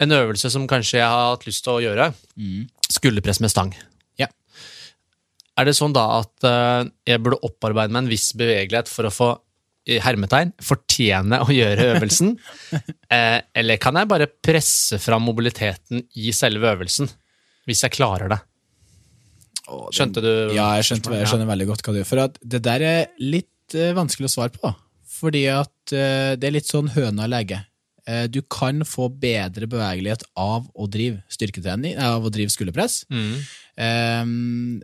en 0.03 0.11
øvelse 0.11 0.49
som 0.51 0.65
kanskje 0.67 0.97
jeg 0.99 1.07
har 1.07 1.29
hatt 1.29 1.45
lyst 1.47 1.63
til 1.63 1.77
å 1.77 1.83
gjøre, 1.83 2.09
skulderpress 2.91 3.39
med 3.43 3.51
stang. 3.53 3.69
Ja. 4.19 4.27
Er 5.59 5.67
det 5.67 5.75
sånn 5.77 5.93
da 5.93 6.07
at 6.23 6.47
uh, 6.47 6.89
jeg 7.07 7.21
burde 7.21 7.43
opparbeide 7.45 7.93
meg 7.93 8.05
en 8.07 8.11
viss 8.11 8.31
bevegelighet 8.35 8.89
for 8.91 9.07
å 9.07 9.13
få 9.13 9.29
hermetegn, 9.85 10.53
fortjene 10.61 11.41
å 11.43 11.49
gjøre 11.53 11.89
øvelsen? 11.95 12.35
eh, 13.15 13.39
eller 13.57 13.81
kan 13.81 13.97
jeg 13.97 14.09
bare 14.11 14.29
presse 14.29 14.99
fram 15.01 15.25
mobiliteten 15.25 16.05
i 16.19 16.33
selve 16.35 16.73
øvelsen, 16.75 17.09
hvis 17.69 17.83
jeg 17.85 17.95
klarer 17.97 18.31
det? 18.31 18.41
Skjønte 19.95 20.23
du? 20.23 20.31
Ja, 20.55 20.73
jeg, 20.79 20.87
skjønte, 20.89 21.15
jeg 21.15 21.29
skjønner 21.29 21.49
veldig 21.51 21.67
godt 21.69 21.83
hva 21.85 21.93
du 21.93 22.01
gjør. 22.01 22.09
For 22.09 22.23
at 22.25 22.39
det 22.43 22.61
der 22.65 22.85
er 22.85 23.01
litt 23.23 23.75
eh, 23.77 23.93
vanskelig 23.95 24.29
å 24.29 24.33
svare 24.35 24.55
på. 24.55 24.71
Fordi 25.21 25.45
at 25.53 25.93
eh, 25.95 26.33
det 26.39 26.49
er 26.49 26.57
litt 26.57 26.69
sånn 26.69 26.91
høna 26.95 27.29
og. 27.31 27.61
Eh, 28.09 28.25
du 28.31 28.41
kan 28.51 28.83
få 28.87 29.09
bedre 29.21 29.69
bevegelighet 29.69 30.25
av 30.39 30.67
å 30.73 30.87
drive 30.91 31.21
styrketrening, 31.31 31.97
av 32.01 32.25
å 32.25 32.33
drive 32.33 32.53
skulderpress. 32.53 33.03
Mm. 33.13 33.35
Eh, 33.85 34.33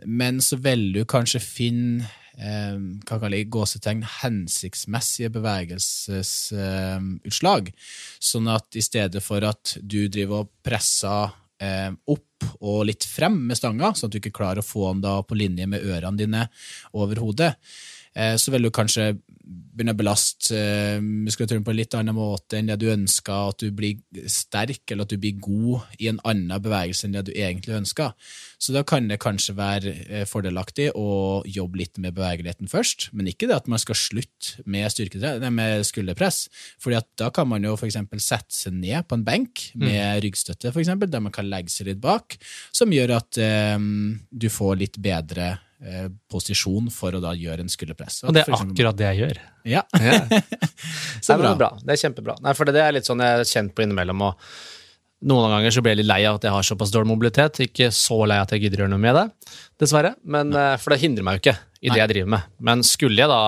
men 0.06 0.40
så 0.44 0.60
vil 0.62 0.90
du 0.96 1.02
kanskje 1.08 1.42
finne 1.42 2.08
hva 2.38 3.18
kaller 3.18 3.40
jeg, 3.40 3.50
gåsetegn 3.50 4.04
hensiktsmessige 4.20 5.30
bevegelsesutslag. 5.34 7.72
sånn 8.20 8.48
at 8.52 8.76
i 8.78 8.82
stedet 8.84 9.22
for 9.24 9.42
at 9.42 9.76
du 9.82 10.08
driver 10.08 10.40
og 10.44 10.50
presser 10.62 11.34
eh, 11.62 11.90
opp 11.90 12.48
og 12.62 12.86
litt 12.88 13.06
frem 13.08 13.36
med 13.48 13.58
stanga, 13.58 13.92
sånn 13.94 14.08
at 14.08 14.14
du 14.14 14.20
ikke 14.20 14.36
klarer 14.38 14.62
å 14.62 14.66
få 14.66 14.92
den 14.92 15.04
da 15.04 15.18
på 15.26 15.38
linje 15.38 15.66
med 15.70 15.84
ørene 15.84 16.18
dine 16.18 16.46
over 16.94 17.20
hodet, 17.22 17.54
eh, 18.14 18.36
så 18.38 18.54
vil 18.54 18.68
du 18.68 18.72
kanskje 18.74 19.10
begynne 19.48 19.94
å 19.94 19.98
belaste 19.98 20.56
eh, 20.58 21.00
muskulaturen 21.00 21.64
på 21.64 21.72
en 21.72 21.78
litt 21.78 21.94
annen 21.96 22.16
måte 22.16 22.58
enn 22.58 22.68
det 22.68 22.78
du 22.82 22.88
ønsker, 22.92 23.52
at 23.52 23.62
du 23.62 23.70
blir 23.74 24.00
sterk 24.28 24.90
eller 24.90 25.06
at 25.06 25.12
du 25.14 25.20
blir 25.20 25.38
god 25.40 26.00
i 26.02 26.10
en 26.10 26.20
annen 26.28 26.62
bevegelse 26.62 27.06
enn 27.06 27.16
det 27.16 27.24
du 27.28 27.32
egentlig 27.32 27.76
ønsker. 27.78 28.12
Så 28.60 28.74
da 28.74 28.82
kan 28.86 29.08
det 29.08 29.20
kanskje 29.22 29.56
være 29.58 29.94
eh, 30.08 30.26
fordelaktig 30.28 30.90
å 30.98 31.42
jobbe 31.48 31.82
litt 31.82 32.00
med 32.02 32.16
bevegeligheten 32.18 32.70
først, 32.70 33.08
men 33.16 33.30
ikke 33.30 33.48
det 33.48 33.56
at 33.56 33.70
man 33.70 33.80
skal 33.80 33.98
slutte 33.98 34.64
med, 34.66 34.88
nei, 35.42 35.52
med 35.54 35.86
skulderpress, 35.88 36.44
fordi 36.82 37.00
da 37.20 37.30
kan 37.34 37.48
man 37.48 37.64
jo 37.64 37.76
for 37.78 37.88
eksempel 37.88 38.20
sette 38.22 38.54
seg 38.54 38.76
ned 38.76 39.08
på 39.08 39.18
en 39.18 39.24
benk 39.26 39.68
med 39.78 40.20
ryggstøtte, 40.24 40.72
for 40.74 40.82
eksempel, 40.82 41.10
der 41.10 41.24
man 41.24 41.34
kan 41.34 41.48
legge 41.48 41.72
seg 41.72 41.90
litt 41.90 42.02
bak, 42.02 42.36
som 42.74 42.92
gjør 42.92 43.16
at 43.18 43.40
um, 43.78 44.18
du 44.30 44.48
får 44.52 44.78
litt 44.82 45.00
bedre 45.02 45.54
posisjon 46.30 46.88
for 46.90 47.14
å 47.14 47.20
da 47.22 47.30
gjøre 47.38 47.60
en 47.64 47.70
skulderpress. 47.70 48.24
Og 48.26 48.34
det 48.34 48.42
er 48.42 48.50
eksempel- 48.52 48.72
akkurat 48.74 48.96
det 48.98 49.06
jeg 49.12 49.20
gjør. 49.22 49.38
Ja, 49.64 49.82
Ja. 50.08 50.18
så 51.22 51.36
men 51.36 51.44
det 51.46 51.52
er 51.52 51.60
bra. 51.60 51.70
Det 51.84 51.94
er 51.94 52.02
kjempebra. 52.02 52.34
Nei, 52.42 52.54
for 52.58 52.64
det 52.70 52.82
er 52.82 52.92
litt 52.98 53.06
sånn 53.08 53.22
jeg 53.22 53.38
har 53.38 53.44
kjent 53.48 53.74
på 53.76 53.84
innimellom. 53.86 54.22
og 54.26 54.50
Noen 55.28 55.50
ganger 55.50 55.74
så 55.74 55.82
blir 55.82 55.96
jeg 55.96 56.02
litt 56.04 56.10
lei 56.10 56.20
av 56.30 56.36
at 56.38 56.44
jeg 56.46 56.54
har 56.54 56.62
såpass 56.66 56.92
dårlig 56.94 57.10
mobilitet. 57.10 57.58
Ikke 57.64 57.88
så 57.94 58.20
lei 58.30 58.36
at 58.38 58.52
jeg 58.54 58.62
gidder 58.66 58.82
å 58.82 58.86
gjøre 58.86 58.92
noe 58.94 59.02
med 59.02 59.16
det, 59.18 59.24
dessverre. 59.82 60.14
Men, 60.24 60.52
eh, 60.54 60.76
for 60.78 60.94
det 60.94 61.00
hindrer 61.02 61.26
meg 61.26 61.38
jo 61.38 61.42
ikke 61.44 61.56
i 61.58 61.88
det 61.88 61.94
Nei. 61.94 61.98
jeg 62.04 62.12
driver 62.14 62.30
med. 62.36 62.52
Men 62.70 62.84
skulle 62.86 63.18
jeg 63.24 63.30
da 63.32 63.40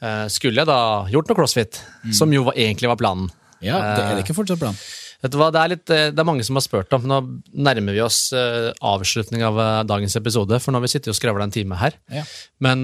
eh, 0.00 0.26
skulle 0.32 0.62
jeg 0.62 0.68
da 0.70 0.78
gjort 1.12 1.28
noe 1.28 1.36
crossfit, 1.42 1.80
som 2.16 2.32
jo 2.32 2.46
egentlig 2.54 2.88
var 2.88 2.96
planen 3.00 3.28
Ja, 3.60 3.80
det 3.96 4.04
er 4.04 4.14
det 4.16 4.24
ikke 4.24 4.36
fortsatt 4.38 4.60
planen. 4.62 4.78
Vet 5.22 5.32
du 5.34 5.38
hva, 5.40 5.48
det 5.50 5.58
er, 5.60 5.70
litt, 5.72 5.90
eh, 5.90 6.08
det 6.14 6.22
er 6.22 6.26
mange 6.28 6.44
som 6.46 6.54
har 6.58 6.62
spurt 6.62 6.92
om. 6.94 7.06
Nå 7.10 7.16
nærmer 7.58 7.96
vi 7.96 8.02
oss 8.04 8.28
eh, 8.36 8.68
avslutning 8.86 9.42
av 9.42 9.58
eh, 9.58 9.82
dagens 9.90 10.14
episode, 10.20 10.60
for 10.62 10.70
nå 10.70 10.78
har 10.78 10.84
vi 10.86 10.92
sittet 10.92 11.10
og 11.10 11.18
skravla 11.18 11.48
en 11.48 11.54
time 11.54 11.78
her. 11.80 11.96
Ja. 12.14 12.22
Men 12.62 12.82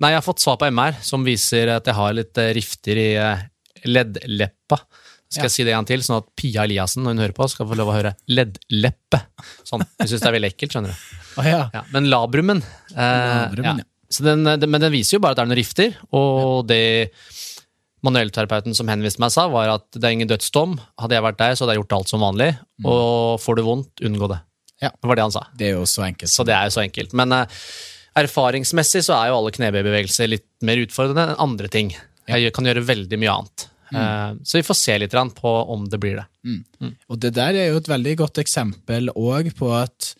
Nei, 0.00 0.14
jeg 0.14 0.16
har 0.16 0.24
fått 0.24 0.40
svar 0.40 0.56
på 0.56 0.64
MR 0.72 0.94
som 1.04 1.26
viser 1.26 1.68
at 1.74 1.84
jeg 1.90 1.92
har 1.98 2.14
litt 2.16 2.38
rifter 2.56 2.96
i 2.96 3.08
leddleppa. 3.84 4.78
Skal 5.30 5.44
Ja. 5.44 5.46
jeg 5.46 5.52
si 5.52 5.64
det 5.66 5.74
en 5.76 5.84
til, 5.84 6.00
sånn 6.02 6.16
at 6.22 6.30
Pia 6.34 6.64
Eliassen, 6.64 7.02
når 7.04 7.10
hun 7.14 7.18
hører 7.22 7.34
på, 7.36 7.48
skal 7.52 7.66
få 7.68 7.76
lov 7.76 7.90
å 7.92 7.96
høre 7.98 8.14
leddleppe. 8.26 9.20
Sånn. 9.62 9.84
Hun 9.84 10.08
syns 10.08 10.22
det 10.24 10.26
er 10.30 10.32
veldig 10.38 10.50
ekkelt, 10.54 10.72
skjønner 10.72 10.94
du. 10.94 10.96
Oh, 11.38 11.44
ja. 11.46 11.68
Ja, 11.72 11.84
men 11.92 12.08
labrumen, 12.10 12.58
eh, 12.90 13.46
Labrumen, 13.46 13.78
ja. 13.78 13.84
Så 14.10 14.24
den, 14.26 14.42
den, 14.42 14.66
Men 14.68 14.80
den 14.82 14.90
viser 14.90 15.14
jo 15.14 15.20
bare 15.22 15.36
at 15.36 15.38
det 15.38 15.44
er 15.44 15.50
noen 15.52 15.60
rifter, 15.60 15.92
og 16.10 16.66
det 16.66 17.12
manuellterapeuten 18.06 18.76
som 18.76 18.88
henviste 18.90 19.22
meg, 19.22 19.32
sa, 19.34 19.46
var 19.52 19.74
at 19.76 19.86
det 19.96 20.04
er 20.06 20.16
ingen 20.16 20.30
dødsdom. 20.30 20.78
Hadde 21.00 21.18
jeg 21.18 21.26
vært 21.26 21.40
der, 21.40 21.56
så 21.56 21.64
hadde 21.64 21.76
jeg 21.76 21.82
gjort 21.82 21.96
alt 21.98 22.12
som 22.12 22.24
vanlig. 22.24 22.52
Og 22.84 23.40
får 23.42 23.58
du 23.58 23.64
vondt, 23.66 24.04
unngå 24.06 24.30
det. 24.32 24.40
Ja. 24.80 24.92
Det 24.96 25.10
var 25.10 25.18
det 25.18 25.26
han 25.26 25.34
sa. 25.34 25.46
Det 25.56 25.68
er 25.68 25.74
jo 25.76 25.88
så 25.88 26.06
enkelt. 26.06 26.32
Så 26.32 26.46
det 26.48 26.56
er 26.56 26.68
jo 26.68 26.76
så 26.78 26.84
enkelt. 26.84 27.12
Men 27.20 27.34
uh, 27.36 27.58
erfaringsmessig 28.20 29.04
så 29.06 29.18
er 29.18 29.30
jo 29.30 29.40
alle 29.40 29.52
knebøybevegelser 29.56 30.30
litt 30.32 30.48
mer 30.66 30.80
utfordrende 30.80 31.28
enn 31.28 31.44
andre 31.44 31.68
ting. 31.72 31.92
Jeg 32.30 32.54
kan 32.56 32.68
gjøre 32.68 32.86
veldig 32.86 33.20
mye 33.20 33.34
annet. 33.34 33.66
Eh, 33.94 34.32
så 34.44 34.58
vi 34.58 34.62
får 34.62 34.78
se 34.78 34.98
litt 34.98 35.14
på 35.34 35.52
om 35.74 35.88
det 35.90 35.98
blir 35.98 36.20
det. 36.20 36.26
Og 37.10 37.18
det 37.18 37.32
der 37.34 37.56
er 37.58 37.70
jo 37.70 37.80
et 37.80 37.90
veldig 37.90 38.16
godt 38.22 38.38
eksempel 38.42 39.10
òg 39.16 39.50
på 39.58 39.72
at 39.74 40.14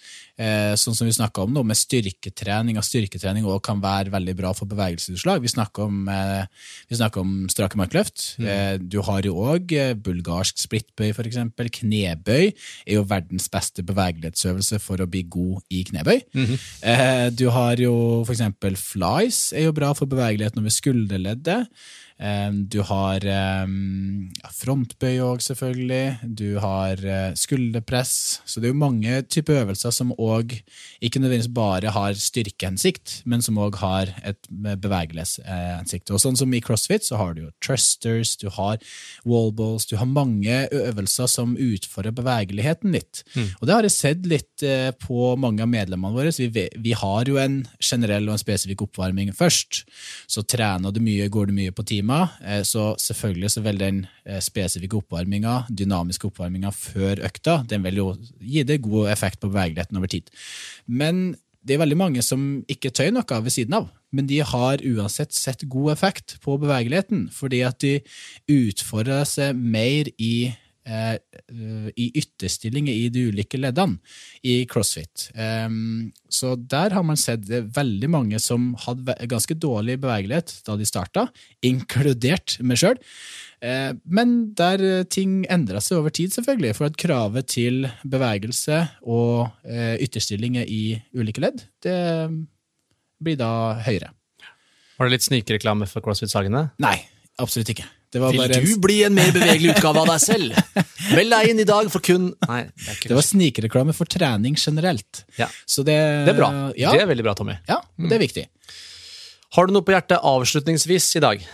sånn 0.81 0.97
som 0.97 1.09
vi 1.09 1.13
snakka 1.13 1.45
om 1.45 1.53
nå, 1.55 1.63
med 1.67 1.79
styrketrening, 1.79 2.79
og 2.81 2.87
styrketrening 2.87 3.45
også 3.45 3.65
kan 3.71 3.83
være 3.83 4.13
veldig 4.15 4.35
bra 4.39 4.53
for 4.57 4.71
bevegelsesutslag. 4.71 5.43
Vi 5.45 5.53
snakker 5.53 5.89
om, 5.89 6.09
eh, 6.09 6.47
vi 6.89 6.97
snakker 6.97 7.21
om 7.21 7.49
strake 7.53 7.77
markløft. 7.77 8.39
Eh, 8.41 8.79
du 8.79 9.01
har 9.03 9.23
jo 9.27 9.35
òg 9.37 9.73
eh, 9.77 9.95
bulgarsk 9.95 10.59
splittbøy, 10.59 11.13
for 11.17 11.29
eksempel. 11.29 11.71
Knebøy 11.71 12.53
er 12.87 12.95
jo 12.95 13.05
verdens 13.05 13.49
beste 13.53 13.85
bevegelighetsøvelse 13.87 14.81
for 14.81 14.97
å 15.03 15.09
bli 15.11 15.25
god 15.29 15.61
i 15.71 15.85
knebøy. 15.85 16.21
eh, 16.83 17.31
du 17.31 17.49
har 17.51 17.77
jo 17.77 18.25
for 18.25 18.33
eksempel 18.35 18.77
flies, 18.77 19.53
er 19.53 19.69
jo 19.69 19.77
bra 19.77 19.93
for 19.93 20.07
bevegeligheten 20.07 20.63
over 20.63 20.71
skulderleddet. 20.71 21.69
Du 22.71 22.83
har 22.85 23.25
frontbøy 24.61 25.21
òg, 25.25 25.41
selvfølgelig. 25.45 26.35
Du 26.37 26.59
har 26.61 27.01
eh, 27.01 27.33
skulderpress. 27.39 28.41
Så 28.45 28.61
det 28.61 28.69
er 28.69 28.75
jo 28.75 28.81
mange 28.83 29.23
typer 29.31 29.63
øvelser 29.63 29.95
som 29.95 30.13
òg 30.17 30.53
ikke 31.01 31.23
nødvendigvis 31.23 31.53
bare 31.57 31.93
har 31.95 32.19
styrkehensikt, 32.19 33.21
men 33.25 33.45
som 33.45 33.59
òg 33.63 33.79
har 33.81 34.13
et 34.27 34.51
bevegelighetshensikt. 34.51 36.13
Og 36.13 36.23
sånn 36.23 36.39
som 36.39 36.53
i 36.55 36.63
CrossFit 36.65 37.07
så 37.07 37.21
har 37.21 37.35
du 37.37 37.45
jo 37.47 37.51
trusters, 37.65 38.37
du 38.41 38.49
har 38.53 38.81
wallballs, 39.25 39.89
du 39.91 39.97
har 40.01 40.09
mange 40.09 40.63
øvelser 40.75 41.31
som 41.31 41.57
utfordrer 41.57 42.15
bevegeligheten 42.17 42.95
litt. 42.97 43.25
Og 43.61 43.67
det 43.69 43.77
har 43.77 43.89
jeg 43.89 43.97
sett 43.97 44.29
litt 44.29 44.67
eh, 44.67 44.91
på 45.01 45.35
mange 45.41 45.65
av 45.65 45.73
medlemmene 45.73 46.17
våre. 46.17 46.35
Vi, 46.37 46.69
vi 46.77 46.95
har 46.97 47.29
jo 47.29 47.41
en 47.41 47.63
generell 47.81 48.29
og 48.29 48.37
en 48.37 48.45
spesifikk 48.45 48.87
oppvarming 48.89 49.33
først. 49.37 49.85
Så 50.31 50.45
trener 50.49 50.93
du 50.93 51.01
mye, 51.05 51.29
går 51.33 51.51
du 51.51 51.57
mye 51.57 51.75
på 51.75 51.87
timer, 52.11 52.29
eh, 52.45 52.63
så 52.63 52.95
selvfølgelig 52.99 53.51
så 53.51 53.63
vil 53.63 53.79
den 53.79 54.07
eh, 54.27 54.41
spesifikke 54.41 54.97
oppvarminga, 54.97 55.67
dynamiske 55.69 56.27
oppvarminga 56.27 56.71
før 56.71 57.23
økta, 57.25 57.63
den 57.69 57.85
vil 57.85 57.97
jo 57.97 58.17
gi 58.41 58.63
det 58.63 58.83
god 58.83 59.11
effekt 59.11 59.41
på 59.41 59.49
bevegeligheten 59.49 59.97
over 59.97 60.07
tid. 60.07 60.31
Men 60.87 61.37
det 61.63 61.75
er 61.75 61.83
veldig 61.83 61.97
mange 61.97 62.23
som 62.23 62.65
ikke 62.69 62.91
tøyer 62.91 63.13
noe 63.13 63.43
ved 63.45 63.53
siden 63.53 63.75
av, 63.77 63.91
men 64.13 64.27
de 64.27 64.41
har 64.41 64.81
uansett 64.81 65.35
sett 65.35 65.69
god 65.69 65.93
effekt 65.93 66.39
på 66.43 66.57
bevegeligheten, 66.59 67.29
fordi 67.33 67.61
at 67.63 67.81
de 67.81 68.01
utfordrer 68.49 69.25
seg 69.29 69.55
mer 69.55 70.09
i 70.19 70.51
i 70.81 72.07
ytterstillinger 72.17 72.95
i 72.97 73.11
de 73.13 73.27
ulike 73.29 73.59
leddene 73.61 74.01
i 74.43 74.63
crossfit. 74.71 75.27
Så 76.33 76.55
der 76.57 76.97
har 76.97 77.05
man 77.07 77.21
sett 77.21 77.45
veldig 77.47 78.09
mange 78.11 78.41
som 78.43 78.73
hadde 78.87 79.15
ganske 79.31 79.55
dårlig 79.61 79.99
bevegelighet 80.01 80.55
da 80.67 80.79
de 80.81 80.89
starta, 80.89 81.27
inkludert 81.67 82.57
meg 82.65 82.81
sjøl. 82.81 82.97
Eh, 83.61 83.93
men 84.09 84.35
der 84.57 84.81
eh, 84.85 85.03
ting 85.05 85.43
endra 85.53 85.83
seg 85.85 86.01
over 86.01 86.15
tid, 86.17 86.33
selvfølgelig, 86.33 86.77
for 86.79 86.89
at 86.89 86.97
kravet 87.01 87.51
til 87.53 87.85
bevegelse 88.09 88.81
og 89.05 89.51
eh, 89.69 90.01
ytterstillinger 90.01 90.65
i 90.65 90.97
ulike 91.17 91.45
ledd, 91.45 91.67
det 91.85 92.01
blir 93.21 93.37
da 93.41 93.53
høyere. 93.85 94.15
Var 94.97 95.09
det 95.09 95.17
litt 95.17 95.29
snikreklame 95.29 95.89
for 95.89 96.05
CrossFit 96.05 96.33
Sagene? 96.33 96.71
Nei, 96.81 96.97
absolutt 97.41 97.73
ikke. 97.73 97.89
Det 98.11 98.19
var, 98.19 98.33
Vil 98.35 98.41
bare 98.43 98.59
en, 98.59 98.67
du 98.67 98.81
bli 98.83 98.97
en 99.07 99.15
mer 99.15 99.31
bevegelig 99.31 99.77
utgave 99.77 100.01
av 100.03 100.09
deg 100.11 100.23
selv? 100.25 100.57
Meld 101.17 101.31
deg 101.31 101.51
inn 101.53 101.63
i 101.63 101.67
dag 101.69 101.91
for 101.93 102.03
kun 102.03 102.33
Nei, 102.49 102.63
det 102.75 102.97
det 103.07 103.15
var 103.15 103.27
snikreklame 103.27 103.95
for 103.95 104.11
trening 104.11 104.57
generelt. 104.59 105.23
Ja. 105.39 105.47
Så 105.63 105.85
det, 105.87 105.95
Det 106.27 106.35
er 106.35 106.39
bra. 106.41 106.51
Ja, 106.75 106.91
Det 106.97 107.05
er 107.05 107.11
veldig 107.13 107.27
bra, 107.29 107.37
Tommy. 107.39 107.55
ja 107.71 107.79
det 108.11 108.17
er 108.19 108.23
viktig. 108.25 108.47
Har 109.55 109.67
du 109.67 109.75
noe 109.75 109.87
på 109.87 109.95
hjertet 109.95 110.19
avslutningsvis 110.23 111.07
i 111.19 111.23
dag? 111.23 111.47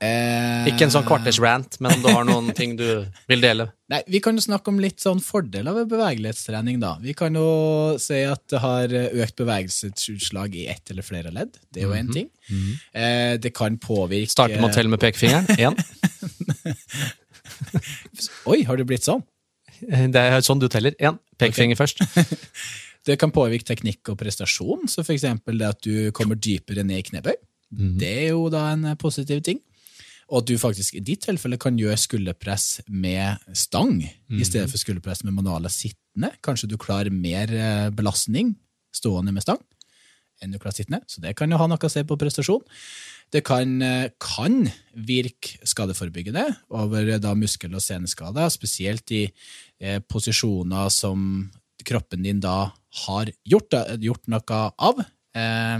Eh, 0.00 0.66
Ikke 0.70 0.84
en 0.86 0.90
sånn 0.92 1.04
kvartersrant, 1.08 1.78
men 1.80 1.92
om 1.96 2.02
du 2.04 2.08
har 2.12 2.24
noen 2.28 2.52
ting 2.56 2.76
du 2.78 2.86
vil 3.28 3.40
dele? 3.44 3.64
Nei, 3.92 4.02
Vi 4.08 4.20
kan 4.24 4.34
jo 4.36 4.40
snakke 4.44 4.68
om 4.72 4.78
litt 4.82 5.00
sånn 5.00 5.20
fordeler 5.24 5.72
ved 5.78 5.88
bevegelighetstrening. 5.92 6.80
da. 6.80 6.96
Vi 7.02 7.12
kan 7.16 7.34
jo 7.34 7.96
si 8.02 8.22
at 8.24 8.42
det 8.52 8.58
har 8.60 8.88
økt 8.88 9.36
bevegelsesutslag 9.40 10.54
i 10.56 10.66
ett 10.72 10.90
eller 10.90 11.02
flere 11.06 11.30
ledd. 11.32 11.50
Det 11.72 11.82
er 11.82 11.86
jo 11.88 11.94
én 11.96 12.12
ting. 12.12 12.28
Eh, 12.94 13.36
det 13.36 13.54
kan 13.54 13.78
påvirke 13.78 14.30
Starte 14.32 14.60
med 14.60 14.70
å 14.70 14.74
telle 14.74 14.88
med 14.92 15.00
pekefingeren. 15.00 15.46
Én. 15.56 15.76
Oi, 18.52 18.62
har 18.66 18.76
det 18.76 18.86
blitt 18.88 19.04
sånn? 19.06 19.22
Det 19.80 20.16
er 20.20 20.40
sånn 20.44 20.60
du 20.60 20.68
teller. 20.72 20.92
Én. 21.00 21.18
Pekefinger 21.38 21.76
først. 21.78 21.98
Det 23.06 23.14
kan 23.22 23.30
påvirke 23.30 23.62
teknikk 23.68 24.08
og 24.10 24.16
prestasjon, 24.18 24.88
så 24.90 25.04
eksempel 25.14 25.54
det 25.60 25.66
at 25.68 25.78
du 25.86 26.10
kommer 26.10 26.34
dypere 26.34 26.82
ned 26.82 26.98
i 26.98 27.04
knebøy. 27.06 27.36
Det 27.70 28.12
er 28.26 28.28
jo 28.30 28.48
da 28.52 28.68
en 28.72 28.92
positiv 29.00 29.42
ting. 29.42 29.60
Og 30.26 30.42
at 30.42 30.48
du 30.50 30.58
faktisk 30.58 30.96
i 30.98 31.04
ditt 31.06 31.22
tilfelle 31.22 31.58
kan 31.58 31.76
gjøre 31.78 31.98
skulderpress 32.02 32.80
med 32.90 33.38
stang 33.54 34.00
i 34.02 34.46
stedet 34.46 34.70
for 34.72 34.80
skulderpress 34.82 35.22
med 35.22 35.36
manualer 35.36 35.70
sittende. 35.70 36.32
Kanskje 36.42 36.70
du 36.72 36.76
klarer 36.76 37.14
mer 37.14 37.52
eh, 37.54 37.90
belastning 37.94 38.56
stående 38.94 39.34
med 39.34 39.44
stang 39.46 39.62
enn 40.42 40.52
du 40.52 40.58
klarer 40.60 40.76
sittende. 40.76 41.00
Så 41.08 41.22
det 41.22 41.36
kan 41.38 41.50
jo 41.50 41.58
ha 41.60 41.68
noe 41.70 41.80
å 41.80 41.92
si 41.92 42.02
på 42.04 42.18
prestasjon. 42.20 42.64
Det 43.32 43.42
kan, 43.46 43.70
eh, 43.82 44.10
kan 44.20 44.66
virke 44.94 45.58
skadeforebyggende 45.66 46.44
over 46.70 47.08
eh, 47.08 47.18
da 47.22 47.34
muskel- 47.34 47.74
og 47.74 47.82
seneskader, 47.82 48.50
spesielt 48.52 49.10
i 49.16 49.24
eh, 49.80 49.98
posisjoner 50.00 50.90
som 50.92 51.50
kroppen 51.86 52.22
din 52.26 52.40
da 52.40 52.72
har 53.06 53.30
gjort, 53.46 53.74
gjort 54.02 54.26
noe 54.28 54.60
av. 54.78 55.02
Eh, 55.36 55.78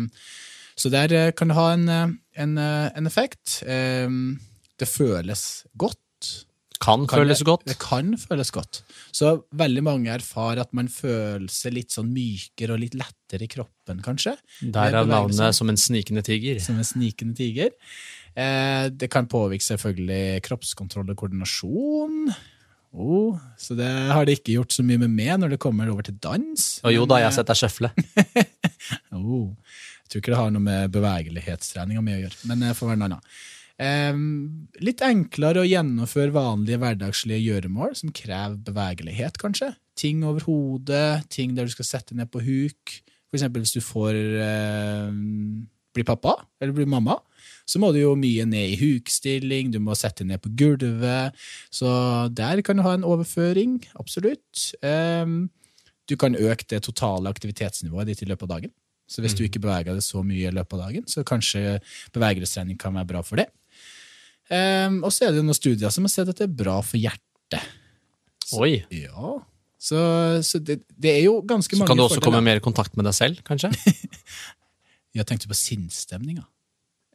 så 0.76 0.92
der 0.92 1.12
eh, 1.16 1.30
kan 1.36 1.48
det 1.48 1.56
ha 1.56 1.70
en, 1.72 1.88
eh, 1.88 2.10
en, 2.42 2.58
eh, 2.60 2.90
en 2.96 3.08
effekt. 3.08 3.62
Det 3.66 4.88
føles 4.88 5.64
godt. 5.76 6.02
Kan 6.76 7.06
Kan 7.08 7.22
føles 7.22 7.40
godt. 7.42 7.64
Det 7.64 7.78
kan 7.80 8.12
føles 8.20 8.50
godt. 8.52 8.82
Så 9.12 9.30
veldig 9.56 9.82
mange 9.86 10.12
erfarer 10.12 10.60
at 10.60 10.74
man 10.76 10.90
føler 10.92 11.48
seg 11.48 11.72
litt 11.72 11.94
sånn 11.94 12.10
mykere 12.12 12.76
og 12.76 12.82
litt 12.82 12.96
lettere 12.98 13.46
i 13.46 13.48
kroppen, 13.48 14.02
kanskje. 14.04 14.34
Der 14.60 14.92
er 14.92 15.08
navnet 15.08 15.56
som 15.56 15.72
en 15.72 15.80
snikende 15.80 16.22
tiger. 16.26 16.60
Som 16.60 16.76
en 16.76 16.84
snikende 16.84 17.38
tiger. 17.38 17.72
Eh, 18.36 18.90
det 18.92 19.08
kan 19.08 19.28
påvirke 19.32 19.64
selvfølgelig 19.64 20.42
kroppskontroll 20.44 21.08
og 21.08 21.16
koordinasjon. 21.16 22.28
Oh, 22.96 23.36
så 23.60 23.76
det 23.76 23.88
har 23.88 24.24
det 24.24 24.38
ikke 24.38 24.54
gjort 24.58 24.72
så 24.72 24.84
mye 24.84 25.00
med 25.02 25.12
meg 25.12 25.34
når 25.40 25.54
det 25.54 25.60
kommer 25.60 25.88
over 25.92 26.04
til 26.04 26.16
dans. 26.20 26.68
Og 26.84 26.92
jo 26.94 27.08
da, 27.08 27.20
jeg 27.20 27.30
har 27.30 27.36
sett 27.40 27.48
deg 27.48 27.62
sjøfle. 27.64 27.92
Oh, 29.16 29.48
jeg 30.06 30.12
tror 30.12 30.22
ikke 30.22 30.32
det 30.36 30.38
har 30.38 30.50
noe 30.54 30.62
med 30.62 30.92
bevegelighetstreninga 30.94 32.02
med 32.06 32.14
å 32.14 32.20
gjøre, 32.24 32.40
men 32.46 32.60
jeg 32.62 32.78
får 32.78 32.90
være 32.92 33.00
noe 33.00 33.08
annet. 33.08 33.38
Eh, 33.76 34.20
litt 34.86 35.02
enklere 35.04 35.64
å 35.64 35.68
gjennomføre 35.68 36.32
vanlige 36.32 36.78
hverdagslige 36.80 37.42
gjøremål 37.42 37.96
som 37.98 38.12
krever 38.14 38.60
bevegelighet, 38.68 39.40
kanskje. 39.42 39.72
Ting 39.98 40.22
over 40.28 40.46
hodet, 40.46 41.26
ting 41.34 41.56
der 41.56 41.66
du 41.66 41.74
skal 41.74 41.88
sette 41.88 42.16
ned 42.16 42.30
på 42.30 42.44
huk. 42.44 42.94
For 43.26 43.40
eksempel 43.40 43.66
hvis 43.66 43.74
du 43.74 43.82
får 43.82 44.14
eh, 44.46 45.10
bli 45.96 46.06
pappa, 46.06 46.38
eller 46.62 46.76
bli 46.76 46.86
mamma, 46.86 47.18
så 47.66 47.82
må 47.82 47.90
du 47.90 47.98
jo 47.98 48.14
mye 48.14 48.46
ned 48.46 48.76
i 48.76 48.78
hukstilling, 48.78 49.74
du 49.74 49.80
må 49.82 49.98
sette 49.98 50.22
ned 50.22 50.38
på 50.44 50.54
gulvet. 50.54 51.34
Så 51.74 51.90
der 52.30 52.62
kan 52.62 52.78
du 52.78 52.86
ha 52.86 52.94
en 52.94 53.06
overføring, 53.08 53.80
absolutt. 53.98 54.70
Eh, 54.86 55.26
du 56.06 56.14
kan 56.14 56.38
øke 56.38 56.70
det 56.70 56.84
totale 56.86 57.34
aktivitetsnivået 57.34 58.12
ditt 58.12 58.22
i 58.22 58.30
løpet 58.30 58.46
av 58.46 58.54
dagen. 58.56 58.76
Så 59.06 59.22
hvis 59.22 59.36
du 59.38 59.44
ikke 59.46 59.62
beveger 59.62 59.94
deg 59.94 60.02
så 60.02 60.22
mye 60.26 60.50
i 60.50 60.54
løpet 60.54 60.76
av 60.76 60.88
dagen, 60.88 61.04
så 61.10 61.22
kanskje 61.26 61.78
bevegelsetrening 62.14 62.78
kan 62.80 62.96
være 62.98 63.10
bra 63.12 63.22
for 63.26 63.38
det. 63.38 63.46
Um, 64.50 65.00
og 65.06 65.10
så 65.14 65.28
er 65.28 65.34
det 65.34 65.44
noen 65.46 65.58
studier 65.58 65.90
som 65.94 66.06
har 66.06 66.12
sett 66.12 66.30
at 66.30 66.38
det 66.38 66.48
er 66.48 66.56
bra 66.58 66.78
for 66.86 66.98
hjertet. 66.98 67.62
Oi. 68.54 68.80
Ja, 68.94 69.36
så, 69.86 69.98
så 70.46 70.58
det, 70.62 70.80
det 70.90 71.12
er 71.12 71.24
jo 71.26 71.38
ganske 71.46 71.74
Så 71.74 71.82
mange 71.82 71.92
kan 71.92 72.00
du 72.00 72.06
også 72.06 72.22
komme 72.24 72.42
mer 72.42 72.58
i 72.58 72.64
kontakt 72.64 72.96
med 72.98 73.06
deg 73.06 73.14
selv, 73.16 73.42
kanskje? 73.46 73.70
Jeg 75.16 75.26
tenkte 75.28 75.50
på 75.50 75.56
sinnsstemninga. 75.58 76.44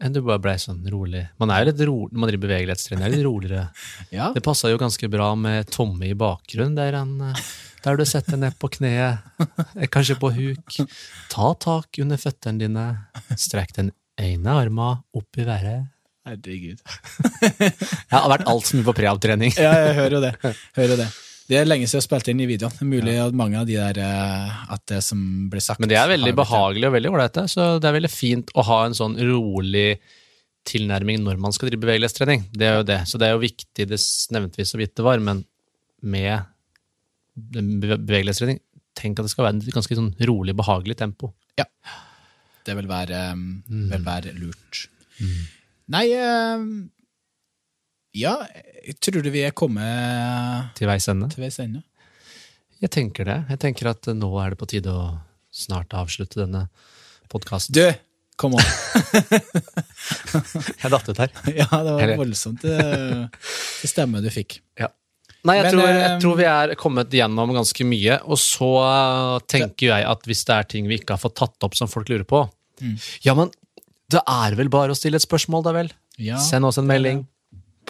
Enn 0.01 0.15
du 0.15 0.21
bare 0.25 0.41
ble 0.41 0.55
sånn 0.57 0.81
rolig. 0.89 1.27
Man 1.41 1.51
er 1.53 1.61
jo 1.61 1.67
litt 1.69 1.81
rolig, 1.85 2.17
man 2.17 2.31
driver 2.31 2.47
bevegelighetstrening, 2.47 3.03
er 3.05 3.13
litt 3.13 3.25
roligere. 3.27 3.67
Ja, 4.15 4.31
Det 4.35 4.41
passa 4.43 4.71
jo 4.71 4.79
ganske 4.81 5.07
bra 5.13 5.29
med 5.37 5.69
Tomme 5.71 6.09
i 6.09 6.15
bakgrunnen, 6.17 6.73
der, 6.75 6.97
han, 6.97 7.13
eh, 7.29 7.43
der 7.85 7.99
du 7.99 8.03
setter 8.09 8.39
ned 8.41 8.57
på 8.59 8.71
kneet, 8.73 9.21
eh, 9.77 9.87
kanskje 9.93 10.17
på 10.19 10.31
huk. 10.35 10.79
Ta 11.31 11.51
tak 11.61 12.01
under 12.01 12.17
føttene 12.19 12.59
dine, 12.65 12.85
strekk 13.37 13.75
den 13.77 13.93
ene 14.21 14.57
arma 14.65 14.95
opp 15.15 15.37
i 15.41 15.45
været. 15.47 15.85
Herregud. 16.27 16.81
Jeg 17.61 18.13
har 18.13 18.29
vært 18.29 18.49
altfor 18.49 18.77
mye 18.77 18.89
på 18.89 18.97
preavtrening. 18.99 19.53
Ja, 19.57 19.71
jeg 19.87 19.95
hører 19.97 20.13
jo 20.17 20.19
det. 20.21 20.33
Hører 20.77 20.99
det. 20.99 21.07
Det 21.49 21.57
er 21.59 21.65
lenge 21.67 21.87
siden 21.87 21.97
jeg 21.99 22.03
har 22.03 22.07
spilt 22.07 22.29
inn 22.31 22.39
i 22.43 22.47
videoen. 22.47 22.71
Det 22.77 22.85
er 22.85 22.91
mulig 22.91 23.15
at 23.25 23.33
mange 23.35 23.59
av 23.59 23.65
de 23.67 23.75
der 23.75 23.97
eh, 23.99 24.59
at 24.75 24.83
det 24.91 25.01
som 25.03 25.19
blir 25.51 25.63
sagt 25.63 25.81
Men 25.83 25.89
det 25.91 25.97
er 25.99 26.07
veldig 26.13 26.33
behagelig 26.37 26.87
og 26.87 26.93
veldig 26.95 27.11
ålreite, 27.11 27.43
så 27.51 27.65
det 27.81 27.89
er 27.89 27.97
veldig 27.97 28.11
fint 28.13 28.53
å 28.55 28.65
ha 28.69 28.79
en 28.85 28.95
sånn 28.97 29.17
rolig 29.19 29.99
tilnærming 30.69 31.23
når 31.25 31.39
man 31.41 31.51
skal 31.55 31.71
drive 31.71 31.81
bevegelighetstrening. 31.81 32.45
Det 32.53 32.67
er 32.69 32.75
jo 32.79 32.85
det. 32.87 32.99
Så 33.09 33.17
det 33.19 33.27
er 33.27 33.33
jo 33.35 33.41
viktig, 33.43 33.87
det 33.89 33.99
nevnte 34.35 34.61
vi 34.61 34.67
så 34.69 34.77
vidt 34.79 34.93
det 34.99 35.05
var, 35.07 35.19
men 35.23 35.43
med 36.01 36.45
bevegelighetstrening, 37.51 38.61
tenk 38.97 39.19
at 39.19 39.25
det 39.27 39.33
skal 39.33 39.47
være 39.47 39.61
et 39.63 39.73
ganske 39.75 39.97
sånn 39.97 40.11
rolig, 40.29 40.55
behagelig 40.59 40.97
tempo. 40.99 41.31
Ja. 41.59 41.65
Det 42.67 42.75
vil 42.77 42.87
være, 42.89 43.31
um, 43.33 43.63
Mm. 43.67 43.89
vil 43.89 44.03
være 44.05 44.33
lurt. 44.37 44.85
Nei 45.91 46.05
um, 46.13 46.89
Ja, 48.17 48.33
jeg 48.83 48.97
tror 48.99 49.23
du 49.23 49.29
vi 49.31 49.45
er 49.47 49.53
kommet 49.55 50.73
Til 50.75 50.89
veis 50.89 51.05
ende. 51.11 51.29
til 51.31 51.45
veis 51.45 51.59
ende? 51.63 51.79
Jeg 52.81 52.89
tenker 52.91 53.27
det. 53.27 53.37
Jeg 53.53 53.59
tenker 53.61 53.91
at 53.93 54.09
nå 54.17 54.29
er 54.41 54.51
det 54.51 54.57
på 54.59 54.67
tide 54.67 54.91
å 54.91 55.03
snart 55.53 55.93
avslutte 55.95 56.41
denne 56.41 56.65
podkasten. 57.31 57.75
Du, 57.77 57.85
kom 58.41 58.55
on! 58.57 58.65
Jeg 60.81 60.89
datt 60.91 61.11
ut 61.11 61.19
her. 61.21 61.29
ja, 61.61 61.67
det 61.69 61.93
var 61.93 62.15
voldsomt 62.19 62.63
det, 62.65 62.79
det 62.81 63.91
stemme 63.91 64.23
du 64.23 64.31
fikk. 64.33 64.59
Nei, 65.41 65.55
jeg, 65.57 65.63
Men, 65.65 65.73
tror, 65.73 65.87
eh, 65.89 65.99
jeg 66.03 66.17
tror 66.21 66.35
vi 66.37 66.45
er 66.45 66.71
kommet 66.77 67.13
gjennom 67.17 67.49
ganske 67.55 67.85
mye, 67.89 68.19
og 68.29 68.37
så 68.37 68.67
eh, 68.85 69.37
tenker 69.49 69.87
jeg 69.87 70.03
at 70.05 70.27
hvis 70.29 70.43
det 70.45 70.53
er 70.53 70.67
ting 70.69 70.85
vi 70.89 70.99
ikke 70.99 71.15
har 71.15 71.21
fått 71.23 71.33
tatt 71.39 71.65
opp 71.65 71.73
som 71.79 71.89
folk 71.91 72.11
lurer 72.11 72.27
på 72.27 72.43
Mm. 72.81 72.95
Ja, 73.21 73.35
men 73.37 73.51
det 74.09 74.23
er 74.25 74.55
vel 74.57 74.65
bare 74.73 74.89
å 74.89 74.95
stille 74.97 75.19
et 75.19 75.21
spørsmål, 75.21 75.61
da 75.67 75.69
vel? 75.75 75.91
Ja, 76.17 76.39
Send 76.41 76.65
oss 76.65 76.79
en 76.81 76.87
melding 76.89 77.19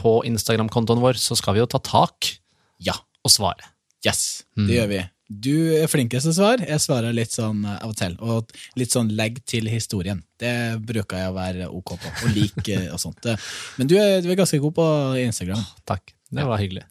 på 0.02 0.18
Instagram-kontoen 0.28 1.02
vår, 1.04 1.20
så 1.22 1.38
skal 1.40 1.56
vi 1.56 1.62
jo 1.64 1.70
ta 1.70 1.80
tak 1.86 2.34
ja. 2.82 2.98
og 3.24 3.32
svare. 3.34 3.70
Yes, 4.06 4.44
Mm. 4.58 4.68
det 4.68 4.76
gjør 4.80 4.88
vi. 4.92 5.02
Du 5.32 5.54
er 5.78 5.88
flinkest 5.88 6.26
til 6.26 6.34
å 6.34 6.36
svare. 6.36 6.66
Jeg 6.68 6.82
svarer 6.84 7.14
litt 7.16 7.32
sånn 7.32 7.62
eh, 7.64 7.78
av 7.86 7.94
og 7.94 7.96
til. 7.96 8.18
Og 8.20 8.50
litt 8.76 8.92
sånn 8.92 9.14
legg 9.16 9.38
til 9.48 9.70
historien. 9.72 10.20
Det 10.42 10.52
bruker 10.84 11.22
jeg 11.22 11.30
å 11.32 11.36
være 11.38 11.70
ok 11.72 11.94
på. 12.02 12.12
Og 12.26 12.34
like 12.36 12.80
og 12.94 13.00
sånt. 13.00 13.30
Men 13.78 13.88
du 13.88 13.96
er, 14.02 14.18
du 14.26 14.28
er 14.34 14.42
ganske 14.42 14.60
god 14.60 14.76
på 14.76 14.88
Instagram. 15.22 15.62
Takk. 15.88 16.12
Det 16.32 16.48
var 16.50 16.60
hyggelig. 16.60 16.84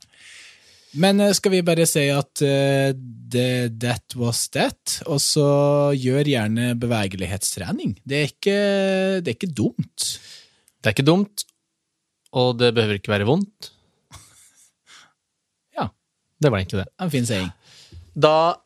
Men 1.04 1.20
eh, 1.20 1.34
skal 1.36 1.52
vi 1.52 1.60
bare 1.66 1.84
si 1.86 2.06
at 2.10 2.42
uh, 2.42 2.90
the, 3.30 3.44
that 3.82 4.16
was 4.18 4.46
that, 4.56 4.96
og 5.06 5.20
så 5.22 5.44
gjør 5.94 6.32
gjerne 6.32 6.72
bevegelighetstrening. 6.80 7.98
Det 8.02 8.22
er 8.22 8.32
ikke, 8.32 8.58
det 9.20 9.34
er 9.34 9.36
ikke 9.36 9.52
dumt. 9.54 10.08
Det 10.80 10.88
er 10.90 10.96
ikke 10.96 11.06
dumt, 11.10 11.44
og 12.36 12.58
det 12.60 12.72
behøver 12.76 13.00
ikke 13.00 13.12
være 13.12 13.28
vondt. 13.28 13.72
Ja. 15.76 15.88
Det 16.40 16.50
var 16.50 16.60
egentlig 16.60 16.84
det. 16.84 16.88
En 17.02 17.12
fin 17.12 17.26
saying. 17.26 17.50
Da 18.14 18.56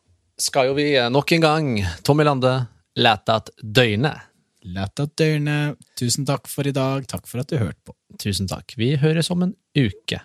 skal 0.41 0.69
jo 0.69 0.77
vi 0.77 0.89
nok 1.09 1.31
en 1.31 1.45
gang, 1.45 1.69
Tommy 2.03 2.25
Lande, 2.27 2.53
lete 2.99 3.39
at 3.39 3.51
døgnet. 3.61 4.31
Lete 4.65 5.05
at 5.05 5.15
døgnet. 5.19 5.81
Tusen 5.99 6.25
takk 6.27 6.49
for 6.49 6.67
i 6.67 6.73
dag. 6.75 7.05
Takk 7.09 7.27
for 7.29 7.43
at 7.43 7.51
du 7.51 7.59
hørte 7.61 7.79
på. 7.85 7.95
Tusen 8.21 8.49
takk. 8.49 8.73
Vi 8.79 8.95
høres 9.01 9.29
om 9.33 9.45
en 9.45 9.55
uke. 9.77 10.21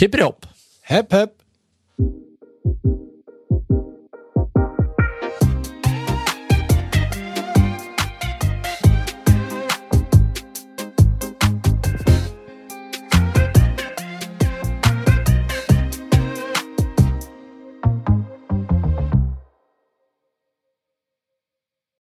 Hipp 0.00 0.18
hipp! 0.20 0.50
Hepp, 0.90 1.12
hepp. 1.14 3.06